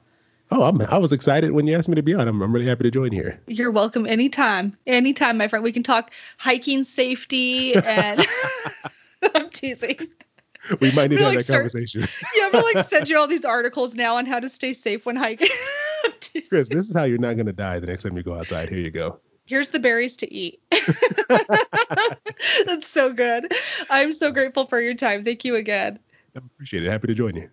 Oh, 0.53 0.63
I'm, 0.63 0.81
I 0.81 0.97
was 0.97 1.13
excited 1.13 1.51
when 1.51 1.65
you 1.65 1.77
asked 1.77 1.87
me 1.87 1.95
to 1.95 2.03
be 2.03 2.13
on. 2.13 2.27
I'm, 2.27 2.41
I'm 2.41 2.51
really 2.51 2.65
happy 2.65 2.83
to 2.83 2.91
join 2.91 3.13
here. 3.13 3.39
You're 3.47 3.71
welcome 3.71 4.05
anytime. 4.05 4.75
Anytime, 4.85 5.37
my 5.37 5.47
friend. 5.47 5.63
We 5.63 5.71
can 5.71 5.83
talk 5.83 6.11
hiking 6.37 6.83
safety 6.83 7.73
and 7.73 8.25
I'm 9.35 9.49
teasing. 9.49 9.97
We 10.79 10.91
might 10.91 11.09
need 11.09 11.17
to 11.17 11.23
have 11.23 11.29
like 11.33 11.37
that 11.39 11.43
start- 11.45 11.59
conversation. 11.61 12.03
Yeah, 12.35 12.45
I'm 12.45 12.51
gonna 12.51 12.65
like 12.73 12.87
send 12.87 13.09
you 13.09 13.17
all 13.17 13.27
these 13.27 13.45
articles 13.57 13.95
now 13.95 14.17
on 14.17 14.25
how 14.25 14.39
to 14.39 14.49
stay 14.49 14.73
safe 14.73 15.05
when 15.05 15.15
hiking. 15.15 15.49
Chris, 16.49 16.69
this 16.69 16.87
is 16.87 16.95
how 16.95 17.03
you're 17.03 17.17
not 17.17 17.33
going 17.35 17.47
to 17.47 17.53
die 17.53 17.79
the 17.79 17.87
next 17.87 18.03
time 18.03 18.15
you 18.15 18.23
go 18.23 18.33
outside. 18.33 18.69
Here 18.69 18.79
you 18.79 18.91
go. 18.91 19.19
Here's 19.45 19.69
the 19.69 19.79
berries 19.79 20.17
to 20.17 20.33
eat. 20.33 20.61
That's 22.65 22.87
so 22.87 23.11
good. 23.11 23.51
I'm 23.89 24.13
so 24.13 24.31
grateful 24.31 24.65
for 24.67 24.79
your 24.79 24.93
time. 24.93 25.25
Thank 25.25 25.43
you 25.43 25.55
again. 25.55 25.99
I 26.35 26.39
appreciate 26.39 26.85
it. 26.85 26.89
Happy 26.89 27.07
to 27.07 27.15
join 27.15 27.35
you. 27.35 27.49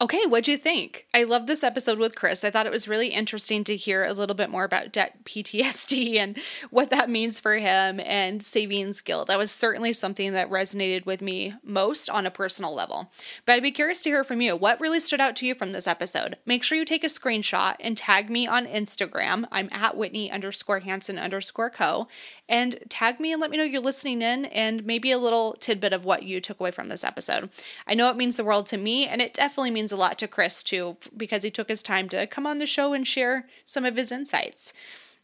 Okay, 0.00 0.26
what'd 0.26 0.46
you 0.46 0.56
think? 0.56 1.08
I 1.12 1.24
love 1.24 1.48
this 1.48 1.64
episode 1.64 1.98
with 1.98 2.14
Chris. 2.14 2.44
I 2.44 2.50
thought 2.50 2.66
it 2.66 2.72
was 2.72 2.86
really 2.86 3.08
interesting 3.08 3.64
to 3.64 3.74
hear 3.74 4.04
a 4.04 4.12
little 4.12 4.36
bit 4.36 4.48
more 4.48 4.62
about 4.62 4.92
debt 4.92 5.16
PTSD 5.24 6.18
and 6.18 6.38
what 6.70 6.90
that 6.90 7.10
means 7.10 7.40
for 7.40 7.56
him 7.56 7.98
and 8.04 8.40
savings 8.40 9.00
guilt. 9.00 9.26
That 9.26 9.38
was 9.38 9.50
certainly 9.50 9.92
something 9.92 10.34
that 10.34 10.50
resonated 10.50 11.04
with 11.04 11.20
me 11.20 11.54
most 11.64 12.08
on 12.08 12.26
a 12.26 12.30
personal 12.30 12.72
level. 12.72 13.10
But 13.44 13.54
I'd 13.54 13.62
be 13.64 13.72
curious 13.72 14.00
to 14.02 14.10
hear 14.10 14.22
from 14.22 14.40
you. 14.40 14.54
What 14.54 14.80
really 14.80 15.00
stood 15.00 15.20
out 15.20 15.34
to 15.36 15.46
you 15.46 15.54
from 15.56 15.72
this 15.72 15.88
episode? 15.88 16.36
Make 16.46 16.62
sure 16.62 16.78
you 16.78 16.84
take 16.84 17.02
a 17.02 17.08
screenshot 17.08 17.74
and 17.80 17.96
tag 17.96 18.30
me 18.30 18.46
on 18.46 18.68
Instagram. 18.68 19.46
I'm 19.50 19.68
at 19.72 19.96
Whitney 19.96 20.30
underscore 20.30 20.78
Hansen 20.78 21.18
underscore 21.18 21.70
co. 21.70 22.06
And 22.48 22.78
tag 22.88 23.20
me 23.20 23.32
and 23.32 23.40
let 23.40 23.50
me 23.50 23.56
know 23.56 23.64
you're 23.64 23.82
listening 23.82 24.22
in 24.22 24.46
and 24.46 24.86
maybe 24.86 25.10
a 25.10 25.18
little 25.18 25.54
tidbit 25.60 25.92
of 25.92 26.04
what 26.04 26.22
you 26.22 26.40
took 26.40 26.58
away 26.58 26.70
from 26.70 26.88
this 26.88 27.04
episode. 27.04 27.50
I 27.86 27.94
know 27.94 28.08
it 28.08 28.16
means 28.16 28.36
the 28.36 28.44
world 28.44 28.66
to 28.68 28.78
me, 28.78 29.06
and 29.06 29.20
it 29.20 29.34
definitely 29.34 29.70
means 29.70 29.92
a 29.92 29.96
lot 29.96 30.18
to 30.18 30.28
Chris 30.28 30.62
too, 30.62 30.96
because 31.16 31.42
he 31.42 31.50
took 31.50 31.68
his 31.68 31.82
time 31.82 32.08
to 32.08 32.26
come 32.26 32.46
on 32.46 32.58
the 32.58 32.66
show 32.66 32.94
and 32.94 33.06
share 33.06 33.46
some 33.64 33.84
of 33.84 33.96
his 33.96 34.10
insights. 34.10 34.72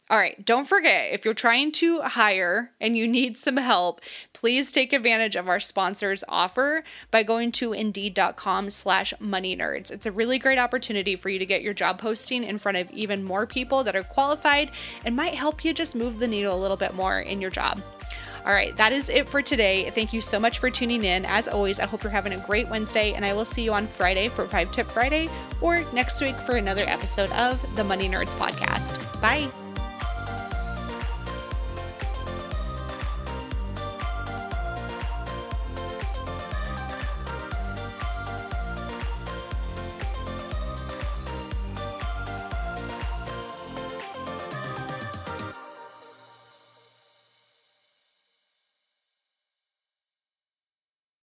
All 0.07 0.19
right, 0.19 0.45
don't 0.45 0.67
forget 0.67 1.11
if 1.13 1.25
you're 1.25 1.33
trying 1.33 1.71
to 1.73 2.01
hire 2.01 2.71
and 2.79 2.95
you 2.95 3.07
need 3.07 3.39
some 3.39 3.57
help, 3.57 4.01
please 4.33 4.71
take 4.71 4.93
advantage 4.93 5.35
of 5.35 5.47
our 5.47 5.59
sponsors 5.59 6.23
offer 6.29 6.83
by 7.09 7.23
going 7.23 7.51
to 7.53 7.73
indeed.com 7.73 8.69
slash 8.69 9.15
money 9.19 9.57
nerds. 9.57 9.89
It's 9.89 10.05
a 10.05 10.11
really 10.11 10.37
great 10.37 10.59
opportunity 10.59 11.15
for 11.15 11.29
you 11.29 11.39
to 11.39 11.45
get 11.45 11.63
your 11.63 11.73
job 11.73 11.97
posting 11.97 12.43
in 12.43 12.59
front 12.59 12.77
of 12.77 12.91
even 12.91 13.23
more 13.23 13.47
people 13.47 13.83
that 13.83 13.95
are 13.95 14.03
qualified 14.03 14.69
and 15.03 15.15
might 15.15 15.33
help 15.33 15.65
you 15.65 15.73
just 15.73 15.95
move 15.95 16.19
the 16.19 16.27
needle 16.27 16.55
a 16.55 16.61
little 16.61 16.77
bit 16.77 16.93
more 16.93 17.19
in 17.19 17.41
your 17.41 17.49
job. 17.49 17.81
All 18.45 18.53
right, 18.53 18.77
that 18.77 18.91
is 18.91 19.09
it 19.09 19.27
for 19.27 19.41
today. 19.41 19.89
Thank 19.89 20.13
you 20.13 20.21
so 20.21 20.39
much 20.39 20.59
for 20.59 20.69
tuning 20.69 21.03
in. 21.03 21.25
As 21.25 21.47
always, 21.47 21.79
I 21.79 21.87
hope 21.87 22.03
you're 22.03 22.11
having 22.11 22.33
a 22.33 22.45
great 22.45 22.69
Wednesday, 22.69 23.13
and 23.13 23.25
I 23.25 23.33
will 23.33 23.43
see 23.43 23.63
you 23.63 23.73
on 23.73 23.87
Friday 23.87 24.27
for 24.27 24.47
Five 24.47 24.71
Tip 24.71 24.85
Friday 24.85 25.29
or 25.61 25.83
next 25.93 26.21
week 26.21 26.37
for 26.37 26.57
another 26.57 26.83
episode 26.83 27.31
of 27.31 27.59
the 27.75 27.83
Money 27.83 28.07
Nerds 28.07 28.35
Podcast. 28.35 29.19
Bye. 29.19 29.51